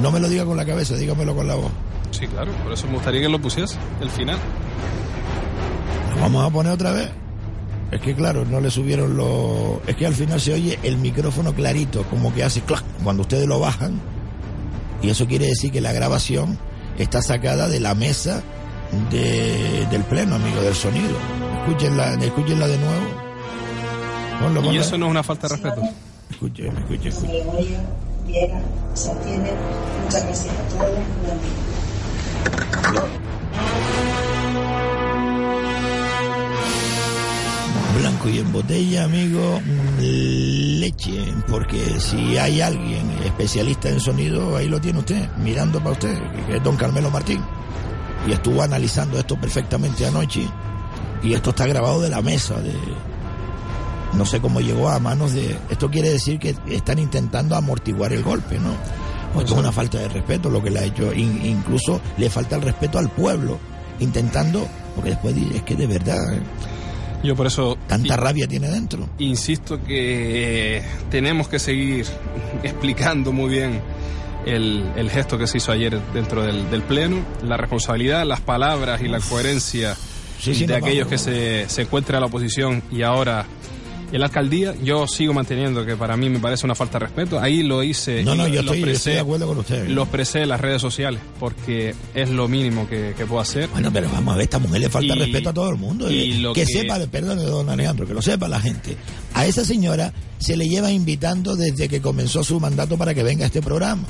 No 0.01 0.13
me 0.13 0.21
lo 0.21 0.29
diga 0.29 0.45
con 0.45 0.57
la 0.57 0.65
cabeza, 0.65 0.95
dígamelo 0.95 1.35
con 1.35 1.49
la 1.49 1.57
voz. 1.57 1.73
Sí, 2.13 2.29
claro, 2.29 2.53
por 2.63 2.73
eso 2.73 2.87
me 2.87 2.93
gustaría 2.93 3.23
que 3.23 3.29
lo 3.29 3.41
pusiese, 3.41 3.77
el 4.01 4.09
final. 4.09 4.39
¿Lo 6.15 6.21
vamos 6.23 6.47
a 6.47 6.51
poner 6.51 6.71
otra 6.71 6.93
vez? 6.93 7.11
Es 7.91 8.01
que 8.01 8.15
claro, 8.15 8.45
no 8.45 8.61
le 8.61 8.71
subieron 8.71 9.17
los... 9.17 9.79
Es 9.89 9.97
que 9.97 10.07
al 10.07 10.15
final 10.15 10.41
se 10.41 10.53
oye 10.55 10.79
el 10.85 10.99
micrófono 10.99 11.53
clarito, 11.57 12.05
como 12.05 12.33
que 12.33 12.45
hace 12.45 12.61
clac 12.61 12.85
cuando 13.03 13.23
ustedes 13.23 13.49
lo 13.49 13.59
bajan. 13.59 14.01
Y 15.03 15.11
eso 15.11 15.27
quiere 15.27 15.47
decir 15.47 15.73
que 15.73 15.81
la 15.81 15.91
grabación 15.93 16.57
está 16.99 17.23
sacada 17.23 17.67
de 17.67 17.81
la 17.81 17.97
mesa 17.97 18.45
de- 19.11 19.89
del 19.91 20.05
pleno, 20.05 20.37
amigo, 20.37 20.61
del 20.63 20.77
sonido. 20.77 21.17
Escúchenla, 21.67 22.15
escúchenla 22.15 22.69
de 22.69 22.79
nuevo. 22.79 23.07
Ponlo, 24.41 24.73
Y 24.73 24.79
eso 24.79 24.97
no 24.97 25.07
es 25.07 25.11
una 25.11 25.25
falta 25.25 25.49
de 25.49 25.55
respeto. 25.57 25.83
Escuchen, 26.31 26.77
escuchen, 26.79 27.11
José 27.13 27.27
Se 28.95 29.11
abstiene. 29.11 29.51
Muchas 30.05 30.25
gracias 30.25 30.55
a 30.55 30.63
todos. 30.69 30.91
Blanco 37.99 38.29
y 38.29 38.39
en 38.39 38.53
botella, 38.53 39.05
amigo, 39.05 39.61
leche, 39.99 41.35
porque 41.49 41.79
si 41.99 42.39
hay 42.39 42.61
alguien 42.61 43.11
especialista 43.25 43.89
en 43.89 43.99
sonido, 44.01 44.57
ahí 44.57 44.69
lo 44.69 44.81
tiene 44.81 45.01
usted, 45.01 45.29
mirando 45.39 45.81
para 45.81 45.93
usted, 45.93 46.17
que 46.47 46.57
es 46.57 46.63
don 46.63 46.77
Carmelo 46.77 47.11
Martín. 47.11 47.43
Y 48.29 48.33
estuvo 48.33 48.63
analizando 48.63 49.19
esto 49.19 49.37
perfectamente 49.41 50.07
anoche. 50.07 50.49
Y 51.23 51.35
esto 51.35 51.51
está 51.51 51.67
grabado 51.67 52.01
de 52.01 52.11
la 52.11 52.23
mesa, 52.23 52.61
de... 52.61 53.10
No 54.15 54.27
sé 54.27 54.41
cómo 54.41 54.61
llegó 54.61 54.89
a 54.89 54.99
manos 54.99 55.33
de... 55.33 55.57
Esto 55.71 55.91
quiere 55.91 56.11
decir 56.11 56.39
que 56.39 56.55
están 56.69 56.99
intentando 56.99 57.55
amortiguar 57.57 58.13
el 58.13 58.23
golpe, 58.23 58.59
¿no? 58.59 58.75
Pues 59.35 59.47
es 59.47 59.53
una 59.53 59.71
falta 59.71 59.99
de 59.99 60.09
respeto 60.09 60.51
lo 60.51 60.63
que 60.63 60.71
le 60.71 60.81
ha 60.81 60.85
hecho. 60.85 61.13
In- 61.15 61.45
incluso 61.45 62.01
le 62.19 62.29
falta 62.29 62.57
el 62.57 62.63
respeto 62.63 62.99
al 62.99 63.09
pueblo, 63.11 63.59
intentando... 64.01 64.67
Porque 64.97 65.11
después 65.11 65.35
dice, 65.35 65.59
es 65.59 65.63
que 65.63 65.77
de 65.77 65.87
verdad... 65.87 66.35
¿eh? 66.35 66.41
Yo 67.23 67.37
por 67.37 67.47
eso 67.47 67.77
Tanta 67.87 68.17
rabia 68.17 68.49
tiene 68.49 68.69
dentro. 68.69 69.09
insisto 69.19 69.81
que 69.85 70.83
tenemos 71.11 71.49
que 71.49 71.59
seguir 71.59 72.07
explicando 72.63 73.31
muy 73.31 73.51
bien 73.51 73.81
el, 74.47 74.91
el 74.97 75.11
gesto 75.11 75.37
que 75.39 75.47
se 75.47 75.59
hizo 75.59 75.71
ayer 75.71 76.01
dentro 76.15 76.43
del, 76.43 76.71
del 76.71 76.83
Pleno, 76.83 77.19
la 77.45 77.57
responsabilidad, 77.59 78.25
las 78.27 78.41
palabras 78.41 79.03
y 79.03 79.09
la 79.09 79.21
coherencia 79.21 79.95
Sí, 80.41 80.55
sí, 80.55 80.65
de 80.65 80.81
no, 80.81 80.87
aquellos 80.87 81.07
vamos. 81.07 81.11
que 81.25 81.31
se, 81.31 81.69
se 81.69 81.83
encuentran 81.83 82.17
a 82.17 82.21
la 82.21 82.27
oposición 82.27 82.83
y 82.91 83.03
ahora 83.03 83.45
en 84.13 84.21
la 84.21 84.27
alcaldía 84.27 84.75
yo 84.83 85.07
sigo 85.07 85.33
manteniendo 85.33 85.85
que 85.87 85.97
para 85.97 86.17
mí 86.17 86.29
me 86.29 86.39
parece 86.39 86.67
una 86.67 86.75
falta 86.75 86.99
de 86.99 87.07
respeto. 87.07 87.39
Ahí 87.41 87.63
lo 87.63 87.83
hice. 87.83 88.23
No, 88.25 88.35
no, 88.35 88.49
yo 88.49 88.63
lo 88.63 88.73
estoy, 88.73 88.81
expresé- 88.83 88.93
estoy 88.97 89.13
de 89.15 89.21
acuerdo 89.21 89.47
con 89.47 89.59
usted. 89.59 89.89
Lo 89.89 90.03
expresé 90.03 90.43
en 90.43 90.49
las 90.49 90.61
redes 90.61 90.81
sociales 90.83 91.21
porque 91.39 91.95
es 92.15 92.29
lo 92.31 92.49
mínimo 92.49 92.89
que, 92.89 93.15
que 93.17 93.27
puedo 93.27 93.41
hacer. 93.41 93.69
Bueno, 93.69 93.91
pero 93.93 94.09
vamos 94.11 94.35
a 94.35 94.37
ver, 94.37 94.45
esta 94.45 94.59
mujer 94.59 94.81
le 94.81 94.89
falta 94.91 95.15
Y- 95.15 95.19
respeto 95.19 95.51
a 95.51 95.53
todo 95.55 95.71
el 95.71 95.77
mundo. 95.77 96.11
y 96.11 96.33
Eh, 96.33 96.35
lo 96.41 96.53
que, 96.53 96.61
que- 96.65 96.67
sepa, 96.67 96.99
perdón, 97.11 97.39
don 97.45 97.69
Alejandro, 97.69 98.07
que 98.07 98.15
lo 98.15 98.23
sepa 98.23 98.49
la 98.49 98.61
gente. 98.61 98.97
A 99.35 99.47
esa 99.47 99.65
señora 99.65 100.13
se 100.39 100.57
le 100.57 100.69
lleva 100.69 100.91
invitando 100.91 101.55
desde 101.57 101.89
que 101.89 102.01
comenzó 102.01 102.43
su 102.43 102.59
mandato 102.59 102.97
para 102.99 103.15
que 103.15 103.23
venga 103.23 103.45
a 103.45 103.47
este 103.47 103.63
programa. 103.63 104.05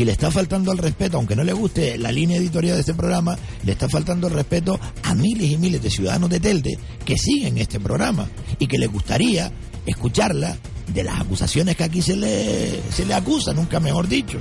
Y 0.00 0.04
le 0.06 0.12
está 0.12 0.30
faltando 0.30 0.72
el 0.72 0.78
respeto, 0.78 1.18
aunque 1.18 1.36
no 1.36 1.44
le 1.44 1.52
guste 1.52 1.98
la 1.98 2.10
línea 2.10 2.38
editorial 2.38 2.76
de 2.76 2.80
este 2.80 2.94
programa, 2.94 3.36
le 3.64 3.72
está 3.72 3.86
faltando 3.86 4.28
el 4.28 4.32
respeto 4.32 4.80
a 5.02 5.14
miles 5.14 5.50
y 5.50 5.58
miles 5.58 5.82
de 5.82 5.90
ciudadanos 5.90 6.30
de 6.30 6.40
Telde 6.40 6.78
que 7.04 7.18
siguen 7.18 7.58
este 7.58 7.78
programa 7.78 8.26
y 8.58 8.66
que 8.66 8.78
les 8.78 8.90
gustaría 8.90 9.52
escucharla 9.84 10.56
de 10.94 11.04
las 11.04 11.20
acusaciones 11.20 11.76
que 11.76 11.84
aquí 11.84 12.00
se 12.00 12.16
le, 12.16 12.80
se 12.90 13.04
le 13.04 13.12
acusa, 13.12 13.52
nunca 13.52 13.78
mejor 13.78 14.08
dicho. 14.08 14.38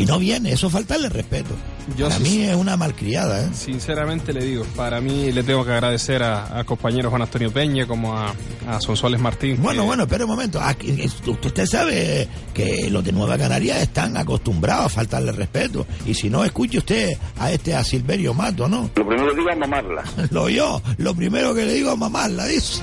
Y 0.00 0.06
no 0.06 0.18
viene, 0.18 0.52
eso 0.52 0.66
es 0.68 0.72
faltarle 0.72 1.08
respeto. 1.08 1.50
Yo 1.96 2.06
Para 2.08 2.18
sí- 2.18 2.22
mí 2.22 2.42
es 2.44 2.54
una 2.54 2.76
malcriada, 2.76 3.42
¿eh? 3.44 3.48
Sinceramente 3.52 4.32
le 4.32 4.44
digo, 4.44 4.64
para 4.76 5.00
mí 5.00 5.32
le 5.32 5.42
tengo 5.42 5.64
que 5.64 5.72
agradecer 5.72 6.22
a, 6.22 6.58
a 6.58 6.64
compañero 6.64 7.10
Juan 7.10 7.22
Antonio 7.22 7.50
Peña 7.52 7.86
como 7.86 8.16
a, 8.16 8.32
a 8.68 8.80
Sonsoles 8.80 9.20
Martín. 9.20 9.58
Bueno, 9.60 9.82
que- 9.82 9.86
bueno, 9.88 10.02
espera 10.04 10.24
un 10.24 10.30
momento. 10.30 10.60
Aquí, 10.60 10.92
usted 11.04 11.46
usted 11.46 11.66
sabe 11.66 12.28
que 12.54 12.88
los 12.90 13.02
de 13.04 13.12
Nueva 13.12 13.36
Canarias 13.38 13.82
están 13.82 14.16
acostumbrados 14.16 14.86
a 14.86 14.88
faltarle 14.88 15.32
respeto. 15.32 15.86
Y 16.06 16.14
si 16.14 16.30
no, 16.30 16.44
escuche 16.44 16.78
usted 16.78 17.10
a 17.38 17.50
este, 17.50 17.74
a 17.74 17.82
Silverio 17.82 18.34
Mato, 18.34 18.68
¿no? 18.68 18.90
Lo 18.94 19.06
primero 19.06 19.34
que 19.34 19.40
diga 19.40 19.52
es 19.52 19.58
mamarla. 19.58 20.04
Lo 20.30 20.48
yo, 20.48 20.80
lo 20.98 21.14
primero 21.14 21.54
que 21.54 21.64
le 21.66 21.74
digo 21.74 21.90
a 21.90 21.96
mamarla, 21.96 22.46
dice. 22.46 22.82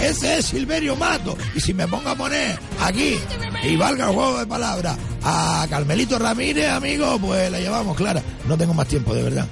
Ese 0.00 0.38
es 0.38 0.46
Silverio 0.46 0.94
Mato. 0.96 1.36
Y 1.54 1.60
si 1.60 1.74
me 1.74 1.86
pongo 1.88 2.08
a 2.10 2.14
poner 2.14 2.58
aquí, 2.80 3.16
y 3.64 3.76
valga 3.76 4.08
el 4.08 4.14
juego 4.14 4.38
de 4.38 4.46
palabras, 4.46 4.96
a 5.22 5.66
Carmelito 5.68 6.18
Ramírez, 6.18 6.68
amigo, 6.70 7.18
pues 7.18 7.50
la 7.50 7.58
llevamos 7.60 7.96
clara. 7.96 8.22
No 8.46 8.56
tengo 8.56 8.74
más 8.74 8.86
tiempo, 8.88 9.14
de 9.14 9.22
verdad. 9.24 9.46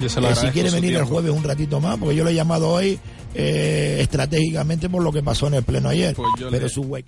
Yo 0.00 0.08
se 0.08 0.18
Eh, 0.20 0.34
si 0.34 0.46
quiere 0.48 0.70
venir 0.70 0.96
el 0.96 1.04
jueves 1.04 1.30
un 1.32 1.44
ratito 1.44 1.78
más, 1.80 1.98
porque 1.98 2.16
yo 2.16 2.24
lo 2.24 2.30
he 2.30 2.34
llamado 2.34 2.70
hoy 2.70 2.98
eh, 3.34 3.98
estratégicamente 4.00 4.88
por 4.88 5.02
lo 5.02 5.12
que 5.12 5.22
pasó 5.22 5.46
en 5.46 5.54
el 5.54 5.62
pleno 5.62 5.90
ayer. 5.90 6.14
Pues 6.16 6.28
pero 6.50 6.64
le- 6.64 6.68
su 6.68 6.82
hue- 6.84 7.04